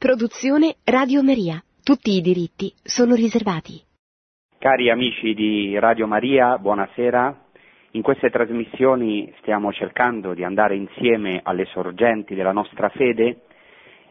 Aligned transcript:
Produzione 0.00 0.76
Radio 0.84 1.22
Maria. 1.22 1.62
Tutti 1.84 2.16
i 2.16 2.22
diritti 2.22 2.72
sono 2.82 3.14
riservati. 3.14 3.82
Cari 4.56 4.88
amici 4.88 5.34
di 5.34 5.78
Radio 5.78 6.06
Maria, 6.06 6.56
buonasera. 6.56 7.38
In 7.90 8.00
queste 8.00 8.30
trasmissioni 8.30 9.30
stiamo 9.40 9.70
cercando 9.74 10.32
di 10.32 10.42
andare 10.42 10.74
insieme 10.74 11.40
alle 11.42 11.66
sorgenti 11.66 12.34
della 12.34 12.52
nostra 12.52 12.88
fede 12.88 13.42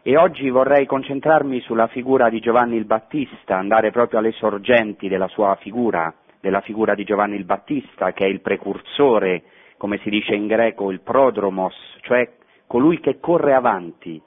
e 0.02 0.16
oggi 0.16 0.48
vorrei 0.48 0.86
concentrarmi 0.86 1.60
sulla 1.62 1.88
figura 1.88 2.30
di 2.30 2.38
Giovanni 2.38 2.76
il 2.76 2.84
Battista, 2.84 3.56
andare 3.56 3.90
proprio 3.90 4.20
alle 4.20 4.30
sorgenti 4.30 5.08
della 5.08 5.26
sua 5.26 5.56
figura, 5.56 6.14
della 6.40 6.60
figura 6.60 6.94
di 6.94 7.02
Giovanni 7.02 7.34
il 7.34 7.44
Battista, 7.44 8.12
che 8.12 8.26
è 8.26 8.28
il 8.28 8.42
precursore, 8.42 9.42
come 9.76 9.98
si 10.04 10.08
dice 10.08 10.36
in 10.36 10.46
greco, 10.46 10.92
il 10.92 11.00
prodromos, 11.00 11.74
cioè 12.02 12.30
colui 12.68 13.00
che 13.00 13.18
corre 13.18 13.54
avanti, 13.54 14.22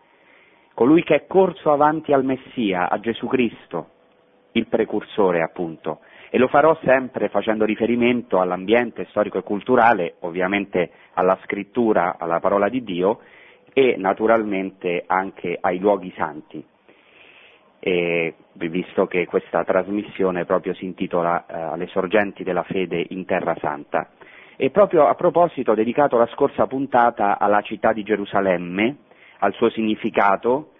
colui 0.74 1.04
che 1.04 1.16
è 1.16 1.28
corso 1.28 1.72
avanti 1.72 2.14
al 2.14 2.24
Messia, 2.24 2.90
a 2.90 3.00
Gesù 3.00 3.28
Cristo, 3.28 3.90
il 4.54 4.68
precursore 4.68 5.42
appunto. 5.42 6.00
E 6.30 6.40
lo 6.40 6.48
farò 6.48 6.78
sempre 6.84 7.30
facendo 7.30 7.64
riferimento 7.64 8.40
all'ambiente 8.40 9.06
storico 9.10 9.38
e 9.38 9.44
culturale, 9.44 10.16
ovviamente 10.22 10.90
alla 11.14 11.38
scrittura, 11.44 12.18
alla 12.18 12.40
parola 12.40 12.70
di 12.70 12.84
Dio 12.84 13.20
e 13.72 13.96
naturalmente 13.98 15.04
anche 15.06 15.58
ai 15.60 15.78
luoghi 15.78 16.12
santi. 16.18 16.64
E, 17.80 18.34
visto 18.54 19.08
che 19.08 19.26
questa 19.26 19.64
trasmissione 19.64 20.46
proprio 20.46 20.74
si 20.74 20.86
intitola 20.86 21.46
eh, 21.46 21.54
Alle 21.54 21.88
sorgenti 21.88 22.44
della 22.44 22.64
fede 22.64 23.06
in 23.10 23.26
Terra 23.26 23.56
Santa. 23.60 24.10
E 24.56 24.70
proprio 24.70 25.08
a 25.08 25.16
proposito 25.16 25.72
ho 25.72 25.76
dedicato 25.76 26.18
la 26.18 26.28
scorsa 26.28 26.66
puntata 26.66 27.38
alla 27.38 27.62
città 27.62 27.92
di 27.92 28.04
Gerusalemme, 28.04 28.98
al 29.40 29.54
suo 29.54 29.70
significato, 29.70 30.73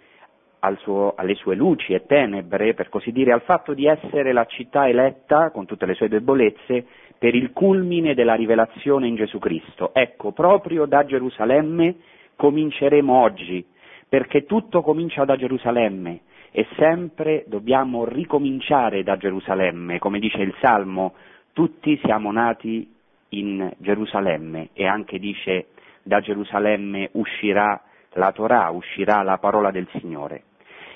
al 0.64 0.78
suo, 0.78 1.12
alle 1.14 1.34
sue 1.34 1.54
luci 1.54 1.92
e 1.92 2.06
tenebre, 2.06 2.72
per 2.72 2.88
così 2.88 3.12
dire, 3.12 3.32
al 3.32 3.42
fatto 3.42 3.74
di 3.74 3.86
essere 3.86 4.32
la 4.32 4.46
città 4.46 4.88
eletta, 4.88 5.50
con 5.50 5.66
tutte 5.66 5.84
le 5.84 5.92
sue 5.92 6.08
debolezze, 6.08 6.86
per 7.18 7.34
il 7.34 7.52
culmine 7.52 8.14
della 8.14 8.34
rivelazione 8.34 9.06
in 9.06 9.14
Gesù 9.14 9.38
Cristo. 9.38 9.92
Ecco, 9.92 10.32
proprio 10.32 10.86
da 10.86 11.04
Gerusalemme 11.04 11.96
cominceremo 12.36 13.12
oggi, 13.12 13.64
perché 14.08 14.46
tutto 14.46 14.80
comincia 14.80 15.24
da 15.24 15.36
Gerusalemme 15.36 16.20
e 16.50 16.66
sempre 16.76 17.44
dobbiamo 17.46 18.06
ricominciare 18.06 19.02
da 19.02 19.16
Gerusalemme, 19.16 19.98
come 19.98 20.18
dice 20.18 20.38
il 20.38 20.54
Salmo, 20.60 21.14
tutti 21.52 21.98
siamo 22.02 22.32
nati 22.32 22.90
in 23.30 23.70
Gerusalemme 23.78 24.70
e 24.72 24.86
anche 24.86 25.18
dice 25.18 25.66
da 26.02 26.20
Gerusalemme 26.20 27.10
uscirà 27.12 27.82
la 28.14 28.32
Torah, 28.32 28.70
uscirà 28.70 29.22
la 29.22 29.38
parola 29.38 29.70
del 29.70 29.88
Signore. 29.98 30.42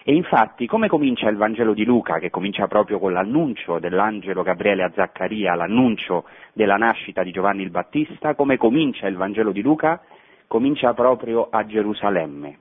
E 0.09 0.15
infatti 0.15 0.67
come 0.67 0.89
comincia 0.89 1.29
il 1.29 1.37
Vangelo 1.37 1.75
di 1.75 1.85
Luca, 1.85 2.19
che 2.19 2.31
comincia 2.31 2.67
proprio 2.67 2.99
con 2.99 3.13
l'annuncio 3.13 3.79
dell'angelo 3.79 4.43
Gabriele 4.43 4.83
a 4.83 4.91
Zaccaria, 4.95 5.55
l'annuncio 5.55 6.25
della 6.55 6.77
nascita 6.77 7.23
di 7.23 7.31
Giovanni 7.31 7.63
il 7.63 7.69
Battista, 7.69 8.35
come 8.35 8.57
comincia 8.57 9.07
il 9.07 9.17
Vangelo 9.17 9.53
di 9.53 9.61
Luca? 9.61 10.01
Comincia 10.47 10.95
proprio 10.95 11.49
a 11.51 11.67
Gerusalemme, 11.67 12.57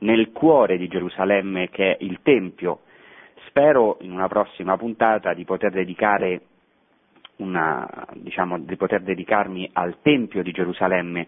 nel 0.00 0.30
cuore 0.32 0.76
di 0.76 0.88
Gerusalemme 0.88 1.70
che 1.70 1.96
è 1.96 2.04
il 2.04 2.18
Tempio. 2.22 2.80
Spero 3.46 3.96
in 4.02 4.12
una 4.12 4.28
prossima 4.28 4.76
puntata 4.76 5.32
di 5.32 5.46
poter 5.46 5.70
dedicare 5.70 6.42
una, 7.36 7.88
diciamo, 8.12 8.58
di 8.58 8.76
poter 8.76 9.00
dedicarmi 9.00 9.70
al 9.72 10.02
Tempio 10.02 10.42
di 10.42 10.52
Gerusalemme. 10.52 11.26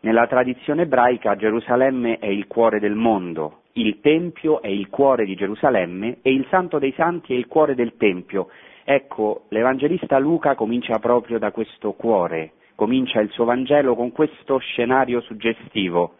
Nella 0.00 0.28
tradizione 0.28 0.82
ebraica 0.82 1.34
Gerusalemme 1.34 2.18
è 2.18 2.26
il 2.26 2.46
cuore 2.46 2.78
del 2.78 2.94
mondo, 2.94 3.62
il 3.72 3.98
Tempio 4.00 4.62
è 4.62 4.68
il 4.68 4.88
cuore 4.90 5.24
di 5.24 5.34
Gerusalemme 5.34 6.18
e 6.22 6.32
il 6.32 6.46
Santo 6.50 6.78
dei 6.78 6.92
Santi 6.92 7.34
è 7.34 7.36
il 7.36 7.48
cuore 7.48 7.74
del 7.74 7.96
Tempio. 7.96 8.48
Ecco, 8.84 9.46
l'Evangelista 9.48 10.18
Luca 10.18 10.54
comincia 10.54 11.00
proprio 11.00 11.40
da 11.40 11.50
questo 11.50 11.92
cuore, 11.94 12.52
comincia 12.76 13.20
il 13.20 13.30
suo 13.30 13.44
Vangelo 13.44 13.96
con 13.96 14.12
questo 14.12 14.58
scenario 14.58 15.20
suggestivo. 15.20 16.14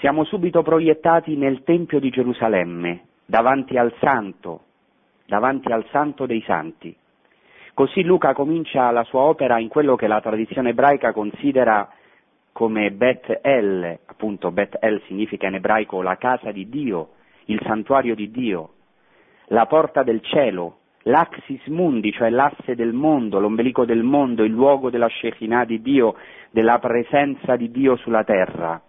Siamo 0.00 0.24
subito 0.24 0.62
proiettati 0.62 1.36
nel 1.36 1.62
Tempio 1.62 2.00
di 2.00 2.10
Gerusalemme, 2.10 3.02
davanti 3.24 3.78
al 3.78 3.94
Santo, 4.00 4.62
davanti 5.26 5.70
al 5.70 5.86
Santo 5.90 6.26
dei 6.26 6.42
Santi. 6.42 6.94
Così 7.74 8.02
Luca 8.02 8.32
comincia 8.32 8.90
la 8.90 9.04
sua 9.04 9.20
opera 9.20 9.58
in 9.60 9.68
quello 9.68 9.94
che 9.94 10.08
la 10.08 10.20
tradizione 10.20 10.70
ebraica 10.70 11.12
considera 11.12 11.88
come 12.56 12.90
Bet 12.90 13.40
El, 13.42 13.98
appunto 14.06 14.50
Bet 14.50 14.78
El 14.80 15.02
significa 15.02 15.46
in 15.46 15.56
ebraico 15.56 16.00
la 16.00 16.16
casa 16.16 16.52
di 16.52 16.70
Dio, 16.70 17.10
il 17.48 17.60
santuario 17.62 18.14
di 18.14 18.30
Dio, 18.30 18.70
la 19.48 19.66
porta 19.66 20.02
del 20.02 20.22
cielo, 20.22 20.78
l'axis 21.02 21.66
mundi, 21.66 22.12
cioè 22.12 22.30
l'asse 22.30 22.74
del 22.74 22.94
mondo, 22.94 23.40
l'ombelico 23.40 23.84
del 23.84 24.02
mondo, 24.02 24.42
il 24.42 24.52
luogo 24.52 24.88
della 24.88 25.06
Shekinah 25.06 25.66
di 25.66 25.82
Dio, 25.82 26.14
della 26.50 26.78
presenza 26.78 27.56
di 27.56 27.70
Dio 27.70 27.96
sulla 27.96 28.24
terra. 28.24 28.80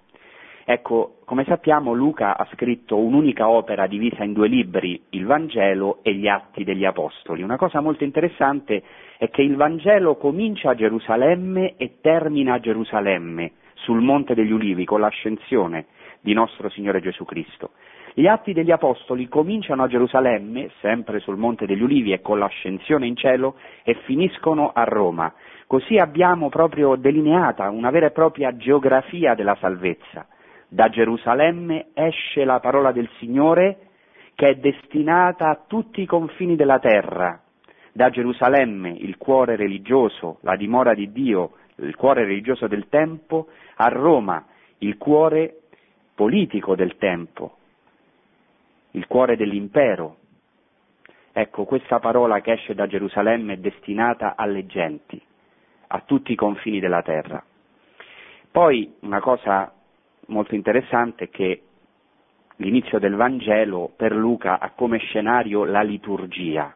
Ecco, 0.69 1.19
come 1.23 1.45
sappiamo 1.45 1.93
Luca 1.93 2.35
ha 2.35 2.45
scritto 2.51 2.97
un'unica 2.97 3.47
opera 3.47 3.87
divisa 3.87 4.25
in 4.25 4.33
due 4.33 4.49
libri, 4.49 5.01
il 5.11 5.23
Vangelo 5.23 5.99
e 6.01 6.13
gli 6.13 6.27
Atti 6.27 6.65
degli 6.65 6.83
Apostoli. 6.83 7.41
Una 7.41 7.55
cosa 7.55 7.79
molto 7.79 8.03
interessante 8.03 8.83
è 9.17 9.29
che 9.29 9.43
il 9.43 9.55
Vangelo 9.55 10.17
comincia 10.17 10.71
a 10.71 10.75
Gerusalemme 10.75 11.75
e 11.77 11.99
termina 12.01 12.55
a 12.55 12.59
Gerusalemme, 12.59 13.53
sul 13.75 14.01
Monte 14.01 14.35
degli 14.35 14.51
Ulivi, 14.51 14.83
con 14.83 14.99
l'ascensione 14.99 15.85
di 16.19 16.33
nostro 16.33 16.67
Signore 16.67 16.99
Gesù 16.99 17.23
Cristo. 17.23 17.69
Gli 18.13 18.27
Atti 18.27 18.51
degli 18.51 18.71
Apostoli 18.71 19.29
cominciano 19.29 19.83
a 19.83 19.87
Gerusalemme, 19.87 20.71
sempre 20.81 21.21
sul 21.21 21.37
Monte 21.37 21.65
degli 21.65 21.81
Ulivi 21.81 22.11
e 22.11 22.19
con 22.19 22.39
l'ascensione 22.39 23.07
in 23.07 23.15
cielo, 23.15 23.55
e 23.83 23.93
finiscono 24.03 24.71
a 24.73 24.83
Roma. 24.83 25.33
Così 25.65 25.97
abbiamo 25.97 26.49
proprio 26.49 26.97
delineata 26.97 27.69
una 27.69 27.89
vera 27.89 28.07
e 28.07 28.11
propria 28.11 28.57
geografia 28.57 29.33
della 29.33 29.55
salvezza 29.61 30.27
da 30.67 30.89
Gerusalemme 30.89 31.87
esce 31.93 32.43
la 32.43 32.59
parola 32.59 32.91
del 32.91 33.09
Signore 33.19 33.87
che 34.35 34.49
è 34.49 34.55
destinata 34.55 35.49
a 35.49 35.63
tutti 35.65 36.01
i 36.01 36.05
confini 36.05 36.55
della 36.55 36.79
terra. 36.79 37.41
Da 37.91 38.09
Gerusalemme, 38.09 38.91
il 38.91 39.17
cuore 39.17 39.55
religioso, 39.55 40.37
la 40.41 40.55
dimora 40.55 40.93
di 40.93 41.11
Dio, 41.11 41.53
il 41.77 41.95
cuore 41.95 42.25
religioso 42.25 42.67
del 42.67 42.87
tempo, 42.89 43.47
a 43.75 43.87
Roma, 43.87 44.45
il 44.79 44.97
cuore 44.97 45.61
politico 46.13 46.75
del 46.75 46.97
tempo, 46.97 47.57
il 48.91 49.07
cuore 49.07 49.35
dell'impero. 49.35 50.17
Ecco, 51.31 51.65
questa 51.65 51.99
parola 51.99 52.41
che 52.41 52.53
esce 52.53 52.75
da 52.75 52.85
Gerusalemme 52.85 53.53
è 53.53 53.57
destinata 53.57 54.35
alle 54.35 54.65
genti, 54.67 55.19
a 55.87 56.01
tutti 56.01 56.31
i 56.31 56.35
confini 56.35 56.79
della 56.79 57.01
terra. 57.01 57.43
Poi 58.51 58.95
una 59.01 59.19
cosa 59.19 59.71
molto 60.27 60.55
interessante 60.55 61.29
che 61.29 61.61
l'inizio 62.57 62.99
del 62.99 63.15
Vangelo 63.15 63.91
per 63.95 64.13
Luca 64.13 64.59
ha 64.59 64.71
come 64.71 64.97
scenario 64.97 65.63
la 65.63 65.81
liturgia, 65.81 66.75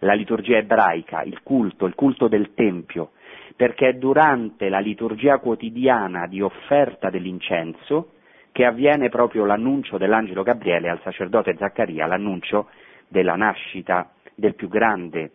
la 0.00 0.12
liturgia 0.12 0.58
ebraica, 0.58 1.22
il 1.22 1.42
culto, 1.42 1.86
il 1.86 1.94
culto 1.94 2.28
del 2.28 2.52
Tempio, 2.54 3.12
perché 3.56 3.88
è 3.88 3.92
durante 3.94 4.68
la 4.68 4.80
liturgia 4.80 5.38
quotidiana 5.38 6.26
di 6.26 6.40
offerta 6.40 7.10
dell'incenso 7.10 8.10
che 8.52 8.64
avviene 8.64 9.08
proprio 9.08 9.44
l'annuncio 9.44 9.98
dell'angelo 9.98 10.42
Gabriele 10.42 10.88
al 10.88 11.00
sacerdote 11.02 11.56
Zaccaria, 11.56 12.06
l'annuncio 12.06 12.68
della 13.08 13.34
nascita 13.34 14.10
del 14.34 14.54
più 14.54 14.68
grande 14.68 15.30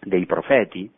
dei 0.00 0.26
profeti, 0.26 0.90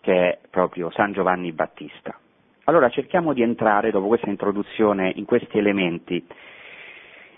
che 0.00 0.12
è 0.12 0.38
proprio 0.50 0.90
San 0.90 1.12
Giovanni 1.12 1.52
Battista. 1.52 2.18
Allora 2.64 2.88
cerchiamo 2.88 3.34
di 3.34 3.42
entrare, 3.42 3.90
dopo 3.90 4.06
questa 4.06 4.30
introduzione, 4.30 5.12
in 5.16 5.26
questi 5.26 5.58
elementi. 5.58 6.24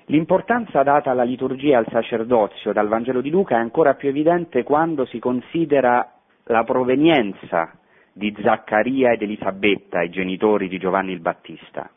L'importanza 0.07 0.85
data 0.85 1.11
alla 1.11 1.25
liturgia 1.25 1.73
e 1.73 1.75
al 1.75 1.87
sacerdozio 1.91 2.73
dal 2.73 2.87
Vangelo 2.87 3.21
di 3.21 3.31
Luca 3.31 3.57
è 3.57 3.59
ancora 3.59 3.95
più 3.95 4.09
evidente 4.09 4.63
quando 4.63 5.05
si 5.05 5.19
considera 5.19 6.13
la 6.45 6.63
provenienza 6.63 7.73
di 8.13 8.33
Zaccaria 8.41 9.11
ed 9.11 9.23
Elisabetta, 9.23 10.01
i 10.01 10.11
genitori 10.11 10.69
di 10.69 10.79
Giovanni 10.79 11.11
il 11.11 11.21
Battista. 11.21 11.91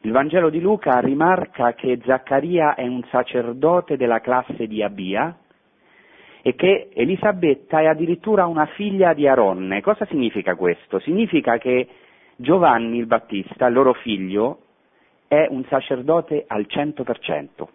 Il 0.00 0.10
Vangelo 0.10 0.50
di 0.50 0.60
Luca 0.60 0.98
rimarca 0.98 1.74
che 1.74 2.00
Zaccaria 2.04 2.74
è 2.74 2.86
un 2.88 3.04
sacerdote 3.04 3.96
della 3.96 4.20
classe 4.20 4.66
di 4.66 4.82
Abia 4.82 5.36
e 6.42 6.56
che 6.56 6.88
Elisabetta 6.92 7.80
è 7.80 7.86
addirittura 7.86 8.46
una 8.46 8.66
figlia 8.66 9.12
di 9.14 9.28
Aronne. 9.28 9.80
Cosa 9.80 10.06
significa 10.06 10.56
questo? 10.56 10.98
Significa 10.98 11.56
che 11.58 11.86
Giovanni 12.40 12.98
il 12.98 13.06
Battista, 13.06 13.66
il 13.66 13.74
loro 13.74 13.94
figlio, 13.94 14.60
è 15.26 15.48
un 15.50 15.64
sacerdote 15.64 16.44
al 16.46 16.66
100%. 16.68 17.66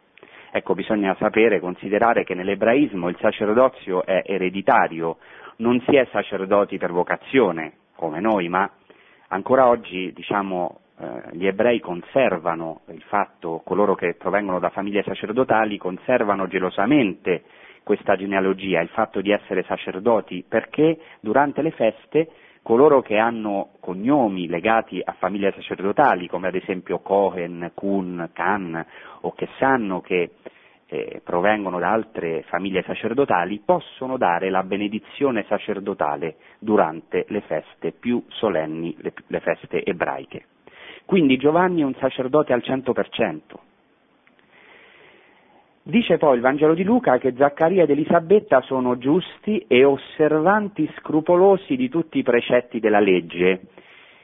Ecco, 0.53 0.73
bisogna 0.73 1.13
sapere, 1.19 1.59
considerare 1.59 2.23
che 2.23 2.33
nell'ebraismo 2.33 3.09
il 3.09 3.17
sacerdozio 3.19 4.05
è 4.05 4.21
ereditario, 4.25 5.17
non 5.57 5.81
si 5.85 5.97
è 5.97 6.07
sacerdoti 6.13 6.77
per 6.77 6.93
vocazione, 6.93 7.73
come 7.95 8.21
noi, 8.21 8.47
ma 8.47 8.69
ancora 9.27 9.67
oggi, 9.67 10.13
diciamo, 10.13 10.79
eh, 10.97 11.21
gli 11.33 11.45
ebrei 11.45 11.81
conservano 11.81 12.83
il 12.87 13.01
fatto, 13.01 13.61
coloro 13.65 13.95
che 13.95 14.13
provengono 14.13 14.59
da 14.59 14.69
famiglie 14.69 15.03
sacerdotali 15.03 15.77
conservano 15.77 16.47
gelosamente 16.47 17.43
questa 17.83 18.15
genealogia, 18.15 18.79
il 18.79 18.87
fatto 18.87 19.19
di 19.19 19.31
essere 19.31 19.63
sacerdoti, 19.63 20.45
perché 20.47 20.97
durante 21.19 21.61
le 21.61 21.71
feste 21.71 22.29
coloro 22.63 23.01
che 23.01 23.17
hanno 23.17 23.73
cognomi 23.79 24.47
legati 24.47 25.01
a 25.03 25.11
famiglie 25.19 25.51
sacerdotali, 25.51 26.27
come 26.27 26.47
ad 26.47 26.55
esempio 26.55 26.99
Cohen, 26.99 27.71
Kun, 27.75 28.29
Khan, 28.33 28.85
o 29.21 29.33
che 29.33 29.49
sanno 29.59 30.01
che 30.01 30.31
eh, 30.87 31.21
provengono 31.23 31.79
da 31.79 31.91
altre 31.91 32.43
famiglie 32.43 32.83
sacerdotali, 32.83 33.61
possono 33.63 34.17
dare 34.17 34.49
la 34.49 34.63
benedizione 34.63 35.45
sacerdotale 35.47 36.37
durante 36.59 37.25
le 37.27 37.41
feste 37.41 37.91
più 37.91 38.23
solenni, 38.29 38.95
le, 38.99 39.13
le 39.27 39.39
feste 39.41 39.83
ebraiche. 39.83 40.45
Quindi 41.05 41.37
Giovanni 41.37 41.81
è 41.81 41.85
un 41.85 41.95
sacerdote 41.95 42.53
al 42.53 42.61
100%. 42.63 43.41
Dice 45.85 46.17
poi 46.17 46.35
il 46.35 46.41
Vangelo 46.41 46.73
di 46.75 46.85
Luca 46.85 47.17
che 47.17 47.33
Zaccaria 47.35 47.83
ed 47.83 47.89
Elisabetta 47.89 48.61
sono 48.61 48.97
giusti 48.97 49.65
e 49.67 49.83
osservanti 49.83 50.89
scrupolosi 50.99 51.75
di 51.75 51.89
tutti 51.89 52.19
i 52.19 52.23
precetti 52.23 52.79
della 52.79 53.01
legge. 53.01 53.63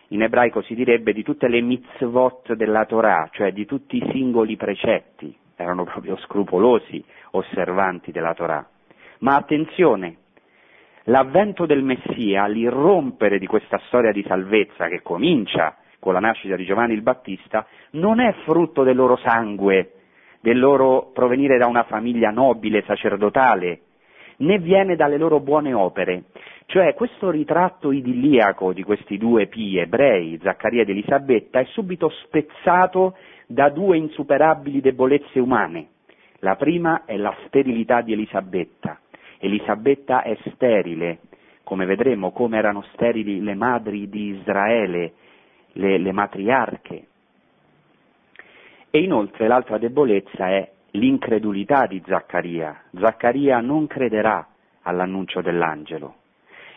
In 0.09 0.21
ebraico 0.21 0.61
si 0.61 0.73
direbbe 0.73 1.11
di 1.11 1.21
tutte 1.21 1.49
le 1.49 1.59
mitzvot 1.59 2.53
della 2.53 2.85
Torah, 2.85 3.27
cioè 3.33 3.51
di 3.51 3.65
tutti 3.65 3.97
i 3.97 4.09
singoli 4.13 4.55
precetti. 4.55 5.37
Erano 5.57 5.83
proprio 5.83 6.15
scrupolosi 6.19 7.03
osservanti 7.31 8.13
della 8.13 8.33
Torah. 8.33 8.65
Ma 9.19 9.35
attenzione, 9.35 10.15
l'avvento 11.03 11.65
del 11.65 11.83
Messia, 11.83 12.47
l'irrompere 12.47 13.37
di 13.37 13.47
questa 13.47 13.81
storia 13.87 14.13
di 14.13 14.23
salvezza 14.25 14.87
che 14.87 15.01
comincia 15.01 15.75
con 15.99 16.13
la 16.13 16.21
nascita 16.21 16.55
di 16.55 16.63
Giovanni 16.63 16.93
il 16.93 17.01
Battista, 17.01 17.67
non 17.91 18.21
è 18.21 18.33
frutto 18.45 18.83
del 18.83 18.95
loro 18.95 19.17
sangue, 19.17 19.95
del 20.41 20.59
loro 20.59 21.11
provenire 21.13 21.57
da 21.57 21.67
una 21.67 21.83
famiglia 21.83 22.31
nobile, 22.31 22.83
sacerdotale, 22.83 23.81
né 24.37 24.57
viene 24.59 24.95
dalle 24.95 25.17
loro 25.17 25.39
buone 25.39 25.73
opere. 25.73 26.25
Cioè 26.65 26.93
questo 26.93 27.31
ritratto 27.31 27.91
idilliaco 27.91 28.73
di 28.73 28.83
questi 28.83 29.17
due 29.17 29.47
pii 29.47 29.79
ebrei, 29.79 30.39
Zaccaria 30.41 30.83
ed 30.83 30.89
Elisabetta, 30.89 31.59
è 31.59 31.65
subito 31.65 32.09
spezzato 32.09 33.15
da 33.47 33.69
due 33.69 33.97
insuperabili 33.97 34.79
debolezze 34.79 35.39
umane. 35.39 35.87
La 36.39 36.55
prima 36.55 37.05
è 37.05 37.17
la 37.17 37.35
sterilità 37.47 38.01
di 38.01 38.13
Elisabetta. 38.13 38.99
Elisabetta 39.39 40.21
è 40.21 40.37
sterile, 40.53 41.19
come 41.63 41.85
vedremo 41.85 42.31
come 42.31 42.57
erano 42.57 42.83
sterili 42.93 43.41
le 43.41 43.55
madri 43.55 44.07
di 44.07 44.37
Israele, 44.37 45.13
le, 45.73 45.97
le 45.97 46.11
matriarche, 46.11 47.07
e 48.91 48.99
inoltre 48.99 49.47
l'altra 49.47 49.77
debolezza 49.77 50.49
è 50.49 50.71
l'incredulità 50.91 51.85
di 51.85 52.01
Zaccaria. 52.05 52.83
Zaccaria 52.99 53.59
non 53.59 53.87
crederà 53.87 54.47
all'annuncio 54.83 55.41
dell'angelo. 55.41 56.15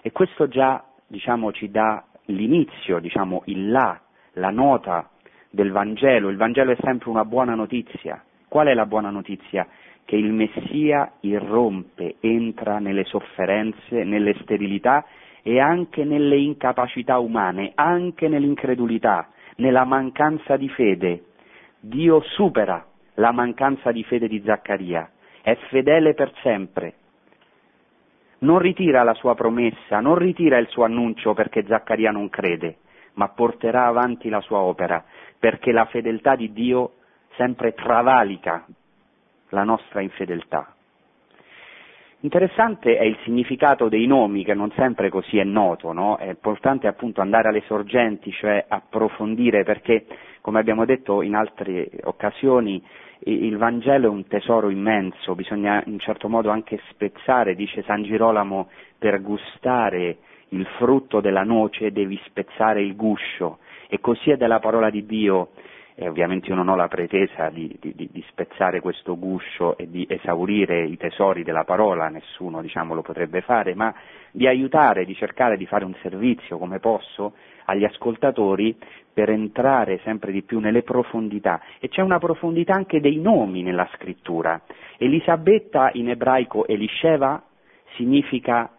E 0.02 0.12
questo 0.12 0.48
già 0.48 0.84
diciamo, 1.06 1.52
ci 1.52 1.70
dà 1.70 2.02
l'inizio, 2.26 2.98
diciamo, 2.98 3.42
il 3.46 3.70
là, 3.70 4.00
la 4.34 4.50
nota 4.50 5.10
del 5.50 5.70
Vangelo. 5.70 6.30
Il 6.30 6.36
Vangelo 6.36 6.72
è 6.72 6.76
sempre 6.80 7.10
una 7.10 7.24
buona 7.24 7.54
notizia. 7.54 8.22
Qual 8.48 8.66
è 8.66 8.74
la 8.74 8.86
buona 8.86 9.10
notizia? 9.10 9.66
Che 10.04 10.16
il 10.16 10.32
Messia 10.32 11.12
irrompe, 11.20 12.16
entra 12.20 12.78
nelle 12.78 13.04
sofferenze, 13.04 14.04
nelle 14.04 14.34
sterilità 14.40 15.04
e 15.42 15.60
anche 15.60 16.04
nelle 16.04 16.36
incapacità 16.36 17.18
umane, 17.18 17.72
anche 17.74 18.28
nell'incredulità, 18.28 19.28
nella 19.56 19.84
mancanza 19.84 20.56
di 20.56 20.68
fede, 20.68 21.24
Dio 21.84 22.20
supera 22.20 22.86
la 23.14 23.32
mancanza 23.32 23.90
di 23.90 24.04
fede 24.04 24.28
di 24.28 24.40
Zaccaria, 24.44 25.10
è 25.42 25.56
fedele 25.68 26.14
per 26.14 26.32
sempre. 26.40 26.94
Non 28.38 28.60
ritira 28.60 29.02
la 29.02 29.14
sua 29.14 29.34
promessa, 29.34 29.98
non 29.98 30.14
ritira 30.14 30.58
il 30.58 30.68
suo 30.68 30.84
annuncio 30.84 31.34
perché 31.34 31.64
Zaccaria 31.66 32.12
non 32.12 32.28
crede, 32.28 32.76
ma 33.14 33.30
porterà 33.30 33.86
avanti 33.86 34.28
la 34.28 34.40
sua 34.42 34.58
opera, 34.58 35.04
perché 35.36 35.72
la 35.72 35.86
fedeltà 35.86 36.36
di 36.36 36.52
Dio 36.52 36.92
sempre 37.34 37.74
travalica 37.74 38.64
la 39.48 39.64
nostra 39.64 40.02
infedeltà. 40.02 40.76
Interessante 42.20 42.96
è 42.96 43.02
il 43.02 43.18
significato 43.24 43.88
dei 43.88 44.06
nomi, 44.06 44.44
che 44.44 44.54
non 44.54 44.70
sempre 44.76 45.08
così 45.08 45.38
è 45.38 45.44
noto, 45.44 45.92
no? 45.92 46.16
È 46.18 46.28
importante 46.28 46.86
appunto 46.86 47.20
andare 47.20 47.48
alle 47.48 47.62
sorgenti, 47.66 48.30
cioè 48.30 48.64
approfondire, 48.68 49.64
perché, 49.64 50.06
come 50.42 50.58
abbiamo 50.58 50.84
detto 50.84 51.22
in 51.22 51.34
altre 51.34 51.88
occasioni, 52.02 52.82
il 53.24 53.56
Vangelo 53.56 54.08
è 54.08 54.10
un 54.10 54.26
tesoro 54.26 54.68
immenso, 54.70 55.36
bisogna 55.36 55.82
in 55.86 56.00
certo 56.00 56.28
modo 56.28 56.50
anche 56.50 56.80
spezzare, 56.90 57.54
dice 57.54 57.82
San 57.84 58.02
Girolamo, 58.02 58.68
per 58.98 59.22
gustare 59.22 60.18
il 60.48 60.66
frutto 60.76 61.20
della 61.20 61.44
noce 61.44 61.92
devi 61.92 62.20
spezzare 62.26 62.82
il 62.82 62.96
guscio, 62.96 63.58
e 63.88 64.00
così 64.00 64.30
è 64.30 64.36
della 64.36 64.58
parola 64.58 64.90
di 64.90 65.06
Dio. 65.06 65.50
E 65.94 66.08
ovviamente 66.08 66.48
io 66.48 66.54
non 66.54 66.68
ho 66.68 66.74
la 66.74 66.88
pretesa 66.88 67.50
di, 67.50 67.76
di, 67.78 67.94
di, 67.94 68.24
spezzare 68.28 68.80
questo 68.80 69.18
guscio 69.18 69.76
e 69.76 69.90
di 69.90 70.06
esaurire 70.08 70.84
i 70.84 70.96
tesori 70.96 71.44
della 71.44 71.64
parola, 71.64 72.08
nessuno 72.08 72.62
diciamo, 72.62 72.94
lo 72.94 73.02
potrebbe 73.02 73.42
fare, 73.42 73.74
ma 73.74 73.94
di 74.30 74.46
aiutare, 74.46 75.04
di 75.04 75.14
cercare 75.14 75.58
di 75.58 75.66
fare 75.66 75.84
un 75.84 75.94
servizio 76.00 76.56
come 76.56 76.78
posso 76.80 77.34
agli 77.66 77.84
ascoltatori 77.84 78.74
per 79.12 79.30
entrare 79.30 80.00
sempre 80.04 80.32
di 80.32 80.42
più 80.42 80.58
nelle 80.58 80.82
profondità. 80.82 81.60
E 81.78 81.88
c'è 81.88 82.00
una 82.02 82.18
profondità 82.18 82.74
anche 82.74 83.00
dei 83.00 83.18
nomi 83.18 83.62
nella 83.62 83.88
scrittura. 83.94 84.60
Elisabetta 84.98 85.90
in 85.92 86.10
ebraico 86.10 86.66
Elisheva 86.66 87.42
significa 87.96 88.70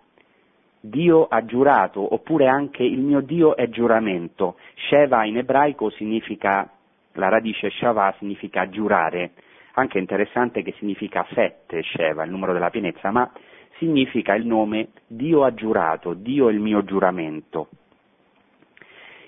Dio 0.80 1.27
ha 1.27 1.45
giurato, 1.45 2.13
oppure 2.13 2.47
anche 2.47 2.83
il 2.83 3.00
mio 3.00 3.21
Dio 3.21 3.56
è 3.56 3.69
giuramento. 3.69 4.57
Sheva 4.89 5.24
in 5.24 5.38
ebraico 5.38 5.89
significa 5.91 6.69
la 7.13 7.30
radice 7.30 7.69
Shavà 7.69 8.13
significa 8.18 8.68
giurare, 8.68 9.31
anche 9.75 10.00
interessante 10.00 10.62
che 10.62 10.74
significa 10.80 11.25
sette 11.33 11.83
Sheva, 11.83 12.25
il 12.25 12.31
numero 12.31 12.51
della 12.53 12.69
pienezza, 12.69 13.12
ma 13.12 13.31
significa 13.77 14.35
il 14.35 14.45
nome 14.45 14.89
Dio 15.07 15.44
ha 15.44 15.53
giurato, 15.53 16.13
Dio 16.13 16.50
è 16.50 16.51
il 16.51 16.59
mio 16.59 16.83
giuramento. 16.83 17.69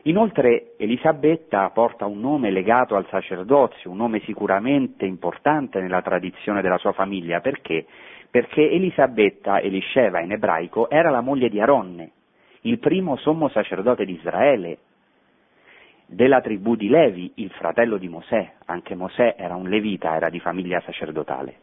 Inoltre 0.07 0.73
Elisabetta 0.77 1.67
porta 1.71 2.05
un 2.05 2.19
nome 2.19 2.51
legato 2.51 2.95
al 2.95 3.07
sacerdozio, 3.09 3.89
un 3.89 3.97
nome 3.97 4.19
sicuramente 4.19 5.03
importante 5.03 5.81
nella 5.81 6.03
tradizione 6.03 6.61
della 6.61 6.77
sua 6.77 6.91
famiglia, 6.91 7.39
perché? 7.39 7.87
Perché 8.29 8.69
Elisabetta, 8.69 9.59
Elisheva 9.59 10.19
in 10.19 10.31
ebraico, 10.31 10.91
era 10.91 11.09
la 11.09 11.21
moglie 11.21 11.49
di 11.49 11.59
Aronne, 11.59 12.11
il 12.61 12.77
primo 12.77 13.15
sommo 13.15 13.47
sacerdote 13.49 14.05
di 14.05 14.13
Israele, 14.13 14.77
della 16.05 16.39
tribù 16.39 16.75
di 16.75 16.87
Levi, 16.87 17.31
il 17.35 17.49
fratello 17.49 17.97
di 17.97 18.07
Mosè, 18.07 18.51
anche 18.65 18.93
Mosè 18.93 19.33
era 19.39 19.55
un 19.55 19.67
levita, 19.67 20.15
era 20.15 20.29
di 20.29 20.39
famiglia 20.39 20.81
sacerdotale. 20.81 21.61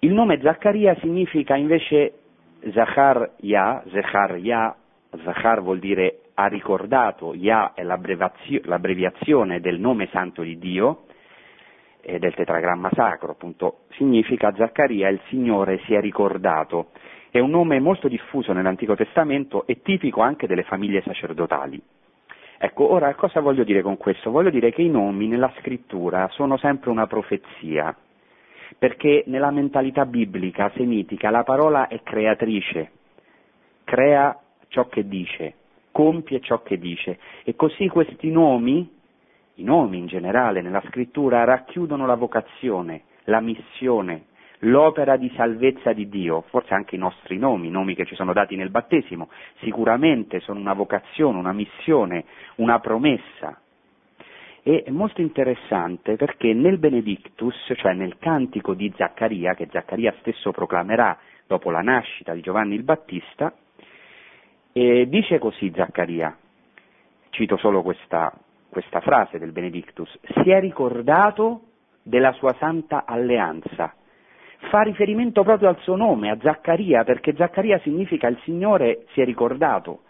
Il 0.00 0.12
nome 0.12 0.38
Zaccaria 0.42 0.94
significa 0.96 1.56
invece 1.56 2.12
Zachar 2.72 3.36
Yah, 3.38 3.82
Zechar 3.86 4.36
Yah, 4.36 4.76
Zachar 5.22 5.62
vuol 5.62 5.78
dire 5.78 6.18
ha 6.34 6.46
ricordato, 6.46 7.34
Yah 7.34 7.72
è 7.74 7.82
l'abbreviazione 7.82 9.60
del 9.60 9.78
nome 9.78 10.08
santo 10.10 10.42
di 10.42 10.58
Dio 10.58 11.04
e 12.00 12.18
del 12.18 12.34
tetragramma 12.34 12.90
sacro, 12.92 13.32
appunto 13.32 13.84
significa 13.92 14.52
Zaccaria 14.54 15.08
il 15.08 15.20
Signore 15.28 15.80
si 15.84 15.94
è 15.94 16.00
ricordato. 16.00 16.90
È 17.30 17.38
un 17.38 17.50
nome 17.50 17.80
molto 17.80 18.08
diffuso 18.08 18.52
nell'Antico 18.52 18.94
Testamento 18.94 19.66
e 19.66 19.80
tipico 19.82 20.20
anche 20.20 20.46
delle 20.46 20.64
famiglie 20.64 21.02
sacerdotali. 21.02 21.82
Ecco, 22.58 22.92
ora 22.92 23.14
cosa 23.14 23.40
voglio 23.40 23.64
dire 23.64 23.82
con 23.82 23.96
questo? 23.96 24.30
Voglio 24.30 24.50
dire 24.50 24.70
che 24.70 24.82
i 24.82 24.88
nomi 24.88 25.26
nella 25.26 25.52
scrittura 25.58 26.28
sono 26.30 26.56
sempre 26.56 26.90
una 26.90 27.06
profezia, 27.06 27.96
perché 28.78 29.24
nella 29.26 29.50
mentalità 29.50 30.06
biblica, 30.06 30.70
semitica, 30.74 31.30
la 31.30 31.42
parola 31.42 31.88
è 31.88 32.00
creatrice, 32.02 32.90
crea 33.84 34.38
ciò 34.68 34.86
che 34.86 35.06
dice, 35.06 35.54
compie 35.94 36.40
ciò 36.40 36.60
che 36.62 36.76
dice, 36.76 37.20
e 37.44 37.54
così 37.54 37.86
questi 37.86 38.32
nomi, 38.32 38.90
i 39.54 39.62
nomi 39.62 39.98
in 39.98 40.06
generale 40.08 40.60
nella 40.60 40.82
scrittura, 40.88 41.44
racchiudono 41.44 42.04
la 42.04 42.16
vocazione, 42.16 43.02
la 43.26 43.38
missione, 43.38 44.24
l'opera 44.60 45.16
di 45.16 45.32
salvezza 45.36 45.92
di 45.92 46.08
Dio, 46.08 46.42
forse 46.48 46.74
anche 46.74 46.96
i 46.96 46.98
nostri 46.98 47.38
nomi, 47.38 47.68
i 47.68 47.70
nomi 47.70 47.94
che 47.94 48.06
ci 48.06 48.16
sono 48.16 48.32
dati 48.32 48.56
nel 48.56 48.70
battesimo, 48.70 49.28
sicuramente 49.60 50.40
sono 50.40 50.58
una 50.58 50.72
vocazione, 50.74 51.38
una 51.38 51.52
missione, 51.52 52.24
una 52.56 52.80
promessa. 52.80 53.60
E 54.64 54.82
è 54.82 54.90
molto 54.90 55.20
interessante 55.20 56.16
perché 56.16 56.52
nel 56.54 56.78
Benedictus, 56.78 57.72
cioè 57.76 57.92
nel 57.92 58.18
cantico 58.18 58.74
di 58.74 58.92
Zaccaria, 58.96 59.54
che 59.54 59.68
Zaccaria 59.70 60.12
stesso 60.18 60.50
proclamerà 60.50 61.16
dopo 61.46 61.70
la 61.70 61.82
nascita 61.82 62.32
di 62.32 62.40
Giovanni 62.40 62.74
il 62.74 62.82
Battista, 62.82 63.54
dice 64.74 65.38
così 65.38 65.70
Zaccaria, 65.72 66.36
cito 67.30 67.56
solo 67.56 67.82
questa, 67.82 68.32
questa 68.68 69.00
frase 69.00 69.38
del 69.38 69.52
Benedictus, 69.52 70.18
si 70.42 70.50
è 70.50 70.58
ricordato 70.58 71.60
della 72.02 72.32
sua 72.32 72.54
santa 72.58 73.04
alleanza. 73.06 73.94
Fa 74.70 74.80
riferimento 74.80 75.44
proprio 75.44 75.68
al 75.68 75.78
suo 75.80 75.94
nome, 75.94 76.30
a 76.30 76.38
Zaccaria, 76.40 77.04
perché 77.04 77.34
Zaccaria 77.36 77.78
significa 77.80 78.26
il 78.26 78.38
Signore 78.42 79.04
si 79.12 79.20
è 79.20 79.24
ricordato. 79.24 80.00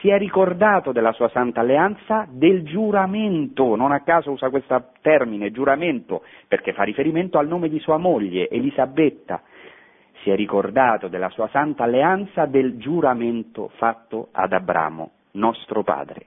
Si 0.00 0.08
è 0.08 0.16
ricordato 0.16 0.92
della 0.92 1.12
sua 1.12 1.28
santa 1.30 1.60
alleanza, 1.60 2.26
del 2.30 2.62
giuramento, 2.62 3.74
non 3.74 3.92
a 3.92 4.00
caso 4.00 4.30
usa 4.30 4.48
questo 4.48 4.90
termine, 5.02 5.50
giuramento, 5.50 6.22
perché 6.46 6.72
fa 6.72 6.84
riferimento 6.84 7.38
al 7.38 7.48
nome 7.48 7.68
di 7.68 7.80
sua 7.80 7.96
moglie, 7.96 8.48
Elisabetta. 8.48 9.42
Si 10.22 10.30
è 10.30 10.36
ricordato 10.36 11.08
della 11.08 11.28
sua 11.30 11.48
santa 11.48 11.84
alleanza, 11.84 12.46
del 12.46 12.78
giuramento 12.78 13.70
fatto 13.76 14.28
ad 14.32 14.52
Abramo, 14.52 15.10
nostro 15.32 15.82
padre. 15.82 16.26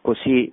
Così 0.00 0.52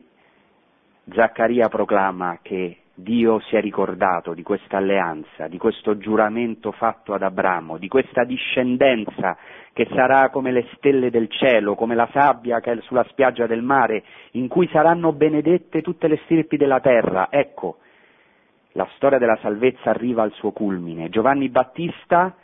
Zaccaria 1.12 1.68
proclama 1.70 2.40
che 2.42 2.78
Dio 2.94 3.40
si 3.40 3.56
è 3.56 3.62
ricordato 3.62 4.34
di 4.34 4.44
questa 4.44 4.78
alleanza, 4.78 5.48
di 5.48 5.58
questo 5.58 5.98
giuramento 5.98 6.72
fatto 6.72 7.14
ad 7.14 7.24
Abramo, 7.24 7.78
di 7.78 7.88
questa 7.88 8.26
discendenza 8.26 9.38
che 9.72 9.88
sarà 9.94 10.30
come 10.30 10.52
le 10.52 10.68
stelle 10.76 11.10
del 11.10 11.30
cielo, 11.30 11.76
come 11.76 11.96
la 11.96 12.10
sabbia 12.12 12.60
che 12.60 12.74
è 12.74 12.82
sulla 12.82 13.06
spiaggia 13.10 13.48
del 13.48 13.62
mare, 13.62 14.04
in 14.32 14.50
cui 14.50 14.68
saranno 14.68 15.14
benedette 15.14 15.82
tutte 15.82 16.08
le 16.08 16.20
stirpi 16.26 16.58
della 16.58 16.82
terra. 16.82 17.28
Ecco, 17.32 17.78
la 18.74 18.88
storia 18.96 19.18
della 19.18 19.38
salvezza 19.42 19.90
arriva 19.90 20.24
al 20.24 20.32
suo 20.34 20.52
culmine. 20.52 21.10
Giovanni 21.10 21.50
Battista 21.50 22.36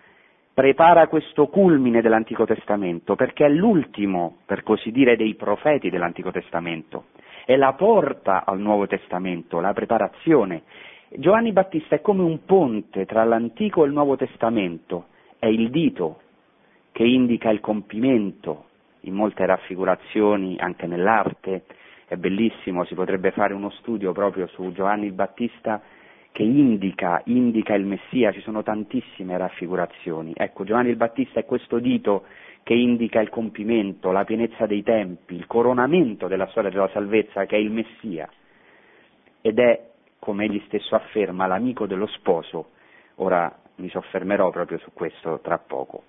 prepara 0.53 1.07
questo 1.07 1.47
culmine 1.47 2.01
dell'Antico 2.01 2.45
Testamento, 2.45 3.15
perché 3.15 3.45
è 3.45 3.49
l'ultimo, 3.49 4.37
per 4.45 4.63
così 4.63 4.91
dire, 4.91 5.15
dei 5.17 5.35
profeti 5.35 5.89
dell'Antico 5.89 6.31
Testamento, 6.31 7.07
è 7.45 7.55
la 7.55 7.73
porta 7.73 8.45
al 8.45 8.59
Nuovo 8.59 8.87
Testamento, 8.87 9.59
la 9.59 9.73
preparazione. 9.73 10.63
Giovanni 11.09 11.51
Battista 11.51 11.95
è 11.95 12.01
come 12.01 12.23
un 12.23 12.45
ponte 12.45 13.05
tra 13.05 13.23
l'Antico 13.23 13.83
e 13.83 13.87
il 13.87 13.93
Nuovo 13.93 14.15
Testamento, 14.15 15.07
è 15.37 15.47
il 15.47 15.69
dito 15.69 16.21
che 16.91 17.03
indica 17.03 17.49
il 17.49 17.59
compimento 17.59 18.65
in 19.01 19.13
molte 19.13 19.45
raffigurazioni, 19.45 20.57
anche 20.57 20.87
nell'arte, 20.87 21.65
è 22.07 22.15
bellissimo, 22.15 22.85
si 22.85 22.95
potrebbe 22.95 23.31
fare 23.31 23.53
uno 23.53 23.69
studio 23.71 24.13
proprio 24.13 24.47
su 24.47 24.71
Giovanni 24.71 25.11
Battista 25.11 25.81
che 26.35 26.43
indica, 26.43 27.21
indica 27.27 27.75
il 27.75 27.85
Messia, 27.85 28.33
ci 28.33 28.41
sono 28.41 28.61
tantissime 28.61 29.37
raffigurazioni. 29.37 30.33
Ecco, 30.35 30.65
Giovanni 30.65 30.89
il 30.89 30.97
Battista 30.97 31.39
è 31.39 31.45
questo 31.45 31.79
dito 31.79 32.25
che 32.61 32.73
indica 32.73 33.21
il 33.21 33.29
compimento, 33.29 34.11
la 34.11 34.25
pienezza 34.25 34.65
dei 34.65 34.83
tempi, 34.83 35.35
il 35.35 35.47
coronamento 35.47 36.27
della 36.27 36.47
storia 36.47 36.69
della 36.69 36.89
salvezza 36.89 37.45
che 37.45 37.55
è 37.55 37.59
il 37.59 37.71
Messia 37.71 38.29
ed 39.39 39.59
è, 39.59 39.91
come 40.19 40.43
egli 40.43 40.61
stesso 40.65 40.95
afferma, 40.95 41.47
l'amico 41.47 41.87
dello 41.87 42.07
sposo. 42.07 42.71
Ora 43.15 43.57
mi 43.75 43.87
soffermerò 43.87 44.49
proprio 44.49 44.77
su 44.79 44.91
questo 44.91 45.39
tra 45.41 45.57
poco. 45.57 46.03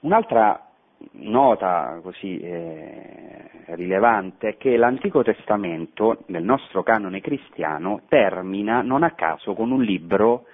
Un'altra 0.00 0.65
nota 1.12 2.00
così 2.02 2.38
eh, 2.38 3.50
rilevante 3.74 4.50
è 4.50 4.56
che 4.56 4.76
l'Antico 4.76 5.22
Testamento, 5.22 6.24
nel 6.26 6.44
nostro 6.44 6.82
canone 6.82 7.20
cristiano, 7.20 8.02
termina 8.08 8.82
non 8.82 9.02
a 9.02 9.12
caso 9.12 9.54
con 9.54 9.70
un 9.70 9.82
libro 9.82 10.44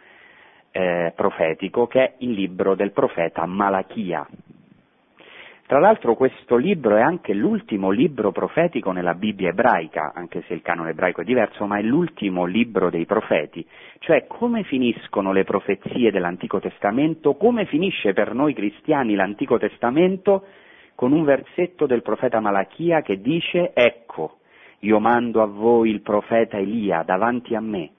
eh, 0.71 1.13
profetico 1.15 1.87
che 1.87 2.03
è 2.03 2.15
il 2.19 2.31
libro 2.33 2.75
del 2.75 2.93
profeta 2.93 3.45
Malachia. 3.47 4.27
Tra 5.73 5.81
l'altro 5.81 6.17
questo 6.17 6.57
libro 6.57 6.97
è 6.97 7.01
anche 7.01 7.33
l'ultimo 7.33 7.89
libro 7.89 8.31
profetico 8.31 8.93
nella 8.93 9.15
Bibbia 9.15 9.49
ebraica, 9.49 10.13
anche 10.15 10.43
se 10.47 10.53
il 10.53 10.61
canone 10.61 10.91
ebraico 10.91 11.23
è 11.23 11.25
diverso, 11.25 11.65
ma 11.65 11.79
è 11.79 11.81
l'ultimo 11.81 12.45
libro 12.45 12.91
dei 12.91 13.07
profeti, 13.07 13.67
cioè 14.01 14.27
come 14.27 14.65
finiscono 14.65 15.33
le 15.33 15.45
profezie 15.45 16.11
dell'Antico 16.11 16.61
Testamento, 16.61 17.37
come 17.37 17.65
finisce 17.65 18.13
per 18.13 18.35
noi 18.35 18.53
cristiani 18.53 19.15
l'Antico 19.15 19.57
Testamento? 19.57 20.45
Con 20.95 21.13
un 21.13 21.25
versetto 21.25 21.87
del 21.87 22.03
profeta 22.03 22.39
Malachia 22.39 23.01
che 23.01 23.23
dice 23.23 23.73
ecco, 23.73 24.41
io 24.81 24.99
mando 24.99 25.41
a 25.41 25.47
voi 25.47 25.89
il 25.89 26.03
profeta 26.03 26.59
Elia 26.59 27.03
davanti 27.03 27.55
a 27.55 27.61
me 27.61 27.93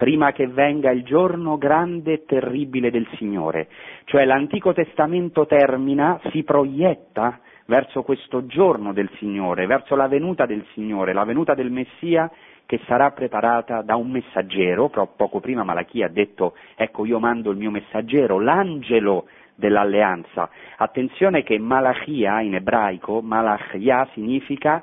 prima 0.00 0.32
che 0.32 0.46
venga 0.46 0.90
il 0.90 1.04
giorno 1.04 1.58
grande 1.58 2.12
e 2.14 2.24
terribile 2.24 2.90
del 2.90 3.06
Signore. 3.18 3.68
Cioè 4.04 4.24
l'Antico 4.24 4.72
Testamento 4.72 5.44
termina, 5.44 6.18
si 6.30 6.42
proietta 6.42 7.38
verso 7.66 8.02
questo 8.02 8.46
giorno 8.46 8.94
del 8.94 9.10
Signore, 9.18 9.66
verso 9.66 9.96
la 9.96 10.08
venuta 10.08 10.46
del 10.46 10.64
Signore, 10.72 11.12
la 11.12 11.24
venuta 11.24 11.52
del 11.52 11.70
Messia 11.70 12.30
che 12.64 12.80
sarà 12.86 13.10
preparata 13.10 13.82
da 13.82 13.96
un 13.96 14.10
messaggero, 14.10 14.88
poco 14.88 15.38
prima 15.38 15.64
Malachia 15.64 16.06
ha 16.06 16.10
detto 16.10 16.54
ecco 16.76 17.04
io 17.04 17.18
mando 17.18 17.50
il 17.50 17.58
mio 17.58 17.70
messaggero, 17.70 18.40
l'angelo 18.40 19.26
dell'alleanza. 19.54 20.48
Attenzione 20.78 21.42
che 21.42 21.58
Malachia 21.58 22.40
in 22.40 22.54
ebraico, 22.54 23.20
Malachia 23.20 24.08
significa 24.14 24.82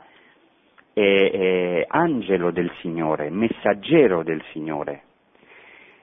eh, 0.94 1.32
eh, 1.34 1.86
angelo 1.88 2.52
del 2.52 2.72
Signore, 2.82 3.32
messaggero 3.32 4.22
del 4.22 4.44
Signore. 4.52 5.06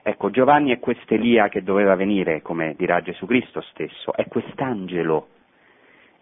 Ecco, 0.07 0.29
Giovanni 0.29 0.71
è 0.71 0.77
quest'Elia 0.77 1.49
che 1.49 1.63
doveva 1.63 1.95
venire, 1.95 2.43
come 2.43 2.75
dirà 2.77 3.01
Gesù 3.01 3.25
Cristo 3.25 3.61
stesso, 3.71 4.13
è 4.13 4.27
quest'angelo. 4.27 5.29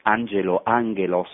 Angelo, 0.04 0.62
angelos, 0.64 1.30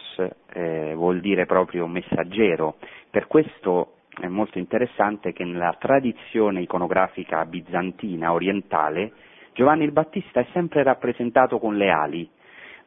eh, 0.54 0.94
vuol 0.96 1.20
dire 1.20 1.46
proprio 1.46 1.86
messaggero. 1.86 2.78
Per 3.08 3.28
questo 3.28 3.98
è 4.20 4.26
molto 4.26 4.58
interessante 4.58 5.32
che 5.32 5.44
nella 5.44 5.76
tradizione 5.78 6.62
iconografica 6.62 7.46
bizantina, 7.46 8.34
orientale, 8.34 9.12
Giovanni 9.54 9.84
il 9.84 9.92
Battista 9.92 10.40
è 10.40 10.48
sempre 10.52 10.82
rappresentato 10.82 11.60
con 11.60 11.78
le 11.78 11.92
ali. 11.92 12.28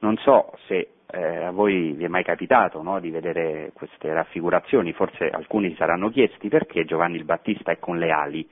Non 0.00 0.16
so 0.16 0.54
se 0.66 0.88
eh, 1.06 1.36
a 1.44 1.52
voi 1.52 1.92
vi 1.92 2.02
è 2.02 2.08
mai 2.08 2.24
capitato 2.24 2.82
no, 2.82 2.98
di 2.98 3.10
vedere 3.10 3.70
queste 3.74 4.12
raffigurazioni, 4.12 4.92
forse 4.92 5.30
alcuni 5.30 5.68
si 5.68 5.76
saranno 5.76 6.08
chiesti 6.08 6.48
perché 6.48 6.84
Giovanni 6.84 7.16
il 7.16 7.24
Battista 7.24 7.70
è 7.70 7.78
con 7.78 8.00
le 8.00 8.10
ali 8.10 8.48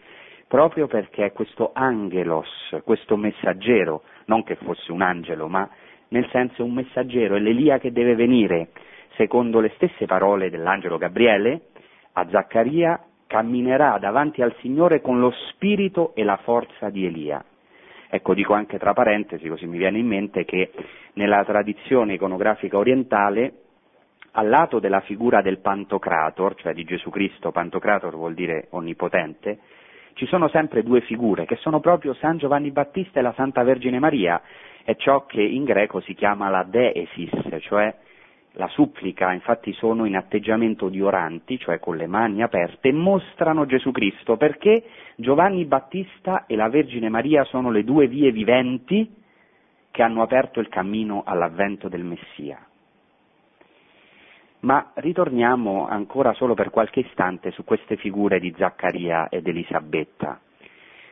proprio 0.51 0.89
perché 0.89 1.31
questo 1.31 1.71
angelos, 1.73 2.49
questo 2.83 3.17
messaggero, 3.17 4.03
non 4.25 4.43
che 4.43 4.57
fosse 4.57 4.91
un 4.91 5.01
angelo, 5.01 5.47
ma 5.47 5.71
nel 6.09 6.29
senso 6.33 6.65
un 6.65 6.73
messaggero, 6.73 7.37
è 7.37 7.39
l'Elia 7.39 7.79
che 7.79 7.93
deve 7.93 8.17
venire, 8.17 8.71
secondo 9.15 9.61
le 9.61 9.71
stesse 9.77 10.07
parole 10.07 10.51
dell'angelo 10.51 10.99
Gabriele, 10.99 11.69
a 12.15 12.27
Zaccaria 12.29 13.01
camminerà 13.29 13.97
davanti 13.99 14.43
al 14.43 14.53
Signore 14.59 15.01
con 15.01 15.21
lo 15.21 15.31
spirito 15.51 16.17
e 16.17 16.25
la 16.25 16.39
forza 16.39 16.91
di 16.91 17.07
Elia. 17.07 17.45
Ecco, 18.09 18.35
dico 18.35 18.53
anche 18.53 18.77
tra 18.77 18.93
parentesi, 18.93 19.47
così 19.47 19.67
mi 19.67 19.79
viene 19.79 19.99
in 19.99 20.07
mente 20.09 20.45
che 20.45 20.73
nella 21.13 21.45
tradizione 21.45 22.15
iconografica 22.15 22.77
orientale, 22.77 23.53
al 24.33 24.49
lato 24.49 24.81
della 24.81 25.01
figura 25.03 25.43
del 25.43 25.61
Pantocrator, 25.61 26.57
cioè 26.57 26.75
di 26.75 26.83
Gesù 26.83 27.09
Cristo, 27.09 27.53
Pantocrator 27.53 28.17
vuol 28.17 28.35
dire 28.35 28.67
onnipotente, 28.71 29.59
ci 30.21 30.27
sono 30.27 30.49
sempre 30.49 30.83
due 30.83 31.01
figure, 31.01 31.47
che 31.47 31.57
sono 31.57 31.81
proprio 31.81 32.13
San 32.13 32.37
Giovanni 32.37 32.73
Battista 32.73 33.19
e 33.19 33.23
la 33.23 33.33
Santa 33.33 33.63
Vergine 33.63 33.99
Maria, 33.99 34.43
è 34.85 34.95
ciò 34.97 35.25
che 35.25 35.41
in 35.41 35.65
greco 35.65 36.01
si 36.01 36.13
chiama 36.13 36.51
la 36.51 36.63
deesis, 36.63 37.31
cioè 37.61 37.97
la 38.53 38.69
supplica, 38.69 39.33
infatti 39.33 39.73
sono 39.73 40.05
in 40.05 40.17
atteggiamento 40.17 40.91
di 40.91 41.01
oranti, 41.01 41.59
cioè 41.59 41.79
con 41.79 41.97
le 41.97 42.07
mani 42.07 42.43
aperte, 42.43 42.93
mostrano 42.93 43.65
Gesù 43.65 43.93
Cristo, 43.93 44.37
perché 44.37 44.85
Giovanni 45.17 45.65
Battista 45.65 46.45
e 46.45 46.55
la 46.55 46.69
Vergine 46.69 47.09
Maria 47.09 47.45
sono 47.45 47.71
le 47.71 47.83
due 47.83 48.07
vie 48.07 48.31
viventi 48.31 49.11
che 49.91 50.03
hanno 50.03 50.21
aperto 50.21 50.61
il 50.61 50.69
cammino 50.69 51.23
all'avvento 51.25 51.89
del 51.89 52.05
Messia. 52.05 52.70
Ma 54.61 54.93
ritorniamo 54.95 55.89
ancora 55.89 56.35
solo 56.35 56.55
per 56.55 56.71
qualche 56.71 57.01
istante 57.01 57.51
su 57.51 57.65
queste 57.65 57.97
figure 57.97 58.39
di 58.39 58.55
Zaccaria 58.57 59.29
ed 59.29 59.47
Elisabetta. 59.47 60.39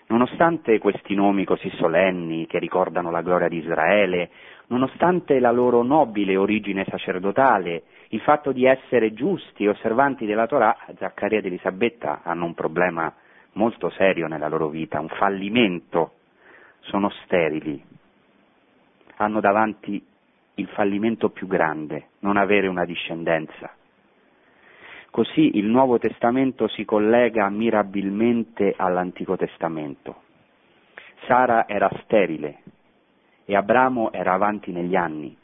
Nonostante 0.09 0.79
questi 0.79 1.15
nomi 1.15 1.45
così 1.45 1.71
solenni 1.77 2.47
che 2.47 2.59
ricordano 2.59 3.11
la 3.11 3.23
gloria 3.23 3.49
di 3.49 3.59
Israele, 3.59 4.31
nonostante 4.69 5.39
la 5.39 5.51
loro 5.51 5.83
nobile 5.83 6.37
origine 6.37 6.85
sacerdotale, 6.89 7.83
il 8.09 8.21
fatto 8.21 8.53
di 8.53 8.65
essere 8.65 9.13
giusti 9.13 9.65
e 9.65 9.69
osservanti 9.69 10.25
della 10.25 10.47
Torah, 10.47 10.77
Zaccaria 10.97 11.39
ed 11.39 11.47
Elisabetta 11.47 12.21
hanno 12.23 12.47
un 12.47 12.55
problema 12.55 13.13
molto 13.53 13.91
serio 13.91 14.27
nella 14.29 14.49
loro 14.49 14.69
vita, 14.69 15.01
un 15.01 15.09
fallimento, 15.09 16.13
sono 16.81 17.11
sterili, 17.25 17.83
hanno 19.17 19.41
davanti 19.41 20.03
il 20.59 20.69
fallimento 20.69 21.31
più 21.31 21.47
grande, 21.47 22.09
non 22.21 22.37
avere 22.37 22.67
una 22.67 22.85
discendenza. 22.85 23.73
Così 25.11 25.57
il 25.57 25.67
Nuovo 25.67 25.99
Testamento 25.99 26.69
si 26.69 26.85
collega 26.85 27.49
mirabilmente 27.49 28.75
all'Antico 28.77 29.37
Testamento. 29.37 30.23
Sara 31.27 31.67
era 31.67 31.91
sterile 32.03 32.63
e 33.45 33.57
Abramo 33.57 34.13
era 34.13 34.35
avanti 34.35 34.73
negli 34.73 34.95
anni 34.95 35.37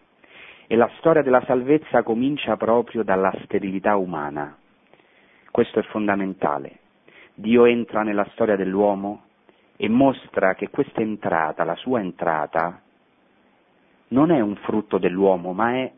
E 0.66 0.76
la 0.76 0.90
storia 0.98 1.22
della 1.22 1.42
salvezza 1.46 2.02
comincia 2.02 2.56
proprio 2.56 3.02
dalla 3.02 3.32
sterilità 3.44 3.96
umana. 3.96 4.56
Questo 5.50 5.78
è 5.78 5.82
fondamentale. 5.84 6.78
Dio 7.34 7.64
entra 7.64 8.02
nella 8.02 8.26
storia 8.32 8.56
dell'uomo 8.56 9.24
e 9.76 9.88
mostra 9.88 10.54
che 10.54 10.70
questa 10.70 11.00
entrata, 11.00 11.64
la 11.64 11.74
sua 11.76 12.00
entrata, 12.00 12.80
non 14.08 14.30
è 14.30 14.40
un 14.40 14.56
frutto 14.56 14.98
dell'uomo, 14.98 15.52
ma 15.52 15.74
è 15.74 15.92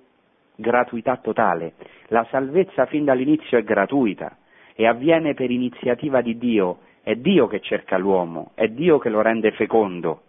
gratuità 0.57 1.17
totale. 1.17 1.75
La 2.09 2.27
salvezza 2.31 2.87
fin 2.87 3.05
dall'inizio 3.05 3.59
è 3.59 3.63
gratuita 3.63 4.37
e 4.75 4.87
avviene 4.87 5.35
per 5.35 5.51
iniziativa 5.51 6.21
di 6.21 6.39
Dio. 6.39 6.79
È 7.03 7.15
Dio 7.15 7.47
che 7.47 7.61
cerca 7.61 7.99
l'uomo, 7.99 8.51
è 8.55 8.69
Dio 8.69 8.99
che 8.99 9.11
lo 9.11 9.23
rende 9.23 9.53
fecondo. 9.53 10.23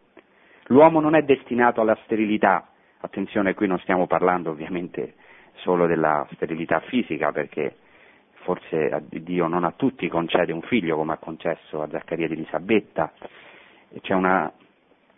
L'uomo 0.67 0.99
non 0.99 1.15
è 1.15 1.23
destinato 1.23 1.81
alla 1.81 1.97
sterilità. 2.03 2.69
Attenzione, 2.99 3.53
qui 3.53 3.67
non 3.67 3.79
stiamo 3.79 4.05
parlando 4.05 4.51
ovviamente 4.51 5.15
solo 5.55 5.87
della 5.87 6.27
sterilità 6.33 6.79
fisica, 6.81 7.31
perché 7.31 7.77
forse 8.43 9.05
Dio 9.09 9.47
non 9.47 9.63
a 9.63 9.73
tutti 9.75 10.07
concede 10.07 10.53
un 10.53 10.61
figlio 10.61 10.97
come 10.97 11.13
ha 11.13 11.17
concesso 11.17 11.81
a 11.81 11.89
Zaccaria 11.89 12.27
di 12.27 12.33
Elisabetta. 12.33 13.11
C'è 14.01 14.13
una 14.13 14.51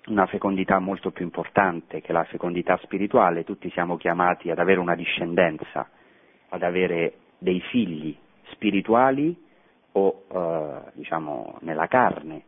una 0.10 0.26
fecondità 0.26 0.80
molto 0.80 1.12
più 1.12 1.24
importante 1.24 2.02
che 2.02 2.12
la 2.12 2.24
fecondità 2.26 2.78
spirituale, 2.84 3.44
tutti 3.44 3.70
siamo 3.72 3.98
chiamati 3.98 4.50
ad 4.50 4.60
avere 4.60 4.80
una 4.80 4.96
discendenza, 4.96 5.88
ad 6.50 6.64
avere 6.64 7.14
dei 7.38 7.60
figli 7.62 8.16
spirituali 8.52 9.36
o 9.94 10.26
eh, 10.32 10.92
diciamo 10.94 11.58
nella 11.62 11.88
carne, 11.88 12.44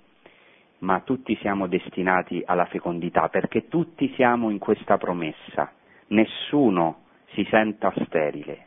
ma 0.80 1.00
tutti 1.02 1.36
siamo 1.38 1.68
destinati 1.68 2.42
alla 2.46 2.66
fecondità 2.66 3.30
perché 3.30 3.68
tutti 3.68 4.12
siamo 4.16 4.50
in 4.50 4.58
questa 4.58 4.98
promessa, 4.98 5.72
nessuno 6.08 7.04
si 7.34 7.46
senta 7.50 7.94
sterile. 8.06 8.66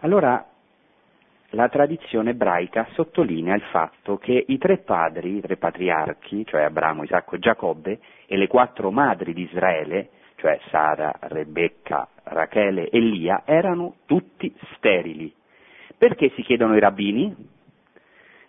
Allora 0.00 0.46
la 1.54 1.68
tradizione 1.68 2.30
ebraica 2.30 2.86
sottolinea 2.92 3.54
il 3.54 3.62
fatto 3.70 4.18
che 4.18 4.44
i 4.46 4.58
tre 4.58 4.78
padri, 4.78 5.36
i 5.36 5.40
tre 5.40 5.56
patriarchi, 5.56 6.44
cioè 6.44 6.62
Abramo, 6.62 7.04
Isacco 7.04 7.36
e 7.36 7.38
Giacobbe, 7.38 8.00
e 8.26 8.36
le 8.36 8.46
quattro 8.48 8.90
madri 8.90 9.32
di 9.32 9.42
Israele, 9.42 10.10
cioè 10.36 10.58
Sara, 10.68 11.14
Rebecca, 11.20 12.08
Rachele 12.24 12.88
e 12.88 12.98
Lia, 12.98 13.42
erano 13.44 13.94
tutti 14.04 14.52
sterili. 14.76 15.32
Perché 15.96 16.30
si 16.34 16.42
chiedono 16.42 16.76
i 16.76 16.80
rabbini? 16.80 17.34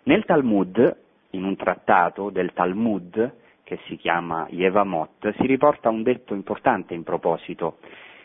Nel 0.02 0.24
Talmud, 0.24 0.96
in 1.30 1.44
un 1.44 1.56
trattato 1.56 2.30
del 2.30 2.52
Talmud, 2.52 3.34
che 3.62 3.78
si 3.86 3.96
chiama 3.96 4.46
Yevamot, 4.50 5.34
si 5.38 5.46
riporta 5.46 5.88
un 5.90 6.02
detto 6.02 6.34
importante 6.34 6.94
in 6.94 7.02
proposito. 7.02 7.78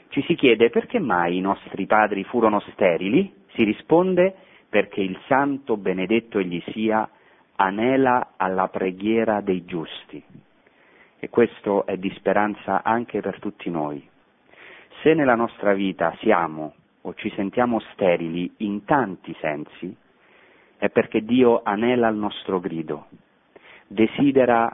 Ci 0.10 0.24
si 0.24 0.36
chiede 0.36 0.70
perché 0.70 1.00
mai 1.00 1.38
i 1.38 1.42
nostri 1.42 1.86
padri 1.86 2.24
furono 2.24 2.60
sterili? 2.72 3.34
Si 3.54 3.64
risponde 3.64 4.36
perché 4.72 5.02
il 5.02 5.20
santo 5.28 5.76
benedetto 5.76 6.40
egli 6.40 6.64
sia 6.72 7.08
anela 7.58 8.36
alla 8.38 8.70
preghiera 8.70 9.42
dei 9.42 9.66
giusti. 9.66 10.24
E 11.20 11.30
questo 11.30 11.86
è 11.86 11.98
di 11.98 12.10
speranza 12.16 12.82
anche 12.82 13.20
per 13.20 13.38
tutti 13.42 13.70
noi. 13.70 14.02
Se 15.02 15.14
nella 15.14 15.36
nostra 15.36 15.74
vita 15.74 16.16
siamo 16.22 16.74
o 17.02 17.14
ci 17.16 17.30
sentiamo 17.36 17.82
sterili 17.92 18.50
in 18.60 18.86
tanti 18.86 19.36
sensi, 19.42 19.94
è 20.78 20.90
perché 20.90 21.26
Dio 21.26 21.64
anela 21.64 22.08
il 22.08 22.16
nostro 22.16 22.62
grido, 22.62 23.08
desidera 23.88 24.74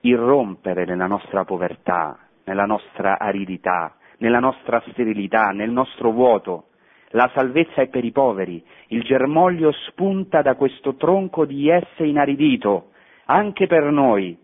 irrompere 0.00 0.84
nella 0.84 1.06
nostra 1.06 1.46
povertà, 1.46 2.18
nella 2.44 2.66
nostra 2.66 3.18
aridità, 3.18 3.96
nella 4.18 4.40
nostra 4.40 4.82
sterilità, 4.90 5.52
nel 5.52 5.70
nostro 5.70 6.10
vuoto, 6.10 6.64
la 7.12 7.30
salvezza 7.34 7.82
è 7.82 7.88
per 7.88 8.04
i 8.04 8.12
poveri, 8.12 8.62
il 8.88 9.02
germoglio 9.02 9.72
spunta 9.88 10.42
da 10.42 10.54
questo 10.54 10.94
tronco 10.96 11.44
di 11.44 11.68
esse 11.68 12.04
inaridito, 12.04 12.90
anche 13.26 13.66
per 13.66 13.84
noi, 13.84 14.36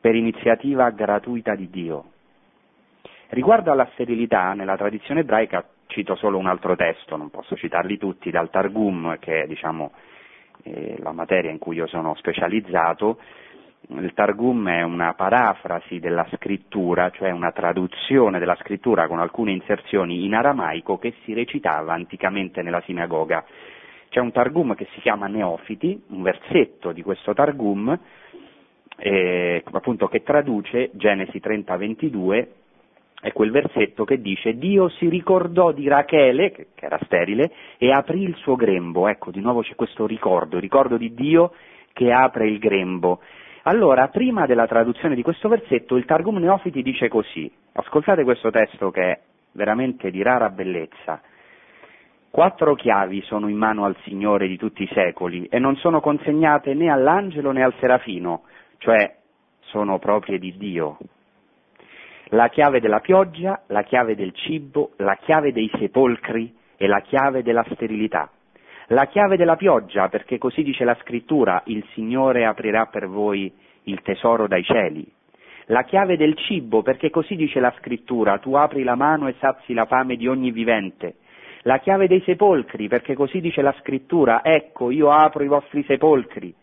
per 0.00 0.14
iniziativa 0.14 0.90
gratuita 0.90 1.54
di 1.54 1.68
Dio. 1.68 2.04
Riguardo 3.30 3.72
alla 3.72 3.88
sterilità, 3.92 4.52
nella 4.54 4.76
tradizione 4.76 5.20
ebraica 5.20 5.64
cito 5.88 6.14
solo 6.14 6.38
un 6.38 6.46
altro 6.46 6.76
testo, 6.76 7.16
non 7.16 7.30
posso 7.30 7.56
citarli 7.56 7.98
tutti, 7.98 8.30
dal 8.30 8.50
Targum, 8.50 9.18
che 9.18 9.42
è 9.42 9.46
diciamo, 9.46 9.92
eh, 10.62 10.96
la 10.98 11.12
materia 11.12 11.50
in 11.50 11.58
cui 11.58 11.76
io 11.76 11.86
sono 11.86 12.14
specializzato, 12.16 13.18
il 13.90 14.12
Targum 14.12 14.68
è 14.68 14.82
una 14.82 15.14
parafrasi 15.14 15.98
della 15.98 16.26
scrittura, 16.34 17.10
cioè 17.10 17.30
una 17.30 17.52
traduzione 17.52 18.38
della 18.38 18.56
scrittura 18.56 19.06
con 19.06 19.18
alcune 19.18 19.52
inserzioni 19.52 20.24
in 20.24 20.34
aramaico 20.34 20.98
che 20.98 21.14
si 21.24 21.32
recitava 21.32 21.94
anticamente 21.94 22.62
nella 22.62 22.82
sinagoga. 22.82 23.44
C'è 24.10 24.20
un 24.20 24.32
Targum 24.32 24.74
che 24.74 24.88
si 24.92 25.00
chiama 25.00 25.26
Neofiti, 25.26 26.02
un 26.08 26.22
versetto 26.22 26.92
di 26.92 27.02
questo 27.02 27.34
Targum, 27.34 27.98
eh, 28.96 29.62
appunto 29.70 30.08
che 30.08 30.22
traduce 30.22 30.90
Genesi 30.94 31.38
30-22, 31.38 32.46
è 33.20 33.32
quel 33.32 33.50
versetto 33.50 34.04
che 34.04 34.20
dice 34.20 34.56
Dio 34.58 34.88
si 34.88 35.08
ricordò 35.08 35.72
di 35.72 35.88
Rachele, 35.88 36.52
che, 36.52 36.68
era 36.76 36.98
sterile, 37.04 37.50
e 37.76 37.90
aprì 37.90 38.22
il 38.22 38.34
suo 38.36 38.54
grembo. 38.54 39.08
Ecco, 39.08 39.30
di 39.30 39.40
nuovo 39.40 39.62
c'è 39.62 39.74
questo 39.74 40.06
ricordo, 40.06 40.56
il 40.56 40.62
ricordo 40.62 40.96
di 40.96 41.14
Dio 41.14 41.52
che 41.92 42.12
apre 42.12 42.48
il 42.48 42.58
grembo. 42.58 43.20
Allora, 43.68 44.08
prima 44.08 44.46
della 44.46 44.66
traduzione 44.66 45.14
di 45.14 45.20
questo 45.20 45.46
versetto, 45.46 45.96
il 45.96 46.06
Targum 46.06 46.38
Neofiti 46.38 46.80
dice 46.80 47.08
così, 47.08 47.52
ascoltate 47.72 48.24
questo 48.24 48.50
testo 48.50 48.90
che 48.90 49.02
è 49.02 49.20
veramente 49.52 50.10
di 50.10 50.22
rara 50.22 50.48
bellezza. 50.48 51.20
Quattro 52.30 52.74
chiavi 52.74 53.20
sono 53.24 53.46
in 53.46 53.58
mano 53.58 53.84
al 53.84 53.94
Signore 54.04 54.48
di 54.48 54.56
tutti 54.56 54.84
i 54.84 54.90
secoli 54.94 55.48
e 55.50 55.58
non 55.58 55.76
sono 55.76 56.00
consegnate 56.00 56.72
né 56.72 56.90
all'angelo 56.90 57.52
né 57.52 57.62
al 57.62 57.74
serafino, 57.78 58.44
cioè 58.78 59.16
sono 59.64 59.98
proprie 59.98 60.38
di 60.38 60.56
Dio. 60.56 60.96
La 62.28 62.48
chiave 62.48 62.80
della 62.80 63.00
pioggia, 63.00 63.64
la 63.66 63.82
chiave 63.82 64.14
del 64.14 64.32
cibo, 64.32 64.92
la 64.96 65.16
chiave 65.16 65.52
dei 65.52 65.70
sepolcri 65.78 66.56
e 66.78 66.86
la 66.86 67.00
chiave 67.00 67.42
della 67.42 67.66
sterilità 67.72 68.30
la 68.88 69.06
chiave 69.06 69.36
della 69.36 69.56
pioggia, 69.56 70.08
perché 70.08 70.38
così 70.38 70.62
dice 70.62 70.84
la 70.84 70.96
scrittura, 71.00 71.62
il 71.66 71.84
Signore 71.92 72.46
aprirà 72.46 72.86
per 72.86 73.06
voi 73.06 73.52
il 73.82 74.00
tesoro 74.00 74.46
dai 74.46 74.62
cieli. 74.62 75.06
La 75.66 75.82
chiave 75.82 76.16
del 76.16 76.34
cibo, 76.34 76.80
perché 76.80 77.10
così 77.10 77.36
dice 77.36 77.60
la 77.60 77.74
scrittura, 77.78 78.38
tu 78.38 78.54
apri 78.54 78.84
la 78.84 78.94
mano 78.94 79.28
e 79.28 79.34
sazi 79.38 79.74
la 79.74 79.84
fame 79.84 80.16
di 80.16 80.26
ogni 80.26 80.50
vivente. 80.50 81.16
La 81.62 81.80
chiave 81.80 82.08
dei 82.08 82.22
sepolcri, 82.22 82.88
perché 82.88 83.14
così 83.14 83.40
dice 83.40 83.60
la 83.60 83.74
scrittura, 83.80 84.42
ecco 84.42 84.90
io 84.90 85.10
apro 85.10 85.44
i 85.44 85.48
vostri 85.48 85.84
sepolcri, 85.84 86.54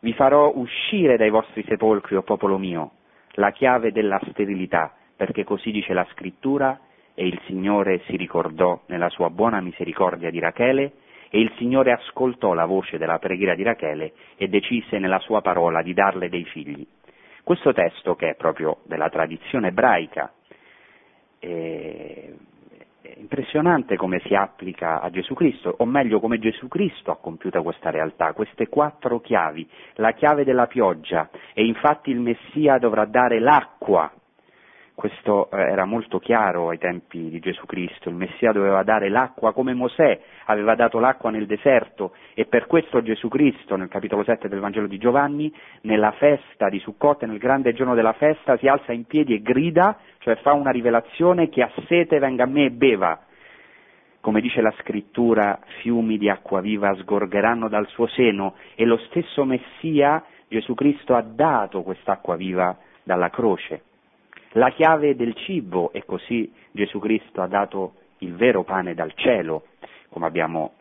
vi 0.00 0.12
farò 0.14 0.50
uscire 0.54 1.18
dai 1.18 1.28
vostri 1.28 1.62
sepolcri, 1.68 2.16
o 2.16 2.22
popolo 2.22 2.56
mio. 2.56 2.92
La 3.32 3.50
chiave 3.50 3.92
della 3.92 4.18
sterilità, 4.30 4.94
perché 5.14 5.44
così 5.44 5.70
dice 5.70 5.92
la 5.92 6.06
scrittura, 6.12 6.80
e 7.14 7.26
il 7.26 7.38
Signore 7.44 8.00
si 8.06 8.16
ricordò 8.16 8.80
nella 8.86 9.10
sua 9.10 9.28
buona 9.28 9.60
misericordia 9.60 10.30
di 10.30 10.38
Rachele, 10.38 10.92
e 11.30 11.40
il 11.40 11.52
Signore 11.56 11.92
ascoltò 11.92 12.54
la 12.54 12.64
voce 12.64 12.98
della 12.98 13.18
preghiera 13.18 13.54
di 13.54 13.62
Rachele 13.62 14.12
e 14.36 14.48
decise 14.48 14.98
nella 14.98 15.18
sua 15.18 15.40
parola 15.40 15.82
di 15.82 15.94
darle 15.94 16.28
dei 16.28 16.44
figli. 16.44 16.86
Questo 17.42 17.72
testo, 17.72 18.14
che 18.14 18.30
è 18.30 18.34
proprio 18.34 18.78
della 18.84 19.08
tradizione 19.08 19.68
ebraica, 19.68 20.32
è 21.38 22.30
impressionante 23.16 23.96
come 23.96 24.20
si 24.26 24.34
applica 24.34 25.00
a 25.00 25.10
Gesù 25.10 25.34
Cristo, 25.34 25.74
o 25.78 25.84
meglio 25.86 26.20
come 26.20 26.38
Gesù 26.38 26.68
Cristo 26.68 27.10
ha 27.10 27.16
compiuto 27.16 27.62
questa 27.62 27.90
realtà, 27.90 28.32
queste 28.32 28.68
quattro 28.68 29.20
chiavi, 29.20 29.68
la 29.94 30.12
chiave 30.12 30.44
della 30.44 30.66
pioggia, 30.66 31.30
e 31.54 31.64
infatti 31.64 32.10
il 32.10 32.20
Messia 32.20 32.78
dovrà 32.78 33.06
dare 33.06 33.40
l'acqua 33.40 34.12
questo 34.98 35.48
eh, 35.52 35.58
era 35.58 35.84
molto 35.84 36.18
chiaro 36.18 36.70
ai 36.70 36.78
tempi 36.78 37.30
di 37.30 37.38
Gesù 37.38 37.66
Cristo, 37.66 38.08
il 38.08 38.16
Messia 38.16 38.50
doveva 38.50 38.82
dare 38.82 39.08
l'acqua 39.08 39.52
come 39.52 39.72
Mosè 39.72 40.20
aveva 40.46 40.74
dato 40.74 40.98
l'acqua 40.98 41.30
nel 41.30 41.46
deserto 41.46 42.14
e 42.34 42.46
per 42.46 42.66
questo 42.66 43.00
Gesù 43.00 43.28
Cristo 43.28 43.76
nel 43.76 43.86
capitolo 43.86 44.24
7 44.24 44.48
del 44.48 44.58
Vangelo 44.58 44.88
di 44.88 44.98
Giovanni, 44.98 45.54
nella 45.82 46.10
festa 46.10 46.68
di 46.68 46.80
Succotte, 46.80 47.26
nel 47.26 47.38
grande 47.38 47.74
giorno 47.74 47.94
della 47.94 48.12
festa, 48.14 48.56
si 48.56 48.66
alza 48.66 48.90
in 48.90 49.04
piedi 49.04 49.34
e 49.34 49.40
grida, 49.40 49.98
cioè 50.18 50.34
fa 50.38 50.52
una 50.52 50.72
rivelazione 50.72 51.48
che 51.48 51.62
ha 51.62 51.70
sete 51.86 52.18
venga 52.18 52.42
a 52.42 52.48
me 52.48 52.64
e 52.64 52.70
beva. 52.72 53.20
Come 54.20 54.40
dice 54.40 54.60
la 54.60 54.74
scrittura, 54.80 55.60
fiumi 55.80 56.18
di 56.18 56.28
acqua 56.28 56.60
viva 56.60 56.92
sgorgeranno 56.96 57.68
dal 57.68 57.86
suo 57.86 58.08
seno 58.08 58.54
e 58.74 58.84
lo 58.84 58.96
stesso 59.06 59.44
Messia, 59.44 60.24
Gesù 60.48 60.74
Cristo, 60.74 61.14
ha 61.14 61.22
dato 61.22 61.82
quest'acqua 61.82 62.34
viva 62.34 62.76
dalla 63.04 63.30
croce 63.30 63.82
la 64.52 64.70
chiave 64.70 65.14
del 65.14 65.34
cibo 65.34 65.92
e 65.92 66.04
così 66.04 66.52
Gesù 66.70 66.98
Cristo 66.98 67.42
ha 67.42 67.46
dato 67.46 67.94
il 68.18 68.34
vero 68.34 68.64
pane 68.64 68.94
dal 68.94 69.12
cielo, 69.14 69.66
come 70.08 70.26
abbiamo 70.26 70.74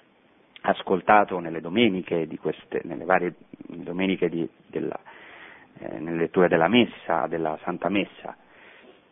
ascoltato 0.61 1.39
nelle 1.39 1.61
domeniche 1.61 2.27
queste, 2.39 2.81
nelle 2.83 3.05
varie 3.05 3.35
domeniche 3.67 4.29
di, 4.29 4.47
della, 4.67 4.99
eh, 5.79 5.99
nelle 5.99 6.17
letture 6.17 6.47
della 6.47 6.67
messa, 6.67 7.27
della 7.27 7.57
Santa 7.63 7.89
Messa. 7.89 8.35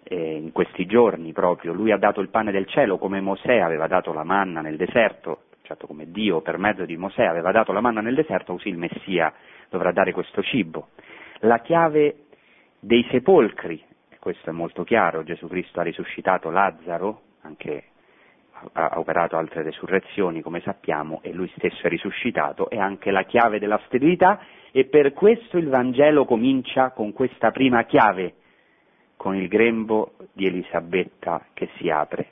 eh, 0.07 0.35
in 0.35 0.51
questi 0.51 0.85
giorni 0.85 1.33
proprio, 1.33 1.73
lui 1.73 1.91
ha 1.91 1.97
dato 1.97 2.21
il 2.21 2.29
pane 2.29 2.51
del 2.51 2.67
cielo 2.67 2.97
come 2.97 3.19
Mosè 3.21 3.57
aveva 3.57 3.87
dato 3.87 4.13
la 4.13 4.23
manna 4.23 4.61
nel 4.61 4.77
deserto, 4.77 5.45
certo 5.63 5.87
come 5.87 6.11
Dio 6.11 6.41
per 6.41 6.57
mezzo 6.57 6.85
di 6.85 6.95
Mosè 6.95 7.23
aveva 7.23 7.51
dato 7.51 7.71
la 7.71 7.81
manna 7.81 8.01
nel 8.01 8.13
deserto, 8.13 8.53
così 8.53 8.69
il 8.69 8.77
Messia 8.77 9.33
dovrà 9.69 9.91
dare 9.91 10.11
questo 10.11 10.43
cibo. 10.43 10.89
La 11.39 11.59
chiave 11.59 12.25
dei 12.79 13.05
sepolcri, 13.09 13.83
questo 14.25 14.49
è 14.49 14.53
molto 14.53 14.83
chiaro, 14.83 15.21
Gesù 15.21 15.47
Cristo 15.47 15.81
ha 15.81 15.83
risuscitato 15.83 16.49
Lazzaro, 16.49 17.21
anche 17.41 17.83
ha 18.71 18.93
operato 18.95 19.37
altre 19.37 19.61
resurrezioni 19.61 20.41
come 20.41 20.61
sappiamo 20.61 21.19
e 21.21 21.31
lui 21.31 21.47
stesso 21.55 21.85
è 21.85 21.89
risuscitato, 21.89 22.67
è 22.67 22.77
anche 22.79 23.11
la 23.11 23.21
chiave 23.25 23.59
della 23.59 23.79
sterilità 23.85 24.39
e 24.71 24.85
per 24.85 25.13
questo 25.13 25.59
il 25.59 25.69
Vangelo 25.69 26.25
comincia 26.25 26.89
con 26.89 27.13
questa 27.13 27.51
prima 27.51 27.83
chiave, 27.83 28.33
con 29.15 29.35
il 29.35 29.47
grembo 29.47 30.13
di 30.33 30.47
Elisabetta 30.47 31.45
che 31.53 31.69
si 31.77 31.91
apre. 31.91 32.29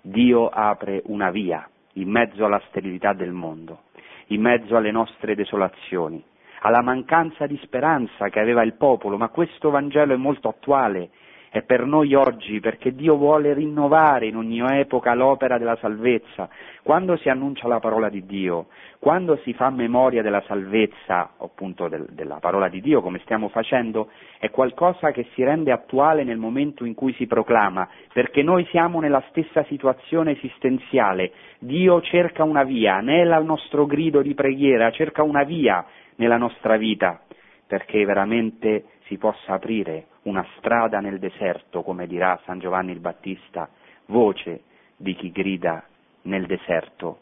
Dio 0.00 0.48
apre 0.48 1.02
una 1.04 1.30
via 1.30 1.68
in 1.94 2.08
mezzo 2.08 2.46
alla 2.46 2.62
sterilità 2.68 3.12
del 3.12 3.32
mondo, 3.32 3.82
in 4.28 4.40
mezzo 4.40 4.74
alle 4.74 4.90
nostre 4.90 5.34
desolazioni, 5.34 6.24
alla 6.60 6.82
mancanza 6.82 7.46
di 7.46 7.58
speranza 7.62 8.28
che 8.28 8.40
aveva 8.40 8.62
il 8.62 8.74
popolo, 8.74 9.16
ma 9.16 9.28
questo 9.28 9.70
Vangelo 9.70 10.14
è 10.14 10.16
molto 10.16 10.48
attuale 10.48 11.10
è 11.52 11.62
per 11.62 11.84
noi 11.84 12.14
oggi 12.14 12.60
perché 12.60 12.94
Dio 12.94 13.16
vuole 13.16 13.52
rinnovare 13.52 14.26
in 14.26 14.36
ogni 14.36 14.60
epoca 14.60 15.14
l'opera 15.14 15.58
della 15.58 15.76
salvezza. 15.80 16.48
Quando 16.82 17.16
si 17.16 17.28
annuncia 17.28 17.66
la 17.66 17.80
parola 17.80 18.08
di 18.08 18.24
Dio, 18.24 18.68
quando 19.00 19.36
si 19.42 19.52
fa 19.52 19.68
memoria 19.70 20.22
della 20.22 20.42
salvezza, 20.46 21.32
appunto 21.38 21.88
del, 21.88 22.06
della 22.10 22.36
parola 22.36 22.68
di 22.68 22.80
Dio, 22.80 23.02
come 23.02 23.18
stiamo 23.24 23.48
facendo, 23.48 24.10
è 24.38 24.48
qualcosa 24.50 25.10
che 25.10 25.26
si 25.34 25.42
rende 25.42 25.72
attuale 25.72 26.22
nel 26.22 26.38
momento 26.38 26.84
in 26.84 26.94
cui 26.94 27.12
si 27.14 27.26
proclama, 27.26 27.88
perché 28.12 28.44
noi 28.44 28.64
siamo 28.66 29.00
nella 29.00 29.22
stessa 29.30 29.64
situazione 29.64 30.32
esistenziale. 30.32 31.32
Dio 31.58 32.00
cerca 32.00 32.44
una 32.44 32.62
via, 32.62 33.00
nel 33.00 33.42
nostro 33.44 33.86
grido 33.86 34.22
di 34.22 34.34
preghiera, 34.34 34.92
cerca 34.92 35.24
una 35.24 35.42
via 35.42 35.84
nella 36.20 36.36
nostra 36.36 36.76
vita, 36.76 37.22
perché 37.66 38.04
veramente 38.04 38.84
si 39.06 39.16
possa 39.16 39.54
aprire 39.54 40.06
una 40.22 40.46
strada 40.58 41.00
nel 41.00 41.18
deserto, 41.18 41.82
come 41.82 42.06
dirà 42.06 42.38
San 42.44 42.58
Giovanni 42.58 42.92
il 42.92 43.00
Battista, 43.00 43.68
voce 44.06 44.64
di 44.96 45.14
chi 45.14 45.32
grida 45.32 45.82
nel 46.22 46.44
deserto, 46.44 47.20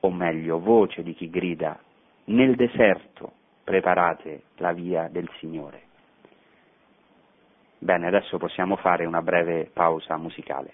o 0.00 0.10
meglio, 0.10 0.58
voce 0.60 1.02
di 1.02 1.14
chi 1.14 1.28
grida 1.28 1.78
nel 2.24 2.56
deserto, 2.56 3.32
preparate 3.64 4.44
la 4.56 4.72
via 4.72 5.08
del 5.08 5.28
Signore. 5.38 5.82
Bene, 7.78 8.06
adesso 8.06 8.38
possiamo 8.38 8.76
fare 8.76 9.04
una 9.04 9.20
breve 9.20 9.70
pausa 9.72 10.16
musicale. 10.16 10.72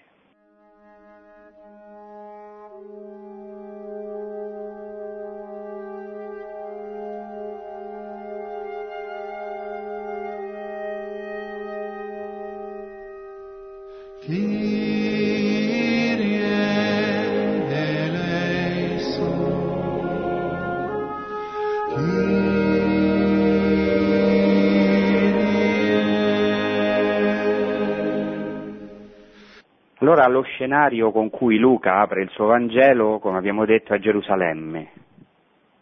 Lo 30.27 30.41
scenario 30.41 31.11
con 31.11 31.29
cui 31.29 31.57
Luca 31.57 31.99
apre 31.99 32.21
il 32.21 32.29
suo 32.29 32.45
Vangelo, 32.47 33.19
come 33.19 33.37
abbiamo 33.37 33.65
detto, 33.65 33.93
è 33.93 33.99
Gerusalemme, 33.99 34.91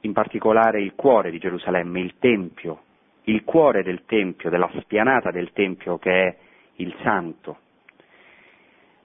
in 0.02 0.14
particolare 0.14 0.82
il 0.82 0.94
cuore 0.96 1.32
di 1.32 1.40
Gerusalemme, 1.40 2.00
il 2.00 2.16
Tempio, 2.20 2.82
il 3.24 3.44
cuore 3.44 3.84
del 3.84 4.06
Tempio, 4.06 4.50
della 4.50 4.70
spianata 4.80 5.32
del 5.32 5.52
Tempio 5.52 5.98
che 5.98 6.12
è 6.12 6.36
il 6.76 6.96
Santo, 7.02 7.58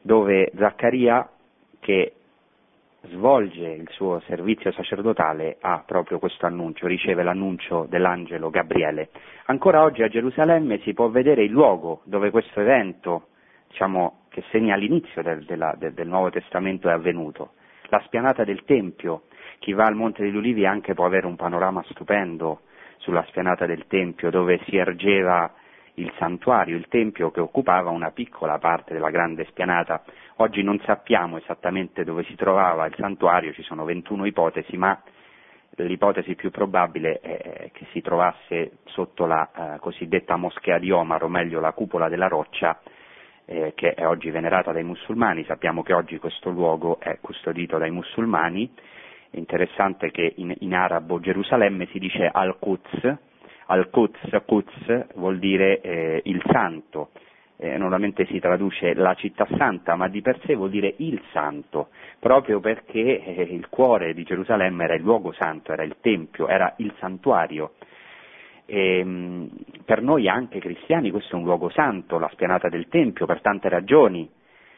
dove 0.02 0.52
Zaccaria, 0.56 1.28
che 1.80 2.12
svolge 3.04 3.66
il 3.66 3.88
suo 3.92 4.20
servizio 4.26 4.70
sacerdotale, 4.72 5.56
ha 5.60 5.82
proprio 5.86 6.18
questo 6.18 6.44
annuncio, 6.44 6.86
riceve 6.86 7.22
l'annuncio 7.22 7.86
dell'angelo 7.88 8.50
Gabriele. 8.50 9.08
Ancora 9.46 9.82
oggi 9.82 10.02
a 10.02 10.08
Gerusalemme 10.08 10.80
si 10.80 10.92
può 10.92 11.08
vedere 11.08 11.44
il 11.44 11.50
luogo 11.50 12.02
dove 12.04 12.30
questo 12.30 12.60
evento, 12.60 13.28
diciamo, 13.68 14.19
che 14.30 14.42
segna 14.50 14.76
l'inizio 14.76 15.22
del, 15.22 15.44
della, 15.44 15.74
del, 15.76 15.92
del, 15.92 16.08
Nuovo 16.08 16.30
Testamento 16.30 16.88
è 16.88 16.92
avvenuto. 16.92 17.52
La 17.88 18.00
spianata 18.06 18.44
del 18.44 18.64
Tempio, 18.64 19.24
chi 19.58 19.72
va 19.72 19.84
al 19.84 19.96
Monte 19.96 20.22
degli 20.22 20.36
Ulivi 20.36 20.64
anche 20.64 20.94
può 20.94 21.04
avere 21.04 21.26
un 21.26 21.36
panorama 21.36 21.82
stupendo 21.90 22.60
sulla 22.98 23.24
spianata 23.28 23.66
del 23.66 23.86
Tempio 23.88 24.30
dove 24.30 24.60
si 24.66 24.76
ergeva 24.76 25.52
il 25.94 26.12
santuario, 26.18 26.76
il 26.76 26.86
Tempio 26.88 27.30
che 27.30 27.40
occupava 27.40 27.90
una 27.90 28.12
piccola 28.12 28.58
parte 28.58 28.94
della 28.94 29.10
grande 29.10 29.44
spianata. 29.46 30.02
Oggi 30.36 30.62
non 30.62 30.80
sappiamo 30.84 31.36
esattamente 31.36 32.04
dove 32.04 32.22
si 32.24 32.36
trovava 32.36 32.86
il 32.86 32.94
santuario, 32.96 33.52
ci 33.52 33.62
sono 33.62 33.84
21 33.84 34.24
ipotesi, 34.26 34.76
ma 34.76 34.98
l'ipotesi 35.76 36.34
più 36.34 36.50
probabile 36.50 37.20
è 37.20 37.70
che 37.72 37.86
si 37.92 38.00
trovasse 38.00 38.78
sotto 38.84 39.26
la 39.26 39.50
eh, 39.74 39.78
cosiddetta 39.78 40.36
moschea 40.36 40.78
di 40.78 40.90
Omar, 40.90 41.24
o 41.24 41.28
meglio 41.28 41.60
la 41.60 41.72
cupola 41.72 42.08
della 42.08 42.28
roccia, 42.28 42.80
eh, 43.50 43.72
che 43.74 43.94
è 43.94 44.06
oggi 44.06 44.30
venerata 44.30 44.70
dai 44.70 44.84
musulmani, 44.84 45.44
sappiamo 45.44 45.82
che 45.82 45.92
oggi 45.92 46.18
questo 46.18 46.50
luogo 46.50 47.00
è 47.00 47.18
custodito 47.20 47.78
dai 47.78 47.90
musulmani, 47.90 48.70
è 49.28 49.36
interessante 49.36 50.12
che 50.12 50.34
in, 50.36 50.54
in 50.60 50.72
arabo 50.72 51.18
Gerusalemme 51.18 51.86
si 51.86 51.98
dice 51.98 52.30
Al-Quds, 52.32 53.16
Al-Quds, 53.66 54.42
Quds 54.46 55.06
vuol 55.16 55.40
dire 55.40 55.80
eh, 55.80 56.20
il 56.26 56.40
santo, 56.46 57.10
eh, 57.56 57.76
normalmente 57.76 58.24
si 58.26 58.38
traduce 58.38 58.94
la 58.94 59.14
città 59.14 59.48
santa, 59.56 59.96
ma 59.96 60.06
di 60.06 60.22
per 60.22 60.38
sé 60.44 60.54
vuol 60.54 60.70
dire 60.70 60.94
il 60.98 61.20
santo, 61.32 61.88
proprio 62.20 62.60
perché 62.60 63.24
eh, 63.24 63.42
il 63.42 63.68
cuore 63.68 64.14
di 64.14 64.22
Gerusalemme 64.22 64.84
era 64.84 64.94
il 64.94 65.02
luogo 65.02 65.32
santo, 65.32 65.72
era 65.72 65.82
il 65.82 65.96
tempio, 66.00 66.46
era 66.46 66.72
il 66.76 66.94
santuario 67.00 67.72
e, 68.70 68.98
ehm, 68.98 69.48
per 69.84 70.00
noi 70.00 70.28
anche 70.28 70.60
cristiani 70.60 71.10
questo 71.10 71.34
è 71.34 71.38
un 71.38 71.44
luogo 71.44 71.68
santo, 71.70 72.18
la 72.18 72.28
spianata 72.32 72.68
del 72.68 72.86
Tempio, 72.88 73.26
per 73.26 73.40
tante 73.40 73.68
ragioni. 73.68 74.30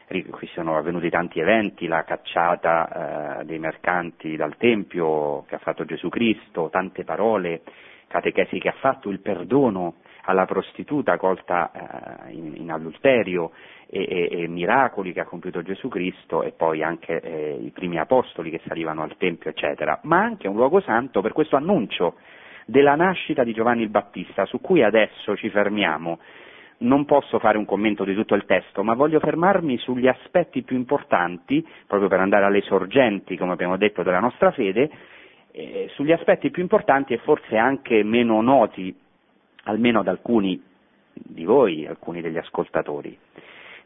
Qui 0.07 0.47
sono 0.47 0.75
avvenuti 0.77 1.09
tanti 1.09 1.39
eventi, 1.39 1.87
la 1.87 2.03
cacciata 2.03 3.39
eh, 3.39 3.45
dei 3.45 3.57
mercanti 3.57 4.35
dal 4.35 4.57
Tempio 4.57 5.43
che 5.47 5.55
ha 5.55 5.59
fatto 5.59 5.85
Gesù 5.85 6.09
Cristo, 6.09 6.69
tante 6.69 7.03
parole, 7.03 7.61
catechesi 8.07 8.59
che 8.59 8.69
ha 8.69 8.75
fatto, 8.79 9.09
il 9.09 9.21
perdono 9.21 9.95
alla 10.25 10.45
prostituta 10.45 11.17
colta 11.17 11.71
eh, 12.27 12.31
in, 12.33 12.53
in, 12.55 12.71
adulterio 12.71 13.51
e, 13.87 14.05
e, 14.07 14.41
e, 14.43 14.47
miracoli 14.47 15.13
che 15.13 15.21
ha 15.21 15.25
compiuto 15.25 15.61
Gesù 15.63 15.87
Cristo 15.87 16.43
e 16.43 16.51
poi 16.51 16.83
anche 16.83 17.19
eh, 17.19 17.57
i 17.59 17.71
primi 17.71 17.97
apostoli 17.97 18.49
che 18.49 18.61
salivano 18.67 19.03
al 19.03 19.17
Tempio, 19.17 19.49
eccetera, 19.49 19.99
ma 20.03 20.21
anche 20.21 20.47
un 20.47 20.55
luogo 20.55 20.79
santo 20.79 21.21
per 21.21 21.33
questo 21.33 21.55
annuncio 21.55 22.15
della 22.65 22.95
nascita 22.95 23.43
di 23.43 23.53
Giovanni 23.53 23.83
il 23.83 23.89
Battista, 23.89 24.45
su 24.45 24.61
cui 24.61 24.83
adesso 24.83 25.35
ci 25.35 25.49
fermiamo. 25.49 26.19
Non 26.79 27.05
posso 27.05 27.39
fare 27.39 27.57
un 27.57 27.65
commento 27.65 28.03
di 28.03 28.13
tutto 28.13 28.35
il 28.35 28.45
testo, 28.45 28.83
ma 28.83 28.93
voglio 28.93 29.19
fermarmi 29.19 29.77
sugli 29.77 30.07
aspetti 30.07 30.63
più 30.63 30.75
importanti, 30.75 31.65
proprio 31.87 32.09
per 32.09 32.19
andare 32.19 32.45
alle 32.45 32.61
sorgenti, 32.61 33.37
come 33.37 33.53
abbiamo 33.53 33.77
detto, 33.77 34.03
della 34.03 34.19
nostra 34.19 34.51
fede, 34.51 34.89
eh, 35.51 35.87
sugli 35.91 36.11
aspetti 36.11 36.49
più 36.49 36.61
importanti 36.61 37.13
e 37.13 37.19
forse 37.19 37.57
anche 37.57 38.03
meno 38.03 38.41
noti, 38.41 38.93
almeno 39.65 39.99
ad 39.99 40.07
alcuni 40.07 40.61
di 41.13 41.45
voi, 41.45 41.85
alcuni 41.85 42.21
degli 42.21 42.37
ascoltatori. 42.37 43.17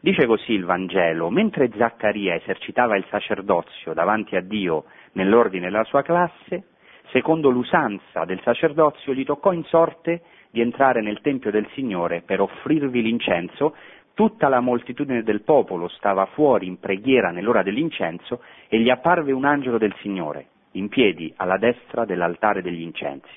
Dice 0.00 0.26
così 0.26 0.52
il 0.52 0.64
Vangelo, 0.64 1.28
mentre 1.28 1.70
Zaccaria 1.76 2.34
esercitava 2.34 2.96
il 2.96 3.04
sacerdozio 3.10 3.92
davanti 3.94 4.36
a 4.36 4.40
Dio 4.40 4.84
nell'ordine 5.12 5.66
della 5.66 5.84
sua 5.84 6.02
classe, 6.02 6.64
secondo 7.10 7.50
l'usanza 7.50 8.24
del 8.24 8.40
sacerdozio, 8.42 9.12
gli 9.12 9.24
toccò 9.24 9.52
in 9.52 9.64
sorte 9.64 10.22
di 10.50 10.60
entrare 10.60 11.00
nel 11.00 11.20
Tempio 11.20 11.50
del 11.50 11.68
Signore 11.74 12.22
per 12.24 12.40
offrirvi 12.40 13.02
l'incenso, 13.02 13.74
tutta 14.14 14.48
la 14.48 14.60
moltitudine 14.60 15.22
del 15.22 15.42
popolo 15.42 15.88
stava 15.88 16.26
fuori 16.26 16.66
in 16.66 16.80
preghiera 16.80 17.30
nell'ora 17.30 17.62
dell'incenso 17.62 18.42
e 18.68 18.80
gli 18.80 18.90
apparve 18.90 19.32
un 19.32 19.44
angelo 19.44 19.78
del 19.78 19.94
Signore, 20.00 20.46
in 20.72 20.88
piedi 20.88 21.32
alla 21.36 21.56
destra 21.56 22.04
dell'altare 22.04 22.62
degli 22.62 22.82
incensi. 22.82 23.30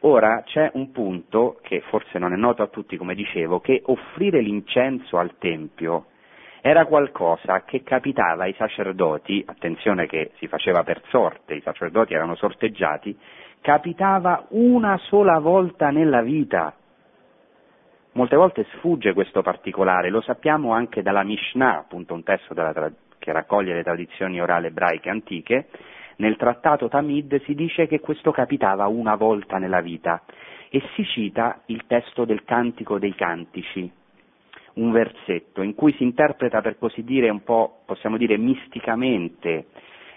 Ora 0.00 0.42
c'è 0.44 0.70
un 0.74 0.92
punto 0.92 1.58
che 1.62 1.80
forse 1.80 2.18
non 2.18 2.32
è 2.32 2.36
noto 2.36 2.62
a 2.62 2.68
tutti, 2.68 2.96
come 2.96 3.14
dicevo, 3.14 3.60
che 3.60 3.82
offrire 3.86 4.40
l'incenso 4.40 5.18
al 5.18 5.36
Tempio 5.38 6.06
era 6.68 6.84
qualcosa 6.84 7.62
che 7.62 7.84
capitava 7.84 8.42
ai 8.42 8.54
sacerdoti, 8.54 9.40
attenzione 9.46 10.08
che 10.08 10.32
si 10.38 10.48
faceva 10.48 10.82
per 10.82 11.00
sorte, 11.10 11.54
i 11.54 11.60
sacerdoti 11.60 12.12
erano 12.12 12.34
sorteggiati, 12.34 13.16
capitava 13.60 14.46
una 14.48 14.98
sola 15.04 15.38
volta 15.38 15.90
nella 15.90 16.22
vita. 16.22 16.74
molte 18.14 18.34
volte 18.34 18.66
sfugge 18.72 19.12
questo 19.12 19.42
particolare, 19.42 20.10
lo 20.10 20.20
sappiamo 20.22 20.72
anche 20.72 21.02
dalla 21.02 21.22
Mishnah, 21.22 21.78
appunto 21.78 22.14
un 22.14 22.24
testo 22.24 22.52
tra- 22.52 22.90
che 23.16 23.30
raccoglie 23.30 23.74
le 23.74 23.84
tradizioni 23.84 24.40
orali 24.40 24.66
ebraiche 24.66 25.08
antiche, 25.08 25.68
nel 26.16 26.34
trattato 26.34 26.88
Tamid 26.88 27.42
si 27.42 27.54
dice 27.54 27.86
che 27.86 28.00
questo 28.00 28.32
capitava 28.32 28.88
una 28.88 29.14
volta 29.14 29.58
nella 29.58 29.80
vita 29.80 30.20
e 30.68 30.82
si 30.96 31.04
cita 31.04 31.60
il 31.66 31.86
testo 31.86 32.24
del 32.24 32.42
Cantico 32.42 32.98
dei 32.98 33.14
Cantici, 33.14 33.88
un 34.76 34.90
versetto 34.92 35.62
in 35.62 35.74
cui 35.74 35.92
si 35.94 36.02
interpreta 36.02 36.60
per 36.60 36.78
così 36.78 37.02
dire 37.02 37.28
un 37.28 37.42
po', 37.42 37.80
possiamo 37.86 38.16
dire, 38.16 38.36
misticamente 38.36 39.66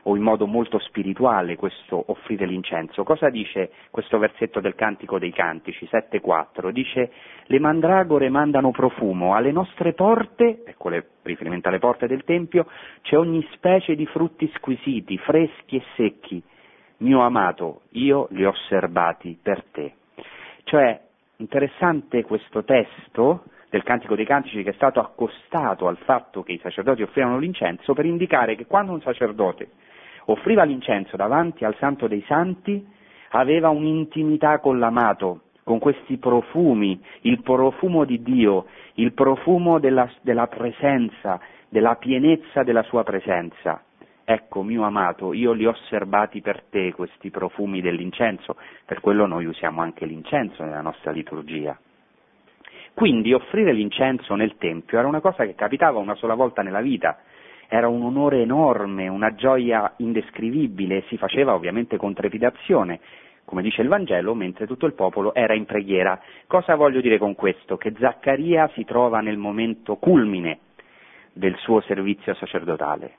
o 0.03 0.15
in 0.15 0.21
modo 0.21 0.47
molto 0.47 0.79
spirituale 0.79 1.55
questo 1.55 2.01
offrire 2.07 2.45
l'incenso. 2.45 3.03
Cosa 3.03 3.29
dice 3.29 3.71
questo 3.91 4.17
versetto 4.17 4.59
del 4.59 4.75
Cantico 4.75 5.19
dei 5.19 5.31
Cantici 5.31 5.87
7.4? 5.91 6.69
Dice 6.69 7.11
le 7.45 7.59
mandragore 7.59 8.29
mandano 8.29 8.71
profumo, 8.71 9.35
alle 9.35 9.51
nostre 9.51 9.93
porte, 9.93 10.63
ecco 10.65 10.89
le, 10.89 11.05
riferimento 11.23 11.67
alle 11.67 11.79
porte 11.79 12.07
del 12.07 12.23
Tempio, 12.23 12.65
c'è 13.01 13.17
ogni 13.17 13.45
specie 13.53 13.95
di 13.95 14.05
frutti 14.05 14.49
squisiti, 14.55 15.17
freschi 15.17 15.75
e 15.77 15.83
secchi. 15.95 16.41
Mio 16.97 17.21
amato, 17.21 17.81
io 17.91 18.27
li 18.31 18.45
ho 18.45 18.53
serbati 18.67 19.37
per 19.41 19.63
te. 19.71 19.93
Cioè, 20.63 20.99
interessante 21.37 22.23
questo 22.23 22.63
testo 22.63 23.43
del 23.69 23.83
Cantico 23.83 24.15
dei 24.15 24.25
Cantici 24.25 24.63
che 24.63 24.71
è 24.71 24.73
stato 24.73 24.99
accostato 24.99 25.87
al 25.87 25.97
fatto 25.97 26.43
che 26.43 26.53
i 26.53 26.59
sacerdoti 26.61 27.03
offrivano 27.03 27.37
l'incenso 27.37 27.93
per 27.93 28.05
indicare 28.05 28.55
che 28.55 28.65
quando 28.65 28.91
un 28.91 29.01
sacerdote 29.01 29.69
offriva 30.31 30.63
l'incenso 30.63 31.15
davanti 31.15 31.65
al 31.65 31.75
Santo 31.77 32.07
dei 32.07 32.23
Santi, 32.27 32.85
aveva 33.29 33.69
un'intimità 33.69 34.59
con 34.59 34.79
l'amato, 34.79 35.41
con 35.63 35.79
questi 35.79 36.17
profumi, 36.17 36.99
il 37.21 37.41
profumo 37.41 38.05
di 38.05 38.21
Dio, 38.21 38.65
il 38.95 39.13
profumo 39.13 39.79
della, 39.79 40.09
della 40.21 40.47
presenza, 40.47 41.39
della 41.67 41.95
pienezza 41.95 42.63
della 42.63 42.83
sua 42.83 43.03
presenza. 43.03 43.83
Ecco, 44.23 44.61
mio 44.61 44.83
amato, 44.83 45.33
io 45.33 45.53
li 45.53 45.65
ho 45.65 45.73
serbati 45.89 46.41
per 46.41 46.63
te 46.69 46.93
questi 46.93 47.31
profumi 47.31 47.81
dell'incenso, 47.81 48.55
per 48.85 48.99
quello 48.99 49.25
noi 49.25 49.45
usiamo 49.45 49.81
anche 49.81 50.05
l'incenso 50.05 50.63
nella 50.63 50.81
nostra 50.81 51.11
liturgia. 51.11 51.77
Quindi 52.99 53.31
offrire 53.31 53.71
l'incenso 53.71 54.35
nel 54.35 54.57
Tempio 54.57 54.99
era 54.99 55.07
una 55.07 55.21
cosa 55.21 55.45
che 55.45 55.55
capitava 55.55 55.99
una 55.99 56.15
sola 56.15 56.33
volta 56.33 56.61
nella 56.61 56.81
vita, 56.81 57.19
era 57.69 57.87
un 57.87 58.03
onore 58.03 58.41
enorme, 58.41 59.07
una 59.07 59.35
gioia 59.35 59.93
indescrivibile, 59.99 61.03
si 61.07 61.15
faceva 61.15 61.53
ovviamente 61.53 61.95
con 61.95 62.13
trepidazione, 62.13 62.99
come 63.45 63.61
dice 63.61 63.83
il 63.83 63.87
Vangelo, 63.87 64.33
mentre 64.33 64.67
tutto 64.67 64.85
il 64.85 64.95
popolo 64.95 65.33
era 65.33 65.53
in 65.53 65.63
preghiera. 65.63 66.19
Cosa 66.45 66.75
voglio 66.75 66.99
dire 66.99 67.17
con 67.17 67.35
questo? 67.35 67.77
Che 67.77 67.93
Zaccaria 67.97 68.69
si 68.73 68.83
trova 68.83 69.21
nel 69.21 69.37
momento 69.37 69.95
culmine 69.95 70.59
del 71.31 71.55
suo 71.59 71.79
servizio 71.79 72.33
sacerdotale. 72.33 73.13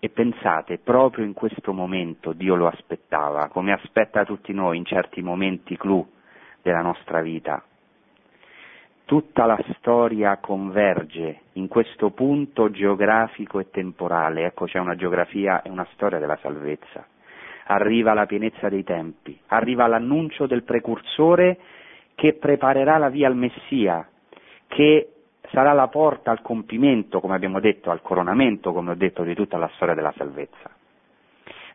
E 0.00 0.08
pensate, 0.08 0.78
proprio 0.78 1.24
in 1.24 1.34
questo 1.34 1.72
momento 1.72 2.32
Dio 2.32 2.56
lo 2.56 2.66
aspettava, 2.66 3.46
come 3.46 3.70
aspetta 3.72 4.24
tutti 4.24 4.52
noi 4.52 4.76
in 4.76 4.84
certi 4.84 5.22
momenti 5.22 5.76
clou 5.76 6.04
della 6.62 6.82
nostra 6.82 7.20
vita. 7.20 7.62
Tutta 9.08 9.46
la 9.46 9.58
storia 9.78 10.36
converge 10.36 11.44
in 11.52 11.66
questo 11.66 12.10
punto 12.10 12.70
geografico 12.70 13.58
e 13.58 13.70
temporale, 13.70 14.44
ecco 14.44 14.66
c'è 14.66 14.78
una 14.78 14.96
geografia 14.96 15.62
e 15.62 15.70
una 15.70 15.86
storia 15.94 16.18
della 16.18 16.36
salvezza. 16.42 17.06
Arriva 17.68 18.12
la 18.12 18.26
pienezza 18.26 18.68
dei 18.68 18.84
tempi, 18.84 19.40
arriva 19.46 19.86
l'annuncio 19.86 20.46
del 20.46 20.62
precursore 20.62 21.56
che 22.16 22.34
preparerà 22.34 22.98
la 22.98 23.08
via 23.08 23.28
al 23.28 23.34
Messia, 23.34 24.06
che 24.66 25.08
sarà 25.52 25.72
la 25.72 25.88
porta 25.88 26.30
al 26.30 26.42
compimento, 26.42 27.20
come 27.20 27.34
abbiamo 27.34 27.60
detto, 27.60 27.90
al 27.90 28.02
coronamento, 28.02 28.74
come 28.74 28.90
ho 28.90 28.94
detto, 28.94 29.22
di 29.22 29.34
tutta 29.34 29.56
la 29.56 29.70
storia 29.76 29.94
della 29.94 30.12
salvezza. 30.18 30.70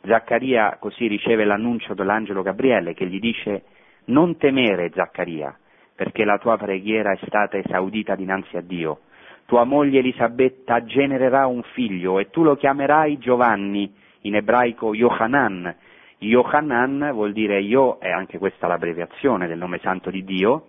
Zaccaria 0.06 0.78
così 0.80 1.08
riceve 1.08 1.46
l'annuncio 1.46 1.96
dell'angelo 1.96 2.44
Gabriele 2.44 2.94
che 2.94 3.08
gli 3.08 3.20
dice 3.20 3.64
non 4.06 4.38
temere 4.38 4.92
Zaccaria, 4.94 5.58
perché 5.96 6.26
la 6.26 6.38
tua 6.38 6.58
preghiera 6.58 7.12
è 7.12 7.20
stata 7.26 7.58
esaudita 7.58 8.16
dinanzi 8.16 8.58
a 8.58 8.62
Dio. 8.62 9.02
Tua 9.46 9.64
moglie 9.64 10.00
Elisabetta 10.00 10.84
genererà 10.84 11.46
un 11.48 11.62
figlio 11.74 12.20
e 12.20 12.30
tu 12.30 12.44
lo 12.44 12.56
chiamerai 12.56 13.18
Giovanni, 13.18 13.94
in 14.22 14.36
ebraico 14.36 14.94
Yohanan. 14.94 15.76
Yohanan 16.20 17.12
vuol 17.12 17.34
dire 17.34 17.60
io, 17.60 18.00
è 18.00 18.10
anche 18.10 18.38
questa 18.38 18.68
l'abbreviazione 18.68 19.48
del 19.48 19.58
nome 19.58 19.80
santo 19.80 20.10
di 20.10 20.24
Dio, 20.24 20.68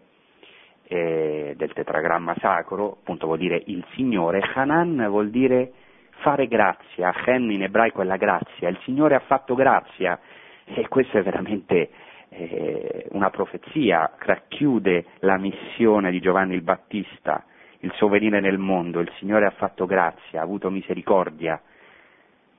eh, 0.89 1.55
del 1.57 1.73
tetragramma 1.73 2.35
sacro, 2.41 2.99
appunto 3.01 3.27
vuol 3.27 3.39
dire 3.39 3.63
il 3.67 3.85
Signore. 3.95 4.43
Hanan 4.55 5.07
vuol 5.09 5.31
dire 5.31 5.73
fare 6.19 6.47
grazia, 6.47 7.13
Chen 7.13 7.51
in 7.51 7.63
ebraico 7.63 8.03
è 8.03 8.05
la 8.05 8.17
grazia, 8.17 8.69
il 8.69 8.79
Signore 8.83 9.15
ha 9.15 9.21
fatto 9.21 9.55
grazia 9.55 10.19
e 10.65 10.89
questo 10.89 11.19
è 11.19 11.23
veramente 11.23 11.91
eh, 12.37 13.07
una 13.11 13.31
profezia, 13.31 14.11
racchiude 14.19 15.05
la 15.21 15.39
missione 15.39 16.11
di 16.11 16.21
Giovanni 16.21 16.55
il 16.55 16.63
Battista, 16.63 17.45
il 17.81 17.93
suo 17.93 18.09
venire 18.09 18.41
nel 18.41 18.59
mondo, 18.59 19.01
il 19.01 19.11
Signore 19.19 19.47
ha 19.47 19.51
fatto 19.51 19.87
grazia, 19.87 20.41
ha 20.41 20.43
avuto 20.43 20.71
misericordia, 20.71 21.61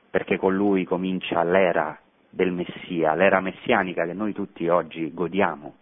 perché 0.09 0.37
con 0.37 0.55
lui 0.55 0.85
comincia 0.85 1.43
l'era 1.43 1.97
del 2.29 2.51
Messia, 2.51 3.15
l'era 3.15 3.41
messianica 3.41 4.05
che 4.05 4.13
noi 4.13 4.33
tutti 4.33 4.67
oggi 4.67 5.13
godiamo. 5.13 5.75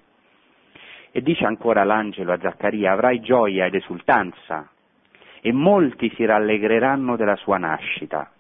E 1.12 1.22
dice 1.22 1.46
ancora 1.46 1.84
l'angelo 1.84 2.34
a 2.34 2.40
Zaccaria, 2.40 2.92
avrai 2.94 3.20
gioia 3.20 3.66
ed 3.66 3.76
esultanza, 3.76 4.70
e 5.42 5.52
molti 5.52 6.12
si 6.16 6.26
rallegreranno 6.26 7.16
della 7.16 7.36
sua 7.36 7.58
nascita. 7.58 8.32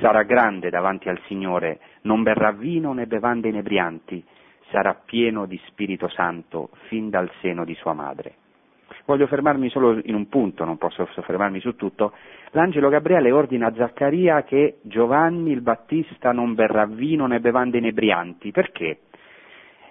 Sarà 0.00 0.24
grande 0.24 0.68
davanti 0.68 1.08
al 1.08 1.20
Signore, 1.26 1.78
non 2.02 2.22
berrà 2.22 2.50
vino 2.52 2.92
né 2.92 3.06
bevande 3.06 3.48
inebrianti, 3.48 4.24
sarà 4.70 4.94
pieno 4.94 5.46
di 5.46 5.60
Spirito 5.66 6.08
Santo 6.08 6.70
fin 6.88 7.10
dal 7.10 7.30
seno 7.40 7.64
di 7.64 7.74
sua 7.74 7.92
madre. 7.92 8.34
Voglio 9.04 9.26
fermarmi 9.26 9.70
solo 9.70 9.98
in 10.04 10.14
un 10.14 10.28
punto, 10.28 10.64
non 10.64 10.76
posso 10.76 11.06
soffermarmi 11.12 11.60
su 11.60 11.76
tutto. 11.76 12.12
L'angelo 12.50 12.90
Gabriele 12.90 13.30
ordina 13.30 13.68
a 13.68 13.74
Zaccaria 13.74 14.42
che 14.42 14.80
Giovanni 14.82 15.50
il 15.50 15.62
Battista 15.62 16.32
non 16.32 16.54
berrà 16.54 16.84
vino 16.84 17.26
né 17.26 17.40
bevande 17.40 17.78
inebrianti. 17.78 18.50
Perché? 18.50 19.00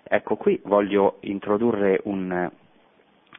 Ecco, 0.03 0.35
qui 0.35 0.61
voglio 0.63 1.17
introdurre 1.21 1.99
un, 2.03 2.49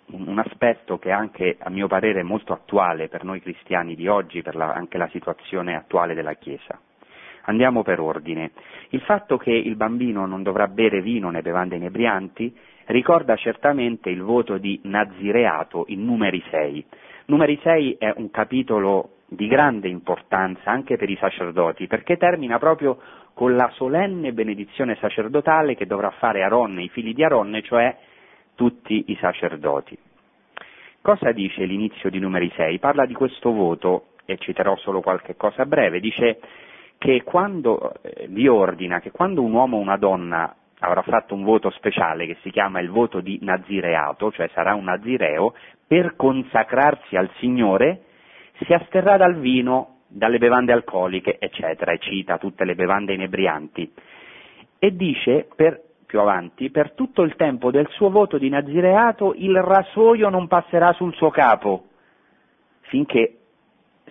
un 0.07 0.39
aspetto 0.39 0.99
che 0.99 1.11
anche 1.11 1.57
a 1.59 1.71
mio 1.71 1.87
parere 1.87 2.21
è 2.21 2.25
molto 2.25 2.53
attuale 2.53 3.09
per 3.09 3.25
noi 3.25 3.41
cristiani 3.41 3.95
di 3.95 4.09
oggi, 4.09 4.43
per 4.43 4.57
la, 4.57 4.73
anche 4.73 4.99
la 4.99 5.09
situazione 5.09 5.77
attuale 5.77 6.15
della 6.15 6.35
Chiesa. 6.35 6.79
Andiamo 7.49 7.83
per 7.83 7.99
ordine. 7.99 8.51
Il 8.91 9.01
fatto 9.01 9.39
che 9.39 9.51
il 9.51 9.75
bambino 9.75 10.27
non 10.27 10.43
dovrà 10.43 10.69
bere 10.69 11.01
vino 11.01 11.31
né 11.31 11.41
bevande 11.41 11.77
inebrianti 11.77 12.55
ricorda 12.87 13.37
certamente 13.37 14.11
il 14.11 14.21
voto 14.21 14.59
di 14.59 14.79
Nazireato 14.85 15.85
in 15.89 16.05
numeri 16.05 16.43
6. 16.51 16.85
Numeri 17.27 17.59
6 17.63 17.97
è 17.99 18.13
un 18.17 18.31
capitolo 18.31 19.13
di 19.27 19.47
grande 19.47 19.89
importanza 19.89 20.71
anche 20.71 20.97
per 20.97 21.09
i 21.09 21.17
sacerdoti, 21.17 21.87
perché 21.87 22.19
termina 22.19 22.59
proprio 22.59 22.99
con 23.33 23.57
la 23.57 23.71
solenne 23.75 24.33
benedizione 24.35 24.97
sacerdotale 25.01 25.75
che 25.75 25.87
dovrà 25.87 26.11
fare 26.11 26.43
Aronne, 26.43 26.83
i 26.83 26.89
figli 26.91 27.15
di 27.15 27.25
Aronne, 27.25 27.63
cioè 27.63 27.97
tutti 28.57 29.05
i 29.07 29.17
sacerdoti. 29.17 29.97
Cosa 31.01 31.33
dice 31.33 31.65
l'inizio 31.65 32.11
di 32.11 32.19
numeri 32.19 32.53
6? 32.55 32.79
Parla 32.79 33.07
di 33.07 33.15
questo 33.15 33.53
voto, 33.53 34.09
e 34.27 34.37
citerò 34.37 34.77
solo 34.77 35.01
qualche 35.01 35.37
cosa 35.37 35.65
breve, 35.65 36.01
dice 36.01 36.39
che 36.99 37.23
quando, 37.23 37.95
eh, 38.03 38.27
vi 38.29 38.49
ordina 38.49 39.01
che 39.01 39.13
quando 39.13 39.43
un 39.43 39.53
uomo 39.53 39.77
o 39.77 39.81
una 39.81 39.97
donna 39.97 40.55
avrà 40.81 41.03
fatto 41.03 41.35
un 41.35 41.45
voto 41.45 41.71
speciale 41.71 42.27
che 42.27 42.37
si 42.43 42.51
chiama 42.51 42.81
il 42.81 42.91
voto 42.91 43.21
di 43.21 43.39
nazireato, 43.43 44.31
cioè 44.33 44.49
sarà 44.53 44.75
un 44.75 44.85
nazireo, 44.85 45.55
per 45.87 46.15
consacrarsi 46.17 47.17
al 47.17 47.31
Signore 47.39 48.03
si 48.65 48.73
asterrà 48.73 49.17
dal 49.17 49.37
vino, 49.37 50.01
dalle 50.09 50.39
bevande 50.39 50.73
alcoliche, 50.73 51.39
eccetera, 51.39 51.93
e 51.93 51.99
cita 51.99 52.39
tutte 52.39 52.65
le 52.65 52.75
bevande 52.75 53.15
inebrianti. 53.15 53.93
E 54.79 54.95
dice, 54.95 55.49
per, 55.55 55.81
più 56.07 56.21
avanti, 56.21 56.71
per 56.71 56.93
tutto 56.93 57.23
il 57.23 57.37
tempo 57.37 57.71
del 57.71 57.89
suo 57.91 58.11
voto 58.11 58.39
di 58.39 58.49
nazireato 58.49 59.35
il 59.37 59.61
rasoio 59.61 60.29
non 60.29 60.49
passerà 60.49 60.93
sul 60.93 61.15
suo 61.15 61.31
capo, 61.31 61.85
finché 62.83 63.39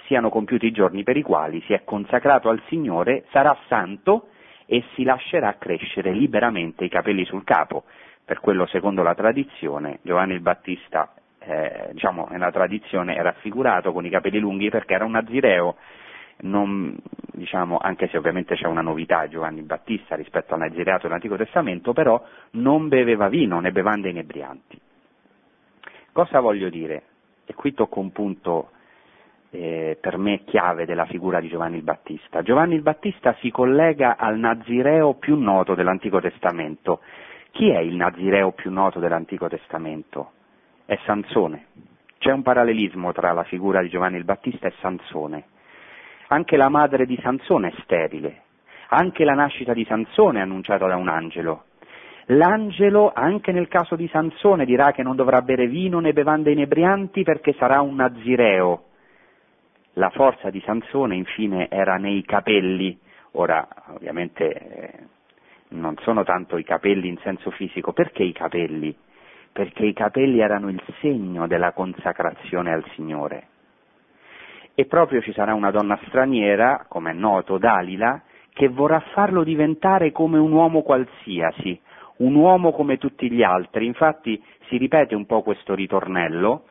siano 0.06 0.30
compiuti 0.30 0.68
i 0.68 0.72
giorni 0.72 1.04
per 1.04 1.18
i 1.18 1.22
quali 1.22 1.62
si 1.62 1.74
è 1.74 1.84
consacrato 1.84 2.50
al 2.50 2.62
Signore, 2.68 3.26
sarà 3.32 3.58
santo 3.68 4.30
e 4.66 4.84
si 4.94 5.04
lascerà 5.04 5.56
crescere 5.58 6.12
liberamente 6.12 6.86
i 6.86 6.90
capelli 6.90 7.26
sul 7.26 7.44
capo. 7.44 7.84
Per 8.24 8.40
quello, 8.40 8.66
secondo 8.66 9.04
la 9.04 9.16
tradizione, 9.16 10.00
Giovanni 10.02 10.34
il 10.34 10.42
Battista, 10.42 11.14
eh, 11.40 11.90
diciamo, 11.94 12.28
nella 12.30 12.52
tradizione 12.52 13.16
è 13.16 13.22
raffigurato 13.22 13.94
con 13.94 14.06
i 14.06 14.10
capelli 14.10 14.40
lunghi 14.40 14.70
perché 14.70 14.94
era 14.94 15.06
un 15.06 15.12
nazireo, 15.12 15.78
non, 16.40 16.96
diciamo, 17.32 17.78
anche 17.82 18.10
se 18.10 18.18
ovviamente 18.18 18.56
c'è 18.56 18.68
una 18.68 18.82
novità 18.82 19.28
Giovanni 19.28 19.62
Battista 19.62 20.16
rispetto 20.16 20.54
al 20.54 20.60
nazireato 20.60 21.04
dell'Antico 21.04 21.38
Testamento, 21.38 21.94
però 21.94 22.22
non 22.52 22.90
beveva 22.90 23.30
vino 23.30 23.60
né 23.60 23.72
bevande 23.72 24.10
inebrianti. 24.10 24.80
Cosa 26.12 26.40
voglio 26.40 26.70
dire? 26.70 27.04
E 27.46 27.54
qui 27.54 27.74
tocco 27.74 28.02
un 28.02 28.12
punto 28.12 28.72
eh, 29.50 29.98
per 30.00 30.18
me 30.18 30.44
chiave 30.44 30.86
della 30.86 31.06
figura 31.06 31.40
di 31.40 31.48
Giovanni 31.48 31.78
il 31.78 31.84
Battista. 31.84 32.42
Giovanni 32.42 32.76
il 32.76 32.82
Battista 32.82 33.36
si 33.40 33.50
collega 33.52 34.18
al 34.18 34.38
Nazireo 34.38 35.16
più 35.16 35.38
noto 35.38 35.76
dell'Antico 35.76 36.20
Testamento. 36.20 37.02
Chi 37.52 37.70
è 37.70 37.80
il 37.80 37.96
Nazireo 37.96 38.52
più 38.52 38.72
noto 38.72 39.00
dell'Antico 39.00 39.48
Testamento? 39.48 40.32
È 40.86 40.98
Sansone. 41.06 41.66
C'è 42.18 42.32
un 42.32 42.42
parallelismo 42.42 43.12
tra 43.14 43.32
la 43.32 43.44
figura 43.44 43.82
di 43.82 43.90
Giovanni 43.90 44.18
il 44.18 44.26
Battista 44.26 44.68
e 44.68 44.74
Sansone. 44.80 45.46
Anche 46.28 46.58
la 46.58 46.70
madre 46.70 47.06
di 47.06 47.18
Sansone 47.22 47.70
è 47.70 47.74
sterile, 47.84 48.42
anche 48.90 49.24
la 49.24 49.34
nascita 49.34 49.74
di 49.74 49.86
Sansone 49.86 50.40
è 50.40 50.42
annunciata 50.42 50.86
da 50.88 50.98
un 50.98 51.08
angelo. 51.08 51.64
L'angelo, 52.32 53.14
anche 53.14 53.54
nel 53.54 53.70
caso 53.70 53.96
di 53.96 54.10
Sansone, 54.10 54.66
dirà 54.66 54.92
che 54.92 55.04
non 55.04 55.16
dovrà 55.16 55.42
bere 55.42 55.68
vino 55.68 56.00
né 56.00 56.12
bevande 56.12 56.52
inebrianti 56.52 57.24
perché 57.24 57.54
sarà 57.54 57.80
un 57.80 57.96
nazireo. 57.96 58.87
La 59.98 60.12
forza 60.12 60.52
di 60.52 60.62
Sansone, 60.64 61.16
infine, 61.16 61.70
era 61.70 61.96
nei 61.96 62.22
capelli. 62.24 63.00
Ora, 63.32 63.68
ovviamente, 63.88 64.54
eh, 64.54 64.92
non 65.70 65.96
sono 66.02 66.24
tanto 66.24 66.58
i 66.58 66.64
capelli 66.64 67.08
in 67.08 67.18
senso 67.24 67.50
fisico. 67.50 67.94
Perché 67.94 68.22
i 68.22 68.32
capelli? 68.32 68.96
Perché 69.52 69.86
i 69.86 69.94
capelli 69.94 70.40
erano 70.40 70.70
il 70.70 70.80
segno 71.02 71.48
della 71.48 71.72
consacrazione 71.72 72.72
al 72.72 72.86
Signore. 72.94 73.48
E 74.76 74.86
proprio 74.86 75.20
ci 75.22 75.34
sarà 75.34 75.56
una 75.56 75.72
donna 75.72 76.00
straniera, 76.06 76.86
come 76.88 77.10
è 77.10 77.14
noto, 77.14 77.58
Dalila, 77.58 78.22
che 78.54 78.68
vorrà 78.68 79.00
farlo 79.14 79.44
diventare 79.44 80.12
come 80.12 80.38
un 80.38 80.52
uomo 80.52 80.84
qualsiasi, 80.84 81.80
un 82.18 82.36
uomo 82.36 82.72
come 82.72 83.00
tutti 83.00 83.32
gli 83.32 83.42
altri. 83.42 83.88
Infatti 83.88 84.40
si 84.68 84.78
ripete 84.78 85.16
un 85.16 85.26
po' 85.26 85.42
questo 85.42 85.74
ritornello 85.74 86.66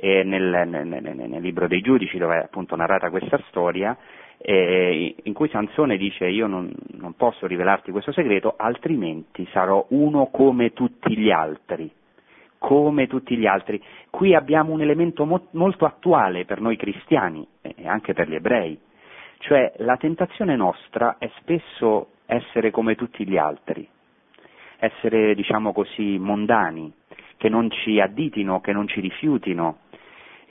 nel, 0.00 0.68
nel, 0.68 0.86
nel, 0.86 1.40
libro 1.40 1.68
dei 1.68 1.80
giudici 1.80 2.18
dove 2.18 2.36
è 2.36 2.44
appunto 2.44 2.76
narrata 2.76 3.10
questa 3.10 3.40
storia, 3.48 3.96
eh, 4.38 5.14
in 5.22 5.32
cui 5.32 5.48
Sansone 5.48 5.96
dice 5.96 6.26
io 6.26 6.46
non, 6.46 6.72
non 6.98 7.14
posso 7.14 7.46
rivelarti 7.46 7.90
questo 7.90 8.12
segreto, 8.12 8.54
altrimenti 8.56 9.46
sarò 9.52 9.84
uno 9.90 10.26
come 10.26 10.72
tutti 10.72 11.16
gli 11.16 11.30
altri 11.30 11.90
come 12.64 13.06
tutti 13.06 13.36
gli 13.36 13.46
altri. 13.46 13.78
Qui 14.08 14.34
abbiamo 14.34 14.72
un 14.72 14.80
elemento 14.80 15.26
mo- 15.26 15.48
molto 15.50 15.84
attuale 15.84 16.46
per 16.46 16.62
noi 16.62 16.76
cristiani 16.76 17.46
e 17.60 17.86
anche 17.86 18.14
per 18.14 18.26
gli 18.26 18.34
ebrei, 18.36 18.78
cioè 19.38 19.70
la 19.78 19.98
tentazione 19.98 20.56
nostra 20.56 21.16
è 21.18 21.30
spesso 21.40 22.12
essere 22.24 22.70
come 22.70 22.94
tutti 22.94 23.28
gli 23.28 23.36
altri, 23.36 23.86
essere, 24.78 25.34
diciamo 25.34 25.74
così, 25.74 26.16
mondani, 26.18 26.90
che 27.36 27.50
non 27.50 27.70
ci 27.70 28.00
additino, 28.00 28.60
che 28.62 28.72
non 28.72 28.88
ci 28.88 29.00
rifiutino. 29.00 29.80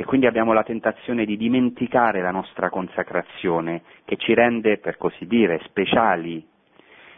E 0.03 0.05
quindi 0.05 0.27
abbiamo 0.27 0.51
la 0.51 0.63
tentazione 0.63 1.23
di 1.23 1.37
dimenticare 1.37 2.19
la 2.19 2.29
nostra 2.31 2.69
consacrazione, 2.69 3.83
che 4.03 4.17
ci 4.17 4.33
rende, 4.33 4.77
per 4.77 4.97
così 4.97 5.25
dire, 5.25 5.61
speciali, 5.63 6.45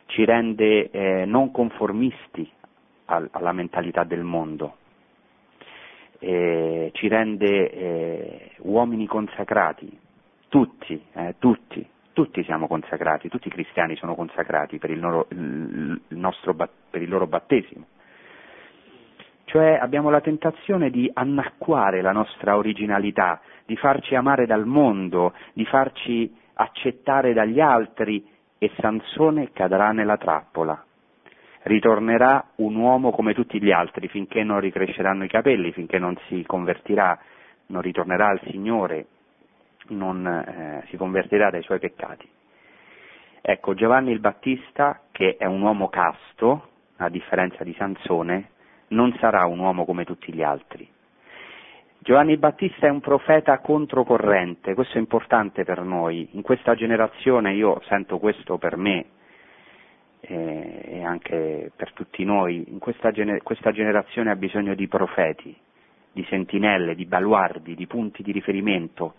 ci 0.06 0.24
rende 0.24 0.92
eh, 0.92 1.26
non 1.26 1.50
conformisti 1.50 2.48
al, 3.06 3.28
alla 3.32 3.54
mentalità 3.54 4.04
del 4.04 4.22
mondo, 4.22 4.76
eh, 6.20 6.92
ci 6.94 7.08
rende 7.08 7.72
eh, 7.72 8.52
uomini 8.58 9.08
consacrati, 9.08 9.90
tutti, 10.48 11.04
eh, 11.14 11.34
tutti, 11.40 11.84
tutti 12.14 12.44
siamo 12.44 12.68
consacrati, 12.68 13.30
tutti 13.30 13.48
i 13.48 13.52
cristiani 13.52 13.96
sono 13.96 14.14
consacrati 14.14 14.78
per 14.78 14.92
il 14.92 15.00
loro, 15.00 15.26
il 15.32 16.00
nostro, 16.10 16.54
per 16.54 17.02
il 17.02 17.10
loro 17.10 17.26
battesimo. 17.26 17.88
Cioè 19.46 19.78
abbiamo 19.80 20.10
la 20.10 20.22
tentazione 20.22 20.90
di 20.90 21.10
annacquare 21.14 22.02
la 22.02 22.12
nostra 22.12 22.58
originalità, 22.58 23.42
di 23.66 23.78
farci 23.78 24.16
amare 24.16 24.46
dal 24.46 24.66
mondo, 24.66 25.34
di 25.54 25.66
farci 25.66 26.36
accettare 26.54 27.34
dagli 27.34 27.60
altri 27.60 28.26
e 28.58 28.72
Sansone 28.80 29.52
cadrà 29.52 29.92
nella 29.92 30.18
trappola. 30.18 30.84
Ritornerà 31.64 32.52
un 32.56 32.76
uomo 32.76 33.12
come 33.12 33.34
tutti 33.34 33.62
gli 33.62 33.72
altri 33.72 34.08
finché 34.08 34.44
non 34.44 34.60
ricresceranno 34.60 35.24
i 35.24 35.30
capelli, 35.30 35.72
finché 35.72 36.00
non 36.00 36.18
si 36.28 36.44
convertirà, 36.46 37.18
non 37.68 37.82
ritornerà 37.82 38.28
al 38.28 38.42
Signore, 38.50 39.06
non 39.90 40.26
eh, 40.26 40.84
si 40.90 40.98
convertirà 40.98 41.50
dai 41.50 41.64
suoi 41.64 41.80
peccati. 41.80 42.28
Ecco, 43.42 43.76
Giovanni 43.76 44.12
il 44.12 44.20
Battista, 44.20 45.02
che 45.12 45.38
è 45.38 45.46
un 45.46 45.62
uomo 45.62 45.90
casto, 45.90 46.70
a 46.98 47.10
differenza 47.10 47.64
di 47.64 47.76
Sansone, 47.78 48.50
non 48.96 49.16
sarà 49.20 49.46
un 49.46 49.60
uomo 49.60 49.86
come 49.86 50.06
tutti 50.06 50.34
gli 50.34 50.42
altri. 50.42 50.88
Giovanni 52.00 52.38
Battista 52.38 52.88
è 52.88 52.90
un 52.90 53.02
profeta 53.02 53.60
controcorrente, 53.60 54.74
questo 54.74 54.96
è 54.96 55.00
importante 55.00 55.64
per 55.64 55.82
noi. 55.82 56.30
In 56.32 56.42
questa 56.42 56.76
generazione 56.76 57.54
io 57.54 57.82
sento 57.88 58.20
questo 58.20 58.58
per 58.58 58.78
me 58.78 59.06
eh, 60.22 60.82
e 60.86 61.04
anche 61.04 61.72
per 61.76 61.94
tutti 61.94 62.24
noi. 62.24 62.66
In 62.68 62.80
questa, 62.80 63.12
gener- 63.12 63.42
questa 63.44 63.72
generazione 63.72 64.32
ha 64.32 64.36
bisogno 64.36 64.76
di 64.76 64.88
profeti, 64.88 65.56
di 66.12 66.26
sentinelle, 66.30 66.96
di 66.96 67.06
baluardi, 67.06 67.76
di 67.76 67.88
punti 67.88 68.24
di 68.24 68.32
riferimento 68.32 69.16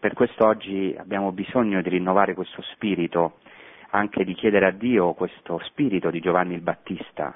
per 0.00 0.14
questo 0.14 0.46
oggi 0.46 0.96
abbiamo 0.98 1.30
bisogno 1.30 1.82
di 1.82 1.90
rinnovare 1.90 2.32
questo 2.32 2.62
spirito, 2.72 3.40
anche 3.90 4.24
di 4.24 4.32
chiedere 4.32 4.64
a 4.66 4.70
Dio 4.70 5.12
questo 5.12 5.60
spirito 5.64 6.10
di 6.10 6.20
Giovanni 6.20 6.54
il 6.54 6.62
Battista. 6.62 7.34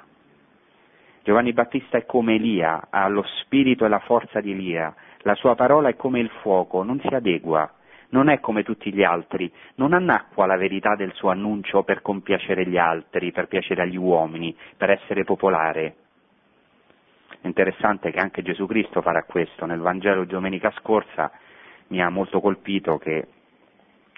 Giovanni 1.25 1.55
Battista 1.55 1.97
è 1.97 2.05
come 2.05 2.35
Elia, 2.35 2.89
ha 2.91 3.09
lo 3.09 3.25
spirito 3.41 3.87
e 3.87 3.89
la 3.89 4.01
forza 4.01 4.43
di 4.43 4.51
Elia, 4.51 4.95
la 5.21 5.35
sua 5.35 5.55
parola 5.55 5.89
è 5.89 5.97
come 5.97 6.21
il 6.21 6.29
fuoco, 6.43 6.83
non 6.83 7.01
si 7.01 7.07
adegua, 7.07 7.73
non 8.11 8.29
è 8.29 8.41
come 8.41 8.63
tutti 8.63 8.93
gli 8.93 9.03
altri, 9.03 9.51
non 9.77 9.95
annacqua 9.95 10.45
la 10.45 10.59
verità 10.59 10.95
del 10.97 11.15
suo 11.15 11.31
annuncio 11.31 11.83
per 11.83 12.03
compiacere 12.03 12.67
gli 12.67 12.77
altri, 12.77 13.33
per 13.33 13.49
piacere 13.49 13.81
agli 13.81 13.97
uomini, 13.97 14.55
per 14.77 14.91
essere 14.91 15.25
popolare. 15.25 15.97
È 17.41 17.47
interessante 17.47 18.11
che 18.11 18.19
anche 18.19 18.43
Gesù 18.43 18.67
Cristo 18.67 19.01
farà 19.01 19.23
questo. 19.23 19.65
Nel 19.65 19.81
Vangelo 19.81 20.27
domenica 20.27 20.71
scorsa 20.73 21.33
mi 21.89 22.03
ha 22.03 22.11
molto 22.11 22.39
colpito 22.43 22.99
che 22.99 23.27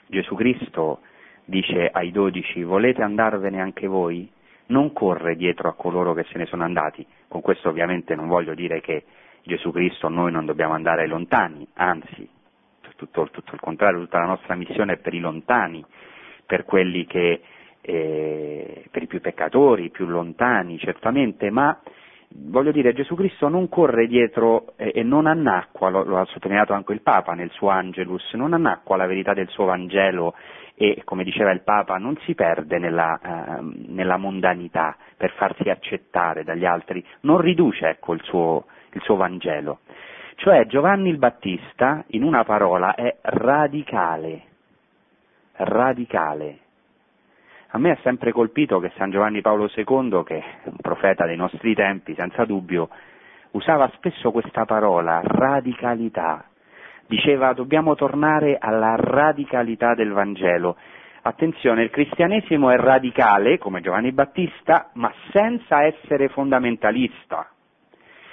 Gesù 0.09 0.35
Cristo 0.35 1.03
dice 1.45 1.89
ai 1.89 2.11
dodici 2.11 2.65
volete 2.65 3.03
andarvene 3.03 3.61
anche 3.61 3.87
voi? 3.87 4.29
Non 4.67 4.93
corre 4.93 5.37
dietro 5.37 5.69
a 5.69 5.75
coloro 5.75 6.13
che 6.13 6.25
se 6.31 6.39
ne 6.39 6.47
sono 6.47 6.65
andati. 6.65 7.07
Con 7.29 7.41
questo 7.41 7.69
ovviamente 7.69 8.15
non 8.15 8.27
voglio 8.27 8.55
dire 8.55 8.81
che 8.81 9.05
Gesù 9.43 9.71
Cristo 9.71 10.09
noi 10.09 10.33
non 10.33 10.45
dobbiamo 10.45 10.75
andare 10.75 11.07
lontani, 11.07 11.67
anzi, 11.75 12.29
tutto, 12.97 13.29
tutto 13.31 13.55
il 13.55 13.61
contrario, 13.61 14.01
tutta 14.01 14.19
la 14.19 14.27
nostra 14.27 14.57
missione 14.57 14.95
è 14.95 14.97
per 14.97 15.15
i 15.15 15.21
lontani, 15.21 15.85
per 16.45 16.65
quelli 16.65 17.07
che, 17.07 17.43
eh, 17.81 18.85
per 18.91 19.03
i 19.03 19.07
più 19.07 19.21
peccatori, 19.21 19.85
i 19.85 19.91
più 19.91 20.07
lontani, 20.07 20.79
certamente, 20.79 21.51
ma 21.51 21.79
voglio 22.29 22.73
dire, 22.73 22.93
Gesù 22.93 23.15
Cristo 23.15 23.49
non 23.49 23.69
corre 23.69 24.07
dietro 24.07 24.75
eh, 24.77 24.91
e 24.95 25.03
non 25.03 25.27
annacqua, 25.27 25.91
lo, 25.91 26.03
lo, 26.03 26.19
ha 26.19 26.25
sottolineato 26.25 26.73
anche 26.73 26.93
il 26.93 27.03
Papa 27.03 27.35
nel 27.35 27.51
suo 27.51 27.69
Angelus, 27.69 28.33
non 28.33 28.53
annacqua 28.53 28.97
la 28.97 29.07
verità 29.07 29.33
del 29.33 29.49
suo 29.49 29.67
Vangelo 29.67 30.35
e, 30.77 31.03
come 31.05 31.25
diceva 31.25 31.51
il 31.51 31.63
Papa, 31.63 31.97
non 31.97 32.17
si 32.25 32.35
perde 32.35 32.79
nella, 32.79 33.19
eh, 33.19 33.61
nella 33.89 34.19
mondanità 34.19 34.97
per 35.17 35.33
farsi 35.33 35.69
accettare 35.71 36.45
dagli 36.45 36.65
altri, 36.65 37.05
non 37.21 37.41
riduce 37.41 37.89
ecco, 37.89 38.13
il, 38.13 38.23
suo, 38.23 38.67
il 38.93 39.01
suo 39.03 39.17
Vangelo. 39.17 39.81
Cioè 40.37 40.67
Giovanni 40.67 41.09
il 41.09 41.19
Battista, 41.19 42.05
in 42.09 42.23
una 42.23 42.45
parola, 42.45 42.95
è 42.95 43.17
radicale, 43.23 44.43
radicale 45.53 46.59
a 47.77 47.79
me 47.79 47.91
ha 47.91 47.99
sempre 48.03 48.33
colpito 48.33 48.79
che 48.79 48.91
San 48.97 49.11
Giovanni 49.11 49.43
Paolo 49.43 49.71
II, 49.75 50.23
che 50.25 50.39
è 50.39 50.45
un 50.65 50.79
profeta 50.81 51.27
dei 51.27 51.37
nostri 51.37 51.75
tempi, 51.75 52.15
senza 52.15 52.47
dubbio, 52.47 52.89
usava 53.51 53.91
spesso 53.95 54.31
questa 54.31 54.65
parola, 54.65 55.21
radicalità. 55.23 56.47
Diceva 57.09 57.53
dobbiamo 57.53 57.95
tornare 57.95 58.59
alla 58.59 58.97
radicalità 58.97 59.95
del 59.95 60.11
Vangelo. 60.11 60.77
Attenzione, 61.23 61.85
il 61.85 61.91
cristianesimo 61.91 62.71
è 62.71 62.77
radicale, 62.77 63.59
come 63.59 63.81
Giovanni 63.81 64.11
Battista, 64.13 64.91
ma 64.95 65.13
senza 65.33 65.85
essere 65.85 66.29
fondamentalista. 66.29 67.49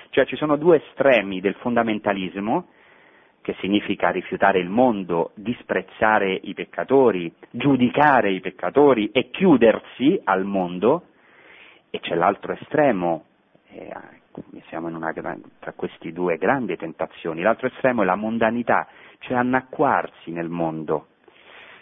Cioè 0.10 0.26
ci 0.26 0.36
sono 0.36 0.56
due 0.58 0.78
estremi 0.78 1.39
del 1.39 1.56
fondamentalismo, 1.56 2.68
che 3.41 3.56
significa 3.60 4.10
rifiutare 4.10 4.60
il 4.60 4.70
mondo, 4.70 5.32
disprezzare 5.36 6.39
i 6.41 6.54
peccatori, 6.54 7.32
giudicare 7.52 8.32
i 8.32 8.39
peccatori 8.39 9.12
e 9.12 9.30
chiudersi 9.30 10.20
al 10.24 10.45
mondo, 10.45 11.08
e 11.91 12.00
c'è 12.00 12.16
l'altro 12.16 12.54
estremo, 12.54 13.26
eh, 13.70 13.91
siamo 14.68 14.88
una, 14.88 15.14
tra 15.14 15.74
queste 15.74 16.12
due 16.12 16.38
grandi 16.38 16.76
tentazioni, 16.78 17.42
l'altro 17.42 17.68
estremo 17.68 18.02
è 18.02 18.06
la 18.06 18.16
mondanità, 18.16 18.88
cioè 19.20 19.38
annacquarsi 19.38 20.32
nel 20.32 20.50
mondo 20.50 21.08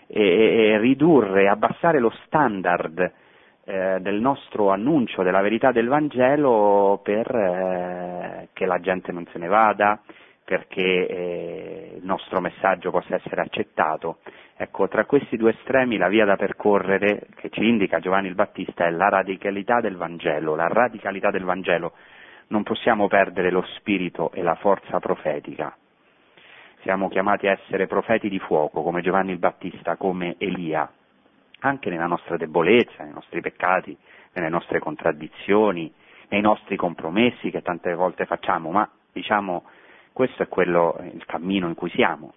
e, 0.08 0.74
e 0.74 0.78
ridurre, 0.78 1.47
abbassare 1.47 1.99
lo 1.99 2.12
standard 2.26 2.99
eh, 3.64 3.99
del 4.02 4.20
nostro 4.20 4.70
annuncio 4.70 5.24
della 5.24 5.41
verità 5.41 5.72
del 5.72 5.88
Vangelo 5.88 6.99
per 7.04 7.34
eh, 7.34 8.49
che 8.54 8.66
la 8.66 8.80
gente 8.80 9.12
non 9.12 9.26
se 9.32 9.38
ne 9.38 9.47
vada, 9.47 10.02
perché 10.43 11.08
eh, 11.08 11.93
il 11.97 12.06
nostro 12.06 12.41
messaggio 12.41 12.91
possa 12.91 13.16
essere 13.16 13.41
accettato. 13.41 14.18
Ecco, 14.58 14.88
tra 14.89 15.06
questi 15.06 15.38
due 15.38 15.52
estremi 15.52 15.97
la 15.97 16.10
via 16.10 16.26
da 16.26 16.36
percorrere 16.36 17.28
che 17.36 17.49
ci 17.49 17.66
indica 17.66 17.99
Giovanni 17.99 18.28
il 18.28 18.36
Battista 18.36 18.86
è 18.86 18.91
la 18.91 19.08
radicalità 19.08 19.80
del 19.80 19.95
Vangelo, 19.95 20.56
la 20.56 20.68
radicalità 20.68 21.32
del 21.32 21.45
Vangelo. 21.45 21.93
Non 22.52 22.64
possiamo 22.64 23.08
perdere 23.08 23.49
lo 23.49 23.64
spirito 23.78 24.30
e 24.34 24.41
la 24.43 24.56
forza 24.56 24.99
profetica. 24.99 25.74
Siamo 26.82 27.08
chiamati 27.08 27.47
a 27.47 27.52
essere 27.52 27.88
profeti 27.88 28.28
di 28.28 28.39
fuoco, 28.39 28.84
come 28.84 29.02
Giovanni 29.02 29.32
il 29.32 29.38
Battista, 29.38 29.95
come 29.95 30.36
Elia, 30.38 30.91
anche 31.60 31.89
nella 31.89 32.08
nostra 32.08 32.36
debolezza, 32.36 33.04
nei 33.04 33.14
nostri 33.14 33.39
peccati, 33.39 33.97
nelle 34.34 34.49
nostre 34.49 34.80
contraddizioni, 34.80 35.93
nei 36.28 36.41
nostri 36.41 36.76
compromessi 36.76 37.52
che 37.52 37.62
tante 37.62 37.93
volte 37.93 38.26
facciamo, 38.26 38.70
ma 38.72 38.89
diciamo 39.14 39.64
questo 40.12 40.43
è 40.43 40.49
quello, 40.49 40.99
il 41.14 41.26
cammino 41.26 41.70
in 41.70 41.76
cui 41.76 41.89
siamo. 41.91 42.34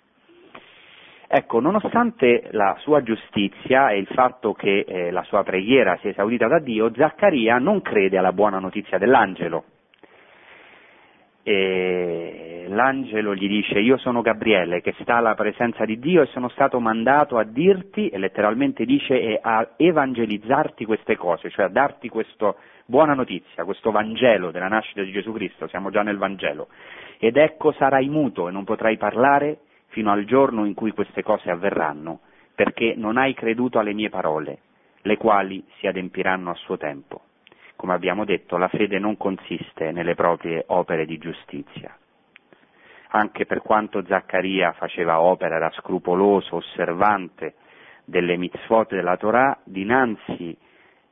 Ecco, 1.26 1.58
nonostante 1.58 2.50
la 2.52 2.76
sua 2.78 3.02
giustizia 3.02 3.88
e 3.90 3.98
il 3.98 4.06
fatto 4.06 4.52
che 4.52 4.84
eh, 4.86 5.10
la 5.10 5.24
sua 5.24 5.42
preghiera 5.42 5.96
sia 5.96 6.10
esaudita 6.10 6.46
da 6.46 6.60
Dio, 6.60 6.94
Zaccaria 6.94 7.58
non 7.58 7.82
crede 7.82 8.16
alla 8.16 8.32
buona 8.32 8.60
notizia 8.60 8.96
dell'angelo. 8.96 9.64
E 11.46 12.64
l'angelo 12.68 13.34
gli 13.34 13.46
dice 13.46 13.78
io 13.78 13.98
sono 13.98 14.22
Gabriele 14.22 14.80
che 14.80 14.94
sta 14.98 15.16
alla 15.16 15.34
presenza 15.34 15.84
di 15.84 15.98
Dio 15.98 16.22
e 16.22 16.26
sono 16.28 16.48
stato 16.48 16.80
mandato 16.80 17.36
a 17.36 17.44
dirti, 17.44 18.08
e 18.08 18.16
letteralmente 18.16 18.86
dice, 18.86 19.38
a 19.40 19.74
evangelizzarti 19.76 20.86
queste 20.86 21.16
cose, 21.16 21.50
cioè 21.50 21.66
a 21.66 21.68
darti 21.68 22.08
questa 22.08 22.54
buona 22.86 23.12
notizia, 23.12 23.64
questo 23.64 23.90
Vangelo 23.90 24.50
della 24.50 24.68
nascita 24.68 25.02
di 25.02 25.12
Gesù 25.12 25.32
Cristo, 25.32 25.66
siamo 25.66 25.90
già 25.90 26.02
nel 26.02 26.16
Vangelo. 26.16 26.68
Ed 27.18 27.36
ecco 27.36 27.72
sarai 27.72 28.08
muto 28.08 28.48
e 28.48 28.50
non 28.50 28.64
potrai 28.64 28.96
parlare 28.96 29.58
fino 29.88 30.10
al 30.10 30.24
giorno 30.24 30.64
in 30.64 30.72
cui 30.72 30.92
queste 30.92 31.22
cose 31.22 31.50
avverranno, 31.50 32.20
perché 32.54 32.94
non 32.96 33.18
hai 33.18 33.34
creduto 33.34 33.78
alle 33.78 33.92
mie 33.92 34.08
parole, 34.08 34.58
le 35.02 35.18
quali 35.18 35.62
si 35.78 35.86
adempiranno 35.86 36.50
a 36.50 36.54
suo 36.54 36.78
tempo. 36.78 37.20
Come 37.76 37.92
abbiamo 37.92 38.24
detto, 38.24 38.56
la 38.56 38.68
fede 38.68 38.98
non 38.98 39.16
consiste 39.16 39.90
nelle 39.90 40.14
proprie 40.14 40.64
opere 40.68 41.04
di 41.06 41.18
giustizia. 41.18 41.96
Anche 43.08 43.46
per 43.46 43.62
quanto 43.62 44.04
Zaccaria 44.04 44.72
faceva 44.72 45.20
opera, 45.20 45.56
era 45.56 45.70
scrupoloso, 45.70 46.56
osservante 46.56 47.54
delle 48.04 48.36
mitzvot 48.36 48.94
della 48.94 49.16
Torah, 49.16 49.58
dinanzi 49.64 50.56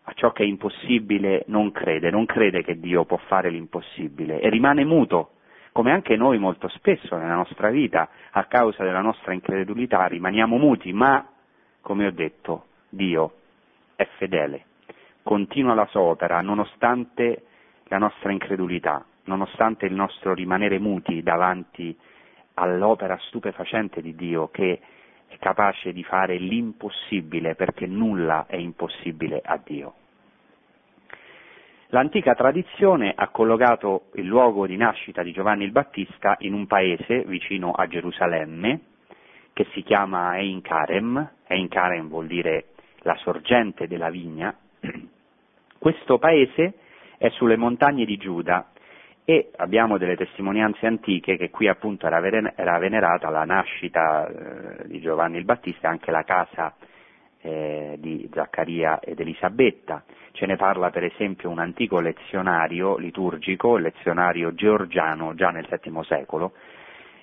a 0.04 0.12
ciò 0.14 0.32
che 0.32 0.42
è 0.42 0.46
impossibile 0.46 1.44
non 1.46 1.70
crede, 1.70 2.10
non 2.10 2.26
crede 2.26 2.62
che 2.62 2.78
Dio 2.78 3.04
può 3.04 3.18
fare 3.18 3.50
l'impossibile 3.50 4.40
e 4.40 4.48
rimane 4.48 4.84
muto, 4.84 5.32
come 5.70 5.92
anche 5.92 6.16
noi 6.16 6.38
molto 6.38 6.68
spesso 6.68 7.16
nella 7.16 7.34
nostra 7.34 7.70
vita, 7.70 8.08
a 8.30 8.44
causa 8.44 8.82
della 8.82 9.00
nostra 9.00 9.32
incredulità, 9.32 10.06
rimaniamo 10.06 10.56
muti, 10.58 10.92
ma, 10.92 11.24
come 11.80 12.06
ho 12.06 12.10
detto, 12.10 12.66
Dio 12.88 13.34
è 13.94 14.06
fedele 14.16 14.66
continua 15.22 15.74
la 15.74 15.86
sua 15.86 16.00
opera 16.00 16.40
nonostante 16.40 17.44
la 17.84 17.98
nostra 17.98 18.32
incredulità, 18.32 19.04
nonostante 19.24 19.86
il 19.86 19.94
nostro 19.94 20.34
rimanere 20.34 20.78
muti 20.78 21.22
davanti 21.22 21.96
all'opera 22.54 23.16
stupefacente 23.26 24.00
di 24.00 24.14
Dio 24.14 24.48
che 24.48 24.80
è 25.28 25.36
capace 25.38 25.92
di 25.92 26.02
fare 26.04 26.36
l'impossibile 26.36 27.54
perché 27.54 27.86
nulla 27.86 28.46
è 28.46 28.56
impossibile 28.56 29.40
a 29.42 29.58
Dio. 29.62 29.94
L'antica 31.88 32.34
tradizione 32.34 33.12
ha 33.14 33.28
collocato 33.28 34.04
il 34.14 34.24
luogo 34.24 34.66
di 34.66 34.76
nascita 34.76 35.22
di 35.22 35.32
Giovanni 35.32 35.64
il 35.64 35.72
Battista 35.72 36.36
in 36.38 36.54
un 36.54 36.66
paese 36.66 37.24
vicino 37.24 37.72
a 37.72 37.86
Gerusalemme 37.86 38.80
che 39.52 39.66
si 39.72 39.82
chiama 39.82 40.38
Ein 40.38 40.62
Karem, 40.62 41.30
Ein 41.48 41.68
Karem 41.68 42.08
vuol 42.08 42.26
dire 42.26 42.68
la 43.00 43.14
sorgente 43.16 43.86
della 43.86 44.08
vigna, 44.08 44.56
questo 45.78 46.18
paese 46.18 46.74
è 47.18 47.28
sulle 47.30 47.56
montagne 47.56 48.04
di 48.04 48.16
Giuda 48.16 48.72
e 49.24 49.50
abbiamo 49.56 49.98
delle 49.98 50.16
testimonianze 50.16 50.86
antiche 50.86 51.36
che 51.36 51.50
qui 51.50 51.68
appunto 51.68 52.06
era, 52.06 52.78
venerata 52.78 53.30
la 53.30 53.44
nascita 53.44 54.26
eh, 54.26 54.88
di 54.88 55.00
Giovanni 55.00 55.38
il 55.38 55.44
Battista 55.44 55.86
e 55.86 55.90
anche 55.90 56.10
la 56.10 56.24
casa 56.24 56.74
eh, 57.40 57.96
di 57.98 58.28
Zaccaria 58.32 58.98
ed 59.00 59.20
Elisabetta. 59.20 60.04
Ce 60.32 60.46
ne 60.46 60.56
parla 60.56 60.90
per 60.90 61.04
esempio 61.04 61.50
un 61.50 61.58
antico 61.58 62.00
lezionario 62.00 62.96
liturgico, 62.96 63.76
il 63.76 63.82
lezionario 63.82 64.54
georgiano 64.54 65.34
già 65.34 65.50
nel 65.50 65.68
VII 65.68 66.04
secolo. 66.04 66.52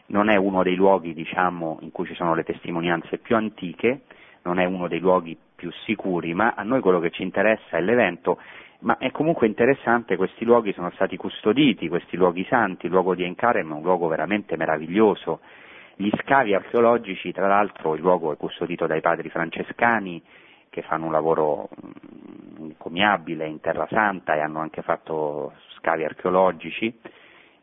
Non 0.08 0.30
è 0.30 0.36
uno 0.36 0.64
dei 0.64 0.76
luoghi 0.76 1.14
diciamo, 1.14 1.80
in 1.82 1.92
cui 1.92 2.06
ci 2.06 2.16
sono 2.16 2.34
le 2.34 2.44
testimonianze 2.44 3.18
più 3.18 3.36
antiche, 3.36 4.02
non 4.44 4.60
è 4.60 4.66
uno 4.66 4.88
dei 4.88 5.00
luoghi 5.00 5.38
più 5.60 5.70
sicuri, 5.84 6.34
ma 6.34 6.54
a 6.56 6.64
noi 6.64 6.80
quello 6.80 7.02
che 7.02 7.10
ci 7.10 7.22
interessa 7.22 7.76
è 7.76 7.82
l'evento, 7.82 8.40
ma 8.80 8.98
è 8.98 9.12
comunque 9.12 9.46
interessante, 9.46 10.16
questi 10.16 10.46
luoghi 10.46 10.72
sono 10.72 10.90
stati 10.92 11.18
custoditi, 11.18 11.90
questi 11.90 12.16
luoghi 12.16 12.46
santi, 12.46 12.86
il 12.86 12.94
luogo 12.94 13.14
di 13.14 13.26
Encarem 13.26 13.70
è 13.70 13.76
un 13.76 13.82
luogo 13.82 14.08
veramente 14.08 14.56
meraviglioso, 14.56 15.42
gli 15.96 16.10
scavi 16.24 16.56
archeologici, 16.56 17.34
tra 17.34 17.48
l'altro 17.48 17.94
il 17.96 18.02
luogo 18.02 18.32
è 18.32 18.38
custodito 18.38 18.88
dai 18.88 19.02
padri 19.02 19.28
francescani 19.28 20.24
che 20.70 20.82
fanno 20.84 21.08
un 21.08 21.12
lavoro 21.12 21.68
encomiabile 22.58 23.46
in 23.48 23.60
Terra 23.60 23.86
Santa 23.90 24.36
e 24.36 24.40
hanno 24.40 24.60
anche 24.60 24.82
fatto 24.82 25.54
scavi 25.78 26.06
archeologici, 26.06 26.98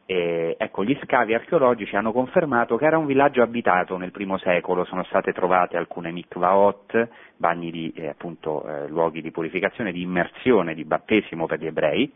e, 0.06 0.54
ecco, 0.56 0.84
gli 0.84 0.96
scavi 1.02 1.34
archeologici 1.34 1.96
hanno 1.96 2.12
confermato 2.12 2.76
che 2.76 2.86
era 2.86 2.96
un 2.96 3.06
villaggio 3.06 3.42
abitato 3.42 3.96
nel 3.96 4.12
primo 4.12 4.38
secolo, 4.38 4.84
sono 4.84 5.02
state 5.02 5.32
trovate 5.32 5.76
alcune 5.76 6.12
mikvaot, 6.12 7.08
bagni 7.36 7.72
di, 7.72 7.92
eh, 7.96 8.08
appunto, 8.08 8.64
eh, 8.64 8.86
luoghi 8.86 9.20
di 9.20 9.32
purificazione, 9.32 9.90
di 9.90 10.02
immersione, 10.02 10.74
di 10.74 10.84
battesimo 10.84 11.46
per 11.46 11.58
gli 11.58 11.66
ebrei, 11.66 12.12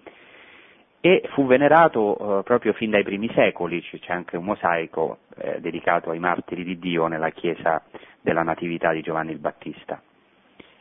e 1.00 1.22
fu 1.32 1.46
venerato 1.46 2.38
eh, 2.38 2.42
proprio 2.44 2.72
fin 2.74 2.90
dai 2.90 3.02
primi 3.02 3.28
secoli, 3.34 3.82
c'è 3.82 4.12
anche 4.12 4.36
un 4.36 4.44
mosaico 4.44 5.18
eh, 5.36 5.60
dedicato 5.60 6.10
ai 6.10 6.20
martiri 6.20 6.62
di 6.62 6.78
Dio 6.78 7.08
nella 7.08 7.30
chiesa 7.30 7.82
della 8.20 8.42
Natività 8.42 8.92
di 8.92 9.00
Giovanni 9.00 9.32
il 9.32 9.38
Battista. 9.38 10.00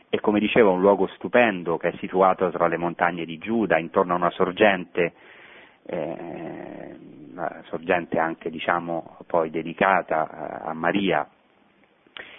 E 0.08 0.20
come 0.20 0.38
dicevo, 0.38 0.72
un 0.72 0.80
luogo 0.80 1.08
stupendo 1.14 1.76
che 1.76 1.88
è 1.88 1.96
situato 1.98 2.50
tra 2.50 2.68
le 2.68 2.76
montagne 2.76 3.24
di 3.24 3.38
Giuda, 3.38 3.78
intorno 3.78 4.12
a 4.12 4.16
una 4.16 4.30
sorgente 4.30 5.14
eh, 5.90 6.96
sorgente 7.64 8.18
anche 8.18 8.50
diciamo, 8.50 9.16
poi 9.26 9.50
dedicata 9.50 10.62
a 10.62 10.72
Maria. 10.72 11.26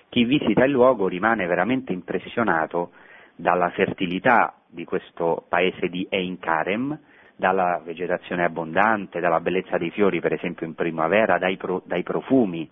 Chi 0.09 0.23
visita 0.25 0.63
il 0.65 0.71
luogo 0.71 1.07
rimane 1.07 1.45
veramente 1.47 1.93
impressionato 1.93 2.91
dalla 3.35 3.69
fertilità 3.69 4.53
di 4.67 4.83
questo 4.85 5.45
paese 5.47 5.87
di 5.89 6.05
Einkarem, 6.09 6.97
dalla 7.35 7.81
vegetazione 7.83 8.43
abbondante, 8.43 9.19
dalla 9.19 9.39
bellezza 9.39 9.77
dei 9.77 9.89
fiori, 9.89 10.19
per 10.19 10.33
esempio 10.33 10.65
in 10.65 10.75
primavera, 10.75 11.37
dai, 11.37 11.57
pro, 11.57 11.81
dai 11.85 12.03
profumi. 12.03 12.69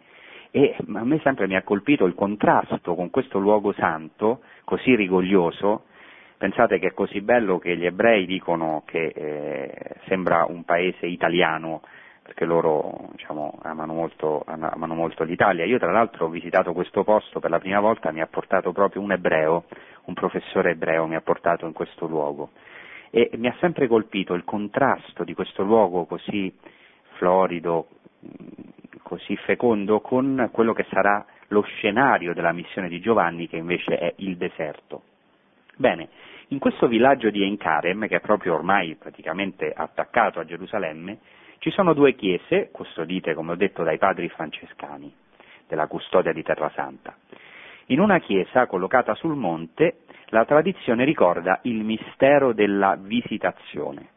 E 0.51 0.75
a 0.77 1.03
me 1.03 1.19
sempre 1.23 1.47
mi 1.47 1.55
ha 1.55 1.63
colpito 1.63 2.05
il 2.05 2.15
contrasto 2.15 2.95
con 2.95 3.09
questo 3.09 3.39
luogo 3.39 3.71
santo, 3.73 4.41
così 4.65 4.95
rigoglioso, 4.95 5.85
Pensate 6.39 6.79
che 6.79 6.87
è 6.87 6.93
così 6.93 7.19
bello 7.19 7.59
che 7.59 7.75
gli 7.75 7.85
ebrei 7.85 8.25
dicono 8.25 8.83
che 8.85 9.07
eh, 9.13 9.73
sembra 10.07 10.45
un 10.47 10.63
paese 10.63 11.05
italiano, 11.05 11.81
perché 12.23 12.45
loro 12.45 13.09
diciamo, 13.11 13.59
amano, 13.61 13.91
molto, 13.91 14.45
amano, 14.45 14.95
molto, 14.95 15.25
l'Italia. 15.25 15.65
Io 15.65 15.77
tra 15.79 15.91
l'altro 15.91 16.27
ho 16.27 16.29
visitato 16.29 16.71
questo 16.71 17.03
posto 17.03 17.41
per 17.41 17.49
la 17.49 17.59
prima 17.59 17.81
volta, 17.81 18.13
mi 18.13 18.21
ha 18.21 18.27
portato 18.27 18.71
proprio 18.71 19.01
un 19.01 19.11
ebreo, 19.11 19.65
un 20.05 20.13
professore 20.13 20.71
ebreo 20.71 21.07
mi 21.07 21.15
ha 21.15 21.21
portato 21.21 21.65
in 21.65 21.73
questo 21.73 22.07
luogo 22.07 22.51
e 23.09 23.31
mi 23.33 23.49
ha 23.49 23.55
sempre 23.59 23.87
colpito 23.87 24.33
il 24.33 24.45
contrasto 24.45 25.25
di 25.25 25.33
questo 25.33 25.63
luogo 25.63 26.05
così 26.05 26.55
florido, 27.17 27.87
così 29.03 29.35
fecondo 29.35 29.99
con 29.99 30.47
quello 30.53 30.71
che 30.71 30.85
sarà 30.89 31.25
lo 31.47 31.63
scenario 31.63 32.33
della 32.33 32.53
missione 32.53 32.87
di 32.87 33.01
Giovanni 33.01 33.49
che 33.49 33.57
invece 33.57 33.97
è 33.97 34.13
il 34.19 34.37
deserto. 34.37 35.01
Bene, 35.75 36.09
in 36.49 36.59
questo 36.59 36.87
villaggio 36.87 37.29
di 37.29 37.43
Enkarem, 37.43 38.07
che 38.07 38.17
è 38.17 38.19
proprio 38.21 38.55
ormai 38.55 38.95
praticamente 38.95 39.71
attaccato 39.71 40.39
a 40.39 40.45
Gerusalemme, 40.45 41.19
ci 41.59 41.71
sono 41.71 41.93
due 41.93 42.15
chiese, 42.15 42.69
custodite, 42.71 43.33
come 43.33 43.51
ho 43.51 43.55
detto, 43.55 43.83
dai 43.83 43.97
padri 43.97 44.29
francescani 44.29 45.13
della 45.67 45.87
custodia 45.87 46.33
di 46.33 46.41
Terra 46.41 46.71
Santa. 46.73 47.15
In 47.87 47.99
una 47.99 48.19
chiesa 48.19 48.65
collocata 48.65 49.13
sul 49.15 49.35
monte, 49.35 49.99
la 50.27 50.45
tradizione 50.45 51.05
ricorda 51.05 51.59
il 51.63 51.83
mistero 51.83 52.53
della 52.53 52.97
visitazione. 52.99 54.07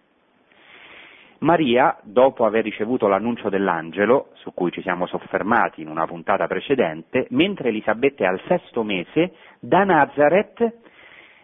Maria, 1.38 1.98
dopo 2.02 2.46
aver 2.46 2.62
ricevuto 2.62 3.08
l'annuncio 3.08 3.48
dell'angelo, 3.48 4.30
su 4.34 4.54
cui 4.54 4.70
ci 4.70 4.80
siamo 4.80 5.06
soffermati 5.06 5.82
in 5.82 5.88
una 5.88 6.06
puntata 6.06 6.46
precedente, 6.46 7.26
mentre 7.30 7.68
Elisabetta 7.68 8.24
è 8.24 8.26
al 8.28 8.40
sesto 8.46 8.84
mese, 8.84 9.34
da 9.58 9.82
Nazareth 9.82 10.81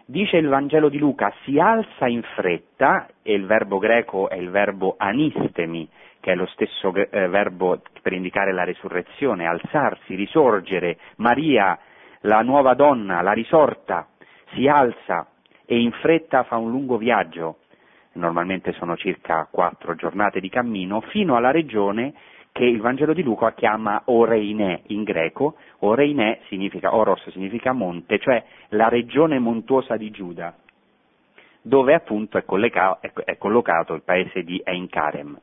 Dice 0.09 0.37
il 0.37 0.47
Vangelo 0.47 0.89
di 0.89 0.97
Luca, 0.97 1.31
si 1.43 1.59
alza 1.59 2.07
in 2.07 2.23
fretta, 2.33 3.09
e 3.21 3.35
il 3.35 3.45
verbo 3.45 3.77
greco 3.77 4.27
è 4.27 4.37
il 4.37 4.49
verbo 4.49 4.95
anistemi, 4.97 5.87
che 6.19 6.31
è 6.31 6.35
lo 6.35 6.47
stesso 6.47 6.91
eh, 6.95 7.27
verbo 7.27 7.83
per 8.01 8.13
indicare 8.13 8.51
la 8.51 8.63
risurrezione, 8.63 9.45
alzarsi, 9.45 10.15
risorgere. 10.15 10.97
Maria, 11.17 11.77
la 12.21 12.41
nuova 12.41 12.73
donna, 12.73 13.21
la 13.21 13.33
risorta, 13.33 14.07
si 14.55 14.67
alza 14.67 15.27
e 15.63 15.79
in 15.79 15.91
fretta 15.91 16.41
fa 16.41 16.57
un 16.57 16.71
lungo 16.71 16.97
viaggio, 16.97 17.59
normalmente 18.13 18.71
sono 18.71 18.97
circa 18.97 19.47
quattro 19.51 19.93
giornate 19.93 20.39
di 20.39 20.49
cammino, 20.49 21.01
fino 21.01 21.35
alla 21.35 21.51
regione 21.51 22.15
che 22.51 22.65
il 22.65 22.81
Vangelo 22.81 23.13
di 23.13 23.21
Luca 23.21 23.53
chiama 23.53 24.01
Oreinè 24.05 24.81
in 24.87 25.03
greco, 25.03 25.57
Oreinè 25.79 26.39
significa, 26.47 26.93
Oros 26.93 27.27
significa 27.29 27.71
monte, 27.71 28.19
cioè 28.19 28.43
la 28.69 28.89
regione 28.89 29.39
montuosa 29.39 29.95
di 29.95 30.11
Giuda, 30.11 30.53
dove 31.61 31.93
appunto 31.93 32.37
è, 32.37 32.43
collocato, 32.43 33.07
è 33.23 33.37
collocato 33.37 33.93
il 33.93 34.03
paese 34.03 34.43
di 34.43 34.61
Einkarem. 34.63 35.39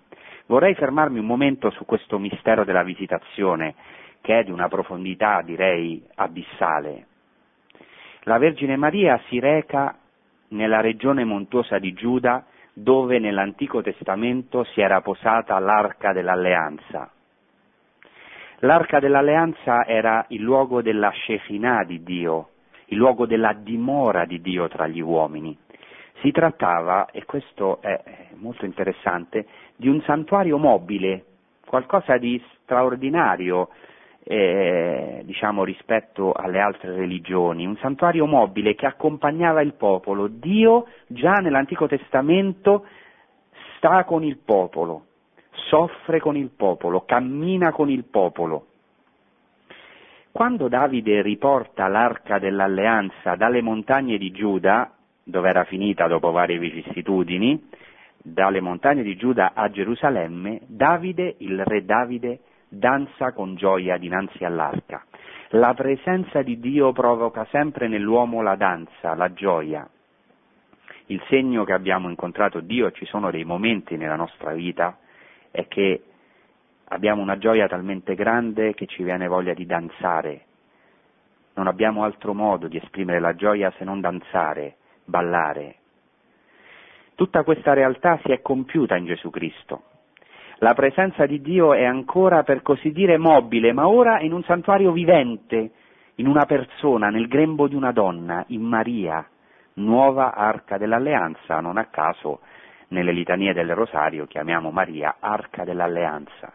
Vorrei 0.46 0.74
fermarmi 0.74 1.18
un 1.18 1.26
momento 1.26 1.70
su 1.70 1.84
questo 1.84 2.18
mistero 2.18 2.64
della 2.64 2.82
visitazione, 2.82 3.74
che 4.20 4.40
è 4.40 4.44
di 4.44 4.50
una 4.50 4.68
profondità, 4.68 5.40
direi, 5.42 6.04
abissale. 6.16 7.06
La 8.22 8.38
Vergine 8.38 8.76
Maria 8.76 9.20
si 9.28 9.38
reca 9.38 9.96
nella 10.48 10.80
regione 10.80 11.24
montuosa 11.24 11.78
di 11.78 11.92
Giuda 11.92 12.44
dove 12.72 13.18
nell'Antico 13.18 13.80
Testamento 13.80 14.64
si 14.64 14.80
era 14.80 15.00
posata 15.00 15.58
l'arca 15.58 16.12
dell'alleanza. 16.12 17.10
L'arca 18.60 19.00
dell'alleanza 19.00 19.84
era 19.84 20.24
il 20.28 20.40
luogo 20.40 20.80
della 20.80 21.12
Shekinah 21.12 21.84
di 21.84 22.02
Dio, 22.02 22.48
il 22.86 22.96
luogo 22.96 23.26
della 23.26 23.52
dimora 23.52 24.24
di 24.24 24.40
Dio 24.40 24.66
tra 24.68 24.86
gli 24.86 25.00
uomini. 25.00 25.54
Si 26.22 26.30
trattava, 26.30 27.10
e 27.10 27.26
questo 27.26 27.82
è 27.82 28.28
molto 28.36 28.64
interessante, 28.64 29.46
di 29.76 29.88
un 29.88 30.00
santuario 30.02 30.56
mobile, 30.56 31.24
qualcosa 31.66 32.16
di 32.16 32.42
straordinario, 32.62 33.68
eh, 34.24 35.20
diciamo, 35.24 35.62
rispetto 35.62 36.32
alle 36.32 36.58
altre 36.58 36.96
religioni, 36.96 37.66
un 37.66 37.76
santuario 37.76 38.24
mobile 38.24 38.74
che 38.74 38.86
accompagnava 38.86 39.60
il 39.60 39.74
popolo. 39.74 40.28
Dio 40.28 40.86
già 41.08 41.34
nell'Antico 41.34 41.86
Testamento 41.86 42.86
sta 43.76 44.04
con 44.04 44.24
il 44.24 44.38
popolo, 44.38 45.04
soffre 45.68 46.20
con 46.20 46.36
il 46.36 46.50
popolo, 46.50 47.04
cammina 47.04 47.72
con 47.72 47.90
il 47.90 48.04
popolo. 48.04 48.66
Quando 50.30 50.68
Davide 50.68 51.22
riporta 51.22 51.88
l'arca 51.88 52.38
dell'alleanza 52.38 53.36
dalle 53.36 53.62
montagne 53.62 54.18
di 54.18 54.30
Giuda, 54.30 54.92
dove 55.22 55.48
era 55.48 55.64
finita 55.64 56.06
dopo 56.06 56.30
varie 56.30 56.58
vicissitudini, 56.58 57.68
dalle 58.22 58.60
montagne 58.60 59.02
di 59.02 59.16
Giuda 59.16 59.52
a 59.54 59.70
Gerusalemme, 59.70 60.60
Davide, 60.66 61.36
il 61.38 61.64
re 61.64 61.84
Davide, 61.84 62.40
danza 62.68 63.32
con 63.32 63.54
gioia 63.54 63.96
dinanzi 63.96 64.44
all'arca. 64.44 65.04
La 65.50 65.74
presenza 65.74 66.42
di 66.42 66.58
Dio 66.58 66.92
provoca 66.92 67.46
sempre 67.50 67.88
nell'uomo 67.88 68.42
la 68.42 68.56
danza, 68.56 69.14
la 69.14 69.32
gioia. 69.32 69.88
Il 71.06 71.22
segno 71.28 71.64
che 71.64 71.72
abbiamo 71.72 72.08
incontrato 72.10 72.60
Dio, 72.60 72.90
ci 72.90 73.06
sono 73.06 73.30
dei 73.30 73.44
momenti 73.44 73.96
nella 73.96 74.16
nostra 74.16 74.52
vita, 74.52 74.98
è 75.56 75.66
che 75.68 76.02
abbiamo 76.88 77.22
una 77.22 77.38
gioia 77.38 77.66
talmente 77.66 78.14
grande 78.14 78.74
che 78.74 78.86
ci 78.86 79.02
viene 79.02 79.26
voglia 79.26 79.54
di 79.54 79.64
danzare. 79.64 80.44
Non 81.54 81.66
abbiamo 81.66 82.04
altro 82.04 82.34
modo 82.34 82.68
di 82.68 82.76
esprimere 82.76 83.18
la 83.18 83.34
gioia 83.34 83.72
se 83.78 83.84
non 83.84 84.00
danzare, 84.00 84.76
ballare. 85.04 85.76
Tutta 87.14 87.42
questa 87.42 87.72
realtà 87.72 88.20
si 88.22 88.30
è 88.30 88.42
compiuta 88.42 88.96
in 88.96 89.06
Gesù 89.06 89.30
Cristo. 89.30 89.82
La 90.58 90.74
presenza 90.74 91.24
di 91.24 91.40
Dio 91.40 91.72
è 91.72 91.84
ancora, 91.84 92.42
per 92.42 92.60
così 92.60 92.92
dire, 92.92 93.16
mobile, 93.16 93.72
ma 93.72 93.88
ora 93.88 94.20
in 94.20 94.32
un 94.32 94.42
santuario 94.42 94.92
vivente, 94.92 95.70
in 96.16 96.26
una 96.26 96.44
persona, 96.44 97.08
nel 97.08 97.26
grembo 97.26 97.68
di 97.68 97.74
una 97.74 97.92
donna, 97.92 98.44
in 98.48 98.62
Maria, 98.62 99.26
nuova 99.74 100.34
arca 100.34 100.76
dell'alleanza, 100.76 101.60
non 101.60 101.78
a 101.78 101.86
caso 101.86 102.40
nelle 102.88 103.12
litanie 103.12 103.52
del 103.52 103.74
rosario 103.74 104.26
chiamiamo 104.26 104.70
Maria 104.70 105.16
arca 105.18 105.64
dell'alleanza. 105.64 106.52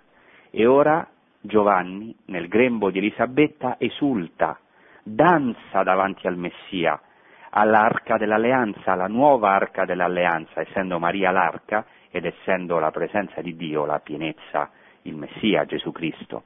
E 0.50 0.66
ora 0.66 1.08
Giovanni, 1.40 2.16
nel 2.26 2.48
grembo 2.48 2.92
di 2.92 3.00
Elisabetta, 3.00 3.76
esulta, 3.80 4.60
danza 5.04 5.82
davanti 5.84 6.28
al 6.28 6.38
Messia, 6.38 7.00
all'arca 7.50 8.18
dell'alleanza, 8.18 8.92
alla 8.92 9.08
nuova 9.08 9.52
arca 9.52 9.86
dell'alleanza, 9.86 10.62
essendo 10.62 11.00
Maria 11.00 11.32
l'arca, 11.32 11.86
ed 12.12 12.26
essendo 12.26 12.78
la 12.78 12.92
presenza 12.92 13.42
di 13.42 13.56
Dio 13.56 13.86
la 13.86 14.00
pienezza, 14.00 14.70
il 15.04 15.16
Messia, 15.16 15.66
Gesù 15.66 15.92
Cristo. 15.92 16.44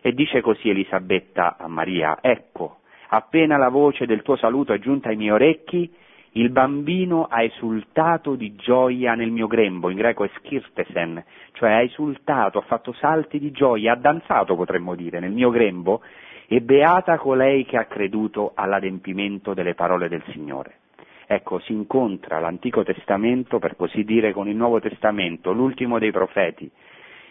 E 0.00 0.12
dice 0.12 0.40
così 0.40 0.70
Elisabetta 0.70 1.56
a 1.58 1.68
Maria, 1.68 2.18
ecco, 2.20 2.78
appena 3.08 3.58
la 3.58 3.68
voce 3.68 4.06
del 4.06 4.22
tuo 4.22 4.36
saluto 4.36 4.72
è 4.72 4.78
giunta 4.78 5.10
ai 5.10 5.16
miei 5.16 5.32
orecchi, 5.32 5.92
il 6.32 6.50
bambino 6.50 7.24
ha 7.24 7.42
esultato 7.42 8.36
di 8.36 8.54
gioia 8.54 9.14
nel 9.14 9.32
mio 9.32 9.48
grembo, 9.48 9.90
in 9.90 9.96
greco 9.96 10.24
è 10.24 10.30
skirtesen, 10.36 11.24
cioè 11.52 11.72
ha 11.72 11.80
esultato, 11.82 12.58
ha 12.58 12.62
fatto 12.62 12.92
salti 12.92 13.40
di 13.40 13.50
gioia, 13.50 13.92
ha 13.92 13.96
danzato 13.96 14.54
potremmo 14.54 14.94
dire 14.94 15.18
nel 15.18 15.32
mio 15.32 15.50
grembo, 15.50 16.02
e 16.46 16.60
beata 16.60 17.18
colei 17.18 17.64
che 17.64 17.76
ha 17.76 17.86
creduto 17.86 18.52
all'adempimento 18.54 19.54
delle 19.54 19.74
parole 19.74 20.08
del 20.08 20.22
Signore. 20.30 20.78
Ecco, 21.26 21.60
si 21.60 21.72
incontra 21.72 22.40
l'Antico 22.40 22.82
Testamento, 22.82 23.58
per 23.58 23.76
così 23.76 24.04
dire, 24.04 24.32
con 24.32 24.48
il 24.48 24.56
Nuovo 24.56 24.80
Testamento, 24.80 25.52
l'ultimo 25.52 26.00
dei 26.00 26.10
profeti. 26.10 26.68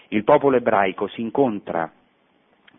Il 0.09 0.23
popolo 0.23 0.55
ebraico 0.55 1.07
si 1.07 1.19
incontra 1.19 1.91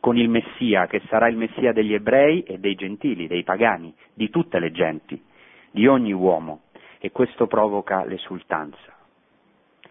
con 0.01 0.17
il 0.17 0.31
Messia, 0.31 0.87
che 0.87 1.03
sarà 1.09 1.29
il 1.29 1.37
Messia 1.37 1.73
degli 1.73 1.93
ebrei 1.93 2.43
e 2.43 2.59
dei 2.59 2.75
gentili, 2.75 3.27
dei 3.27 3.43
pagani, 3.43 3.95
di 4.15 4.31
tutte 4.31 4.59
le 4.59 4.73
genti, 4.73 5.23
di 5.71 5.87
ogni 5.87 6.13
uomo, 6.13 6.63
e 6.99 7.11
questo 7.11 7.47
provoca 7.47 8.05
l'esultanza. 8.05 8.97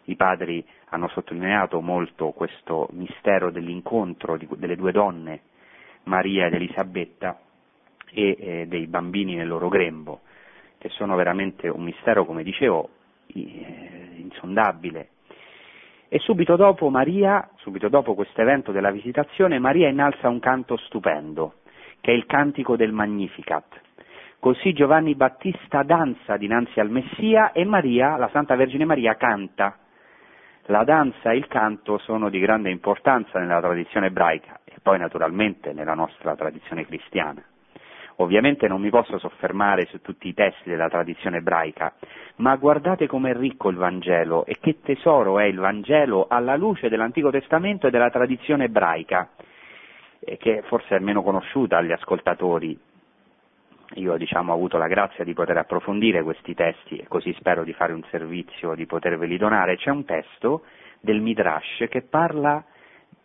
I 0.06 0.16
padri 0.16 0.66
hanno 0.90 1.08
sottolineato 1.10 1.82
molto 1.82 2.32
questo 2.32 2.88
mistero 2.92 3.52
dell'incontro 3.52 4.38
di, 4.38 4.48
delle 4.58 4.76
due 4.76 4.92
donne, 4.92 5.42
Maria 6.04 6.48
ed 6.48 6.54
Elisabetta, 6.54 7.40
e 8.12 8.36
eh, 8.40 8.68
dei 8.68 8.88
bambini 8.88 9.36
nel 9.36 9.48
loro 9.48 9.70
grembo 9.70 10.22
che 10.80 10.90
sono 10.90 11.16
veramente 11.16 11.68
un 11.68 11.84
mistero, 11.84 12.26
come 12.26 12.42
dicevo, 12.42 12.90
eh, 13.28 14.14
insondabile. 14.16 15.10
E 16.08 16.20
subito 16.20 16.56
dopo 16.56 16.90
Maria, 16.90 17.48
subito 17.58 17.90
dopo 17.90 18.16
questo 18.16 18.42
evento 18.42 18.72
della 18.72 18.90
visitazione, 18.90 19.60
Maria 19.60 19.90
innalza 19.90 20.30
un 20.30 20.40
canto 20.40 20.78
stupendo, 20.78 21.56
che 22.00 22.12
è 22.12 22.16
il 22.16 22.26
cantico 22.26 22.78
del 22.78 22.94
Magnificat. 22.94 23.82
Così 24.40 24.72
Giovanni 24.72 25.16
Battista 25.16 25.84
danza 25.84 26.38
dinanzi 26.38 26.80
al 26.80 26.90
Messia 26.90 27.52
e 27.52 27.66
Maria, 27.66 28.16
la 28.16 28.30
Santa 28.32 28.56
Vergine 28.56 28.86
Maria, 28.86 29.16
canta. 29.16 29.78
La 30.68 30.86
danza 30.86 31.32
e 31.32 31.36
il 31.36 31.48
canto 31.48 31.98
sono 31.98 32.30
di 32.30 32.40
grande 32.40 32.70
importanza 32.70 33.38
nella 33.38 33.60
tradizione 33.60 34.06
ebraica 34.08 34.62
e 34.64 34.76
poi 34.82 34.98
naturalmente 34.98 35.74
nella 35.74 35.94
nostra 35.94 36.38
tradizione 36.38 36.86
cristiana. 36.86 37.44
Ovviamente 38.22 38.70
non 38.70 38.80
mi 38.80 38.90
posso 38.90 39.18
soffermare 39.18 39.88
su 39.88 40.00
tutti 40.00 40.30
i 40.30 40.34
testi 40.34 40.70
della 40.70 40.88
tradizione 40.88 41.40
ebraica, 41.40 41.96
ma 42.38 42.56
guardate 42.56 43.08
com'è 43.08 43.34
ricco 43.34 43.68
il 43.68 43.76
Vangelo 43.76 44.46
e 44.46 44.58
che 44.62 44.80
tesoro 44.82 45.40
è 45.40 45.44
il 45.44 45.58
Vangelo 45.58 46.28
alla 46.30 46.56
luce 46.56 46.88
dell'Antico 46.88 47.30
Testamento 47.30 47.88
e 47.88 47.92
della 47.92 48.10
tradizione 48.10 48.66
ebraica, 48.66 49.32
che 50.38 50.64
forse 50.68 50.96
è 50.96 51.00
meno 51.00 51.24
conosciuta 51.24 51.76
agli 51.76 51.92
ascoltatori. 51.92 52.88
Io 53.96 54.18
diciamo, 54.18 54.52
ho 54.52 54.56
avuto 54.56 54.78
la 54.78 54.88
grazia 54.88 55.24
di 55.24 55.34
poter 55.34 55.58
approfondire 55.58 56.22
questi 56.24 56.54
testi 56.54 56.98
e 56.98 57.08
così 57.08 57.34
spero 57.34 57.64
di 57.64 57.74
fare 57.74 57.94
un 57.94 58.04
servizio 58.10 58.76
di 58.76 58.86
poterveli 58.86 59.38
donare. 59.38 59.78
C'è 59.78 59.90
un 59.90 60.06
testo 60.06 60.64
del 61.00 61.22
Midrash 61.22 61.86
che 61.90 62.04
parla 62.04 62.64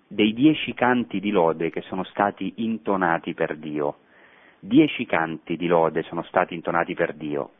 dei 0.07 0.33
dieci 0.33 0.73
canti 0.75 1.21
di 1.21 1.31
lode 1.31 1.71
che 1.71 1.83
sono 1.83 2.05
stati 2.05 2.55
intonati 2.57 3.35
per 3.35 3.57
Dio 3.57 3.97
dieci 4.65 5.05
canti 5.05 5.57
di 5.57 5.67
lode 5.67 6.03
sono 6.05 6.23
stati 6.23 6.55
intonati 6.55 6.95
per 6.95 7.13
Dio. 7.13 7.51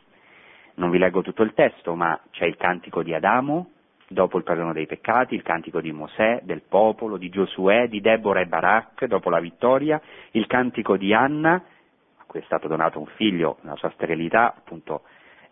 Non 0.77 0.91
vi 0.91 0.99
leggo 0.99 1.23
tutto 1.23 1.43
il 1.43 1.53
testo, 1.53 1.95
ma 1.95 2.19
c'è 2.31 2.47
il 2.47 2.57
cantico 2.57 3.03
di 3.03 3.15
Adamo, 3.15 3.71
dopo 4.09 4.39
il 4.39 4.45
perdono 4.45 4.73
dei 4.73 4.87
peccati, 4.87 5.35
il 5.35 5.43
cantico 5.43 5.81
di 5.81 5.93
Mosè, 5.93 6.41
del 6.43 6.63
popolo, 6.67 7.17
di 7.17 7.29
Giosuè, 7.29 7.89
di 7.89 8.01
Deborah 8.01 8.41
e 8.41 8.47
Barak, 8.47 9.05
dopo 9.05 9.31
la 9.31 9.39
vittoria, 9.39 10.01
il 10.33 10.47
cantico 10.47 10.97
di 10.97 11.13
Anna, 11.13 11.63
cui 12.35 12.41
è 12.41 12.45
stato 12.47 12.67
donato 12.67 12.99
un 12.99 13.07
figlio 13.15 13.59
nella 13.61 13.77
sua 13.77 13.91
sterilità, 13.91 14.53
appunto 14.57 15.03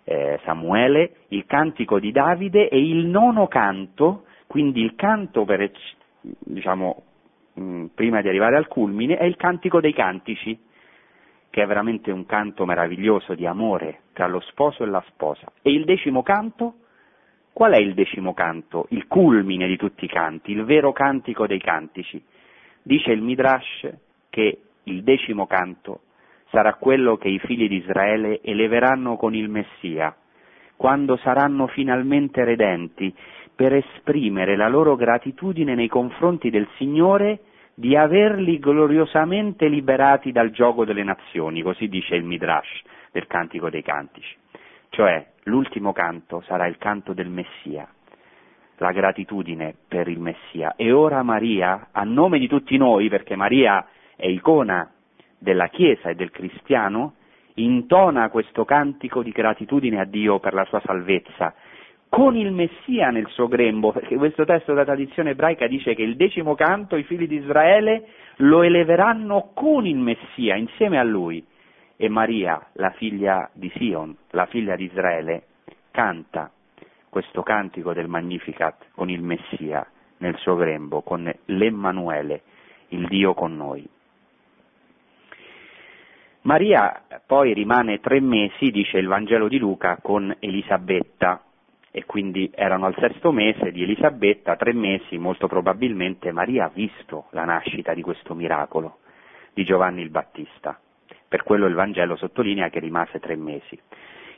eh, 0.03 0.41
Samuele, 0.43 1.27
il 1.29 1.47
cantico 1.47 2.01
di 2.01 2.11
Davide 2.11 2.69
e 2.69 2.81
il 2.81 3.07
nono 3.07 3.47
canto, 3.47 4.25
quindi 4.49 4.83
il 4.83 4.97
canto 4.97 5.45
per, 5.45 5.71
diciamo, 6.21 7.03
prima 7.95 8.21
di 8.21 8.29
arrivare 8.29 8.57
al 8.57 8.67
culmine, 8.67 9.17
è 9.17 9.25
il 9.25 9.37
cantico 9.37 9.81
dei 9.81 9.93
cantici, 9.93 10.59
che 11.51 11.63
è 11.63 11.67
veramente 11.67 12.11
un 12.11 12.27
canto 12.27 12.65
meraviglioso 12.65 13.35
di 13.35 13.47
amore 13.47 14.01
tra 14.13 14.27
lo 14.27 14.41
sposo 14.41 14.83
e 14.83 14.87
la 14.87 15.05
sposa. 15.09 15.53
E 15.63 15.71
il 15.71 15.85
decimo 15.85 16.23
canto? 16.23 16.79
Qual 17.53 17.73
è 17.73 17.79
il 17.79 17.95
decimo 17.95 18.33
canto? 18.35 18.87
Il 18.89 19.07
culmine 19.07 19.69
di 19.69 19.77
tutti 19.77 20.07
i 20.07 20.09
canti, 20.09 20.51
il 20.51 20.65
vero 20.65 20.93
cantico 20.93 21.47
dei 21.47 21.61
cantici. 21.61 22.21
Dice 22.83 23.13
il 23.13 23.21
Midrash 23.23 23.89
che 24.31 24.63
il 24.85 25.03
decimo 25.05 25.47
canto 25.47 26.01
sarà 26.53 26.75
quello 26.75 27.17
che 27.17 27.29
i 27.29 27.39
figli 27.39 27.67
di 27.67 27.77
Israele 27.77 28.41
eleveranno 28.43 29.17
con 29.17 29.35
il 29.35 29.49
Messia, 29.49 30.15
quando 30.77 31.17
saranno 31.17 31.67
finalmente 31.67 32.45
redenti, 32.45 33.13
per 33.57 33.73
esprimere 33.73 34.55
la 34.55 34.69
loro 34.69 34.95
gratitudine 34.95 35.75
nei 35.75 35.89
confronti 35.89 36.51
del 36.51 36.69
Signore 36.77 37.41
di 37.75 37.97
averli 37.97 38.59
gloriosamente 38.59 39.67
liberati 39.67 40.31
dal 40.31 40.51
gioco 40.51 40.85
delle 40.85 41.03
nazioni, 41.03 41.63
così 41.63 41.89
dice 41.89 42.17
il 42.17 42.25
Midrash 42.25 42.83
del 43.13 43.27
Cantico 43.27 43.71
dei 43.71 43.83
Cantici. 43.83 44.37
Cioè, 44.91 45.27
l'ultimo 45.45 45.93
canto 45.93 46.43
sarà 46.43 46.67
il 46.67 46.77
canto 46.77 47.15
del 47.15 47.31
Messia, 47.31 47.89
la 48.77 48.93
gratitudine 48.93 49.75
per 49.89 50.07
il 50.09 50.21
Messia. 50.21 50.75
E 50.77 50.93
ora 50.93 51.23
Maria, 51.23 51.89
a 51.93 52.05
nome 52.05 52.39
di 52.39 52.47
tutti 52.47 52.77
noi, 52.77 53.09
perché 53.09 53.37
Maria 53.37 53.87
è 54.17 54.27
icona 54.27 54.91
della 55.43 55.67
Chiesa 55.67 56.09
e 56.09 56.15
del 56.15 56.31
cristiano, 56.31 57.15
intona 57.55 58.31
questo 58.31 58.65
cantico 58.65 59.23
di 59.23 59.33
gratitudine 59.33 60.01
a 60.01 60.05
Dio 60.05 60.39
per 60.39 60.55
la 60.55 60.65
sua 60.67 60.81
salvezza, 60.85 61.53
con 62.09 62.37
il 62.37 62.53
Messia 62.53 63.11
nel 63.11 63.27
suo 63.29 63.49
grembo, 63.49 63.91
perché 63.91 64.17
questo 64.17 64.45
testo 64.45 64.73
della 64.73 64.85
tradizione 64.85 65.31
ebraica 65.31 65.67
dice 65.67 65.95
che 65.95 66.03
il 66.03 66.15
decimo 66.15 66.55
canto 66.55 66.97
i 66.97 67.03
figli 67.03 67.27
di 67.27 67.37
Israele 67.37 68.07
lo 68.37 68.63
eleveranno 68.63 69.51
con 69.55 69.87
il 69.87 69.97
Messia, 69.97 70.55
insieme 70.55 70.99
a 70.99 71.03
lui 71.03 71.45
e 71.97 72.09
Maria, 72.09 72.69
la 72.75 72.91
figlia 72.91 73.51
di 73.53 73.71
Sion, 73.77 74.15
la 74.31 74.47
figlia 74.47 74.77
di 74.77 74.85
Israele, 74.85 75.45
canta 75.91 76.51
questo 77.09 77.43
cantico 77.43 77.93
del 77.93 78.09
Magnificat 78.09 78.87
con 78.95 79.11
il 79.11 79.23
Messia 79.23 79.87
nel 80.19 80.37
suo 80.37 80.55
grembo, 80.55 81.03
con 81.03 81.31
l'Emmanuele, 81.47 82.43
il 82.89 83.07
Dio 83.09 83.35
con 83.35 83.57
noi. 83.57 83.89
Maria 86.43 87.03
poi 87.25 87.55
rimane 87.55 88.01
tre 88.01 88.21
mesi, 88.21 88.73
dice 88.73 88.99
il 88.99 89.07
Vangelo 89.07 89.47
di 89.47 89.59
Luca, 89.59 89.99
con 90.03 90.35
Elisabetta, 90.41 91.41
e 91.93 92.05
quindi 92.05 92.51
erano 92.53 92.87
al 92.87 92.97
sesto 92.99 93.31
mese 93.31 93.71
di 93.71 93.85
Elisabetta, 93.85 94.57
tre 94.57 94.73
mesi, 94.73 95.19
molto 95.19 95.47
probabilmente 95.47 96.33
Maria 96.33 96.65
ha 96.65 96.71
visto 96.75 97.27
la 97.31 97.45
nascita 97.45 97.95
di 97.95 98.03
questo 98.03 98.35
miracolo 98.35 98.99
di 99.53 99.63
Giovanni 99.63 100.03
il 100.03 100.11
Battista. 100.11 100.81
Per 101.29 101.45
quello 101.45 101.67
il 101.67 101.75
Vangelo 101.75 102.17
sottolinea 102.17 102.71
che 102.71 102.81
rimase 102.81 103.21
tre 103.21 103.37
mesi. 103.37 103.79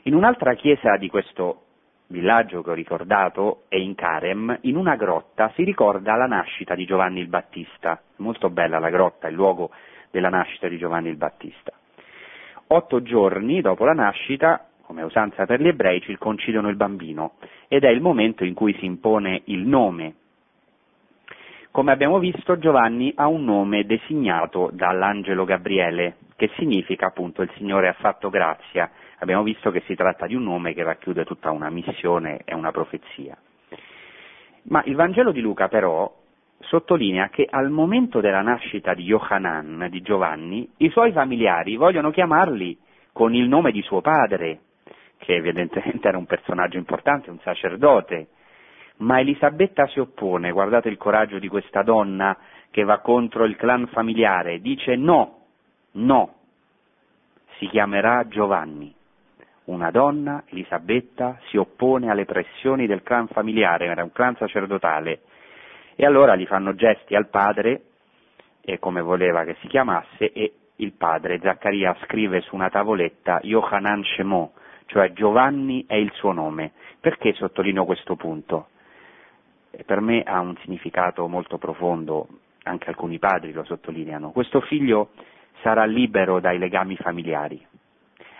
In 0.03 0.13
un'altra 0.13 0.53
chiesa 0.53 0.97
di 0.97 1.09
questo 1.09 1.63
villaggio 2.07 2.61
che 2.61 2.69
ho 2.69 2.75
ricordato, 2.75 3.63
è 3.67 3.77
in 3.77 3.95
Carem, 3.95 4.59
in 4.61 4.75
una 4.75 4.95
grotta 4.95 5.51
si 5.55 5.63
ricorda 5.63 6.13
la 6.15 6.27
nascita 6.27 6.75
di 6.75 6.85
Giovanni 6.85 7.19
il 7.19 7.29
Battista. 7.29 7.99
Molto 8.17 8.51
bella 8.51 8.77
la 8.77 8.89
grotta, 8.89 9.27
il 9.27 9.33
luogo 9.33 9.71
della 10.11 10.29
nascita 10.29 10.67
di 10.67 10.77
Giovanni 10.77 11.09
il 11.09 11.17
Battista. 11.17 11.73
Otto 12.67 13.01
giorni 13.01 13.61
dopo 13.61 13.85
la 13.85 13.93
nascita, 13.93 14.67
come 14.81 15.03
usanza 15.03 15.45
per 15.45 15.61
gli 15.61 15.67
ebrei, 15.67 16.01
circoncidono 16.01 16.69
il 16.69 16.75
bambino 16.75 17.33
ed 17.67 17.83
è 17.83 17.89
il 17.89 18.01
momento 18.01 18.43
in 18.43 18.53
cui 18.53 18.75
si 18.79 18.85
impone 18.85 19.41
il 19.45 19.65
nome 19.67 20.15
come 21.75 21.91
abbiamo 21.91 22.19
visto, 22.19 22.57
Giovanni 22.57 23.11
ha 23.17 23.27
un 23.27 23.43
nome 23.43 23.85
designato 23.85 24.69
dall'angelo 24.71 25.43
Gabriele, 25.43 26.15
che 26.37 26.49
significa 26.55 27.07
appunto 27.07 27.41
il 27.41 27.51
Signore 27.57 27.89
ha 27.89 27.93
fatto 27.99 28.29
grazia. 28.29 28.89
Abbiamo 29.17 29.43
visto 29.43 29.71
che 29.71 29.81
si 29.81 29.93
tratta 29.93 30.25
di 30.25 30.35
un 30.35 30.43
nome 30.43 30.73
che 30.73 30.83
racchiude 30.83 31.25
tutta 31.25 31.51
una 31.51 31.69
missione 31.69 32.43
e 32.45 32.55
una 32.55 32.71
profezia. 32.71 33.37
Ma 34.69 34.83
il 34.85 34.95
Vangelo 34.95 35.33
di 35.33 35.41
Luca 35.41 35.67
però 35.67 36.09
sottolinea 36.67 37.29
che 37.29 37.47
al 37.49 37.69
momento 37.69 38.19
della 38.19 38.41
nascita 38.41 38.93
di 38.93 39.03
Yohanan, 39.03 39.87
di 39.89 40.01
Giovanni, 40.01 40.69
i 40.77 40.89
suoi 40.89 41.11
familiari 41.11 41.75
vogliono 41.75 42.11
chiamarli 42.11 42.77
con 43.11 43.33
il 43.33 43.47
nome 43.47 43.71
di 43.71 43.81
suo 43.81 44.01
padre, 44.01 44.59
che 45.17 45.35
evidentemente 45.35 46.07
era 46.07 46.17
un 46.17 46.25
personaggio 46.25 46.77
importante, 46.77 47.29
un 47.29 47.39
sacerdote, 47.39 48.27
ma 48.97 49.19
Elisabetta 49.19 49.87
si 49.87 49.99
oppone, 49.99 50.51
guardate 50.51 50.89
il 50.89 50.97
coraggio 50.97 51.39
di 51.39 51.47
questa 51.47 51.81
donna 51.81 52.37
che 52.71 52.83
va 52.83 52.99
contro 52.99 53.45
il 53.45 53.55
clan 53.55 53.87
familiare, 53.87 54.59
dice 54.59 54.95
no, 54.95 55.45
no, 55.93 56.35
si 57.57 57.67
chiamerà 57.67 58.27
Giovanni. 58.27 58.93
Una 59.65 59.89
donna, 59.89 60.43
Elisabetta, 60.47 61.39
si 61.47 61.57
oppone 61.57 62.11
alle 62.11 62.25
pressioni 62.25 62.85
del 62.85 63.01
clan 63.01 63.27
familiare, 63.27 63.85
era 63.85 64.03
un 64.03 64.11
clan 64.11 64.35
sacerdotale, 64.35 65.21
e 65.95 66.05
allora 66.05 66.35
gli 66.35 66.45
fanno 66.45 66.75
gesti 66.75 67.15
al 67.15 67.29
padre, 67.29 67.81
e 68.61 68.79
come 68.79 69.01
voleva 69.01 69.43
che 69.43 69.55
si 69.61 69.67
chiamasse, 69.67 70.31
e 70.31 70.53
il 70.77 70.93
padre, 70.93 71.39
Zaccaria, 71.39 71.95
scrive 72.03 72.41
su 72.41 72.55
una 72.55 72.69
tavoletta 72.69 73.39
Yohanan 73.43 74.03
Shemo, 74.03 74.53
cioè 74.87 75.13
Giovanni 75.13 75.85
è 75.87 75.95
il 75.95 76.11
suo 76.13 76.31
nome. 76.31 76.73
Perché 76.99 77.33
sottolineo 77.33 77.85
questo 77.85 78.15
punto? 78.15 78.67
per 79.83 79.99
me 79.99 80.23
ha 80.23 80.39
un 80.39 80.55
significato 80.61 81.27
molto 81.27 81.57
profondo, 81.57 82.27
anche 82.63 82.89
alcuni 82.89 83.19
padri 83.19 83.51
lo 83.51 83.63
sottolineano. 83.63 84.31
Questo 84.31 84.61
figlio 84.61 85.09
sarà 85.61 85.85
libero 85.85 86.39
dai 86.39 86.57
legami 86.57 86.95
familiari, 86.95 87.65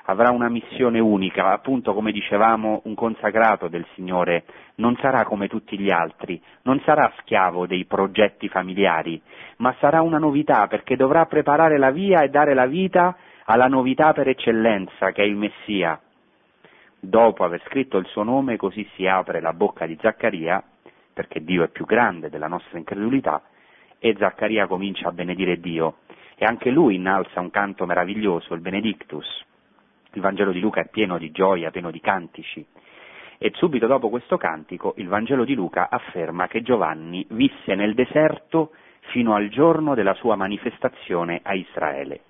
avrà 0.06 0.32
una 0.32 0.50
missione 0.50 1.00
unica, 1.00 1.52
appunto 1.52 1.94
come 1.94 2.12
dicevamo 2.12 2.82
un 2.86 2.96
consacrato 2.96 3.68
del 3.68 3.86
Signore, 3.94 4.46
non 4.76 4.96
sarà 4.98 5.24
come 5.24 5.48
tutti 5.48 5.80
gli 5.80 5.92
altri, 5.92 6.42
non 6.64 6.82
sarà 6.86 7.12
schiavo 7.20 7.66
dei 7.66 7.86
progetti 7.86 8.48
familiari, 8.50 9.22
ma 9.58 9.76
sarà 9.80 10.02
una 10.02 10.18
novità 10.18 10.68
perché 10.68 10.96
dovrà 10.96 11.26
preparare 11.26 11.78
la 11.78 11.92
via 11.92 12.22
e 12.22 12.30
dare 12.30 12.54
la 12.54 12.66
vita 12.66 13.16
alla 13.46 13.68
novità 13.68 14.14
per 14.14 14.28
eccellenza 14.28 15.12
che 15.12 15.24
è 15.24 15.26
il 15.26 15.36
Messia. 15.36 16.00
Dopo 17.00 17.44
aver 17.44 17.62
scritto 17.66 17.98
il 17.98 18.06
suo 18.08 18.24
nome 18.24 18.58
così 18.58 18.88
si 18.96 19.06
apre 19.06 19.40
la 19.40 19.54
bocca 19.54 19.86
di 19.86 19.98
Zaccaria 20.02 20.64
perché 21.14 21.44
Dio 21.44 21.64
è 21.64 21.70
più 21.70 21.86
grande 21.86 22.30
della 22.30 22.48
nostra 22.48 22.78
incredulità, 22.78 23.42
e 24.00 24.16
Zaccaria 24.20 24.68
comincia 24.68 25.08
a 25.08 25.12
benedire 25.14 25.60
Dio 25.60 26.00
e 26.36 26.44
anche 26.44 26.70
lui 26.70 26.96
innalza 26.96 27.40
un 27.40 27.50
canto 27.50 27.86
meraviglioso, 27.86 28.54
il 28.54 28.60
Benedictus. 28.60 29.26
Il 30.16 30.22
Vangelo 30.22 30.52
di 30.54 30.62
Luca 30.62 30.80
è 30.80 30.88
pieno 30.88 31.18
di 31.18 31.30
gioia, 31.32 31.72
pieno 31.72 31.92
di 31.92 32.00
cantici. 32.00 32.66
E 33.38 33.52
subito 33.56 33.86
dopo 33.86 34.10
questo 34.10 34.38
cantico 34.38 34.94
il 34.98 35.10
Vangelo 35.10 35.44
di 35.44 35.54
Luca 35.54 35.90
afferma 35.90 36.48
che 36.48 36.62
Giovanni 36.62 37.26
visse 37.32 37.76
nel 37.76 37.94
deserto 37.94 38.72
fino 39.12 39.36
al 39.36 39.50
giorno 39.50 39.94
della 39.94 40.14
sua 40.14 40.38
manifestazione 40.38 41.42
a 41.44 41.54
Israele. 41.54 42.22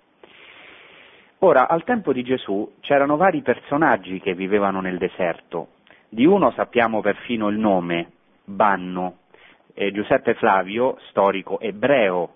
Ora, 1.39 1.67
al 1.67 1.83
tempo 1.83 2.11
di 2.11 2.23
Gesù 2.23 2.77
c'erano 2.79 3.17
vari 3.17 3.43
personaggi 3.43 4.19
che 4.19 4.33
vivevano 4.33 4.81
nel 4.81 4.97
deserto. 4.97 5.67
Di 6.09 6.25
uno 6.25 6.51
sappiamo 6.51 7.01
perfino 7.01 7.49
il 7.49 7.59
nome, 7.59 8.13
Banno. 8.45 9.17
Eh, 9.75 9.91
Giuseppe 9.91 10.33
Flavio, 10.33 10.97
storico 11.09 11.59
ebreo, 11.59 12.35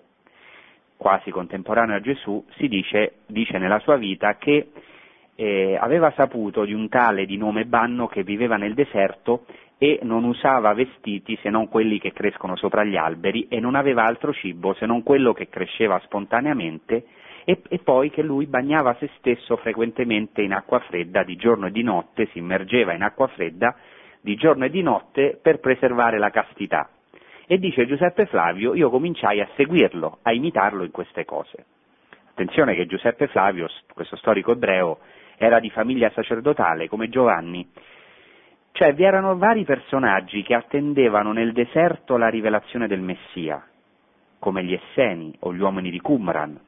quasi 0.96 1.32
contemporaneo 1.32 1.96
a 1.96 2.00
Gesù, 2.00 2.44
si 2.56 2.68
dice, 2.68 3.14
dice 3.26 3.58
nella 3.58 3.80
sua 3.80 3.96
vita 3.96 4.36
che 4.36 4.70
eh, 5.40 5.78
aveva 5.80 6.12
saputo 6.14 6.66
di 6.66 6.74
un 6.74 6.90
tale 6.90 7.24
di 7.24 7.38
nome 7.38 7.64
Banno 7.64 8.06
che 8.08 8.22
viveva 8.22 8.56
nel 8.56 8.74
deserto 8.74 9.46
e 9.78 10.00
non 10.02 10.24
usava 10.24 10.74
vestiti 10.74 11.38
se 11.40 11.48
non 11.48 11.66
quelli 11.68 11.98
che 11.98 12.12
crescono 12.12 12.56
sopra 12.56 12.84
gli 12.84 12.96
alberi 12.96 13.46
e 13.48 13.58
non 13.58 13.74
aveva 13.74 14.04
altro 14.04 14.34
cibo 14.34 14.74
se 14.74 14.84
non 14.84 15.02
quello 15.02 15.32
che 15.32 15.48
cresceva 15.48 15.98
spontaneamente 16.04 17.06
e, 17.44 17.62
e, 17.66 17.78
poi 17.78 18.10
che 18.10 18.20
lui 18.20 18.44
bagnava 18.44 18.94
se 19.00 19.08
stesso 19.16 19.56
frequentemente 19.56 20.42
in 20.42 20.52
acqua 20.52 20.78
fredda 20.80 21.22
di 21.22 21.36
giorno 21.36 21.68
e 21.68 21.70
di 21.70 21.82
notte, 21.82 22.28
si 22.32 22.38
immergeva 22.38 22.92
in 22.92 23.02
acqua 23.02 23.26
fredda 23.28 23.74
di 24.20 24.34
giorno 24.34 24.66
e 24.66 24.70
di 24.70 24.82
notte 24.82 25.38
per 25.40 25.58
preservare 25.58 26.18
la 26.18 26.28
castità. 26.28 26.90
E 27.46 27.58
dice 27.58 27.86
Giuseppe 27.86 28.26
Flavio, 28.26 28.74
io 28.74 28.90
cominciai 28.90 29.40
a 29.40 29.48
seguirlo, 29.56 30.18
a 30.20 30.32
imitarlo 30.32 30.84
in 30.84 30.90
queste 30.90 31.24
cose. 31.24 31.64
Attenzione 32.30 32.74
che 32.74 32.86
Giuseppe 32.86 33.26
Flavio, 33.28 33.68
questo 33.92 34.16
storico 34.16 34.52
ebreo, 34.52 34.98
era 35.42 35.58
di 35.58 35.70
famiglia 35.70 36.10
sacerdotale 36.10 36.86
come 36.86 37.08
Giovanni, 37.08 37.66
cioè 38.72 38.92
vi 38.92 39.04
erano 39.04 39.38
vari 39.38 39.64
personaggi 39.64 40.42
che 40.42 40.52
attendevano 40.52 41.32
nel 41.32 41.54
deserto 41.54 42.18
la 42.18 42.28
rivelazione 42.28 42.86
del 42.86 43.00
Messia, 43.00 43.66
come 44.38 44.62
gli 44.62 44.74
Esseni 44.74 45.34
o 45.40 45.54
gli 45.54 45.60
uomini 45.62 45.90
di 45.90 45.98
Qumran. 45.98 46.60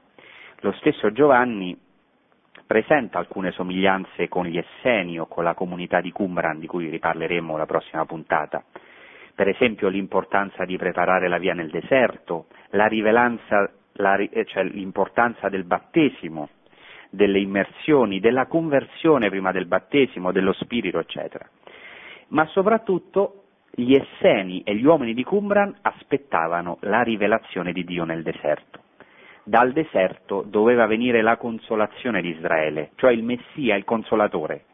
Lo 0.61 0.73
stesso 0.73 1.13
Giovanni 1.13 1.79
presenta 2.67 3.19
alcune 3.19 3.51
somiglianze 3.51 4.29
con 4.29 4.47
gli 4.47 4.57
Esseni 4.57 5.21
o 5.21 5.27
con 5.27 5.45
la 5.45 5.53
comunità 5.53 6.01
di 6.01 6.11
Qumran, 6.11 6.59
di 6.59 6.67
cui 6.67 6.89
riparleremo 6.89 7.59
la 7.59 7.67
prossima 7.67 8.07
puntata. 8.07 8.65
Per 9.35 9.49
esempio 9.49 9.89
l'importanza 9.89 10.65
di 10.65 10.79
preparare 10.79 11.29
la 11.29 11.37
via 11.37 11.53
nel 11.53 11.69
deserto, 11.69 12.47
la 12.71 12.89
la, 13.97 14.17
eh, 14.17 14.47
cioè 14.47 14.65
l'importanza 14.65 15.51
del 15.51 15.65
battesimo, 15.65 16.49
delle 17.13 17.41
immersioni, 17.41 18.21
della 18.21 18.47
conversione 18.47 19.29
prima 19.29 19.53
del 19.53 19.67
battesimo, 19.67 20.33
dello 20.33 20.55
spirito, 20.55 20.99
eccetera. 20.99 21.47
Ma 22.29 22.47
soprattutto 22.47 23.45
gli 23.71 23.95
Esseni 23.95 24.63
e 24.63 24.75
gli 24.75 24.85
uomini 24.85 25.13
di 25.13 25.23
Qumran 25.23 25.77
aspettavano 25.83 26.79
la 26.81 27.03
rivelazione 27.03 27.73
di 27.73 27.85
Dio 27.85 28.05
nel 28.05 28.23
deserto. 28.23 28.81
Dal 29.45 29.73
deserto 29.73 30.43
doveva 30.47 30.87
venire 30.87 31.21
la 31.21 31.37
consolazione 31.37 32.23
di 32.23 32.31
Israele, 32.31 32.93
cioè 32.95 33.13
il 33.13 33.25
Messia, 33.25 33.77
il 33.77 33.85
consolatore, 33.85 34.65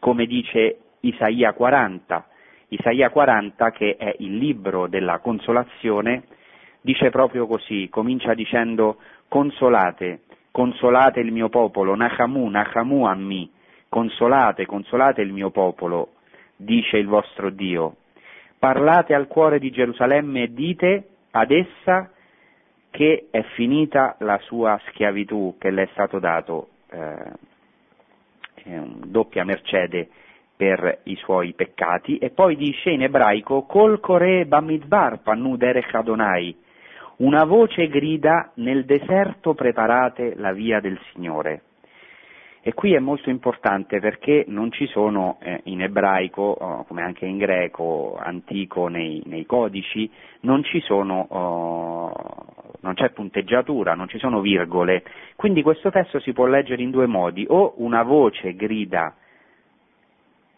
come 0.00 0.26
dice 0.26 0.78
Isaia 1.00 1.52
40. 1.52 2.26
Isaia 2.68 3.10
40, 3.10 3.70
che 3.70 3.94
è 3.96 4.12
il 4.18 4.38
libro 4.38 4.88
della 4.88 5.20
consolazione, 5.20 6.24
dice 6.80 7.10
proprio 7.10 7.46
così, 7.46 7.88
comincia 7.88 8.34
dicendo 8.34 8.96
consolate, 9.28 10.22
consolate 10.56 11.20
il 11.20 11.32
mio 11.32 11.50
popolo, 11.50 11.94
Nachamu, 11.94 12.48
Nachamu 12.48 13.04
ammi, 13.04 13.50
consolate, 13.90 14.64
consolate 14.64 15.20
il 15.20 15.30
mio 15.30 15.50
popolo, 15.50 16.12
dice 16.56 16.96
il 16.96 17.06
vostro 17.06 17.50
Dio. 17.50 17.96
Parlate 18.58 19.12
al 19.12 19.26
cuore 19.26 19.58
di 19.58 19.70
Gerusalemme 19.70 20.44
e 20.44 20.54
dite 20.54 21.08
ad 21.32 21.50
essa 21.50 22.10
che 22.88 23.26
è 23.30 23.42
finita 23.54 24.16
la 24.20 24.38
sua 24.44 24.80
schiavitù, 24.86 25.56
che 25.58 25.68
le 25.68 25.82
è 25.82 25.88
stato 25.92 26.18
dato 26.18 26.68
eh, 26.88 27.32
doppia 29.04 29.44
mercede 29.44 30.08
per 30.56 31.00
i 31.02 31.16
suoi 31.16 31.52
peccati, 31.52 32.16
e 32.16 32.30
poi 32.30 32.56
dice 32.56 32.88
in 32.88 33.02
ebraico, 33.02 33.64
Kol 33.64 34.00
Kore 34.00 34.46
Bamidbar 34.46 35.20
Pannu 35.20 35.56
Derech 35.56 35.94
Adonai, 35.94 36.56
una 37.18 37.44
voce 37.44 37.88
grida 37.88 38.50
nel 38.56 38.84
deserto 38.84 39.54
preparate 39.54 40.34
la 40.36 40.52
via 40.52 40.80
del 40.80 40.98
Signore. 41.12 41.62
E 42.60 42.74
qui 42.74 42.94
è 42.94 42.98
molto 42.98 43.30
importante 43.30 44.00
perché 44.00 44.44
non 44.48 44.72
ci 44.72 44.86
sono 44.88 45.38
eh, 45.40 45.60
in 45.64 45.82
ebraico, 45.82 46.42
oh, 46.42 46.84
come 46.84 47.02
anche 47.02 47.24
in 47.24 47.38
greco 47.38 48.18
antico 48.20 48.88
nei, 48.88 49.22
nei 49.26 49.46
codici, 49.46 50.10
non, 50.40 50.62
sono, 50.82 51.26
oh, 51.30 52.12
non 52.80 52.94
c'è 52.94 53.10
punteggiatura, 53.10 53.94
non 53.94 54.08
ci 54.08 54.18
sono 54.18 54.40
virgole. 54.40 55.04
Quindi 55.36 55.62
questo 55.62 55.90
testo 55.90 56.18
si 56.18 56.32
può 56.32 56.46
leggere 56.46 56.82
in 56.82 56.90
due 56.90 57.06
modi, 57.06 57.46
o 57.48 57.74
una 57.76 58.02
voce 58.02 58.56
grida 58.56 59.14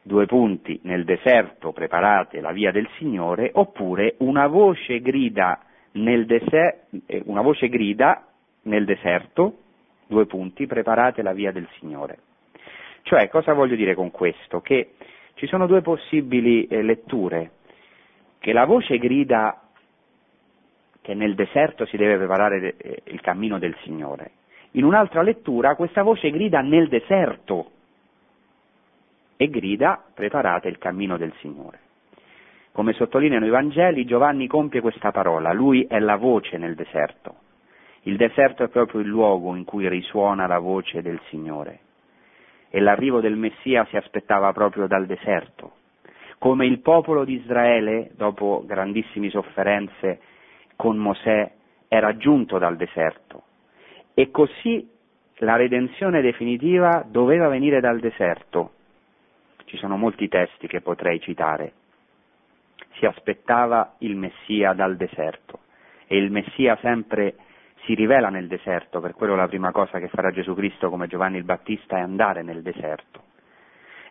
due 0.02 0.24
punti 0.24 0.80
nel 0.84 1.04
deserto 1.04 1.72
preparate 1.72 2.40
la 2.40 2.52
via 2.52 2.72
del 2.72 2.88
Signore, 2.96 3.50
oppure 3.52 4.14
una 4.20 4.46
voce 4.46 5.00
grida 5.00 5.60
deser- 5.92 6.86
eh, 7.06 7.22
una 7.26 7.40
voce 7.40 7.68
grida 7.68 8.26
nel 8.62 8.84
deserto 8.84 9.58
due 10.06 10.26
punti, 10.26 10.66
preparate 10.66 11.22
la 11.22 11.32
via 11.32 11.52
del 11.52 11.68
Signore. 11.78 12.18
Cioè, 13.02 13.28
cosa 13.28 13.52
voglio 13.52 13.76
dire 13.76 13.94
con 13.94 14.10
questo? 14.10 14.60
Che 14.60 14.94
ci 15.34 15.46
sono 15.46 15.66
due 15.66 15.82
possibili 15.82 16.66
eh, 16.66 16.82
letture, 16.82 17.52
che 18.38 18.52
la 18.52 18.64
voce 18.64 18.98
grida 18.98 19.62
che 21.00 21.14
nel 21.14 21.34
deserto 21.34 21.86
si 21.86 21.96
deve 21.96 22.18
preparare 22.18 22.76
eh, 22.76 23.02
il 23.04 23.20
cammino 23.20 23.58
del 23.58 23.74
Signore. 23.82 24.32
In 24.72 24.84
un'altra 24.84 25.22
lettura 25.22 25.74
questa 25.74 26.02
voce 26.02 26.30
grida 26.30 26.60
nel 26.60 26.88
deserto 26.88 27.70
e 29.36 29.48
grida 29.48 30.02
preparate 30.12 30.68
il 30.68 30.76
cammino 30.76 31.16
del 31.16 31.32
Signore. 31.40 31.80
Come 32.72 32.92
sottolineano 32.92 33.46
i 33.46 33.50
Vangeli, 33.50 34.04
Giovanni 34.04 34.46
compie 34.46 34.80
questa 34.80 35.10
parola, 35.10 35.52
lui 35.52 35.84
è 35.84 35.98
la 35.98 36.16
voce 36.16 36.58
nel 36.58 36.74
deserto. 36.74 37.36
Il 38.02 38.16
deserto 38.16 38.62
è 38.62 38.68
proprio 38.68 39.00
il 39.00 39.08
luogo 39.08 39.54
in 39.54 39.64
cui 39.64 39.88
risuona 39.88 40.46
la 40.46 40.58
voce 40.58 41.02
del 41.02 41.20
Signore. 41.28 41.80
E 42.70 42.80
l'arrivo 42.80 43.20
del 43.20 43.36
Messia 43.36 43.84
si 43.86 43.96
aspettava 43.96 44.52
proprio 44.52 44.86
dal 44.86 45.06
deserto. 45.06 45.72
Come 46.38 46.66
il 46.66 46.80
popolo 46.80 47.24
di 47.24 47.34
Israele, 47.34 48.12
dopo 48.14 48.62
grandissime 48.64 49.28
sofferenze 49.28 50.20
con 50.76 50.96
Mosè, 50.96 51.50
era 51.88 52.16
giunto 52.16 52.58
dal 52.58 52.76
deserto. 52.76 53.42
E 54.14 54.30
così 54.30 54.88
la 55.38 55.56
redenzione 55.56 56.20
definitiva 56.20 57.04
doveva 57.06 57.48
venire 57.48 57.80
dal 57.80 57.98
deserto. 57.98 58.72
Ci 59.64 59.76
sono 59.76 59.96
molti 59.96 60.28
testi 60.28 60.66
che 60.66 60.80
potrei 60.80 61.20
citare. 61.20 61.72
Si 62.98 63.06
aspettava 63.06 63.94
il 63.98 64.16
Messia 64.16 64.72
dal 64.72 64.96
deserto 64.96 65.60
e 66.08 66.16
il 66.16 66.32
Messia 66.32 66.76
sempre 66.80 67.36
si 67.84 67.94
rivela 67.94 68.28
nel 68.28 68.48
deserto, 68.48 69.00
per 69.00 69.14
quello 69.14 69.36
la 69.36 69.46
prima 69.46 69.70
cosa 69.70 70.00
che 70.00 70.08
farà 70.08 70.30
Gesù 70.30 70.54
Cristo 70.54 70.90
come 70.90 71.06
Giovanni 71.06 71.36
il 71.36 71.44
Battista 71.44 71.96
è 71.96 72.00
andare 72.00 72.42
nel 72.42 72.60
deserto. 72.60 73.22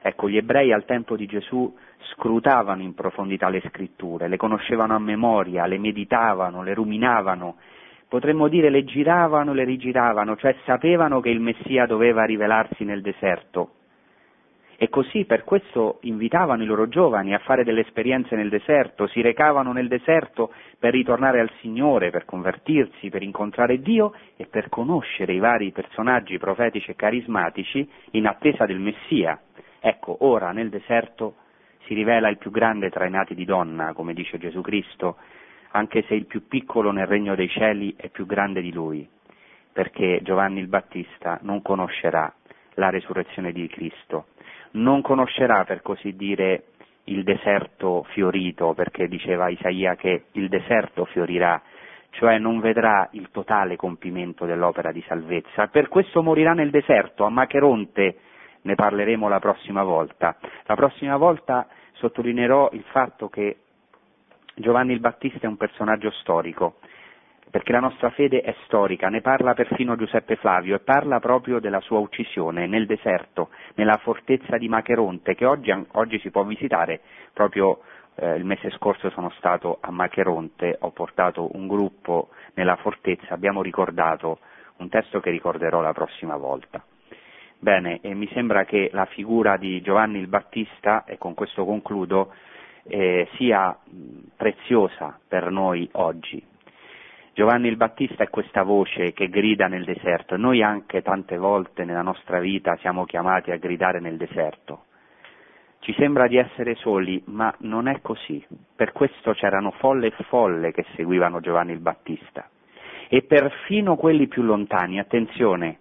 Ecco, 0.02 0.30
gli 0.30 0.38
ebrei 0.38 0.72
al 0.72 0.86
tempo 0.86 1.18
di 1.18 1.26
Gesù 1.26 1.76
scrutavano 2.14 2.82
in 2.82 2.94
profondità 2.94 3.50
le 3.50 3.62
scritture, 3.68 4.30
le 4.30 4.38
conoscevano 4.38 4.96
a 4.96 5.00
memoria, 5.00 5.66
le 5.66 5.78
meditavano, 5.78 6.64
le 6.64 6.74
ruminavano, 6.74 7.58
potremmo 8.08 8.48
dire 8.48 8.70
le 8.70 8.86
giravano, 8.86 9.52
le 9.52 9.66
rigiravano, 9.66 10.38
cioè 10.38 10.56
sapevano 10.64 11.20
che 11.20 11.30
il 11.30 11.42
Messia 11.42 11.86
doveva 11.86 12.24
rivelarsi 12.24 12.86
nel 12.86 13.02
deserto 13.02 13.72
e 14.80 14.90
così 14.90 15.26
per 15.26 15.44
questo 15.44 15.98
invitavano 16.02 16.62
i 16.62 16.68
loro 16.68 16.88
giovani 16.88 17.34
a 17.34 17.40
fare 17.40 17.64
delle 17.64 17.82
esperienze 17.82 18.36
nel 18.36 18.50
deserto, 18.50 19.08
si 19.08 19.22
recavano 19.22 19.74
nel 19.74 19.88
deserto 19.88 20.54
per 20.78 20.94
ritornare 20.94 21.40
al 21.40 21.50
Signore, 21.62 22.12
per 22.12 22.26
convertirsi, 22.26 23.10
per 23.10 23.24
incontrare 23.24 23.82
Dio 23.82 24.14
e 24.36 24.46
per 24.46 24.70
conoscere 24.70 25.34
i 25.34 25.40
vari 25.40 25.72
personaggi 25.72 26.38
profetici 26.38 26.92
e 26.92 26.96
carismatici 26.96 27.90
in 28.12 28.28
attesa 28.28 28.68
del 28.68 28.78
Messia. 28.78 29.42
Ecco, 29.80 30.18
ora 30.20 30.52
nel 30.52 30.70
deserto 30.70 31.38
si 31.86 31.96
rivela 31.96 32.30
il 32.30 32.38
più 32.38 32.52
grande 32.52 32.92
tra 32.92 33.08
i 33.08 33.12
nati 33.12 33.34
di 33.34 33.46
donna, 33.46 33.94
come 33.94 34.14
dice 34.14 34.38
Gesù 34.38 34.62
Cristo, 34.62 35.18
anche 35.72 36.04
se 36.04 36.14
il 36.14 36.28
più 36.28 36.48
piccolo 36.48 36.92
nel 36.92 37.08
regno 37.08 37.34
dei 37.34 37.50
cieli 37.50 37.96
è 37.98 38.10
più 38.10 38.28
grande 38.28 38.62
di 38.62 38.72
lui, 38.72 39.08
perché 39.74 40.20
Giovanni 40.22 40.60
il 40.60 40.68
Battista 40.68 41.40
non 41.42 41.64
conoscerà 41.64 42.32
la 42.76 42.92
resurrezione 42.92 43.52
di 43.52 43.68
Cristo 43.68 44.28
non 44.72 45.02
conoscerà 45.02 45.64
per 45.64 45.82
così 45.82 46.16
dire 46.16 46.64
il 47.06 47.24
deserto 47.24 48.04
fiorito, 48.10 48.74
perché 48.74 49.08
diceva 49.08 49.50
Isaia 49.50 49.96
che 49.96 50.26
il 50.34 50.50
deserto 50.50 51.06
fiorirà, 51.06 51.62
cioè 52.12 52.38
non 52.38 52.60
vedrà 52.60 53.08
il 53.12 53.30
totale 53.32 53.76
compimento 53.76 54.46
dell'opera 54.46 54.92
di 54.92 55.04
salvezza. 55.08 55.68
Per 55.68 55.88
questo 55.88 56.22
morirà 56.22 56.54
nel 56.54 56.70
deserto, 56.70 57.24
a 57.24 57.30
Macheronte, 57.30 58.18
ne 58.62 58.76
parleremo 58.76 59.30
la 59.30 59.40
prossima 59.40 59.84
volta. 59.84 60.36
La 60.66 60.76
prossima 60.76 61.16
volta 61.18 61.68
sottolineerò 61.94 62.70
il 62.74 62.84
fatto 62.92 63.30
che 63.30 63.58
Giovanni 64.56 64.92
il 64.94 65.00
Battista 65.00 65.40
è 65.42 65.48
un 65.48 65.58
personaggio 65.58 66.12
storico, 66.12 66.80
perché 67.50 67.72
la 67.72 67.80
nostra 67.80 68.10
fede 68.10 68.42
è 68.42 68.54
storica, 68.66 69.10
ne 69.10 69.22
parla 69.22 69.54
perfino 69.54 69.96
Giuseppe 69.96 70.36
Flavio 70.36 70.76
e 70.76 70.80
parla 70.80 71.20
proprio 71.20 71.60
della 71.60 71.80
sua 71.80 72.00
uccisione 72.00 72.68
nel 72.68 72.86
deserto, 72.86 73.50
nella 73.76 73.98
fortezza 73.98 74.58
di 74.58 74.68
Macheronte, 74.68 75.36
che 75.36 75.46
oggi, 75.46 75.72
oggi 75.94 76.20
si 76.20 76.30
può 76.30 76.44
visitare, 76.44 77.02
proprio 77.34 77.80
eh, 78.16 78.36
il 78.36 78.46
mese 78.46 78.70
scorso 78.72 79.10
sono 79.12 79.30
stato 79.38 79.78
a 79.80 79.92
Macheronte, 79.92 80.78
ho 80.80 80.92
portato 80.92 81.56
un 81.56 81.68
gruppo 81.68 82.30
nella 82.56 82.76
fortezza, 82.76 83.34
abbiamo 83.34 83.62
ricordato 83.62 84.40
un 84.78 84.90
testo 84.90 85.20
che 85.20 85.30
ricorderò 85.30 85.82
la 85.82 85.94
prossima 85.94 86.36
volta. 86.36 86.84
Bene, 87.60 88.00
e 88.02 88.14
mi 88.14 88.30
sembra 88.34 88.66
che 88.66 88.90
la 88.94 89.06
figura 89.06 89.58
di 89.58 89.82
Giovanni 89.82 90.20
il 90.20 90.28
Battista, 90.28 91.06
e 91.06 91.18
con 91.18 91.34
questo 91.34 91.66
concludo, 91.66 92.34
eh, 92.84 93.28
sia 93.36 93.76
preziosa 94.36 95.20
per 95.28 95.50
noi 95.50 95.90
oggi, 95.94 96.44
Giovanni 97.38 97.68
il 97.68 97.78
Battista 97.78 98.24
è 98.24 98.32
questa 98.32 98.64
voce 98.64 99.14
che 99.14 99.30
grida 99.30 99.68
nel 99.68 99.86
deserto. 99.86 100.38
Noi 100.38 100.64
anche 100.64 101.04
tante 101.04 101.38
volte 101.38 101.86
nella 101.86 102.02
nostra 102.02 102.40
vita 102.40 102.76
siamo 102.78 103.06
chiamati 103.06 103.52
a 103.52 103.58
gridare 103.58 104.00
nel 104.00 104.18
deserto. 104.18 104.86
Ci 105.78 105.94
sembra 106.00 106.26
di 106.26 106.38
essere 106.38 106.74
soli, 106.74 107.22
ma 107.28 107.54
non 107.60 107.88
è 107.88 108.02
così. 108.02 108.44
Per 108.76 108.92
questo 108.92 109.34
c'erano 109.34 109.70
folle 109.70 110.08
e 110.08 110.24
folle 110.24 110.72
che 110.72 110.84
seguivano 110.96 111.40
Giovanni 111.40 111.74
il 111.74 111.80
Battista. 111.80 112.50
E 113.08 113.22
perfino 113.22 113.98
quelli 113.98 114.26
più 114.26 114.42
lontani, 114.42 114.98
attenzione, 114.98 115.78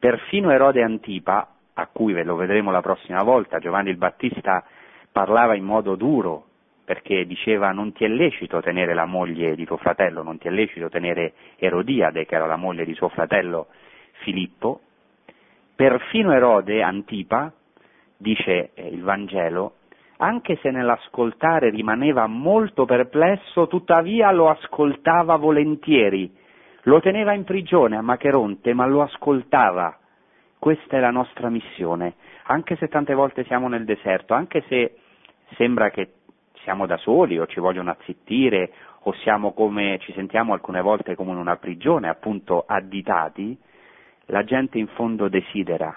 perfino 0.00 0.50
Erode 0.50 0.82
Antipa, 0.82 1.52
a 1.74 1.86
cui 1.86 2.14
ve 2.14 2.24
lo 2.24 2.34
vedremo 2.34 2.72
la 2.72 2.82
prossima 2.82 3.22
volta, 3.22 3.60
Giovanni 3.60 3.90
il 3.90 3.96
Battista 3.96 4.64
parlava 5.12 5.54
in 5.54 5.62
modo 5.62 5.94
duro 5.94 6.45
perché 6.86 7.26
diceva 7.26 7.72
non 7.72 7.92
ti 7.92 8.04
è 8.04 8.08
lecito 8.08 8.60
tenere 8.60 8.94
la 8.94 9.06
moglie 9.06 9.56
di 9.56 9.66
tuo 9.66 9.76
fratello, 9.76 10.22
non 10.22 10.38
ti 10.38 10.46
è 10.46 10.50
lecito 10.52 10.88
tenere 10.88 11.32
Erodiade, 11.56 12.24
che 12.24 12.36
era 12.36 12.46
la 12.46 12.56
moglie 12.56 12.84
di 12.84 12.94
suo 12.94 13.08
fratello 13.08 13.66
Filippo, 14.22 14.80
perfino 15.74 16.32
Erode, 16.32 16.82
Antipa, 16.82 17.52
dice 18.16 18.70
eh, 18.74 18.86
il 18.86 19.02
Vangelo, 19.02 19.74
anche 20.18 20.58
se 20.62 20.70
nell'ascoltare 20.70 21.70
rimaneva 21.70 22.28
molto 22.28 22.84
perplesso, 22.84 23.66
tuttavia 23.66 24.30
lo 24.30 24.48
ascoltava 24.48 25.34
volentieri, 25.34 26.32
lo 26.82 27.00
teneva 27.00 27.34
in 27.34 27.42
prigione 27.42 27.96
a 27.96 28.02
Macheronte, 28.02 28.72
ma 28.74 28.86
lo 28.86 29.02
ascoltava. 29.02 29.98
Questa 30.56 30.96
è 30.96 31.00
la 31.00 31.10
nostra 31.10 31.50
missione, 31.50 32.14
anche 32.44 32.76
se 32.76 32.86
tante 32.86 33.12
volte 33.12 33.44
siamo 33.44 33.66
nel 33.66 33.84
deserto, 33.84 34.34
anche 34.34 34.62
se 34.68 34.94
sembra 35.56 35.90
che 35.90 36.12
siamo 36.66 36.86
da 36.86 36.96
soli 36.96 37.38
o 37.38 37.46
ci 37.46 37.60
vogliono 37.60 37.92
azzittire 37.92 38.72
o 39.02 39.14
come, 39.52 39.98
ci 40.00 40.12
sentiamo 40.14 40.52
alcune 40.52 40.80
volte 40.80 41.14
come 41.14 41.30
in 41.30 41.36
una 41.36 41.56
prigione, 41.58 42.08
appunto 42.08 42.64
additati, 42.66 43.56
la 44.26 44.42
gente 44.42 44.76
in 44.76 44.88
fondo 44.88 45.28
desidera 45.28 45.96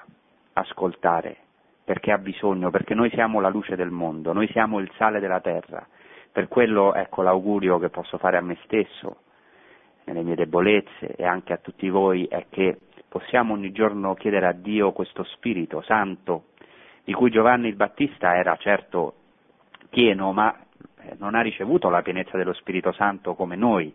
ascoltare 0.53 1.37
perché 1.83 2.11
ha 2.11 2.19
bisogno, 2.19 2.69
perché 2.69 2.93
noi 2.93 3.09
siamo 3.09 3.39
la 3.39 3.49
luce 3.49 3.75
del 3.75 3.89
mondo, 3.89 4.31
noi 4.31 4.47
siamo 4.51 4.77
il 4.77 4.91
sale 4.95 5.19
della 5.19 5.39
terra. 5.39 5.83
Per 6.31 6.47
quello, 6.47 6.93
ecco, 6.93 7.23
l'augurio 7.23 7.79
che 7.79 7.89
posso 7.89 8.19
fare 8.19 8.37
a 8.37 8.41
me 8.41 8.55
stesso, 8.65 9.21
nelle 10.03 10.21
mie 10.21 10.35
debolezze 10.35 11.15
e 11.15 11.25
anche 11.25 11.51
a 11.51 11.57
tutti 11.57 11.89
voi, 11.89 12.25
è 12.25 12.45
che 12.47 12.77
possiamo 13.07 13.53
ogni 13.53 13.71
giorno 13.71 14.13
chiedere 14.13 14.45
a 14.45 14.53
Dio 14.53 14.91
questo 14.91 15.23
Spirito 15.23 15.81
Santo, 15.81 16.49
di 17.03 17.13
cui 17.13 17.31
Giovanni 17.31 17.69
il 17.69 17.75
Battista 17.75 18.35
era 18.35 18.55
certo 18.57 19.15
pieno, 19.89 20.31
ma 20.31 20.55
eh, 21.01 21.15
non 21.17 21.35
ha 21.35 21.41
ricevuto 21.41 21.89
la 21.89 22.01
pienezza 22.01 22.37
dello 22.37 22.53
Spirito 22.53 22.91
Santo 22.91 23.35
come 23.35 23.55
noi. 23.55 23.93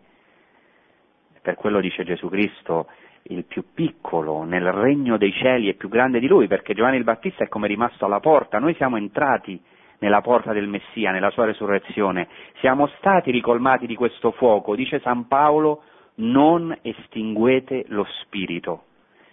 Per 1.41 1.55
quello 1.55 1.79
dice 1.79 2.03
Gesù 2.03 2.27
Cristo, 2.29 2.87
il 3.23 3.45
più 3.45 3.73
piccolo 3.73 4.43
nel 4.43 4.71
regno 4.71 5.17
dei 5.17 5.31
cieli 5.31 5.69
è 5.69 5.73
più 5.73 5.89
grande 5.89 6.19
di 6.19 6.27
lui, 6.27 6.47
perché 6.47 6.73
Giovanni 6.73 6.97
il 6.97 7.03
Battista 7.03 7.43
è 7.43 7.47
come 7.47 7.67
rimasto 7.67 8.05
alla 8.05 8.19
porta, 8.19 8.59
noi 8.59 8.75
siamo 8.75 8.97
entrati 8.97 9.61
nella 9.99 10.21
porta 10.21 10.53
del 10.53 10.67
Messia, 10.67 11.11
nella 11.11 11.29
sua 11.31 11.45
resurrezione, 11.45 12.27
siamo 12.59 12.87
stati 12.97 13.31
ricolmati 13.31 13.87
di 13.87 13.95
questo 13.95 14.31
fuoco, 14.31 14.75
dice 14.75 14.99
San 14.99 15.27
Paolo, 15.27 15.83
non 16.15 16.75
estinguete 16.81 17.85
lo 17.87 18.05
spirito. 18.21 18.83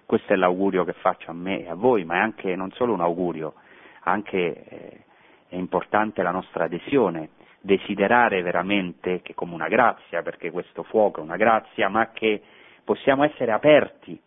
Questo 0.06 0.32
è 0.32 0.36
l'augurio 0.36 0.84
che 0.84 0.92
faccio 0.94 1.30
a 1.30 1.34
me 1.34 1.64
e 1.64 1.68
a 1.68 1.74
voi, 1.74 2.04
ma 2.04 2.16
è 2.16 2.18
anche 2.18 2.54
non 2.56 2.70
solo 2.72 2.92
un 2.92 3.00
augurio, 3.00 3.54
anche 4.02 4.64
eh, 4.64 5.04
è 5.52 5.56
importante 5.56 6.22
la 6.22 6.30
nostra 6.30 6.64
adesione, 6.64 7.28
desiderare 7.60 8.40
veramente 8.40 9.20
che 9.20 9.34
come 9.34 9.52
una 9.52 9.68
grazia, 9.68 10.22
perché 10.22 10.50
questo 10.50 10.82
fuoco 10.82 11.20
è 11.20 11.22
una 11.22 11.36
grazia, 11.36 11.90
ma 11.90 12.08
che 12.12 12.40
possiamo 12.82 13.22
essere 13.22 13.52
aperti 13.52 14.18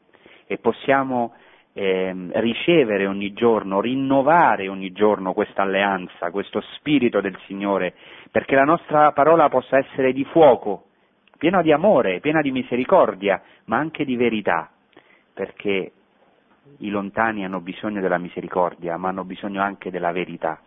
e 0.46 0.60
possiamo 0.60 1.34
eh, 1.74 2.14
ricevere 2.34 3.08
ogni 3.08 3.34
giorno, 3.34 3.82
rinnovare 3.82 4.68
ogni 4.68 4.92
giorno 4.92 5.34
questa 5.34 5.64
alleanza, 5.64 6.30
questo 6.30 6.62
spirito 6.76 7.22
del 7.22 7.36
Signore, 7.48 7.96
perché 8.30 8.54
la 8.54 8.64
nostra 8.64 9.12
parola 9.12 9.50
possa 9.50 9.80
essere 9.80 10.14
di 10.14 10.26
fuoco, 10.26 10.90
piena 11.40 11.64
di 11.64 11.72
amore, 11.72 12.20
piena 12.20 12.42
di 12.42 12.52
misericordia, 12.52 13.42
ma 13.66 13.78
anche 13.78 14.06
di 14.06 14.16
verità, 14.16 14.70
perché 15.34 15.92
i 16.78 16.90
lontani 16.90 17.44
hanno 17.44 17.62
bisogno 17.62 18.00
della 18.00 18.20
misericordia, 18.20 18.96
ma 18.98 19.08
hanno 19.10 19.24
bisogno 19.24 19.64
anche 19.64 19.90
della 19.90 20.12
verità. 20.12 20.62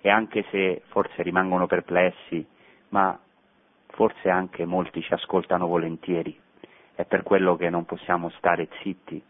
E 0.00 0.08
anche 0.08 0.44
se 0.50 0.82
forse 0.88 1.22
rimangono 1.22 1.66
perplessi, 1.66 2.44
ma 2.88 3.18
forse 3.88 4.30
anche 4.30 4.64
molti 4.64 5.02
ci 5.02 5.12
ascoltano 5.12 5.66
volentieri 5.66 6.38
è 7.00 7.04
per 7.06 7.22
quello 7.22 7.56
che 7.56 7.70
non 7.70 7.84
possiamo 7.84 8.30
stare 8.36 8.68
zitti. 8.82 9.22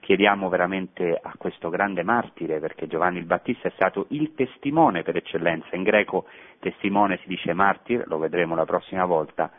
Chiediamo 0.00 0.50
veramente 0.50 1.18
a 1.20 1.32
questo 1.38 1.70
grande 1.70 2.02
martire, 2.02 2.60
perché 2.60 2.86
Giovanni 2.86 3.18
il 3.18 3.24
Battista 3.24 3.68
è 3.68 3.72
stato 3.74 4.06
il 4.10 4.34
testimone 4.34 5.02
per 5.02 5.16
eccellenza, 5.16 5.74
in 5.76 5.82
greco 5.82 6.26
testimone 6.60 7.18
si 7.22 7.28
dice 7.28 7.54
martir, 7.54 8.04
lo 8.06 8.18
vedremo 8.18 8.54
la 8.54 8.66
prossima 8.66 9.06
volta, 9.06 9.50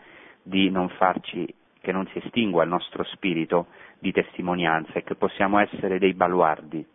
di 0.43 0.69
non 0.69 0.89
farci 0.89 1.51
che 1.81 1.91
non 1.91 2.07
si 2.07 2.19
estingua 2.19 2.63
il 2.63 2.69
nostro 2.69 3.03
spirito 3.05 3.67
di 3.97 4.11
testimonianza 4.11 4.93
e 4.93 5.03
che 5.03 5.15
possiamo 5.15 5.57
essere 5.57 5.97
dei 5.97 6.13
baluardi, 6.13 6.85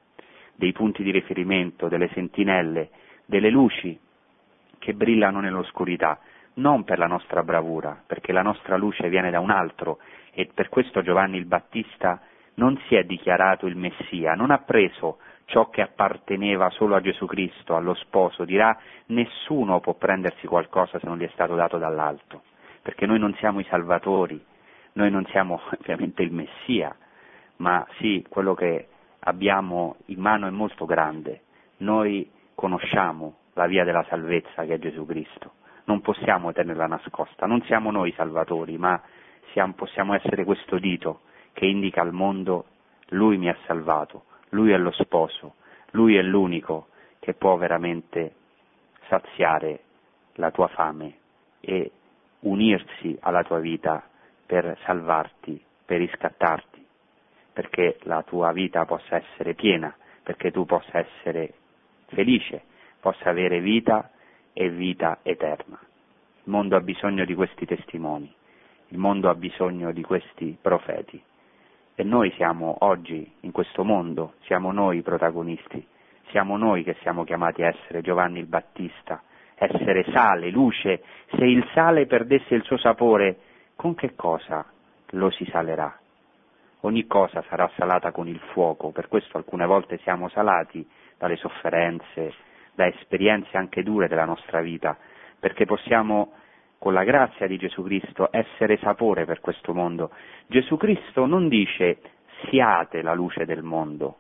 dei 0.55 0.73
punti 0.73 1.03
di 1.03 1.11
riferimento, 1.11 1.89
delle 1.89 2.09
sentinelle, 2.13 2.91
delle 3.31 3.49
luci 3.49 3.99
che 4.79 4.93
brillano 4.93 5.41
nell'oscurità, 5.41 6.19
non 6.55 6.83
per 6.83 6.99
la 6.99 7.07
nostra 7.07 7.43
bravura, 7.45 8.03
perché 8.05 8.33
la 8.33 8.43
nostra 8.43 8.77
luce 8.77 9.09
viene 9.09 9.31
da 9.31 9.39
un 9.39 9.51
altro 9.51 9.99
e 10.33 10.51
per 10.53 10.69
questo 10.69 11.01
Giovanni 11.01 11.39
il 11.39 11.47
Battista 11.47 12.21
non 12.55 12.77
si 12.89 12.97
è 12.97 13.05
dichiarato 13.05 13.67
il 13.67 13.77
Messia, 13.77 14.35
non 14.35 14.51
ha 14.51 14.59
preso 14.59 15.19
ciò 15.45 15.71
che 15.71 15.81
apparteneva 15.81 16.71
solo 16.71 16.97
a 16.97 17.01
Gesù 17.01 17.27
Cristo, 17.27 17.77
allo 17.77 17.95
sposo, 17.95 18.45
dirà 18.45 18.77
nessuno 19.07 19.81
può 19.81 19.95
prendersi 19.95 20.47
qualcosa 20.47 20.99
se 20.99 21.07
non 21.07 21.17
gli 21.17 21.25
è 21.25 21.31
stato 21.33 21.55
dato 21.55 21.79
dall'alto, 21.79 22.43
perché 22.83 23.07
noi 23.07 23.21
non 23.21 23.35
siamo 23.35 23.61
i 23.61 23.67
salvatori, 23.69 24.45
noi 24.95 25.11
non 25.11 25.25
siamo 25.27 25.61
ovviamente 25.79 26.23
il 26.23 26.33
Messia, 26.33 26.95
ma 27.57 27.87
sì, 27.99 28.25
quello 28.29 28.55
che 28.55 28.89
abbiamo 29.21 29.97
in 30.07 30.21
mano 30.21 30.49
è 30.49 30.51
molto 30.51 30.85
grande, 30.85 31.43
noi 31.79 32.29
conosciamo 32.61 33.37
la 33.55 33.67
via 33.67 33.85
della 33.85 34.05
salvezza 34.11 34.67
che 34.67 34.75
è 34.75 34.79
Gesù 34.79 35.07
Cristo, 35.07 35.53
non 35.85 36.03
possiamo 36.03 36.53
tenerla 36.53 36.87
nascosta, 36.87 37.47
non 37.47 37.63
siamo 37.63 37.91
noi 37.91 38.13
salvatori, 38.13 38.77
ma 38.77 39.01
siamo, 39.53 39.73
possiamo 39.73 40.13
essere 40.13 40.45
questo 40.45 40.79
dito 40.79 41.23
che 41.55 41.65
indica 41.65 42.03
al 42.03 42.13
mondo 42.13 42.67
lui 43.13 43.39
mi 43.39 43.49
ha 43.49 43.57
salvato, 43.65 44.25
lui 44.51 44.73
è 44.73 44.77
lo 44.77 44.91
sposo, 44.91 45.55
lui 45.93 46.17
è 46.17 46.23
l'unico 46.23 46.89
che 47.19 47.33
può 47.33 47.57
veramente 47.57 48.35
saziare 49.09 49.81
la 50.35 50.51
tua 50.51 50.69
fame 50.69 51.15
e 51.61 51.91
unirsi 52.41 53.17
alla 53.21 53.43
tua 53.43 53.59
vita 53.59 54.07
per 54.45 54.77
salvarti, 54.85 55.59
per 55.87 55.97
riscattarti, 55.97 56.87
perché 57.55 57.97
la 58.03 58.23
tua 58.23 58.53
vita 58.53 58.85
possa 58.85 59.17
essere 59.17 59.55
piena, 59.55 59.97
perché 60.23 60.51
tu 60.51 60.67
possa 60.67 60.99
essere 60.99 61.55
felice, 62.15 62.63
possa 63.01 63.31
avere 63.31 63.61
vita 63.61 64.11
e 64.53 64.69
vita 64.69 65.19
eterna. 65.23 65.79
Il 66.45 66.51
mondo 66.51 66.77
ha 66.77 66.81
bisogno 66.81 67.25
di 67.25 67.35
questi 67.35 67.67
testimoni 67.67 68.33
il 68.91 68.99
mondo 68.99 69.29
ha 69.29 69.35
bisogno 69.35 69.93
di 69.93 70.03
questi 70.03 70.57
profeti 70.61 71.21
e 71.95 72.03
noi 72.03 72.33
siamo 72.33 72.77
oggi 72.81 73.31
in 73.41 73.53
questo 73.53 73.85
mondo, 73.85 74.35
siamo 74.45 74.73
noi 74.73 74.99
i 74.99 75.03
protagonisti, 75.03 75.87
siamo 76.31 76.57
noi 76.57 76.83
che 76.83 76.97
siamo 77.03 77.25
chiamati 77.25 77.63
a 77.63 77.69
essere 77.69 78.01
Giovanni 78.01 78.39
il 78.39 78.47
Battista, 78.47 79.23
essere 79.55 80.05
sale, 80.13 80.51
luce, 80.51 81.03
se 81.31 81.45
il 81.45 81.65
sale 81.75 82.07
perdesse 82.07 82.55
il 82.55 82.63
suo 82.63 82.79
sapore, 82.79 83.39
con 83.77 83.95
che 83.95 84.15
cosa 84.15 84.65
lo 85.11 85.31
si 85.31 85.45
salerà? 85.51 85.95
Ogni 86.81 87.07
cosa 87.07 87.45
sarà 87.49 87.71
salata 87.77 88.11
con 88.11 88.27
il 88.27 88.41
fuoco, 88.53 88.91
per 88.91 89.09
questo 89.09 89.37
alcune 89.37 89.67
volte 89.67 89.99
siamo 89.99 90.29
salati 90.31 90.89
dalle 91.21 91.37
sofferenze, 91.37 92.33
da 92.75 92.87
esperienze 92.87 93.59
anche 93.59 93.83
dure 93.83 94.09
della 94.09 94.25
nostra 94.25 94.63
vita, 94.63 94.97
perché 95.39 95.67
possiamo 95.67 96.33
con 96.79 96.95
la 96.95 97.05
grazia 97.05 97.47
di 97.47 97.59
Gesù 97.59 97.83
Cristo, 97.83 98.29
essere 98.33 98.79
sapore 98.79 99.27
per 99.27 99.41
questo 99.41 99.75
mondo. 99.75 100.13
Gesù 100.47 100.79
Cristo 100.79 101.27
non 101.27 101.49
dice 101.49 101.99
siate 102.49 103.03
la 103.03 103.13
luce 103.13 103.45
del 103.45 103.63
mondo, 103.63 104.17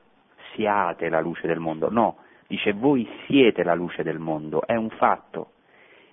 siate 0.52 1.08
la 1.08 1.20
luce 1.20 1.46
del 1.46 1.58
mondo, 1.58 1.90
no, 1.90 2.18
dice 2.46 2.74
voi 2.74 3.08
siete 3.24 3.62
la 3.62 3.74
luce 3.74 4.02
del 4.02 4.18
mondo, 4.18 4.66
è 4.66 4.74
un 4.74 4.90
fatto. 4.90 5.52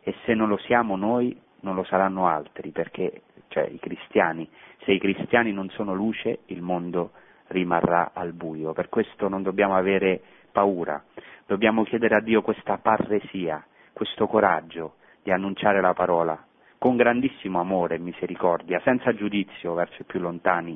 E 0.01 0.15
se 0.23 0.33
non 0.33 0.47
lo 0.47 0.55
siamo 0.55 0.95
noi 0.95 1.37
non 1.61 1.75
lo 1.75 1.83
saranno 1.83 2.27
altri, 2.27 2.69
perché 2.69 3.23
cioè 3.49 3.67
i 3.69 3.79
cristiani, 3.79 4.49
se 4.85 4.93
i 4.93 4.99
cristiani 4.99 5.51
non 5.51 5.69
sono 5.71 5.93
luce 5.93 6.39
il 6.45 6.61
mondo 6.61 7.11
rimarrà 7.47 8.11
al 8.13 8.31
buio, 8.31 8.71
per 8.71 8.87
questo 8.87 9.27
non 9.27 9.43
dobbiamo 9.43 9.75
avere 9.75 10.21
paura, 10.57 11.03
dobbiamo 11.45 11.83
chiedere 11.83 12.15
a 12.15 12.19
Dio 12.19 12.41
questa 12.41 12.79
parresia, 12.79 13.63
questo 13.93 14.25
coraggio, 14.25 14.95
di 15.21 15.29
annunciare 15.29 15.81
la 15.81 15.93
parola, 15.93 16.35
con 16.79 16.95
grandissimo 16.95 17.59
amore 17.59 17.93
e 17.95 17.99
misericordia, 17.99 18.81
senza 18.83 19.13
giudizio 19.13 19.75
verso 19.75 20.01
i 20.01 20.05
più 20.05 20.19
lontani, 20.19 20.75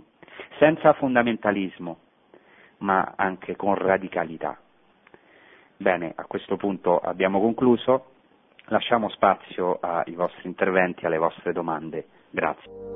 senza 0.60 0.94
fondamentalismo, 0.94 1.98
ma 2.80 3.14
anche 3.16 3.56
con 3.56 3.74
radicalità. 3.74 4.56
Bene, 5.78 6.14
a 6.16 6.26
questo 6.26 6.58
punto 6.58 7.00
abbiamo 7.00 7.40
concluso, 7.40 8.12
lasciamo 8.66 9.10
spazio 9.10 9.80
ai 9.82 10.14
vostri 10.14 10.48
interventi, 10.48 11.08
alle 11.08 11.18
vostre 11.18 11.54
domande. 11.54 12.06
Grazie. 12.30 12.91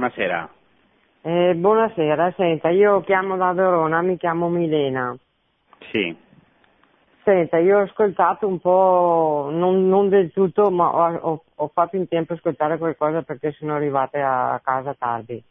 Buonasera. 0.00 0.48
Eh, 1.20 1.54
buonasera, 1.54 2.32
senta, 2.34 2.70
io 2.70 3.02
chiamo 3.02 3.36
da 3.36 3.52
Verona, 3.52 4.00
mi 4.00 4.16
chiamo 4.16 4.48
Milena. 4.48 5.14
Sì. 5.90 6.16
Senta, 7.22 7.58
io 7.58 7.80
ho 7.80 7.82
ascoltato 7.82 8.46
un 8.46 8.58
po', 8.60 9.50
non, 9.52 9.86
non 9.88 10.08
del 10.08 10.32
tutto, 10.32 10.70
ma 10.70 11.18
ho, 11.20 11.44
ho, 11.54 11.70
fatto 11.74 11.96
in 11.96 12.08
tempo 12.08 12.32
a 12.32 12.36
ascoltare 12.36 12.78
qualcosa 12.78 13.20
perché 13.20 13.52
sono 13.52 13.74
arrivata 13.74 14.52
a 14.52 14.60
casa 14.60 14.94
tardi. 14.94 15.42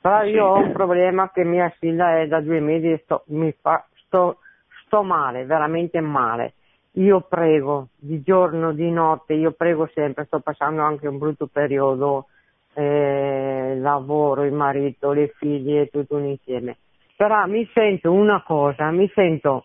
Però 0.00 0.22
io 0.22 0.44
ho 0.46 0.58
un 0.58 0.70
problema 0.70 1.32
che 1.32 1.42
mia 1.42 1.68
figlia 1.80 2.20
è 2.20 2.28
da 2.28 2.40
due 2.40 2.60
mesi 2.60 2.92
e 2.92 3.00
sto, 3.02 3.24
mi 3.26 3.52
fa, 3.60 3.84
sto, 4.04 4.38
sto 4.84 5.02
male, 5.02 5.44
veramente 5.46 6.00
male. 6.00 6.54
Io 6.92 7.22
prego 7.22 7.88
di 7.96 8.22
giorno, 8.22 8.72
di 8.72 8.88
notte, 8.88 9.34
io 9.34 9.50
prego 9.50 9.90
sempre, 9.92 10.26
sto 10.26 10.38
passando 10.38 10.82
anche 10.82 11.08
un 11.08 11.18
brutto 11.18 11.48
periodo, 11.48 12.28
eh, 12.76 13.76
lavoro, 13.78 14.44
il 14.44 14.52
marito, 14.52 15.12
le 15.12 15.28
figlie, 15.38 15.88
tutto 15.88 16.16
un 16.16 16.26
insieme. 16.26 16.76
Però 17.16 17.46
mi 17.46 17.66
sento 17.72 18.12
una 18.12 18.42
cosa, 18.42 18.90
mi 18.90 19.10
sento, 19.14 19.64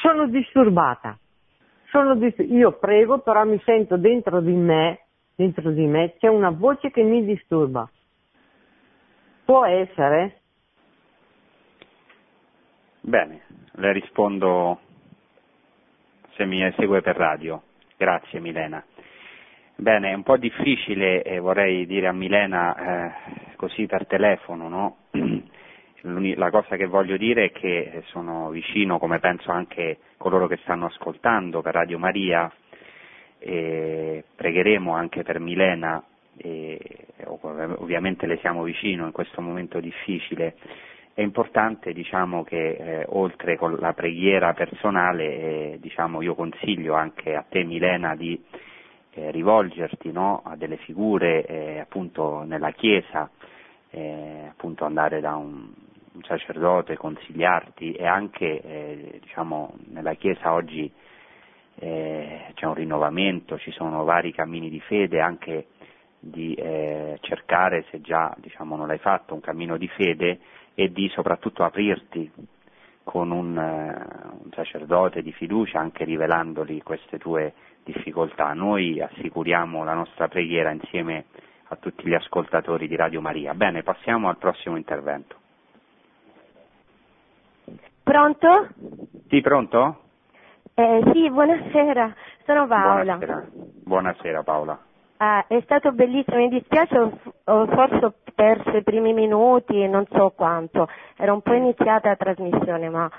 sono 0.00 0.26
disturbata. 0.26 1.16
Sono 1.90 2.16
dis- 2.16 2.44
io 2.50 2.72
prego, 2.72 3.20
però 3.20 3.44
mi 3.44 3.60
sento 3.64 3.96
dentro 3.96 4.40
di 4.40 4.52
me, 4.52 5.06
dentro 5.36 5.70
di 5.70 5.86
me 5.86 6.16
c'è 6.18 6.26
una 6.26 6.50
voce 6.50 6.90
che 6.90 7.02
mi 7.02 7.24
disturba. 7.24 7.88
Può 9.44 9.64
essere? 9.64 10.40
Bene, 13.00 13.42
le 13.76 13.92
rispondo 13.92 14.80
se 16.34 16.44
mi 16.44 16.70
segue 16.76 17.00
per 17.00 17.16
radio. 17.16 17.62
Grazie 17.96 18.40
Milena. 18.40 18.84
Bene, 19.80 20.10
è 20.10 20.12
un 20.12 20.24
po' 20.24 20.36
difficile, 20.36 21.22
eh, 21.22 21.38
vorrei 21.38 21.86
dire 21.86 22.08
a 22.08 22.12
Milena 22.12 22.74
eh, 22.74 23.12
così 23.54 23.86
per 23.86 24.08
telefono, 24.08 24.68
no? 24.68 24.96
La 26.34 26.50
cosa 26.50 26.74
che 26.74 26.86
voglio 26.86 27.16
dire 27.16 27.44
è 27.44 27.52
che 27.52 28.02
sono 28.06 28.50
vicino, 28.50 28.98
come 28.98 29.20
penso 29.20 29.52
anche 29.52 29.98
coloro 30.16 30.48
che 30.48 30.58
stanno 30.62 30.86
ascoltando 30.86 31.62
per 31.62 31.74
Radio 31.74 31.96
Maria, 31.96 32.52
e 33.38 34.24
pregheremo 34.34 34.92
anche 34.92 35.22
per 35.22 35.38
Milena, 35.38 36.02
e 36.36 36.80
ovviamente 37.76 38.26
le 38.26 38.38
siamo 38.38 38.64
vicino 38.64 39.06
in 39.06 39.12
questo 39.12 39.40
momento 39.40 39.78
difficile 39.78 40.56
è 41.14 41.22
importante 41.22 41.92
diciamo, 41.92 42.42
che 42.42 42.70
eh, 42.70 43.04
oltre 43.10 43.56
con 43.56 43.76
la 43.78 43.92
preghiera 43.92 44.54
personale 44.54 45.24
eh, 45.24 45.78
diciamo, 45.80 46.20
io 46.20 46.34
consiglio 46.34 46.94
anche 46.94 47.36
a 47.36 47.44
te 47.48 47.62
Milena 47.62 48.16
di 48.16 48.40
eh, 49.12 49.30
rivolgerti 49.30 50.12
no, 50.12 50.42
a 50.44 50.56
delle 50.56 50.76
figure 50.76 51.44
eh, 51.44 51.78
appunto 51.80 52.42
nella 52.42 52.70
Chiesa, 52.72 53.30
eh, 53.90 54.46
appunto 54.50 54.84
andare 54.84 55.20
da 55.20 55.36
un, 55.36 55.70
un, 56.12 56.22
sacerdote, 56.22 56.96
consigliarti 56.96 57.92
e 57.92 58.06
anche 58.06 58.60
eh, 58.60 59.18
diciamo, 59.20 59.74
nella 59.90 60.14
Chiesa 60.14 60.52
oggi 60.52 60.90
c'è 61.80 62.64
un 62.64 62.74
rinnovamento, 62.74 63.56
ci 63.56 63.70
sono 63.70 64.02
vari 64.02 64.32
cammini 64.32 64.68
di 64.68 64.80
fede, 64.80 65.20
anche 65.20 65.66
di 66.18 66.52
cercare, 67.20 67.84
se 67.92 68.00
già 68.00 68.34
diciamo, 68.38 68.74
non 68.74 68.88
l'hai 68.88 68.98
fatto, 68.98 69.32
un 69.32 69.38
cammino 69.38 69.76
di 69.76 69.86
fede 69.86 70.40
e 70.74 70.90
di 70.90 71.08
soprattutto 71.10 71.62
aprirti 71.62 72.28
con 73.08 73.30
un, 73.30 73.56
un, 73.56 74.50
sacerdote 74.52 75.22
di 75.22 75.32
fiducia, 75.32 75.80
anche 75.80 76.04
rivelandogli 76.04 76.82
queste 76.82 77.16
tue 77.16 77.54
difficoltà. 77.92 78.52
Noi 78.52 79.00
assicuriamo 79.00 79.82
la 79.84 79.94
nostra 79.94 80.28
preghiera 80.28 80.70
insieme 80.70 81.24
a 81.68 81.76
tutti 81.76 82.06
gli 82.06 82.14
ascoltatori 82.14 82.86
di 82.86 82.96
Radio 82.96 83.20
Maria. 83.20 83.54
Bene, 83.54 83.82
passiamo 83.82 84.28
al 84.28 84.36
prossimo 84.36 84.76
intervento. 84.76 85.36
Pronto? 88.02 88.68
Sì, 89.28 89.40
pronto? 89.40 90.02
Eh, 90.74 91.02
sì, 91.12 91.30
buonasera, 91.30 92.14
sono 92.46 92.66
Paola. 92.66 93.16
Buonasera, 93.16 93.46
buonasera 93.84 94.42
Paola. 94.42 94.78
Ah, 95.20 95.44
è 95.48 95.60
stato 95.62 95.90
bellissimo, 95.92 96.36
mi 96.36 96.48
dispiace, 96.48 96.96
ho, 96.96 97.66
forse 97.66 98.04
ho 98.04 98.14
perso 98.34 98.76
i 98.76 98.84
primi 98.84 99.12
minuti 99.12 99.82
e 99.82 99.88
non 99.88 100.06
so 100.12 100.30
quanto, 100.30 100.88
era 101.16 101.32
un 101.32 101.42
po' 101.42 101.54
iniziata 101.54 102.10
la 102.10 102.16
trasmissione, 102.16 102.88
ma 102.88 103.10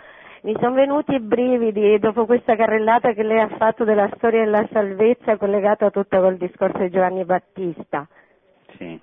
mi 0.43 0.55
sono 0.59 0.73
venuti 0.73 1.13
i 1.13 1.19
brividi 1.19 1.99
dopo 1.99 2.25
questa 2.25 2.55
carrellata 2.55 3.13
che 3.13 3.23
lei 3.23 3.39
ha 3.39 3.49
fatto 3.57 3.83
della 3.83 4.09
storia 4.15 4.43
della 4.43 4.67
salvezza 4.71 5.37
collegata 5.37 5.89
tutta 5.89 6.19
col 6.19 6.37
discorso 6.37 6.79
di 6.79 6.89
Giovanni 6.89 7.25
Battista. 7.25 8.07
Sì. 8.77 8.99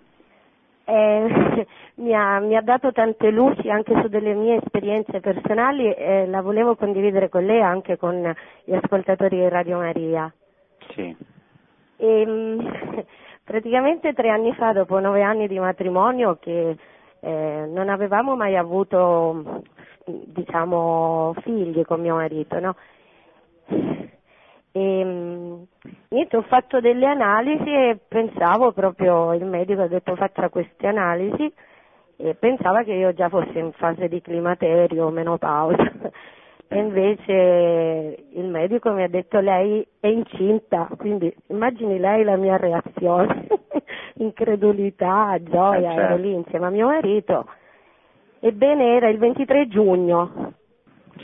Eh, 0.88 1.66
mi, 1.96 2.14
ha, 2.14 2.38
mi, 2.38 2.56
ha, 2.56 2.60
dato 2.62 2.92
tante 2.92 3.30
luci 3.30 3.68
anche 3.68 3.92
su 4.00 4.08
delle 4.08 4.34
mie 4.34 4.60
esperienze 4.62 5.20
personali 5.20 5.92
e 5.92 6.26
la 6.26 6.40
volevo 6.40 6.76
condividere 6.76 7.28
con 7.28 7.44
lei 7.44 7.60
anche 7.60 7.96
con 7.96 8.32
gli 8.64 8.74
ascoltatori 8.74 9.36
di 9.36 9.48
Radio 9.48 9.78
Maria. 9.78 10.32
Sì. 10.94 11.14
E, 11.96 12.20
ehm, 12.20 13.04
praticamente 13.42 14.12
tre 14.12 14.30
anni 14.30 14.54
fa, 14.54 14.72
dopo 14.72 14.98
nove 15.00 15.22
anni 15.22 15.48
di 15.48 15.58
matrimonio, 15.58 16.36
che 16.40 16.76
eh, 17.20 17.66
non 17.68 17.88
avevamo 17.88 18.36
mai 18.36 18.56
avuto, 18.56 19.62
diciamo, 20.06 21.34
figli 21.42 21.84
con 21.84 22.00
mio 22.00 22.14
marito, 22.14 22.58
no? 22.60 22.76
E, 24.76 25.00
ehm, 25.00 25.66
niente, 26.08 26.36
ho 26.36 26.42
fatto 26.42 26.80
delle 26.80 27.06
analisi 27.06 27.68
e 27.68 27.98
pensavo 28.06 28.72
proprio, 28.72 29.32
il 29.32 29.44
medico 29.44 29.82
ha 29.82 29.88
detto 29.88 30.14
faccia 30.16 30.48
queste 30.48 30.86
analisi 30.86 31.52
e 32.18 32.34
pensava 32.34 32.82
che 32.82 32.92
io 32.92 33.12
già 33.12 33.28
fossi 33.28 33.58
in 33.58 33.72
fase 33.72 34.08
di 34.08 34.20
climaterio, 34.20 35.10
menopausa 35.10 35.76
e 36.68 36.78
invece 36.78 38.24
il 38.32 38.46
medico 38.48 38.90
mi 38.92 39.02
ha 39.02 39.08
detto 39.08 39.38
lei 39.40 39.86
è 40.00 40.08
incinta, 40.08 40.88
quindi 40.96 41.34
immagini 41.48 41.98
lei 41.98 42.24
la 42.24 42.36
mia 42.36 42.56
reazione, 42.56 43.46
incredulità, 44.16 45.36
gioia, 45.40 45.90
eh, 45.90 45.94
certo. 45.94 46.00
ero 46.00 46.16
lì 46.16 46.32
insieme 46.32 46.66
a 46.66 46.70
mio 46.70 46.86
marito. 46.86 47.46
Ebbene 48.46 48.94
era 48.94 49.08
il 49.08 49.18
23 49.18 49.66
giugno. 49.66 50.52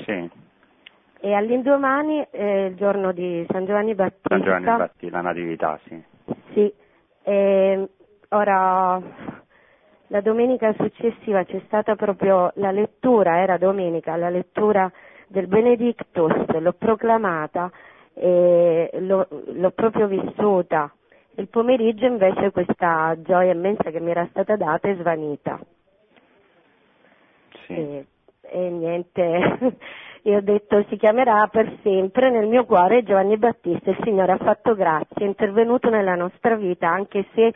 Sì. 0.05 0.29
E 1.21 1.33
all'indomani, 1.35 2.27
eh, 2.33 2.67
il 2.67 2.75
giorno 2.75 3.13
di 3.13 3.47
San 3.49 3.65
Giovanni 3.65 3.95
Battista. 3.95 4.29
San 4.29 4.43
Giovanni 4.43 4.65
Battista, 4.65 5.17
la 5.17 5.23
Natività, 5.23 5.79
sì. 5.87 6.03
Sì. 6.53 6.75
E 7.23 7.89
ora, 8.31 9.01
la 10.09 10.21
domenica 10.21 10.73
successiva 10.73 11.45
c'è 11.45 11.63
stata 11.67 11.95
proprio 11.95 12.51
la 12.57 12.73
lettura, 12.73 13.39
era 13.39 13.57
domenica, 13.57 14.17
la 14.17 14.29
lettura 14.29 14.91
del 15.29 15.47
Benedictus, 15.47 16.49
l'ho 16.59 16.73
proclamata 16.73 17.71
e 18.15 18.91
l'ho, 18.99 19.29
l'ho 19.31 19.71
proprio 19.71 20.09
vissuta. 20.09 20.93
Il 21.37 21.47
pomeriggio 21.47 22.05
invece 22.05 22.51
questa 22.51 23.17
gioia 23.23 23.53
immensa 23.53 23.93
che 23.93 24.01
mi 24.01 24.11
era 24.11 24.27
stata 24.33 24.57
data 24.57 24.89
è 24.89 24.97
svanita. 24.97 25.61
Sì. 27.75 27.81
E, 27.81 28.07
e 28.43 28.71
niente, 28.71 29.77
io 30.23 30.37
ho 30.37 30.41
detto 30.41 30.85
si 30.89 30.97
chiamerà 30.97 31.47
per 31.49 31.79
sempre 31.83 32.31
nel 32.31 32.47
mio 32.47 32.65
cuore 32.65 33.03
Giovanni 33.03 33.37
Battista, 33.37 33.91
il 33.91 33.99
Signore 34.03 34.33
ha 34.33 34.39
fatto 34.39 34.75
grazia, 34.75 35.25
è 35.25 35.29
intervenuto 35.29 35.91
nella 35.91 36.15
nostra 36.15 36.57
vita, 36.57 36.89
anche 36.89 37.27
se 37.35 37.53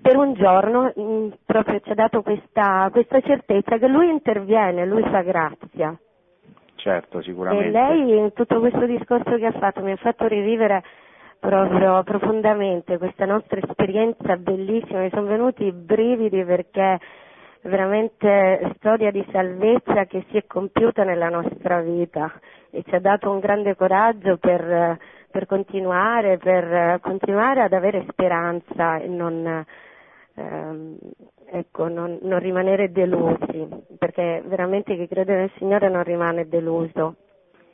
per 0.00 0.16
un 0.16 0.34
giorno 0.34 0.92
mh, 0.94 1.02
mm, 1.02 1.28
proprio 1.46 1.80
ci 1.80 1.90
ha 1.90 1.94
dato 1.94 2.22
questa, 2.22 2.88
questa 2.90 3.20
certezza 3.20 3.78
che 3.78 3.86
Lui 3.86 4.08
interviene, 4.10 4.86
Lui 4.86 5.02
fa 5.02 5.22
grazia 5.22 5.96
certo, 6.82 7.22
sicuramente. 7.22 7.68
E 7.68 7.70
lei 7.70 8.18
in 8.18 8.32
tutto 8.32 8.58
questo 8.58 8.84
discorso 8.86 9.36
che 9.36 9.46
ha 9.46 9.52
fatto 9.52 9.82
mi 9.82 9.92
ha 9.92 9.96
fatto 9.96 10.26
rivivere 10.26 10.82
proprio 11.38 12.02
profondamente 12.02 12.98
questa 12.98 13.24
nostra 13.24 13.60
esperienza 13.60 14.36
bellissima, 14.36 15.00
mi 15.00 15.10
sono 15.10 15.26
venuti 15.26 15.64
i 15.64 15.72
brividi 15.72 16.44
perché 16.44 16.98
veramente 17.62 18.72
storia 18.76 19.10
di 19.10 19.24
salvezza 19.30 20.04
che 20.06 20.24
si 20.30 20.36
è 20.36 20.46
compiuta 20.46 21.04
nella 21.04 21.28
nostra 21.28 21.80
vita 21.80 22.32
e 22.70 22.82
ci 22.82 22.94
ha 22.94 23.00
dato 23.00 23.30
un 23.30 23.38
grande 23.38 23.76
coraggio 23.76 24.36
per, 24.38 24.98
per 25.30 25.46
continuare, 25.46 26.38
per 26.38 26.98
continuare 27.00 27.62
ad 27.62 27.72
avere 27.72 28.04
speranza 28.08 28.98
e 28.98 29.06
non, 29.06 29.64
ehm, 30.34 30.98
ecco, 31.50 31.88
non, 31.88 32.18
non, 32.22 32.38
rimanere 32.38 32.90
delusi, 32.90 33.68
perché 33.98 34.42
veramente 34.46 34.96
chi 34.96 35.06
crede 35.06 35.34
nel 35.36 35.52
Signore 35.56 35.88
non 35.88 36.02
rimane 36.02 36.48
deluso. 36.48 37.16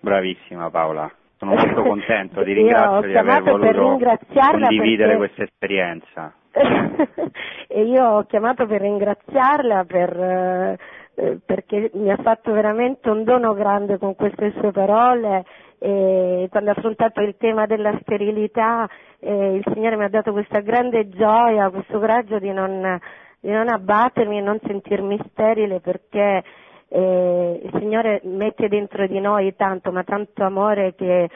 Bravissima 0.01 0.71
Paola, 0.71 1.11
sono 1.39 1.55
molto 1.55 1.83
contento, 1.83 2.43
ti 2.43 2.53
ringrazio 2.53 3.09
di 3.09 3.17
aver 3.17 3.43
voluto 3.43 3.99
condividere 4.29 5.17
perché... 5.17 5.17
questa 5.17 5.43
esperienza. 5.45 6.35
e 7.69 7.83
io 7.83 8.05
ho 8.05 8.25
chiamato 8.25 8.67
per 8.67 8.81
ringraziarla 8.81 9.85
per, 9.85 10.79
eh, 11.15 11.39
perché 11.45 11.91
mi 11.95 12.11
ha 12.11 12.17
fatto 12.17 12.53
veramente 12.53 13.09
un 13.11 13.23
dono 13.23 13.55
grande 13.55 13.99
con 13.99 14.15
queste 14.17 14.53
sue 14.59 14.73
parole 14.73 15.45
e 15.79 16.49
quando 16.51 16.71
ha 16.71 16.73
affrontato 16.77 17.21
il 17.21 17.37
tema 17.39 17.67
della 17.67 17.97
sterilità 18.01 18.89
eh, 19.21 19.55
il 19.55 19.65
Signore 19.73 19.97
mi 19.97 20.05
ha 20.05 20.09
dato 20.09 20.33
questa 20.33 20.61
grande 20.61 21.09
gioia, 21.09 21.71
questo 21.71 22.01
coraggio 22.01 22.39
di 22.39 22.53
non, 22.53 22.99
di 23.41 23.51
non 23.51 23.69
abbattermi 23.69 24.39
e 24.39 24.43
non 24.43 24.59
sentirmi 24.65 25.21
sterile 25.31 25.81
perché 25.81 26.43
E 26.91 27.61
il 27.63 27.71
Signore 27.79 28.21
mette 28.25 28.69
dentro 28.69 29.07
di 29.07 29.21
noi 29.21 29.55
tanto, 29.57 29.93
ma 29.93 30.03
tanto 30.05 30.43
amore 30.43 30.95
che 30.95 31.29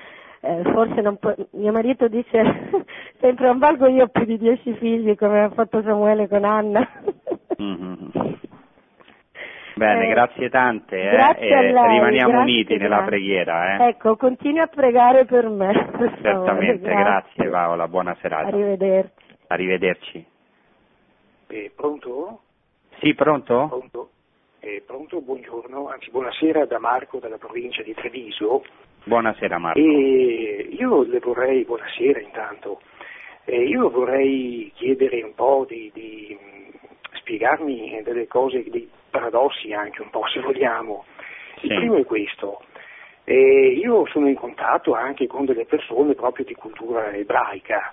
eh, 0.44 0.62
forse 0.72 1.00
non 1.00 1.18
può, 1.18 1.32
mio 1.52 1.72
marito 1.72 2.08
dice 2.08 2.42
sempre 3.20 3.46
non 3.46 3.58
valgo 3.58 3.86
io 3.86 4.08
più 4.08 4.24
di 4.24 4.38
dieci 4.38 4.74
figli 4.74 5.14
come 5.14 5.44
ha 5.44 5.50
fatto 5.50 5.82
Samuele 5.82 6.26
con 6.28 6.44
Anna. 6.44 6.88
Mm-hmm. 7.60 8.08
Bene, 9.74 10.04
Eh, 10.08 10.08
grazie 10.08 10.50
tante, 10.50 11.00
eh, 11.00 11.10
grazie 11.10 11.46
e 11.48 11.54
a 11.54 11.60
lei, 11.60 11.72
rimaniamo 11.72 12.32
grazie, 12.32 12.52
uniti 12.52 12.76
nella 12.76 12.88
grazie. 12.96 13.06
preghiera. 13.10 13.76
Eh. 13.76 13.88
Ecco, 13.88 14.16
continui 14.16 14.58
a 14.60 14.66
pregare 14.66 15.24
per 15.26 15.48
me. 15.48 15.72
per 15.72 15.90
favore, 15.92 16.22
Certamente, 16.22 16.88
grazie 16.88 17.48
Paola, 17.48 17.88
buona 17.88 18.16
serata. 18.20 18.48
Arrivederci. 18.48 19.24
Arrivederci. 19.46 20.26
Eh, 21.48 21.72
pronto? 21.76 22.40
Sì, 22.98 23.14
pronto? 23.14 23.66
Pronto? 23.68 24.10
Eh, 24.64 24.80
pronto, 24.86 25.20
buongiorno, 25.20 25.88
anzi 25.88 26.08
buonasera 26.10 26.66
da 26.66 26.78
Marco 26.78 27.18
dalla 27.18 27.36
provincia 27.36 27.82
di 27.82 27.94
Treviso. 27.94 28.62
Buonasera 29.02 29.58
Marco. 29.58 29.76
E 29.80 30.68
io 30.78 31.02
le 31.02 31.18
vorrei, 31.18 31.64
buonasera 31.64 32.20
intanto, 32.20 32.80
Eh, 33.44 33.60
io 33.64 33.90
vorrei 33.90 34.70
chiedere 34.76 35.20
un 35.24 35.34
po' 35.34 35.66
di, 35.68 35.90
di, 35.92 36.38
mh, 36.40 37.16
spiegarmi 37.16 38.00
delle 38.04 38.28
cose, 38.28 38.62
dei 38.70 38.88
paradossi 39.10 39.72
anche 39.72 40.00
un 40.00 40.10
po' 40.10 40.28
se 40.28 40.38
vogliamo. 40.38 41.06
Sì. 41.58 41.66
Il 41.66 41.74
primo 41.78 41.96
è 41.96 42.04
questo. 42.04 42.62
Eh, 43.24 43.72
io 43.82 44.06
sono 44.06 44.28
in 44.28 44.36
contatto 44.36 44.94
anche 44.94 45.26
con 45.26 45.44
delle 45.44 45.64
persone 45.64 46.14
proprio 46.14 46.44
di 46.44 46.54
cultura 46.54 47.12
ebraica 47.12 47.92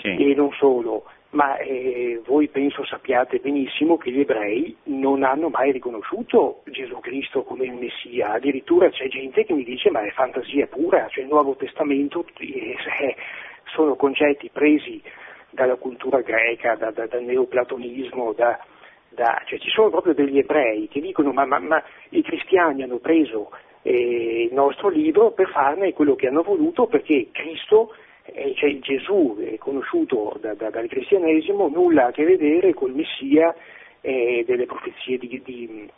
Sì. 0.00 0.08
e 0.16 0.34
non 0.34 0.52
solo, 0.52 1.04
ma 1.30 1.58
eh, 1.58 2.22
voi 2.24 2.48
penso 2.48 2.84
sappiate 2.86 3.38
benissimo 3.38 3.98
che 3.98 4.10
gli 4.10 4.20
ebrei 4.20 4.74
non 4.84 5.22
hanno 5.24 5.50
mai 5.50 5.72
riconosciuto 5.72 6.62
Gesù 6.66 6.98
Cristo 7.00 7.42
come 7.42 7.64
il 7.66 7.74
Messia, 7.74 8.32
addirittura 8.32 8.88
c'è 8.88 9.08
gente 9.08 9.44
che 9.44 9.52
mi 9.52 9.64
dice 9.64 9.90
ma 9.90 10.00
è 10.00 10.10
fantasia 10.10 10.66
pura, 10.66 11.06
cioè 11.08 11.24
il 11.24 11.30
Nuovo 11.30 11.54
Testamento 11.56 12.24
eh, 12.38 12.76
eh, 13.00 13.16
sono 13.74 13.94
concetti 13.96 14.48
presi 14.50 15.02
dalla 15.50 15.76
cultura 15.76 16.20
greca, 16.20 16.76
da- 16.76 16.90
da- 16.90 17.06
dal 17.06 17.22
neoplatonismo, 17.24 18.32
da, 18.32 18.58
cioè 19.46 19.58
ci 19.58 19.70
sono 19.70 19.90
proprio 19.90 20.14
degli 20.14 20.38
ebrei 20.38 20.88
che 20.88 21.00
dicono 21.00 21.32
ma, 21.32 21.44
ma- 21.44 21.58
ma 21.58 21.82
i 22.10 22.22
cristiani 22.22 22.82
hanno 22.82 22.98
preso 22.98 23.50
eh, 23.82 24.44
il 24.44 24.54
nostro 24.54 24.88
libro 24.88 25.32
per 25.32 25.48
farne 25.50 25.92
quello 25.92 26.14
che 26.14 26.28
hanno 26.28 26.42
voluto 26.42 26.86
perché 26.86 27.28
Cristo, 27.32 27.94
cioè 28.56 28.78
Gesù 28.80 29.36
è 29.40 29.56
conosciuto 29.58 30.36
da- 30.40 30.54
da- 30.54 30.70
dal 30.70 30.88
cristianesimo, 30.88 31.68
nulla 31.68 32.06
a 32.06 32.10
che 32.10 32.24
vedere 32.24 32.74
col 32.74 32.92
Messia 32.94 33.54
eh, 34.00 34.44
delle 34.46 34.66
profezie 34.66 35.18
di, 35.18 35.40
di- 35.44 35.90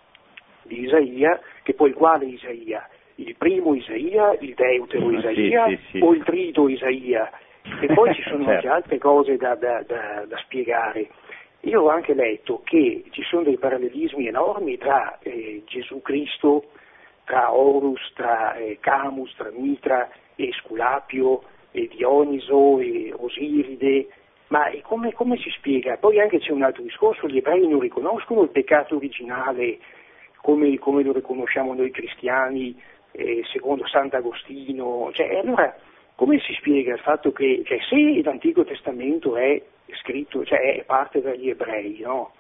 di 0.63 0.81
Isaia, 0.85 1.41
che 1.63 1.75
poi 1.75 1.93
quale 1.93 2.27
Isaia? 2.27 2.89
Il 3.17 3.35
primo 3.37 3.75
Isaia, 3.75 4.35
il 4.41 4.55
deutero 4.55 5.09
Sì, 5.11 5.17
Isaia 5.17 5.67
sì, 5.69 5.79
sì. 5.91 5.99
o 6.01 6.15
il 6.15 6.23
trito 6.25 6.69
Isaia? 6.69 7.31
E 7.83 7.87
poi 7.93 8.15
ci 8.15 8.23
sono 8.23 8.45
anche 8.49 8.63
Certo. 8.63 8.73
altre 8.73 8.99
cose 8.99 9.37
da, 9.37 9.55
da- 9.55 9.83
da- 9.87 10.25
da 10.27 10.37
spiegare. 10.39 11.09
Io 11.65 11.83
ho 11.83 11.89
anche 11.91 12.15
letto 12.15 12.63
che 12.65 13.05
ci 13.11 13.23
sono 13.25 13.43
dei 13.43 13.59
parallelismi 13.59 14.27
enormi 14.29 14.79
tra 14.79 15.19
eh, 15.23 15.63
Gesù 15.67 16.01
Cristo, 16.01 16.71
tra 17.25 17.53
Horus, 17.53 18.01
tra 18.15 18.55
eh, 18.55 18.79
Camus, 18.81 19.35
tra 19.37 19.51
Mitra 19.55 20.09
e 20.37 20.51
Sculapio 20.53 21.43
e 21.73 21.89
Dioniso 21.89 22.81
e 22.81 23.13
Osiride, 23.17 24.09
ma 24.49 24.71
come, 24.83 25.13
come 25.13 25.37
si 25.39 25.51
spiega? 25.51 25.97
Poi 25.97 26.21
anche 26.21 26.39
c'è 26.39 26.51
un 26.51 26.63
altro 26.63 26.83
discorso, 26.83 27.29
gli 27.29 27.37
ebrei 27.37 27.67
non 27.67 27.81
riconoscono 27.81 28.43
il 28.43 28.51
peccato 28.51 28.97
originale 28.97 29.79
come, 30.41 30.79
come 30.79 31.03
lo 31.03 31.13
riconosciamo 31.13 31.75
noi 31.75 31.91
cristiani, 31.91 32.81
eh, 33.13 33.43
secondo 33.53 33.87
Sant'Agostino, 33.87 35.11
cioè, 35.13 35.37
allora 35.37 35.77
come 36.15 36.39
si 36.41 36.53
spiega 36.55 36.95
il 36.95 37.01
fatto 37.01 37.33
che 37.33 37.63
cioè, 37.65 37.79
se 37.89 38.23
l'Antico 38.23 38.65
Testamento 38.65 39.37
è 39.37 39.63
scritto, 40.03 40.45
cioè 40.45 40.77
è 40.77 40.85
parte 40.85 41.23
dagli 41.23 41.49
ebrei, 41.49 42.01
no? 42.01 42.33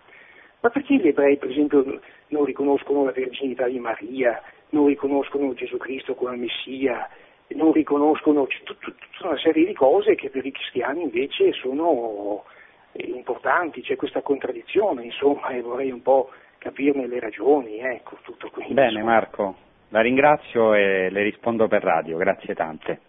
Ma 0.60 0.68
perché 0.68 0.96
gli 0.96 1.08
ebrei, 1.08 1.38
per 1.38 1.50
esempio, 1.50 2.00
non 2.28 2.44
riconoscono 2.44 3.04
la 3.04 3.12
verginità 3.12 3.66
di 3.66 3.78
Maria, 3.78 4.42
non 4.70 4.86
riconoscono 4.86 5.54
Gesù 5.54 5.78
Cristo 5.78 6.14
come 6.14 6.36
Messia, 6.36 7.08
non 7.54 7.72
riconoscono 7.72 8.46
c- 8.46 8.62
tut- 8.62 8.78
tut- 8.80 8.98
tutta 9.10 9.28
una 9.28 9.38
serie 9.38 9.66
di 9.66 9.74
cose 9.74 10.14
che 10.14 10.30
per 10.30 10.44
i 10.46 10.52
cristiani 10.52 11.02
invece 11.02 11.52
sono 11.52 12.44
eh, 12.92 13.06
importanti, 13.10 13.82
c'è 13.82 13.96
questa 13.96 14.22
contraddizione, 14.22 15.04
insomma, 15.04 15.48
e 15.48 15.60
vorrei 15.60 15.90
un 15.90 16.02
po' 16.02 16.30
capirne 16.58 17.06
le 17.06 17.20
ragioni, 17.20 17.78
ecco, 17.78 18.18
tutto 18.22 18.50
qui. 18.50 18.66
Bene. 18.72 19.02
Marco, 19.02 19.54
la 19.88 20.00
ringrazio 20.00 20.74
e 20.74 21.08
le 21.10 21.22
rispondo 21.22 21.68
per 21.68 21.82
radio, 21.82 22.16
grazie 22.16 22.54
tante. 22.54 23.00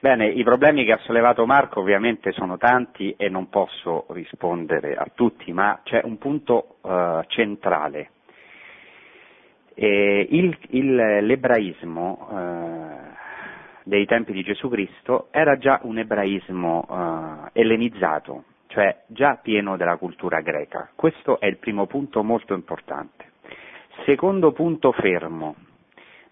Bene, 0.00 0.26
i 0.26 0.42
problemi 0.42 0.84
che 0.84 0.92
ha 0.92 0.98
sollevato 0.98 1.46
Marco 1.46 1.78
ovviamente 1.78 2.32
sono 2.32 2.56
tanti 2.58 3.14
e 3.16 3.28
non 3.28 3.48
posso 3.48 4.06
rispondere 4.10 4.96
a 4.96 5.06
tutti, 5.14 5.52
ma 5.52 5.80
c'è 5.84 6.00
un 6.02 6.18
punto 6.18 6.76
eh, 6.84 7.20
centrale. 7.28 8.10
E 9.74 10.26
il- 10.28 10.58
il- 10.70 11.24
l'ebraismo 11.24 12.28
eh, 12.30 13.11
dei 13.84 14.06
tempi 14.06 14.32
di 14.32 14.42
Gesù 14.42 14.68
Cristo 14.68 15.28
era 15.30 15.56
già 15.58 15.80
un 15.82 15.98
ebraismo 15.98 16.86
eh, 16.88 17.60
ellenizzato, 17.60 18.44
cioè 18.68 19.02
già 19.06 19.38
pieno 19.42 19.76
della 19.76 19.96
cultura 19.96 20.40
greca. 20.40 20.90
Questo 20.94 21.40
è 21.40 21.46
il 21.46 21.58
primo 21.58 21.86
punto 21.86 22.22
molto 22.22 22.54
importante. 22.54 23.30
Secondo 24.04 24.52
punto 24.52 24.92
fermo, 24.92 25.54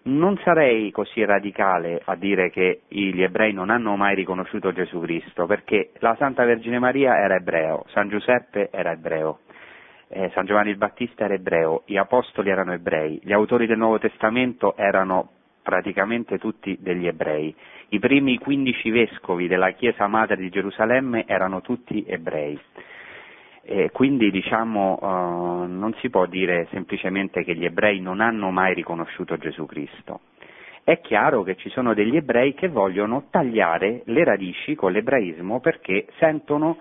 non 0.03 0.37
sarei 0.43 0.89
così 0.91 1.23
radicale 1.23 2.01
a 2.03 2.15
dire 2.15 2.49
che 2.49 2.81
gli 2.87 3.21
ebrei 3.21 3.53
non 3.53 3.69
hanno 3.69 3.95
mai 3.95 4.15
riconosciuto 4.15 4.73
Gesù 4.73 4.99
Cristo, 5.01 5.45
perché 5.45 5.91
la 5.99 6.15
Santa 6.17 6.43
Vergine 6.43 6.79
Maria 6.79 7.17
era 7.17 7.35
ebreo, 7.35 7.85
San 7.89 8.09
Giuseppe 8.09 8.69
era 8.71 8.91
ebreo, 8.91 9.41
eh, 10.07 10.31
San 10.33 10.45
Giovanni 10.45 10.71
il 10.71 10.77
Battista 10.77 11.25
era 11.25 11.35
ebreo, 11.35 11.83
gli 11.85 11.97
apostoli 11.97 12.49
erano 12.49 12.73
ebrei, 12.73 13.19
gli 13.23 13.31
autori 13.31 13.67
del 13.67 13.77
Nuovo 13.77 13.99
Testamento 13.99 14.75
erano 14.75 15.33
praticamente 15.61 16.37
tutti 16.37 16.77
degli 16.79 17.07
ebrei, 17.07 17.53
i 17.89 17.99
primi 17.99 18.37
15 18.37 18.89
vescovi 18.89 19.47
della 19.47 19.71
Chiesa 19.71 20.07
Madre 20.07 20.37
di 20.37 20.49
Gerusalemme 20.49 21.25
erano 21.27 21.61
tutti 21.61 22.03
ebrei. 22.07 22.59
E 23.63 23.91
quindi 23.91 24.31
diciamo 24.31 24.97
eh, 25.01 25.05
non 25.67 25.93
si 25.99 26.09
può 26.09 26.25
dire 26.25 26.67
semplicemente 26.71 27.43
che 27.43 27.53
gli 27.53 27.65
ebrei 27.65 27.99
non 27.99 28.19
hanno 28.19 28.49
mai 28.49 28.73
riconosciuto 28.73 29.37
Gesù 29.37 29.65
Cristo. 29.65 30.21
È 30.83 30.99
chiaro 30.99 31.43
che 31.43 31.55
ci 31.57 31.69
sono 31.69 31.93
degli 31.93 32.15
ebrei 32.15 32.55
che 32.55 32.67
vogliono 32.67 33.25
tagliare 33.29 34.01
le 34.05 34.23
radici 34.23 34.73
con 34.73 34.91
l'ebraismo 34.91 35.59
perché 35.59 36.07
sentono 36.17 36.77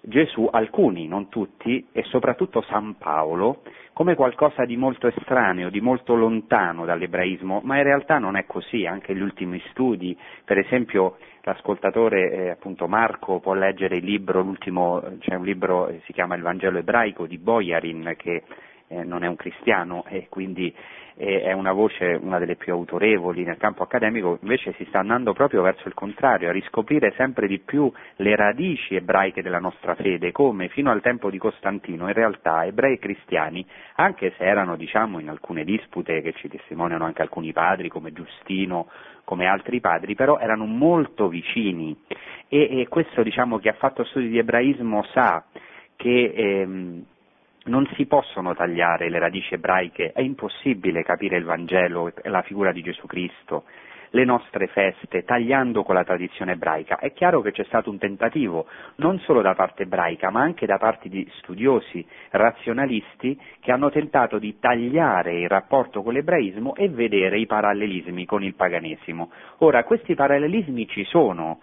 Gesù, 0.00 0.48
alcuni, 0.50 1.06
non 1.08 1.28
tutti, 1.28 1.88
e 1.92 2.02
soprattutto 2.04 2.62
San 2.62 2.96
Paolo, 2.96 3.62
come 3.92 4.14
qualcosa 4.14 4.64
di 4.64 4.76
molto 4.76 5.08
estraneo, 5.08 5.70
di 5.70 5.80
molto 5.80 6.14
lontano 6.14 6.84
dall'ebraismo, 6.84 7.60
ma 7.64 7.78
in 7.78 7.82
realtà 7.82 8.18
non 8.18 8.36
è 8.36 8.46
così, 8.46 8.86
anche 8.86 9.14
gli 9.14 9.20
ultimi 9.20 9.60
studi, 9.70 10.16
per 10.44 10.58
esempio 10.58 11.16
l'ascoltatore 11.42 12.30
eh, 12.30 12.50
appunto 12.50 12.86
Marco 12.86 13.40
può 13.40 13.54
leggere 13.54 13.96
il 13.96 14.04
libro, 14.04 14.40
l'ultimo, 14.40 15.02
c'è 15.18 15.34
un 15.34 15.44
libro, 15.44 15.88
eh, 15.88 16.00
si 16.04 16.12
chiama 16.12 16.36
Il 16.36 16.42
Vangelo 16.42 16.78
ebraico 16.78 17.26
di 17.26 17.38
Boyarin, 17.38 18.14
che 18.16 18.44
eh, 18.88 19.02
non 19.02 19.24
è 19.24 19.26
un 19.26 19.36
cristiano 19.36 20.04
e 20.08 20.26
quindi 20.28 20.74
eh, 21.18 21.42
è 21.42 21.52
una 21.52 21.72
voce, 21.72 22.18
una 22.20 22.38
delle 22.38 22.54
più 22.54 22.72
autorevoli 22.72 23.44
nel 23.44 23.56
campo 23.56 23.82
accademico, 23.82 24.38
invece 24.40 24.72
si 24.74 24.84
sta 24.88 25.00
andando 25.00 25.32
proprio 25.32 25.62
verso 25.62 25.88
il 25.88 25.94
contrario, 25.94 26.48
a 26.48 26.52
riscoprire 26.52 27.12
sempre 27.16 27.48
di 27.48 27.58
più 27.58 27.92
le 28.16 28.36
radici 28.36 28.94
ebraiche 28.94 29.42
della 29.42 29.58
nostra 29.58 29.96
fede, 29.96 30.30
come 30.30 30.68
fino 30.68 30.90
al 30.90 31.00
tempo 31.00 31.28
di 31.28 31.38
Costantino 31.38 32.06
in 32.06 32.14
realtà 32.14 32.64
ebrei 32.64 32.94
e 32.94 32.98
cristiani, 32.98 33.66
anche 33.96 34.32
se 34.36 34.44
erano 34.44 34.76
diciamo 34.76 35.18
in 35.18 35.28
alcune 35.28 35.64
dispute 35.64 36.22
che 36.22 36.32
ci 36.34 36.48
testimoniano 36.48 37.04
anche 37.04 37.22
alcuni 37.22 37.52
padri 37.52 37.88
come 37.88 38.12
Giustino, 38.12 38.88
come 39.24 39.46
altri 39.46 39.80
padri, 39.80 40.14
però 40.14 40.38
erano 40.38 40.64
molto 40.64 41.28
vicini. 41.28 41.96
E, 42.48 42.80
e 42.80 42.88
questo 42.88 43.22
diciamo 43.22 43.58
chi 43.58 43.68
ha 43.68 43.74
fatto 43.74 44.04
studi 44.04 44.28
di 44.28 44.38
ebraismo 44.38 45.02
sa 45.12 45.44
che 45.96 46.32
ehm, 46.34 47.04
non 47.68 47.86
si 47.94 48.06
possono 48.06 48.54
tagliare 48.54 49.08
le 49.08 49.18
radici 49.18 49.54
ebraiche, 49.54 50.12
è 50.12 50.20
impossibile 50.20 51.02
capire 51.02 51.36
il 51.36 51.44
Vangelo 51.44 52.10
e 52.14 52.28
la 52.28 52.42
figura 52.42 52.72
di 52.72 52.82
Gesù 52.82 53.06
Cristo, 53.06 53.64
le 54.10 54.24
nostre 54.24 54.68
feste, 54.68 55.24
tagliando 55.24 55.82
con 55.82 55.94
la 55.94 56.04
tradizione 56.04 56.52
ebraica. 56.52 56.98
È 56.98 57.12
chiaro 57.12 57.40
che 57.40 57.52
c'è 57.52 57.64
stato 57.64 57.90
un 57.90 57.98
tentativo, 57.98 58.66
non 58.96 59.18
solo 59.20 59.42
da 59.42 59.54
parte 59.54 59.82
ebraica, 59.82 60.30
ma 60.30 60.40
anche 60.40 60.66
da 60.66 60.78
parte 60.78 61.08
di 61.08 61.28
studiosi 61.38 62.04
razionalisti 62.30 63.38
che 63.60 63.72
hanno 63.72 63.90
tentato 63.90 64.38
di 64.38 64.58
tagliare 64.58 65.40
il 65.40 65.48
rapporto 65.48 66.02
con 66.02 66.12
l'ebraismo 66.12 66.74
e 66.74 66.88
vedere 66.88 67.38
i 67.38 67.46
parallelismi 67.46 68.24
con 68.24 68.42
il 68.42 68.54
paganesimo. 68.54 69.30
Ora, 69.58 69.84
questi 69.84 70.14
parallelismi 70.14 70.86
ci 70.88 71.04
sono, 71.04 71.60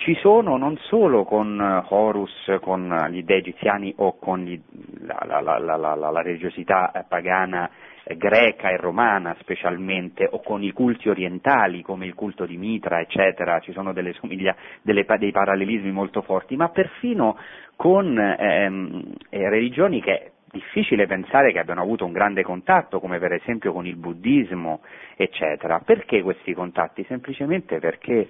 ci 0.00 0.14
sono 0.14 0.56
non 0.56 0.78
solo 0.78 1.24
con 1.24 1.60
eh, 1.60 1.84
Horus, 1.94 2.56
con 2.62 2.88
gli 3.10 3.22
dei 3.22 3.38
egiziani 3.38 3.92
o 3.98 4.16
con 4.18 4.40
gli- 4.40 4.58
la, 5.02 5.40
la- 5.42 5.58
la- 5.58 5.76
la- 5.94 6.22
religiosità 6.22 6.90
eh, 6.90 7.04
pagana 7.06 7.68
eh, 8.04 8.16
greca 8.16 8.70
e 8.70 8.78
romana 8.78 9.36
specialmente, 9.40 10.26
o 10.30 10.40
con 10.40 10.62
i 10.62 10.72
culti 10.72 11.10
orientali 11.10 11.82
come 11.82 12.06
il 12.06 12.14
culto 12.14 12.46
di 12.46 12.56
Mitra, 12.56 13.00
eccetera, 13.00 13.60
ci 13.60 13.72
sono 13.72 13.92
delle 13.92 14.14
somiglia, 14.14 14.56
delle, 14.80 15.04
dei 15.18 15.32
parallelismi 15.32 15.92
molto 15.92 16.22
forti, 16.22 16.56
ma 16.56 16.70
perfino 16.70 17.36
con 17.76 18.18
ehm, 18.18 19.12
eh, 19.28 19.48
religioni 19.50 20.00
che 20.00 20.12
è 20.14 20.30
difficile 20.50 21.06
pensare 21.06 21.52
che 21.52 21.58
abbiano 21.58 21.82
avuto 21.82 22.06
un 22.06 22.12
grande 22.12 22.42
contatto, 22.42 23.00
come 23.00 23.18
per 23.18 23.32
esempio 23.34 23.74
con 23.74 23.86
il 23.86 23.96
buddismo, 23.96 24.80
eccetera. 25.14 25.80
Perché 25.84 26.22
questi 26.22 26.54
contatti? 26.54 27.04
Semplicemente 27.06 27.78
perché 27.80 28.28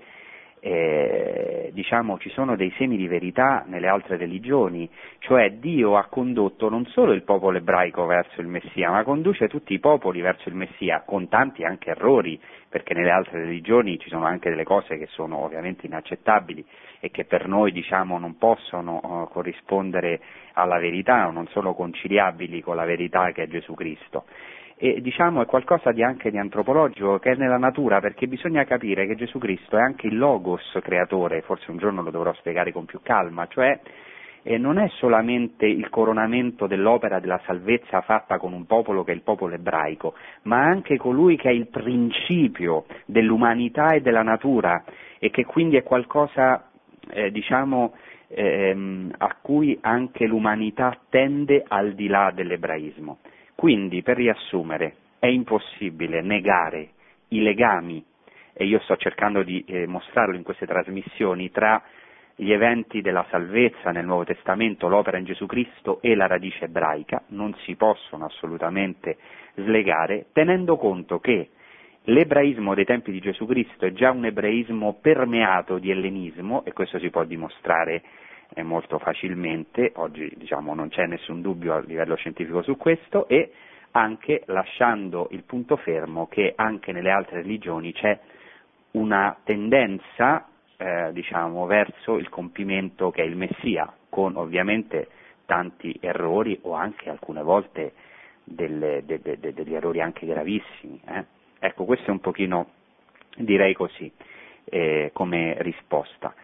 eh, 0.60 1.70
diciamo, 1.72 2.18
ci 2.18 2.28
sono 2.30 2.54
dei 2.54 2.72
semi 2.76 2.96
di 2.96 3.08
verità 3.08 3.64
nelle 3.66 3.88
altre 3.88 4.16
religioni, 4.16 4.88
cioè 5.20 5.52
Dio 5.52 5.96
ha 5.96 6.04
condotto 6.06 6.68
non 6.68 6.84
solo 6.86 7.12
il 7.12 7.22
popolo 7.22 7.56
ebraico 7.56 8.04
verso 8.04 8.40
il 8.40 8.46
Messia, 8.46 8.90
ma 8.90 9.02
conduce 9.02 9.48
tutti 9.48 9.72
i 9.72 9.78
popoli 9.78 10.20
verso 10.20 10.48
il 10.48 10.54
Messia, 10.54 11.02
con 11.06 11.28
tanti 11.28 11.64
anche 11.64 11.90
errori, 11.90 12.38
perché 12.68 12.94
nelle 12.94 13.10
altre 13.10 13.40
religioni 13.40 13.98
ci 13.98 14.10
sono 14.10 14.26
anche 14.26 14.50
delle 14.50 14.64
cose 14.64 14.98
che 14.98 15.06
sono 15.06 15.38
ovviamente 15.38 15.86
inaccettabili 15.86 16.64
e 17.00 17.10
che 17.10 17.24
per 17.24 17.48
noi 17.48 17.72
diciamo, 17.72 18.18
non 18.18 18.36
possono 18.36 19.00
uh, 19.02 19.32
corrispondere 19.32 20.20
alla 20.52 20.78
verità 20.78 21.26
o 21.26 21.30
non 21.30 21.48
sono 21.48 21.74
conciliabili 21.74 22.60
con 22.60 22.76
la 22.76 22.84
verità 22.84 23.32
che 23.32 23.44
è 23.44 23.48
Gesù 23.48 23.74
Cristo 23.74 24.24
e 24.82 25.02
diciamo 25.02 25.42
è 25.42 25.46
qualcosa 25.46 25.92
di 25.92 26.02
anche 26.02 26.30
di 26.30 26.38
antropologico 26.38 27.18
che 27.18 27.32
è 27.32 27.34
nella 27.34 27.58
natura 27.58 28.00
perché 28.00 28.26
bisogna 28.26 28.64
capire 28.64 29.06
che 29.06 29.14
Gesù 29.14 29.38
Cristo 29.38 29.76
è 29.76 29.80
anche 29.82 30.06
il 30.06 30.16
logos 30.16 30.78
creatore, 30.82 31.42
forse 31.42 31.70
un 31.70 31.76
giorno 31.76 32.00
lo 32.00 32.10
dovrò 32.10 32.32
spiegare 32.32 32.72
con 32.72 32.86
più 32.86 33.00
calma, 33.02 33.46
cioè 33.46 33.78
eh, 34.42 34.56
non 34.56 34.78
è 34.78 34.88
solamente 34.94 35.66
il 35.66 35.90
coronamento 35.90 36.66
dell'opera 36.66 37.20
della 37.20 37.38
salvezza 37.44 38.00
fatta 38.00 38.38
con 38.38 38.54
un 38.54 38.64
popolo 38.64 39.04
che 39.04 39.12
è 39.12 39.14
il 39.14 39.20
popolo 39.20 39.54
ebraico, 39.54 40.14
ma 40.44 40.62
anche 40.62 40.96
colui 40.96 41.36
che 41.36 41.50
è 41.50 41.52
il 41.52 41.66
principio 41.66 42.86
dell'umanità 43.04 43.90
e 43.90 44.00
della 44.00 44.22
natura 44.22 44.82
e 45.18 45.28
che 45.28 45.44
quindi 45.44 45.76
è 45.76 45.82
qualcosa 45.82 46.70
eh, 47.10 47.30
diciamo 47.30 47.92
ehm, 48.28 49.12
a 49.18 49.36
cui 49.42 49.76
anche 49.82 50.24
l'umanità 50.24 50.96
tende 51.10 51.62
al 51.68 51.92
di 51.92 52.06
là 52.06 52.32
dell'ebraismo. 52.34 53.18
Quindi, 53.60 54.00
per 54.00 54.16
riassumere, 54.16 54.94
è 55.18 55.26
impossibile 55.26 56.22
negare 56.22 56.92
i 57.28 57.42
legami, 57.42 58.02
e 58.54 58.64
io 58.64 58.80
sto 58.80 58.96
cercando 58.96 59.42
di 59.42 59.62
eh, 59.66 59.86
mostrarlo 59.86 60.34
in 60.34 60.42
queste 60.42 60.64
trasmissioni, 60.64 61.50
tra 61.50 61.82
gli 62.36 62.52
eventi 62.52 63.02
della 63.02 63.26
salvezza 63.28 63.90
nel 63.90 64.06
Nuovo 64.06 64.24
Testamento, 64.24 64.88
l'opera 64.88 65.18
in 65.18 65.26
Gesù 65.26 65.44
Cristo 65.44 66.00
e 66.00 66.14
la 66.14 66.26
radice 66.26 66.64
ebraica, 66.64 67.22
non 67.26 67.54
si 67.66 67.76
possono 67.76 68.24
assolutamente 68.24 69.18
slegare, 69.56 70.28
tenendo 70.32 70.78
conto 70.78 71.18
che 71.18 71.50
l'ebraismo 72.04 72.74
dei 72.74 72.86
tempi 72.86 73.12
di 73.12 73.20
Gesù 73.20 73.44
Cristo 73.44 73.84
è 73.84 73.92
già 73.92 74.10
un 74.10 74.24
ebraismo 74.24 74.96
permeato 75.02 75.76
di 75.76 75.90
ellenismo, 75.90 76.64
e 76.64 76.72
questo 76.72 76.98
si 76.98 77.10
può 77.10 77.24
dimostrare 77.24 78.00
molto 78.62 78.98
facilmente, 78.98 79.92
oggi 79.96 80.32
diciamo, 80.36 80.74
non 80.74 80.88
c'è 80.88 81.06
nessun 81.06 81.40
dubbio 81.40 81.74
a 81.74 81.80
livello 81.80 82.16
scientifico 82.16 82.62
su 82.62 82.76
questo, 82.76 83.28
e 83.28 83.52
anche 83.92 84.42
lasciando 84.46 85.28
il 85.30 85.42
punto 85.42 85.76
fermo 85.76 86.28
che 86.28 86.52
anche 86.56 86.92
nelle 86.92 87.10
altre 87.10 87.42
religioni 87.42 87.92
c'è 87.92 88.18
una 88.92 89.36
tendenza 89.44 90.46
eh, 90.76 91.10
diciamo, 91.12 91.66
verso 91.66 92.16
il 92.16 92.28
compimento 92.28 93.10
che 93.10 93.22
è 93.22 93.26
il 93.26 93.36
Messia, 93.36 93.92
con 94.08 94.36
ovviamente 94.36 95.08
tanti 95.46 95.96
errori 96.00 96.58
o 96.62 96.74
anche 96.74 97.10
alcune 97.10 97.42
volte 97.42 97.92
delle, 98.44 99.02
de, 99.04 99.20
de, 99.20 99.38
de, 99.38 99.52
degli 99.52 99.74
errori 99.74 100.00
anche 100.00 100.26
gravissimi. 100.26 101.00
Eh? 101.06 101.24
Ecco, 101.58 101.84
questo 101.84 102.06
è 102.06 102.10
un 102.10 102.20
pochino, 102.20 102.70
direi 103.36 103.74
così, 103.74 104.10
eh, 104.64 105.10
come 105.12 105.56
risposta. 105.58 106.34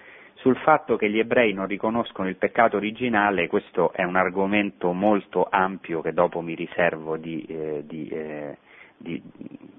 Sul 0.47 0.59
fatto 0.59 0.95
che 0.95 1.11
gli 1.11 1.19
ebrei 1.19 1.53
non 1.53 1.67
riconoscono 1.67 2.29
il 2.29 2.37
peccato 2.37 2.77
originale, 2.77 3.49
questo 3.49 3.91
è 3.93 4.05
un 4.05 4.15
argomento 4.15 4.93
molto 4.93 5.45
ampio 5.51 6.01
che 6.03 6.13
dopo 6.13 6.41
mi 6.41 6.55
riservo 6.55 7.17
di, 7.17 7.45
eh, 7.49 7.83
di, 7.85 8.07
eh, 8.11 8.57
di, 8.97 9.21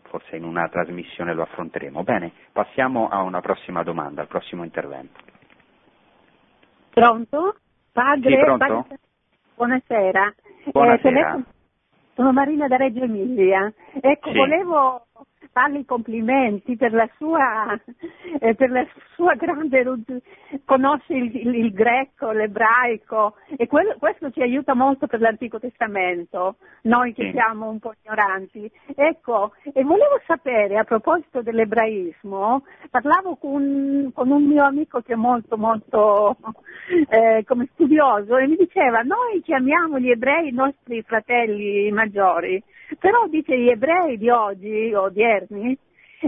forse 0.09 0.35
in 0.35 0.43
una 0.43 0.67
trasmissione 0.67 1.33
lo 1.33 1.43
affronteremo. 1.43 2.03
Bene, 2.03 2.33
passiamo 2.51 3.07
a 3.07 3.21
una 3.21 3.39
prossima 3.39 3.81
domanda, 3.83 4.19
al 4.19 4.27
prossimo 4.27 4.65
intervento. 4.65 5.17
Pronto? 6.89 7.55
Padre? 7.93 8.29
Sì, 8.29 8.37
pronto? 8.37 8.65
Padre, 8.65 8.99
buonasera. 9.55 10.35
Buonasera. 10.65 11.35
Eh, 11.37 11.43
sono 12.13 12.33
Marina 12.33 12.67
da 12.67 12.75
Reggio 12.75 13.05
Emilia. 13.05 13.71
Ecco, 14.01 14.31
Sì. 14.31 14.37
volevo 14.37 15.06
farle 15.57 15.79
i 15.79 15.85
complimenti 15.85 16.75
per 16.77 16.93
la 16.93 17.09
sua, 17.17 17.73
eh, 18.39 18.53
per 18.53 18.69
la 18.69 18.85
sua 19.15 19.33
grande, 19.33 19.83
conosce 20.65 21.15
il, 21.15 21.35
il- 21.35 21.55
il 21.55 21.73
greco, 21.73 22.29
l'ebraico 22.31 23.33
e 23.57 23.65
quello- 23.65 23.95
questo 23.97 24.29
ci 24.29 24.41
aiuta 24.43 24.75
molto 24.75 25.07
per 25.07 25.19
l'Antico 25.19 25.59
Testamento, 25.59 26.57
noi 26.83 27.11
che 27.13 27.23
Sì. 27.25 27.31
siamo 27.31 27.69
un 27.69 27.79
po' 27.79 27.93
ignoranti. 28.03 28.69
Ecco, 28.95 29.53
e 29.73 29.83
volevo 29.83 30.21
sapere 30.27 30.77
a 30.77 30.83
proposito 30.83 31.41
dell'ebraismo, 31.41 32.63
parlavo 32.91 33.35
con, 33.37 34.11
con 34.13 34.29
un 34.29 34.43
mio 34.43 34.63
amico 34.63 35.01
che 35.01 35.13
è 35.13 35.15
molto 35.15 35.57
molto 35.57 36.37
eh, 37.09 37.43
come 37.47 37.67
studioso 37.73 38.37
e 38.37 38.45
mi 38.47 38.55
diceva 38.57 39.01
noi 39.01 39.41
chiamiamo 39.41 39.97
gli 39.99 40.11
ebrei 40.11 40.49
i 40.49 40.53
nostri 40.53 41.01
fratelli 41.01 41.89
maggiori, 41.91 42.61
però 42.99 43.27
dice 43.27 43.57
gli 43.57 43.69
ebrei 43.69 44.17
di 44.17 44.29
oggi, 44.29 44.93
odierni, 45.47 45.77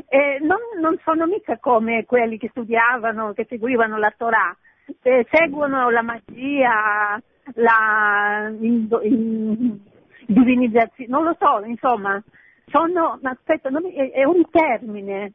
eh, 0.08 0.40
non, 0.42 0.60
non 0.80 0.98
sono 1.04 1.26
mica 1.26 1.58
come 1.58 2.06
quelli 2.06 2.38
che 2.38 2.50
studiavano, 2.50 3.34
che 3.34 3.46
seguivano 3.48 3.98
la 3.98 4.14
Torah, 4.16 4.56
eh, 5.02 5.26
seguono 5.30 5.90
la 5.90 6.02
magia, 6.02 7.22
la 7.56 8.52
indo- 8.60 9.02
in- 9.02 9.80
divinizzazione, 10.26 11.10
non 11.10 11.24
lo 11.24 11.36
so, 11.40 11.64
insomma, 11.66 12.22
sono, 12.66 13.20
aspetta, 13.24 13.70
non 13.70 13.86
è, 13.86 14.12
è 14.12 14.24
un 14.24 14.48
termine 14.50 15.34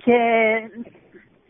che, 0.00 0.70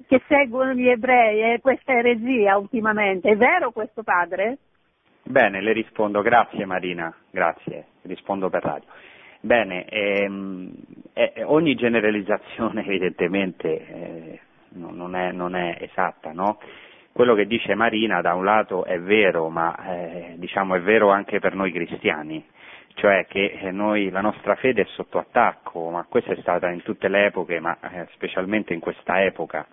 che 0.07 0.23
seguono 0.29 0.75
gli 0.75 0.89
ebrei, 0.89 1.55
è 1.55 1.61
questa 1.61 1.93
eresia 1.93 2.59
ultimamente, 2.59 3.31
è 3.31 3.37
vero 3.37 3.71
questo 3.71 4.03
padre? 4.03 4.59
Bene, 5.23 5.63
le 5.63 5.73
rispondo, 5.73 6.21
grazie 6.21 6.67
Marina, 6.67 7.15
grazie, 7.31 7.87
rispondo 8.03 8.51
per 8.51 8.63
radio. 8.63 8.89
Bene, 9.45 9.85
ehm, 9.91 10.73
eh, 11.13 11.43
ogni 11.45 11.75
generalizzazione 11.75 12.81
evidentemente 12.89 13.87
eh, 13.87 14.41
no- 14.71 14.91
non, 14.91 15.15
è, 15.15 15.33
non 15.33 15.55
è 15.55 15.77
esatta, 15.81 16.33
no? 16.33 16.59
Quello 17.13 17.35
che 17.35 17.47
dice 17.47 17.75
Marina 17.75 18.23
da 18.23 18.33
un 18.33 18.45
lato 18.45 18.87
è 18.87 18.99
vero, 18.99 19.51
ma 19.51 19.77
eh, 19.87 20.35
diciamo 20.39 20.77
è 20.77 20.81
vero 20.81 21.11
anche 21.11 21.41
per 21.41 21.55
noi 21.55 21.73
cristiani, 21.73 22.43
cioè 22.95 23.27
che 23.29 23.59
eh, 23.61 23.71
noi, 23.71 24.09
la 24.09 24.23
nostra 24.23 24.55
fede 24.55 24.81
è 24.81 24.87
sotto 24.95 25.19
attacco, 25.19 25.91
ma 25.91 26.07
questa 26.09 26.33
è 26.33 26.41
stata 26.41 26.71
in 26.71 26.83
tutte 26.83 27.09
le 27.09 27.27
epoche, 27.27 27.61
ma 27.61 27.77
eh, 27.81 28.07
specialmente 28.15 28.73
in 28.73 28.81
questa 28.81 29.23
epoca. 29.23 29.67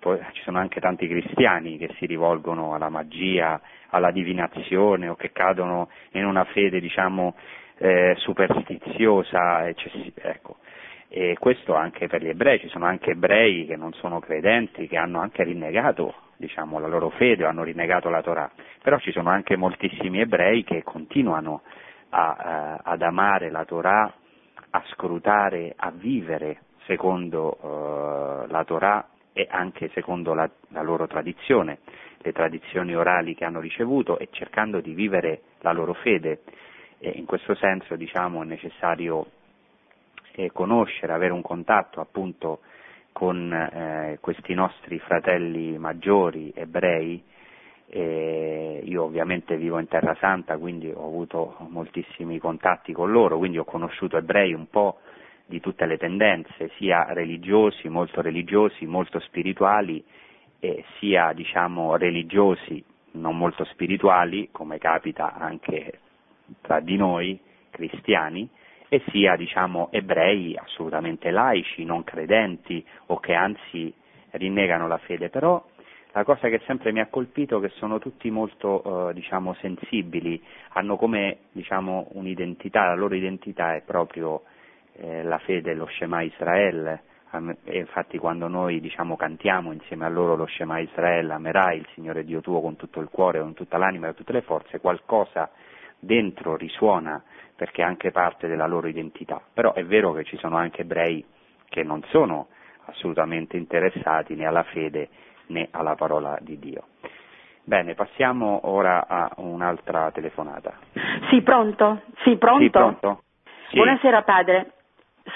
Poi 0.00 0.18
ci 0.32 0.42
sono 0.42 0.58
anche 0.58 0.80
tanti 0.80 1.08
cristiani 1.08 1.78
che 1.78 1.94
si 1.96 2.04
rivolgono 2.04 2.74
alla 2.74 2.90
magia, 2.90 3.58
alla 3.88 4.10
divinazione 4.10 5.08
o 5.08 5.14
che 5.14 5.32
cadono 5.32 5.88
in 6.10 6.26
una 6.26 6.44
fede, 6.44 6.78
diciamo, 6.78 7.34
eh, 7.78 8.14
superstiziosa, 8.18 9.68
ecco. 9.68 10.56
E 11.08 11.36
questo 11.38 11.74
anche 11.74 12.08
per 12.08 12.22
gli 12.22 12.28
ebrei, 12.28 12.58
ci 12.58 12.68
sono 12.68 12.86
anche 12.86 13.10
ebrei 13.12 13.66
che 13.66 13.76
non 13.76 13.92
sono 13.92 14.18
credenti, 14.18 14.88
che 14.88 14.96
hanno 14.96 15.20
anche 15.20 15.44
rinnegato 15.44 16.14
diciamo, 16.36 16.78
la 16.78 16.88
loro 16.88 17.10
fede 17.10 17.44
hanno 17.44 17.62
rinnegato 17.62 18.08
la 18.10 18.22
Torah, 18.22 18.50
però 18.82 18.98
ci 18.98 19.12
sono 19.12 19.30
anche 19.30 19.56
moltissimi 19.56 20.20
ebrei 20.20 20.64
che 20.64 20.82
continuano 20.82 21.62
a, 22.10 22.36
eh, 22.76 22.80
ad 22.82 23.02
amare 23.02 23.50
la 23.50 23.64
Torah, 23.64 24.12
a 24.70 24.82
scrutare, 24.92 25.72
a 25.76 25.90
vivere 25.90 26.60
secondo 26.86 27.58
eh, 27.62 28.50
la 28.50 28.64
Torah 28.64 29.08
e 29.32 29.46
anche 29.50 29.90
secondo 29.94 30.34
la, 30.34 30.48
la 30.68 30.82
loro 30.82 31.06
tradizione, 31.06 31.78
le 32.18 32.32
tradizioni 32.32 32.94
orali 32.94 33.34
che 33.34 33.44
hanno 33.44 33.60
ricevuto 33.60 34.18
e 34.18 34.28
cercando 34.30 34.80
di 34.80 34.92
vivere 34.94 35.42
la 35.60 35.72
loro 35.72 35.92
fede. 35.94 36.42
E 36.98 37.10
in 37.16 37.24
questo 37.24 37.54
senso 37.54 37.96
diciamo, 37.96 38.42
è 38.42 38.46
necessario 38.46 39.26
eh, 40.32 40.50
conoscere, 40.52 41.12
avere 41.12 41.32
un 41.32 41.42
contatto 41.42 42.00
appunto 42.00 42.60
con 43.12 43.52
eh, 43.52 44.18
questi 44.20 44.54
nostri 44.54 44.98
fratelli 44.98 45.78
maggiori 45.78 46.52
ebrei. 46.54 47.22
Eh, 47.86 48.82
io 48.84 49.04
ovviamente 49.04 49.56
vivo 49.56 49.78
in 49.78 49.86
Terra 49.86 50.16
Santa, 50.18 50.58
quindi 50.58 50.90
ho 50.90 51.06
avuto 51.06 51.56
moltissimi 51.68 52.38
contatti 52.38 52.92
con 52.92 53.12
loro, 53.12 53.38
quindi 53.38 53.58
ho 53.58 53.64
conosciuto 53.64 54.16
ebrei 54.16 54.52
un 54.52 54.68
po' 54.68 54.98
di 55.46 55.60
tutte 55.60 55.86
le 55.86 55.98
tendenze, 55.98 56.70
sia 56.76 57.12
religiosi, 57.12 57.88
molto 57.88 58.20
religiosi, 58.20 58.86
molto 58.86 59.20
spirituali, 59.20 60.02
eh, 60.58 60.84
sia 60.98 61.32
diciamo 61.32 61.96
religiosi, 61.96 62.82
non 63.12 63.36
molto 63.36 63.64
spirituali, 63.64 64.48
come 64.50 64.78
capita 64.78 65.34
anche 65.34 66.00
tra 66.60 66.80
di 66.80 66.96
noi 66.96 67.38
cristiani, 67.70 68.48
e 68.88 69.02
sia 69.08 69.34
diciamo, 69.36 69.88
ebrei 69.90 70.56
assolutamente 70.56 71.30
laici, 71.30 71.84
non 71.84 72.04
credenti 72.04 72.84
o 73.06 73.18
che 73.18 73.34
anzi 73.34 73.92
rinnegano 74.30 74.86
la 74.86 74.98
fede, 74.98 75.30
però 75.30 75.62
la 76.12 76.22
cosa 76.22 76.48
che 76.48 76.60
sempre 76.64 76.92
mi 76.92 77.00
ha 77.00 77.08
colpito 77.08 77.58
è 77.58 77.60
che 77.60 77.74
sono 77.74 77.98
tutti 77.98 78.30
molto 78.30 79.08
eh, 79.08 79.14
diciamo, 79.14 79.54
sensibili, 79.54 80.40
hanno 80.74 80.96
come 80.96 81.38
diciamo, 81.50 82.06
un'identità, 82.12 82.84
la 82.84 82.94
loro 82.94 83.16
identità 83.16 83.74
è 83.74 83.80
proprio 83.80 84.42
eh, 84.92 85.24
la 85.24 85.38
fede, 85.38 85.74
lo 85.74 85.88
Shema 85.88 86.22
Israel, 86.22 87.00
e 87.64 87.78
infatti 87.78 88.16
quando 88.16 88.46
noi 88.46 88.78
diciamo, 88.78 89.16
cantiamo 89.16 89.72
insieme 89.72 90.04
a 90.04 90.08
loro 90.08 90.36
lo 90.36 90.46
Shema 90.46 90.78
Israel, 90.78 91.32
amerai 91.32 91.78
il 91.78 91.86
Signore 91.94 92.24
Dio 92.24 92.40
tuo 92.40 92.60
con 92.60 92.76
tutto 92.76 93.00
il 93.00 93.08
cuore, 93.08 93.40
con 93.40 93.54
tutta 93.54 93.76
l'anima 93.76 94.04
e 94.06 94.10
con 94.10 94.18
tutte 94.18 94.32
le 94.34 94.42
forze, 94.42 94.78
qualcosa 94.78 95.50
dentro 96.04 96.56
risuona 96.56 97.22
perché 97.56 97.82
è 97.82 97.84
anche 97.84 98.10
parte 98.10 98.48
della 98.48 98.66
loro 98.66 98.86
identità. 98.88 99.40
Però 99.52 99.72
è 99.72 99.84
vero 99.84 100.12
che 100.12 100.24
ci 100.24 100.36
sono 100.38 100.56
anche 100.56 100.82
ebrei 100.82 101.24
che 101.68 101.82
non 101.82 102.02
sono 102.08 102.48
assolutamente 102.86 103.56
interessati 103.56 104.34
né 104.34 104.46
alla 104.46 104.64
fede 104.64 105.08
né 105.46 105.68
alla 105.70 105.94
parola 105.94 106.36
di 106.40 106.58
Dio. 106.58 106.84
Bene, 107.64 107.94
passiamo 107.94 108.60
ora 108.64 109.06
a 109.06 109.30
un'altra 109.36 110.10
telefonata. 110.10 110.78
Sì, 111.30 111.40
pronto? 111.42 112.02
Sì, 112.22 112.36
pronto? 112.36 112.62
Sì, 112.62 112.70
pronto? 112.70 113.22
Sì. 113.68 113.76
Buonasera 113.76 114.22
padre, 114.22 114.72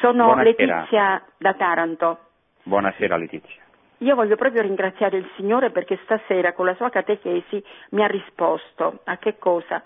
sono 0.01 0.27
Buonasera. 0.27 0.77
Letizia 0.77 1.23
da 1.39 1.55
Taranto. 1.55 2.19
Buonasera 2.65 3.17
Letizia. 3.17 3.63
Io 3.99 4.15
voglio 4.15 4.37
proprio 4.37 4.63
ringraziare 4.63 5.17
il 5.17 5.29
Signore 5.37 5.71
perché 5.71 5.99
stasera 6.05 6.53
con 6.53 6.67
la 6.67 6.75
sua 6.75 6.91
catechesi 6.91 7.63
mi 7.91 8.05
ha 8.05 8.07
risposto. 8.07 9.01
A 9.05 9.17
che 9.17 9.39
cosa? 9.39 9.83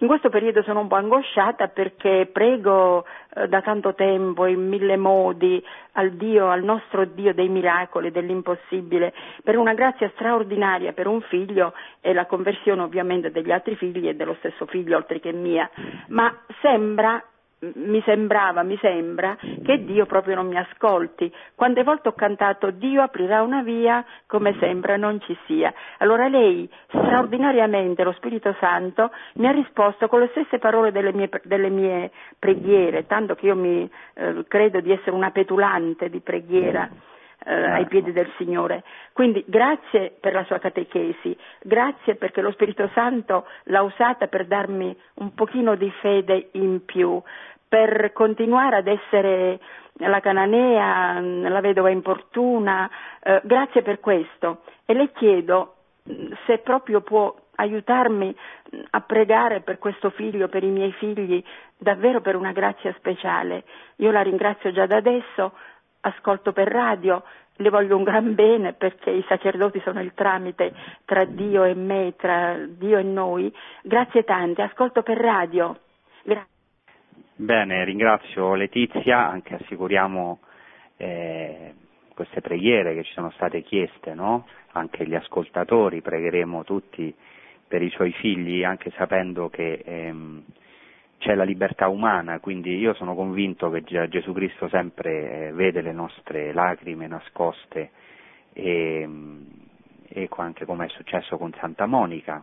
In 0.00 0.08
questo 0.08 0.28
periodo 0.28 0.62
sono 0.62 0.80
un 0.80 0.88
po' 0.88 0.96
angosciata 0.96 1.68
perché 1.68 2.28
prego 2.30 3.06
eh, 3.34 3.48
da 3.48 3.62
tanto 3.62 3.94
tempo 3.94 4.44
in 4.44 4.68
mille 4.68 4.98
modi 4.98 5.64
al 5.92 6.12
Dio, 6.12 6.50
al 6.50 6.62
nostro 6.62 7.06
Dio 7.06 7.32
dei 7.32 7.48
miracoli, 7.48 8.10
dell'impossibile, 8.10 9.14
per 9.42 9.56
una 9.56 9.72
grazia 9.72 10.10
straordinaria 10.14 10.92
per 10.92 11.06
un 11.06 11.22
figlio 11.22 11.72
e 12.02 12.12
la 12.12 12.26
conversione 12.26 12.82
ovviamente 12.82 13.30
degli 13.30 13.50
altri 13.50 13.74
figli 13.74 14.06
e 14.06 14.14
dello 14.14 14.34
stesso 14.40 14.66
figlio 14.66 14.98
oltre 14.98 15.18
che 15.18 15.32
mia. 15.32 15.70
Ma 16.08 16.30
sembra 16.60 17.22
mi 17.74 18.02
sembrava, 18.02 18.62
mi 18.62 18.78
sembra, 18.80 19.36
che 19.64 19.84
Dio 19.84 20.06
proprio 20.06 20.34
non 20.34 20.46
mi 20.46 20.56
ascolti. 20.56 21.32
Quante 21.54 21.82
volte 21.82 22.08
ho 22.08 22.12
cantato 22.12 22.70
Dio 22.70 23.02
aprirà 23.02 23.42
una 23.42 23.62
via 23.62 24.04
come 24.26 24.56
sembra 24.58 24.96
non 24.96 25.20
ci 25.20 25.36
sia. 25.46 25.72
Allora 25.98 26.28
lei, 26.28 26.68
straordinariamente, 26.88 28.02
lo 28.02 28.12
Spirito 28.12 28.54
Santo, 28.60 29.10
mi 29.34 29.46
ha 29.46 29.52
risposto 29.52 30.08
con 30.08 30.20
le 30.20 30.28
stesse 30.30 30.58
parole 30.58 30.92
delle 30.92 31.12
mie, 31.12 31.28
delle 31.44 31.68
mie 31.68 32.10
preghiere, 32.38 33.06
tanto 33.06 33.34
che 33.34 33.46
io 33.46 33.56
mi 33.56 33.88
eh, 34.14 34.44
credo 34.48 34.80
di 34.80 34.92
essere 34.92 35.12
una 35.12 35.30
petulante 35.30 36.08
di 36.08 36.20
preghiera. 36.20 36.88
Eh, 37.48 37.52
ai 37.52 37.86
piedi 37.86 38.10
del 38.10 38.28
Signore. 38.38 38.82
Quindi 39.12 39.44
grazie 39.46 40.16
per 40.18 40.32
la 40.32 40.42
sua 40.44 40.58
catechesi, 40.58 41.36
grazie 41.60 42.16
perché 42.16 42.40
lo 42.40 42.50
Spirito 42.50 42.90
Santo 42.92 43.46
l'ha 43.64 43.82
usata 43.82 44.26
per 44.26 44.46
darmi 44.46 44.96
un 45.16 45.32
pochino 45.32 45.76
di 45.76 45.88
fede 46.00 46.48
in 46.52 46.84
più, 46.84 47.22
per 47.68 48.12
continuare 48.12 48.76
ad 48.76 48.86
essere 48.86 49.58
la 49.98 50.20
cananea, 50.20 51.20
la 51.20 51.60
vedova 51.60 51.90
importuna, 51.90 52.88
eh, 53.22 53.40
grazie 53.44 53.82
per 53.82 54.00
questo. 54.00 54.62
E 54.84 54.94
le 54.94 55.12
chiedo 55.12 55.74
se 56.46 56.58
proprio 56.58 57.00
può 57.00 57.34
aiutarmi 57.56 58.34
a 58.90 59.00
pregare 59.00 59.60
per 59.60 59.78
questo 59.78 60.10
figlio, 60.10 60.48
per 60.48 60.62
i 60.62 60.68
miei 60.68 60.92
figli, 60.92 61.42
davvero 61.76 62.20
per 62.20 62.36
una 62.36 62.52
grazia 62.52 62.92
speciale. 62.98 63.64
Io 63.96 64.10
la 64.10 64.22
ringrazio 64.22 64.72
già 64.72 64.86
da 64.86 64.96
adesso, 64.96 65.52
ascolto 66.00 66.52
per 66.52 66.68
radio, 66.68 67.22
le 67.56 67.70
voglio 67.70 67.96
un 67.96 68.02
gran 68.02 68.34
bene 68.34 68.74
perché 68.74 69.10
i 69.10 69.24
sacerdoti 69.26 69.80
sono 69.80 70.00
il 70.02 70.12
tramite 70.14 70.74
tra 71.06 71.24
Dio 71.24 71.64
e 71.64 71.74
me, 71.74 72.14
tra 72.16 72.56
Dio 72.66 72.98
e 72.98 73.02
noi. 73.02 73.52
Grazie 73.82 74.24
tante, 74.24 74.62
ascolto 74.62 75.02
per 75.02 75.16
radio. 75.16 75.76
Grazie. 76.22 76.55
Bene, 77.38 77.84
ringrazio 77.84 78.54
Letizia, 78.54 79.28
anche 79.28 79.56
assicuriamo 79.56 80.38
eh, 80.96 81.74
queste 82.14 82.40
preghiere 82.40 82.94
che 82.94 83.04
ci 83.04 83.12
sono 83.12 83.30
state 83.32 83.60
chieste, 83.60 84.14
no? 84.14 84.46
anche 84.72 85.06
gli 85.06 85.14
ascoltatori, 85.14 86.00
pregheremo 86.00 86.64
tutti 86.64 87.14
per 87.68 87.82
i 87.82 87.90
suoi 87.90 88.12
figli, 88.12 88.64
anche 88.64 88.90
sapendo 88.96 89.50
che 89.50 89.82
ehm, 89.84 90.44
c'è 91.18 91.34
la 91.34 91.44
libertà 91.44 91.88
umana, 91.88 92.40
quindi 92.40 92.74
io 92.78 92.94
sono 92.94 93.14
convinto 93.14 93.68
che 93.68 93.82
Gesù 93.82 94.32
Cristo 94.32 94.68
sempre 94.70 95.48
eh, 95.48 95.52
vede 95.52 95.82
le 95.82 95.92
nostre 95.92 96.54
lacrime 96.54 97.06
nascoste 97.06 97.90
e, 98.54 99.06
e 100.08 100.28
anche 100.36 100.64
come 100.64 100.86
è 100.86 100.88
successo 100.88 101.36
con 101.36 101.52
Santa 101.60 101.84
Monica, 101.84 102.42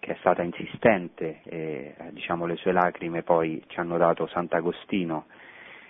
che 0.00 0.12
è 0.12 0.16
stata 0.20 0.42
insistente 0.42 1.40
e 1.44 1.94
diciamo, 2.10 2.46
le 2.46 2.56
sue 2.56 2.72
lacrime 2.72 3.22
poi 3.22 3.62
ci 3.68 3.78
hanno 3.80 3.96
dato 3.98 4.26
Sant'Agostino 4.28 5.26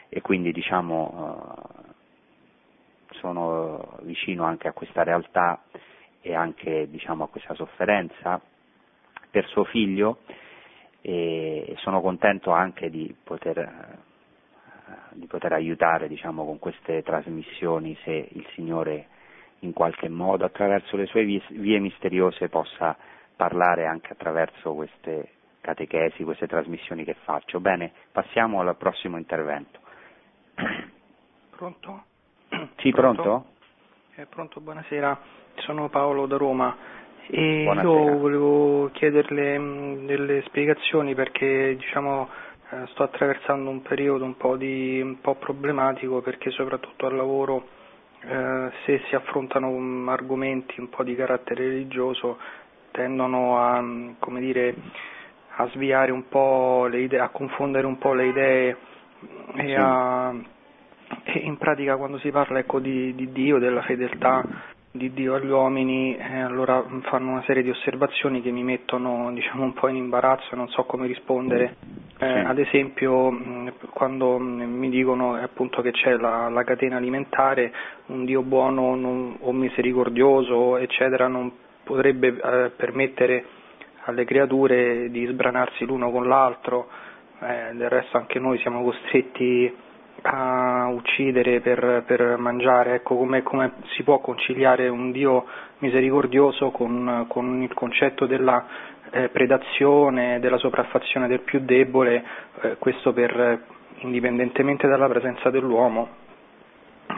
e 0.08 0.20
quindi 0.22 0.52
diciamo, 0.52 1.54
eh, 1.88 3.14
sono 3.20 3.98
vicino 4.02 4.44
anche 4.44 4.68
a 4.68 4.72
questa 4.72 5.02
realtà 5.02 5.62
e 6.20 6.34
anche 6.34 6.88
diciamo, 6.90 7.24
a 7.24 7.28
questa 7.28 7.54
sofferenza 7.54 8.40
per 9.30 9.46
suo 9.46 9.64
figlio 9.64 10.20
e 11.00 11.74
sono 11.78 12.00
contento 12.00 12.50
anche 12.50 12.90
di 12.90 13.14
poter, 13.22 13.98
di 15.12 15.26
poter 15.26 15.52
aiutare 15.52 16.08
diciamo, 16.08 16.44
con 16.44 16.58
queste 16.58 17.02
trasmissioni 17.02 17.96
se 18.04 18.28
il 18.32 18.46
Signore 18.54 19.06
in 19.60 19.72
qualche 19.72 20.08
modo 20.08 20.44
attraverso 20.44 20.96
le 20.96 21.06
sue 21.06 21.24
vie 21.24 21.78
misteriose 21.78 22.48
possa 22.48 22.96
parlare 23.38 23.86
anche 23.86 24.12
attraverso 24.12 24.74
queste 24.74 25.28
catechesi, 25.60 26.24
queste 26.24 26.48
trasmissioni 26.48 27.04
che 27.04 27.14
faccio. 27.22 27.60
Bene, 27.60 27.92
passiamo 28.10 28.60
al 28.60 28.76
prossimo 28.76 29.16
intervento. 29.16 29.78
Pronto? 31.56 32.04
Sì, 32.78 32.90
pronto? 32.90 33.22
pronto? 33.22 33.46
Eh, 34.16 34.26
pronto, 34.26 34.60
buonasera, 34.60 35.20
sono 35.58 35.88
Paolo 35.88 36.26
da 36.26 36.36
Roma. 36.36 36.76
E 37.30 37.62
Buonasera. 37.62 38.10
io 38.10 38.18
volevo 38.18 38.90
chiederle 38.92 39.58
mh, 39.58 40.06
delle 40.06 40.42
spiegazioni 40.46 41.14
perché 41.14 41.76
diciamo, 41.76 42.28
eh, 42.70 42.86
sto 42.88 43.04
attraversando 43.04 43.70
un 43.70 43.82
periodo 43.82 44.24
un 44.24 44.36
po', 44.36 44.56
di, 44.56 45.00
un 45.00 45.20
po' 45.20 45.34
problematico 45.36 46.22
perché 46.22 46.50
soprattutto 46.50 47.06
al 47.06 47.14
lavoro 47.14 47.66
eh, 48.22 48.70
se 48.84 49.02
si 49.08 49.14
affrontano 49.14 49.68
um, 49.68 50.08
argomenti 50.08 50.80
un 50.80 50.88
po' 50.88 51.04
di 51.04 51.14
carattere 51.14 51.68
religioso 51.68 52.38
tendono 52.90 53.58
a, 53.58 53.82
dire, 54.38 54.74
a 55.56 55.68
sviare 55.68 56.10
un 56.12 56.28
po' 56.28 56.86
le 56.90 57.00
idee, 57.00 57.20
a 57.20 57.28
confondere 57.28 57.86
un 57.86 57.98
po' 57.98 58.12
le 58.14 58.26
idee 58.26 58.76
e, 59.56 59.66
Sì. 59.66 59.74
a, 59.76 60.32
e 61.24 61.38
in 61.38 61.56
pratica 61.56 61.96
quando 61.96 62.18
si 62.18 62.30
parla 62.30 62.58
ecco, 62.58 62.78
di, 62.80 63.14
di 63.14 63.32
Dio, 63.32 63.58
della 63.58 63.82
fedeltà 63.82 64.44
di 64.90 65.12
Dio 65.12 65.34
agli 65.34 65.48
uomini, 65.48 66.16
eh, 66.16 66.40
allora 66.40 66.82
fanno 67.02 67.32
una 67.32 67.42
serie 67.42 67.62
di 67.62 67.70
osservazioni 67.70 68.40
che 68.40 68.50
mi 68.50 68.62
mettono 68.64 69.30
diciamo, 69.32 69.62
un 69.62 69.72
po' 69.74 69.86
in 69.88 69.96
imbarazzo 69.96 70.54
e 70.54 70.56
non 70.56 70.68
so 70.68 70.84
come 70.84 71.06
rispondere. 71.06 71.76
Eh, 72.18 72.26
Sì. 72.26 72.38
Ad 72.46 72.58
esempio, 72.58 73.30
mh, 73.30 73.72
quando 73.90 74.38
mi 74.38 74.88
dicono 74.88 75.38
eh, 75.38 75.42
appunto 75.42 75.82
che 75.82 75.92
c'è 75.92 76.16
la, 76.16 76.48
la 76.48 76.64
catena 76.64 76.96
alimentare, 76.96 77.72
un 78.06 78.24
Dio 78.24 78.42
buono 78.42 78.96
non- 78.96 79.36
o 79.40 79.52
misericordioso, 79.52 80.78
eccetera, 80.78 81.28
non 81.28 81.52
potrebbe 81.88 82.28
eh, 82.28 82.70
permettere 82.76 83.44
alle 84.04 84.24
creature 84.24 85.10
di 85.10 85.24
sbranarsi 85.26 85.86
l'uno 85.86 86.10
con 86.10 86.28
l'altro, 86.28 86.88
eh, 87.40 87.70
del 87.72 87.88
resto 87.88 88.18
anche 88.18 88.38
noi 88.38 88.58
siamo 88.58 88.82
costretti 88.82 89.74
a 90.22 90.88
uccidere 90.88 91.60
per, 91.60 92.02
per 92.06 92.36
mangiare, 92.36 92.94
ecco 92.96 93.16
come, 93.16 93.42
come 93.42 93.72
si 93.94 94.02
può 94.02 94.18
conciliare 94.18 94.88
un 94.88 95.12
Dio 95.12 95.46
misericordioso 95.78 96.70
con, 96.70 97.24
con 97.28 97.62
il 97.62 97.72
concetto 97.72 98.26
della 98.26 98.66
eh, 99.10 99.28
predazione, 99.28 100.40
della 100.40 100.58
sopraffazione 100.58 101.26
del 101.28 101.40
più 101.40 101.60
debole, 101.60 102.22
eh, 102.62 102.76
questo 102.78 103.12
per, 103.12 103.62
indipendentemente 104.00 104.86
dalla 104.88 105.08
presenza 105.08 105.48
dell'uomo. 105.50 106.08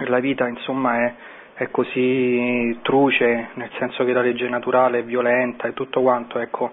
La 0.07 0.21
vita 0.21 0.47
insomma 0.47 1.05
è, 1.07 1.15
è 1.61 1.71
così 1.71 2.79
truce, 2.81 3.51
nel 3.53 3.71
senso 3.79 4.03
che 4.05 4.15
la 4.15 4.23
legge 4.23 4.49
naturale 4.49 5.01
è 5.01 5.05
violenta 5.05 5.69
e 5.69 5.75
tutto 5.75 6.01
quanto, 6.01 6.39
ecco, 6.39 6.71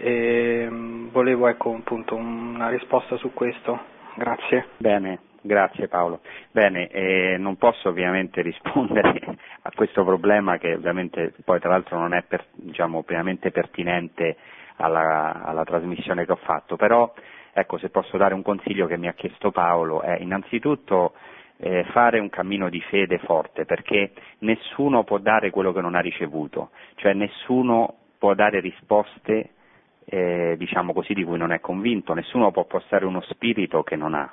e, 0.00 0.66
mm, 0.70 1.08
volevo 1.08 1.48
ecco, 1.48 1.74
appunto 1.74 2.14
una 2.14 2.68
risposta 2.68 3.16
su 3.16 3.32
questo, 3.32 3.80
grazie. 4.16 4.66
Bene, 4.76 5.20
grazie 5.40 5.88
Paolo. 5.88 6.20
Bene, 6.50 6.88
eh, 6.88 7.36
non 7.38 7.56
posso 7.56 7.88
ovviamente 7.88 8.42
rispondere 8.42 9.18
a 9.62 9.70
questo 9.74 10.04
problema 10.04 10.58
che 10.58 10.74
ovviamente 10.74 11.32
poi 11.42 11.58
tra 11.58 11.70
l'altro 11.70 11.98
non 11.98 12.12
è 12.12 12.22
per- 12.28 12.48
diciamo, 12.52 13.04
pienamente 13.04 13.50
pertinente 13.50 14.36
alla, 14.76 15.40
alla 15.42 15.64
trasmissione 15.64 16.26
che 16.26 16.32
ho 16.32 16.40
fatto, 16.42 16.76
però 16.76 17.10
ecco 17.54 17.78
se 17.78 17.88
posso 17.88 18.18
dare 18.18 18.34
un 18.34 18.42
consiglio 18.42 18.86
che 18.86 18.98
mi 18.98 19.08
ha 19.08 19.14
chiesto 19.14 19.52
Paolo 19.52 20.02
è 20.02 20.18
innanzitutto 20.20 21.14
eh, 21.58 21.84
fare 21.90 22.18
un 22.18 22.28
cammino 22.28 22.68
di 22.68 22.80
fede 22.82 23.18
forte 23.18 23.64
perché 23.64 24.12
nessuno 24.38 25.04
può 25.04 25.18
dare 25.18 25.50
quello 25.50 25.72
che 25.72 25.80
non 25.80 25.94
ha 25.94 26.00
ricevuto, 26.00 26.70
cioè 26.96 27.12
nessuno 27.12 27.94
può 28.18 28.34
dare 28.34 28.60
risposte 28.60 29.50
eh, 30.10 30.54
diciamo 30.56 30.92
così, 30.92 31.12
di 31.12 31.24
cui 31.24 31.36
non 31.36 31.52
è 31.52 31.60
convinto, 31.60 32.14
nessuno 32.14 32.50
può 32.50 32.64
postare 32.64 33.04
uno 33.04 33.20
spirito 33.22 33.82
che 33.82 33.96
non 33.96 34.14
ha. 34.14 34.32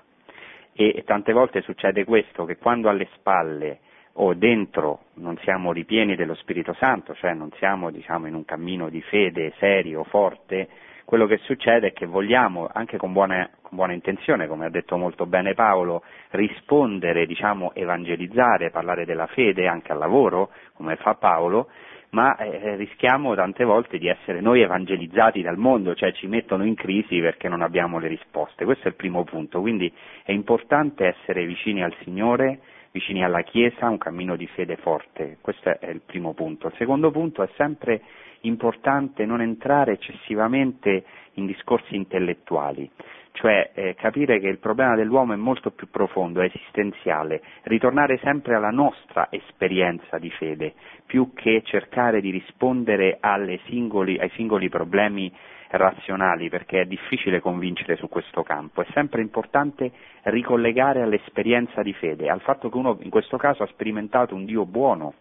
E, 0.73 1.03
tante 1.05 1.33
volte 1.33 1.61
succede 1.61 2.05
questo, 2.05 2.45
che 2.45 2.57
quando 2.57 2.89
alle 2.89 3.07
spalle 3.15 3.79
o 4.13 4.33
dentro 4.33 5.05
non 5.15 5.37
siamo 5.43 5.73
ripieni 5.73 6.15
dello 6.15 6.35
Spirito 6.35 6.73
Santo, 6.79 7.13
cioè 7.15 7.33
non 7.33 7.51
siamo 7.57 7.91
diciamo, 7.91 8.27
in 8.27 8.35
un 8.35 8.45
cammino 8.45 8.87
di 8.89 9.01
fede 9.01 9.53
serio, 9.57 10.05
forte, 10.05 10.69
quello 11.05 11.27
che 11.27 11.37
succede 11.43 11.87
è 11.87 11.93
che 11.93 12.05
vogliamo, 12.07 12.67
anche 12.71 12.97
con 12.97 13.13
buona, 13.13 13.47
con 13.61 13.77
buona 13.77 13.93
intenzione, 13.93 14.47
come 14.47 14.65
ha 14.65 14.69
detto 14.69 14.97
molto 14.97 15.25
bene 15.25 15.53
Paolo, 15.53 16.03
rispondere, 16.31 17.25
diciamo, 17.25 17.73
evangelizzare, 17.73 18.71
parlare 18.71 19.05
della 19.05 19.27
fede 19.27 19.67
anche 19.67 19.91
al 19.91 19.99
lavoro, 19.99 20.49
come 20.73 20.95
fa 20.97 21.13
Paolo, 21.13 21.69
ma 22.09 22.35
eh, 22.37 22.75
rischiamo 22.75 23.35
tante 23.35 23.63
volte 23.63 23.97
di 23.97 24.07
essere 24.07 24.41
noi 24.41 24.61
evangelizzati 24.61 25.41
dal 25.41 25.57
mondo, 25.57 25.93
cioè 25.95 26.13
ci 26.13 26.27
mettono 26.27 26.65
in 26.65 26.75
crisi 26.75 27.19
perché 27.19 27.49
non 27.49 27.61
abbiamo 27.61 27.99
le 27.99 28.07
risposte. 28.07 28.65
Questo 28.65 28.85
è 28.85 28.87
il 28.87 28.95
primo 28.95 29.23
punto, 29.23 29.61
quindi 29.61 29.91
è 30.23 30.31
importante 30.31 31.05
essere 31.05 31.45
vicini 31.45 31.83
al 31.83 31.93
Signore, 32.03 32.59
vicini 32.95 33.25
alla 33.25 33.41
Chiesa, 33.41 33.89
un 33.89 33.97
cammino 33.97 34.37
di 34.37 34.47
fede 34.47 34.77
forte, 34.77 35.37
questo 35.41 35.77
è 35.81 35.89
il 35.89 35.99
primo 36.05 36.33
punto. 36.33 36.67
Il 36.67 36.73
secondo 36.77 37.11
punto 37.11 37.43
è 37.43 37.49
sempre 37.57 38.01
importante 38.41 39.25
non 39.25 39.41
entrare 39.41 39.91
eccessivamente 39.91 41.03
in 41.33 41.45
discorsi 41.45 41.97
intellettuali, 41.97 42.89
cioè 43.33 43.71
eh, 43.73 43.95
capire 43.95 44.39
che 44.39 44.47
il 44.47 44.59
problema 44.59 44.95
dell'uomo 44.95 45.33
è 45.33 45.35
molto 45.35 45.71
più 45.71 45.89
profondo, 45.89 46.39
è 46.39 46.45
esistenziale, 46.45 47.41
ritornare 47.63 48.17
sempre 48.19 48.55
alla 48.55 48.69
nostra 48.71 49.27
esperienza 49.29 50.17
di 50.17 50.29
fede, 50.29 50.73
più 51.05 51.33
che 51.33 51.63
cercare 51.65 52.21
di 52.21 52.29
rispondere 52.29 53.17
singoli, 53.65 54.17
ai 54.19 54.29
singoli 54.35 54.69
problemi 54.69 55.29
razionali, 55.77 56.49
perché 56.49 56.81
è 56.81 56.85
difficile 56.85 57.39
convincere 57.39 57.95
su 57.95 58.07
questo 58.07 58.43
campo, 58.43 58.81
è 58.81 58.87
sempre 58.93 59.21
importante 59.21 59.91
ricollegare 60.23 61.01
all'esperienza 61.01 61.81
di 61.81 61.93
fede, 61.93 62.29
al 62.29 62.41
fatto 62.41 62.69
che 62.69 62.77
uno 62.77 62.97
in 63.01 63.09
questo 63.09 63.37
caso 63.37 63.63
ha 63.63 63.67
sperimentato 63.67 64.35
un 64.35 64.45
Dio 64.45 64.65
buono 64.65 65.15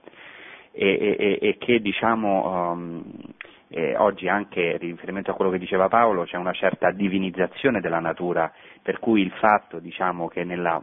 e, 0.72 1.16
e, 1.18 1.38
e 1.40 1.56
che 1.58 1.80
diciamo 1.80 2.70
um, 2.72 3.04
eh, 3.68 3.96
oggi 3.96 4.28
anche 4.28 4.60
in 4.60 4.78
riferimento 4.78 5.32
a 5.32 5.34
quello 5.34 5.50
che 5.50 5.58
diceva 5.58 5.88
Paolo 5.88 6.24
c'è 6.24 6.36
una 6.36 6.52
certa 6.52 6.90
divinizzazione 6.92 7.80
della 7.80 7.98
natura, 7.98 8.52
per 8.80 8.98
cui 9.00 9.20
il 9.20 9.32
fatto 9.32 9.80
diciamo, 9.80 10.28
che, 10.28 10.44
nella, 10.44 10.82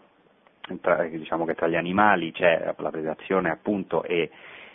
tra, 0.81 1.03
diciamo, 1.03 1.45
che, 1.45 1.55
tra, 1.55 1.67
gli 1.67 1.75
animali 1.75 2.33
c'è 2.33 2.73
la 2.77 2.89
predazione 2.89 3.49
appunto 3.49 4.03
e 4.03 4.29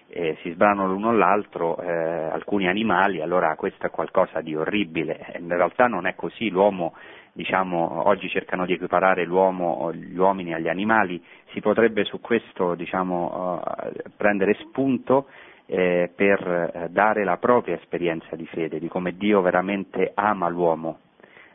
eh, 0.08 0.36
si 0.42 0.50
sbranano 0.50 0.88
l'uno 0.88 1.12
l'altro 1.12 1.78
eh, 1.78 1.90
alcuni 1.90 2.68
animali, 2.68 3.20
allora 3.20 3.54
questo 3.56 3.86
è 3.86 3.90
qualcosa 3.90 4.40
di 4.40 4.54
orribile. 4.54 5.34
In 5.38 5.48
realtà 5.48 5.86
non 5.86 6.06
è 6.06 6.14
così, 6.14 6.48
l'uomo 6.50 6.94
diciamo, 7.36 8.08
oggi 8.08 8.30
cercano 8.30 8.64
di 8.64 8.72
equiparare 8.72 9.26
gli 9.26 10.16
uomini 10.16 10.54
agli 10.54 10.68
animali, 10.68 11.22
si 11.52 11.60
potrebbe 11.60 12.04
su 12.04 12.18
questo 12.18 12.74
diciamo, 12.74 13.60
uh, 13.60 14.10
prendere 14.16 14.54
spunto 14.54 15.26
eh, 15.66 16.10
per 16.14 16.40
eh, 16.72 16.88
dare 16.88 17.24
la 17.24 17.36
propria 17.36 17.74
esperienza 17.74 18.36
di 18.36 18.46
fede, 18.46 18.78
di 18.78 18.88
come 18.88 19.16
Dio 19.16 19.42
veramente 19.42 20.12
ama 20.14 20.48
l'uomo, 20.48 21.00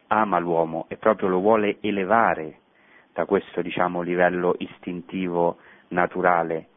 ama 0.08 0.38
l'uomo 0.38 0.86
e 0.88 0.98
proprio 0.98 1.30
lo 1.30 1.40
vuole 1.40 1.78
elevare 1.82 2.60
da 3.14 3.26
questo 3.26 3.62
diciamo, 3.62 4.02
livello 4.02 4.54
istintivo, 4.60 5.58
naturale. 5.90 6.68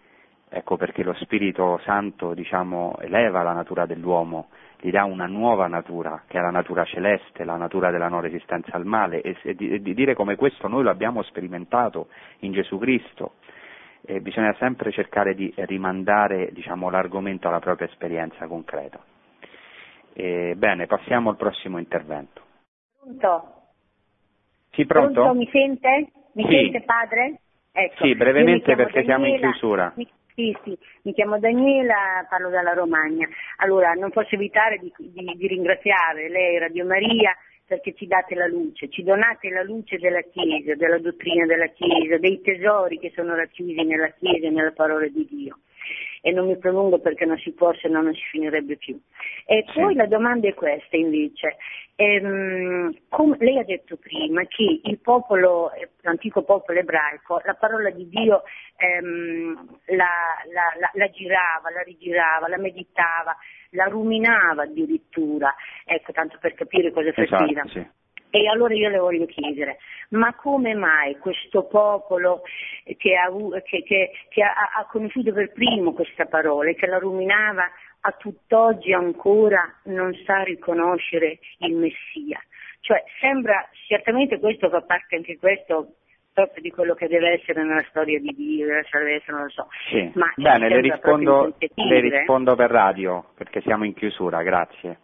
Ecco 0.56 0.76
perché 0.76 1.02
lo 1.02 1.14
Spirito 1.14 1.80
Santo 1.82 2.32
diciamo, 2.32 2.94
eleva 3.00 3.42
la 3.42 3.52
natura 3.52 3.86
dell'uomo, 3.86 4.50
gli 4.78 4.92
dà 4.92 5.02
una 5.02 5.26
nuova 5.26 5.66
natura, 5.66 6.22
che 6.28 6.38
è 6.38 6.40
la 6.40 6.52
natura 6.52 6.84
celeste, 6.84 7.42
la 7.42 7.56
natura 7.56 7.90
della 7.90 8.06
non 8.06 8.20
resistenza 8.20 8.70
al 8.76 8.84
male, 8.84 9.20
e, 9.20 9.36
e, 9.42 9.54
di, 9.54 9.70
e 9.70 9.82
di 9.82 9.94
dire 9.94 10.14
come 10.14 10.36
questo 10.36 10.68
noi 10.68 10.84
lo 10.84 10.90
abbiamo 10.90 11.22
sperimentato 11.22 12.06
in 12.40 12.52
Gesù 12.52 12.78
Cristo, 12.78 13.32
eh, 14.02 14.20
bisogna 14.20 14.54
sempre 14.60 14.92
cercare 14.92 15.34
di 15.34 15.52
rimandare 15.56 16.50
diciamo, 16.52 16.88
l'argomento 16.88 17.48
alla 17.48 17.58
propria 17.58 17.88
esperienza 17.88 18.46
concreta. 18.46 19.00
Bene, 20.12 20.86
passiamo 20.86 21.30
al 21.30 21.36
prossimo 21.36 21.78
intervento. 21.78 22.40
Pronto? 23.00 23.54
Sì, 24.70 24.86
pronto? 24.86 25.20
pronto 25.20 25.34
mi 25.34 25.48
sente? 25.50 26.12
Mi 26.34 26.44
sì. 26.44 26.50
sente 26.50 26.82
padre? 26.82 27.40
Ecco. 27.72 28.04
Sì, 28.04 28.14
brevemente 28.14 28.76
perché 28.76 29.02
Daniela, 29.02 29.04
siamo 29.04 29.26
in 29.26 29.40
chiusura. 29.40 29.92
Mi, 29.96 30.08
sì, 30.34 30.56
sì, 30.64 30.76
mi 31.02 31.12
chiamo 31.12 31.38
Daniela, 31.38 32.26
parlo 32.28 32.48
dalla 32.50 32.72
Romagna. 32.72 33.28
Allora, 33.58 33.92
non 33.92 34.10
posso 34.10 34.34
evitare 34.34 34.78
di, 34.78 34.92
di, 34.98 35.32
di 35.36 35.46
ringraziare 35.46 36.28
lei, 36.28 36.58
Radio 36.58 36.84
Maria, 36.84 37.36
perché 37.66 37.94
ci 37.94 38.06
date 38.06 38.34
la 38.34 38.46
luce, 38.46 38.88
ci 38.90 39.02
donate 39.02 39.48
la 39.48 39.62
luce 39.62 39.96
della 39.98 40.22
Chiesa, 40.22 40.74
della 40.74 40.98
dottrina 40.98 41.46
della 41.46 41.68
Chiesa, 41.68 42.18
dei 42.18 42.40
tesori 42.40 42.98
che 42.98 43.12
sono 43.14 43.34
racchiusi 43.34 43.82
nella 43.84 44.08
Chiesa 44.08 44.46
e 44.46 44.50
nella 44.50 44.72
parola 44.72 45.06
di 45.06 45.26
Dio. 45.30 45.58
E 46.26 46.32
non 46.32 46.46
mi 46.46 46.56
prolungo 46.56 47.00
perché 47.00 47.26
non 47.26 47.36
si 47.36 47.52
può, 47.52 47.74
se 47.74 47.86
no 47.86 48.00
non 48.00 48.14
si 48.14 48.22
finirebbe 48.30 48.78
più. 48.78 48.98
E 49.44 49.62
Sì. 49.68 49.78
poi 49.78 49.94
la 49.94 50.06
domanda 50.06 50.48
è 50.48 50.54
questa 50.54 50.96
invece. 50.96 51.56
Ehm, 51.96 52.96
come 53.10 53.36
lei 53.40 53.58
ha 53.58 53.62
detto 53.64 53.98
prima 53.98 54.42
che 54.46 54.80
il 54.84 54.98
popolo, 55.00 55.70
l'antico 56.00 56.42
popolo 56.42 56.78
ebraico, 56.78 57.42
la 57.44 57.52
parola 57.52 57.90
di 57.90 58.08
Dio 58.08 58.42
ehm, 58.78 59.78
la, 59.88 60.08
la- 60.50 60.74
la- 60.80 60.90
la 60.94 61.10
girava, 61.10 61.70
la 61.70 61.82
rigirava, 61.82 62.48
la 62.48 62.58
meditava, 62.58 63.36
la 63.72 63.84
ruminava 63.84 64.62
addirittura, 64.62 65.54
ecco 65.84 66.12
tanto 66.12 66.38
per 66.40 66.54
capire 66.54 66.90
cosa 66.90 67.12
faceva. 67.12 67.62
Esatto, 67.64 67.68
sì. 67.68 67.86
E 68.34 68.48
allora 68.48 68.74
io 68.74 68.88
le 68.88 68.98
voglio 68.98 69.26
chiedere, 69.26 69.78
ma 70.08 70.34
come 70.34 70.74
mai 70.74 71.16
questo 71.18 71.66
popolo 71.68 72.42
che 72.96 73.14
ha, 73.14 73.30
che- 73.62 73.84
che- 73.84 74.10
che 74.28 74.42
ha- 74.42 74.72
ha 74.76 74.86
conosciuto 74.90 75.32
per 75.32 75.52
primo 75.52 75.92
questa 75.92 76.24
parola 76.24 76.68
e 76.68 76.74
che 76.74 76.86
la 76.86 76.98
ruminava 76.98 77.70
a 78.00 78.10
tutt'oggi 78.10 78.92
ancora 78.92 79.72
non 79.84 80.12
sa 80.26 80.42
riconoscere 80.42 81.38
il 81.58 81.76
Messia? 81.76 82.42
Cioè 82.80 83.04
sembra, 83.20 83.68
certamente 83.86 84.40
questo 84.40 84.68
fa 84.68 84.82
parte 84.82 85.14
anche 85.14 85.38
questo 85.38 85.94
proprio 86.32 86.60
di 86.60 86.70
quello 86.72 86.94
che 86.94 87.06
deve 87.06 87.34
essere 87.34 87.62
nella 87.62 87.84
storia 87.88 88.18
di 88.18 88.34
Dio, 88.34 88.66
della 88.66 88.82
salvezza, 88.90 89.30
non 89.30 89.42
lo 89.44 89.50
so. 89.50 89.68
Sì. 89.90 90.10
Ma 90.14 90.32
Bene, 90.34 90.68
le 90.68 90.80
rispondo, 90.80 91.54
le 91.74 92.00
rispondo 92.00 92.56
per 92.56 92.68
radio 92.72 93.26
perché 93.36 93.60
siamo 93.60 93.84
in 93.84 93.94
chiusura, 93.94 94.42
grazie. 94.42 94.98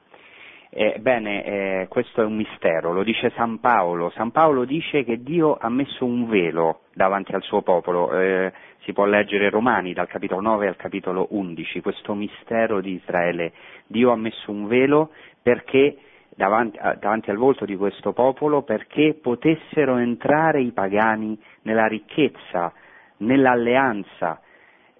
Eh, 0.72 0.98
bene, 1.00 1.44
eh, 1.44 1.86
questo 1.88 2.22
è 2.22 2.24
un 2.24 2.36
mistero, 2.36 2.92
lo 2.92 3.02
dice 3.02 3.32
San 3.34 3.58
Paolo. 3.58 4.10
San 4.10 4.30
Paolo 4.30 4.64
dice 4.64 5.02
che 5.02 5.20
Dio 5.20 5.56
ha 5.60 5.68
messo 5.68 6.04
un 6.04 6.28
velo 6.28 6.82
davanti 6.94 7.34
al 7.34 7.42
suo 7.42 7.62
popolo. 7.62 8.16
Eh, 8.16 8.52
si 8.84 8.92
può 8.92 9.04
leggere 9.04 9.50
Romani 9.50 9.92
dal 9.92 10.06
capitolo 10.06 10.40
9 10.40 10.68
al 10.68 10.76
capitolo 10.76 11.26
11, 11.30 11.80
questo 11.80 12.14
mistero 12.14 12.80
di 12.80 12.92
Israele. 12.92 13.52
Dio 13.88 14.12
ha 14.12 14.16
messo 14.16 14.52
un 14.52 14.68
velo 14.68 15.10
perché 15.42 15.96
davanti, 16.36 16.78
davanti 17.00 17.30
al 17.30 17.36
volto 17.36 17.64
di 17.64 17.76
questo 17.76 18.12
popolo 18.12 18.62
perché 18.62 19.18
potessero 19.20 19.96
entrare 19.96 20.60
i 20.60 20.70
pagani 20.70 21.36
nella 21.62 21.86
ricchezza, 21.86 22.72
nell'alleanza. 23.18 24.40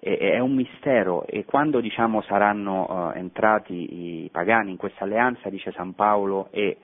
È 0.03 0.39
un 0.39 0.55
mistero 0.55 1.27
e 1.27 1.45
quando 1.45 1.79
diciamo, 1.79 2.23
saranno 2.23 3.13
eh, 3.13 3.19
entrati 3.19 4.23
i 4.23 4.29
pagani 4.31 4.71
in 4.71 4.77
questa 4.77 5.03
alleanza, 5.03 5.47
dice 5.47 5.71
San 5.73 5.93
Paolo, 5.93 6.47
e 6.49 6.77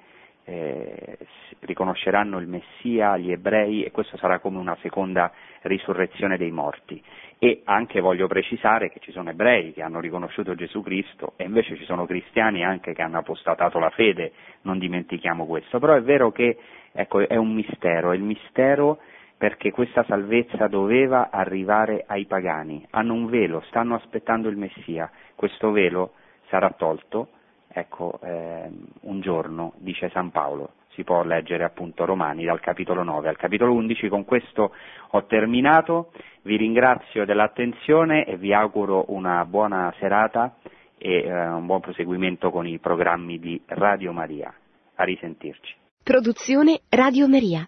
eh, 0.44 1.18
riconosceranno 1.62 2.38
il 2.38 2.48
Messia, 2.48 3.18
gli 3.18 3.32
ebrei, 3.32 3.84
e 3.84 3.90
questo 3.90 4.18
sarà 4.18 4.38
come 4.38 4.60
una 4.60 4.78
seconda 4.82 5.32
risurrezione 5.64 6.38
dei 6.38 6.52
morti. 6.52 7.02
E 7.40 7.62
anche 7.66 8.02
voglio 8.02 8.28
precisare 8.28 8.92
che 8.92 9.00
ci 9.00 9.12
sono 9.12 9.32
ebrei 9.32 9.74
che 9.74 9.82
hanno 9.82 10.00
riconosciuto 10.00 10.54
Gesù 10.54 10.84
Cristo 10.84 11.34
e 11.38 11.46
invece 11.46 11.76
ci 11.76 11.86
sono 11.86 12.06
cristiani 12.06 12.64
anche 12.64 12.94
che 12.94 13.02
hanno 13.02 13.18
apostatato 13.18 13.80
la 13.80 13.90
fede, 13.90 14.32
non 14.62 14.78
dimentichiamo 14.78 15.48
questo. 15.48 15.80
Però 15.80 15.96
è 15.96 16.02
vero 16.04 16.32
che 16.32 16.56
ecco, 16.92 17.28
è 17.28 17.36
un 17.36 17.54
mistero, 17.54 18.12
è 18.12 18.16
il 18.16 18.24
mistero 18.24 19.00
perché 19.38 19.72
questa 19.72 20.04
salvezza 20.08 20.68
doveva 20.68 21.30
arrivare 21.30 22.04
ai 22.08 22.26
pagani. 22.26 22.86
Hanno 22.90 23.14
un 23.14 23.28
velo, 23.28 23.62
stanno 23.68 23.96
aspettando 23.96 24.50
il 24.50 24.58
Messia. 24.58 25.10
Questo 25.36 25.72
velo 25.72 26.14
sarà 26.50 26.72
tolto, 26.72 27.30
ecco, 27.68 28.20
ehm, 28.24 28.88
un 29.02 29.22
giorno, 29.22 29.74
dice 29.78 30.10
San 30.10 30.32
Paolo. 30.32 30.72
Si 30.90 31.04
può 31.04 31.24
leggere 31.24 31.64
appunto 31.64 32.06
Romani 32.06 32.46
dal 32.46 32.60
capitolo 32.60 33.04
9 33.04 33.30
al 33.30 33.38
capitolo 33.38 33.74
11. 33.74 34.10
Con 34.10 34.26
questo 34.26 34.74
ho 35.12 35.26
terminato. 35.26 36.12
Vi 36.42 36.58
ringrazio 36.58 37.24
dell'attenzione 37.24 38.26
e 38.26 38.38
vi 38.38 38.52
auguro 38.52 39.06
una 39.10 39.46
buona 39.46 39.94
serata 40.00 40.56
e 40.98 41.26
eh, 41.26 41.48
un 41.50 41.68
buon 41.68 41.82
proseguimento 41.82 42.50
con 42.50 42.66
i 42.66 42.80
programmi 42.80 43.38
di 43.38 43.62
Radio 43.68 44.12
Maria. 44.12 44.52
A 44.96 45.04
risentirci. 45.04 45.76
Produzione 46.02 46.80
Radio 46.90 47.28
Maria. 47.28 47.68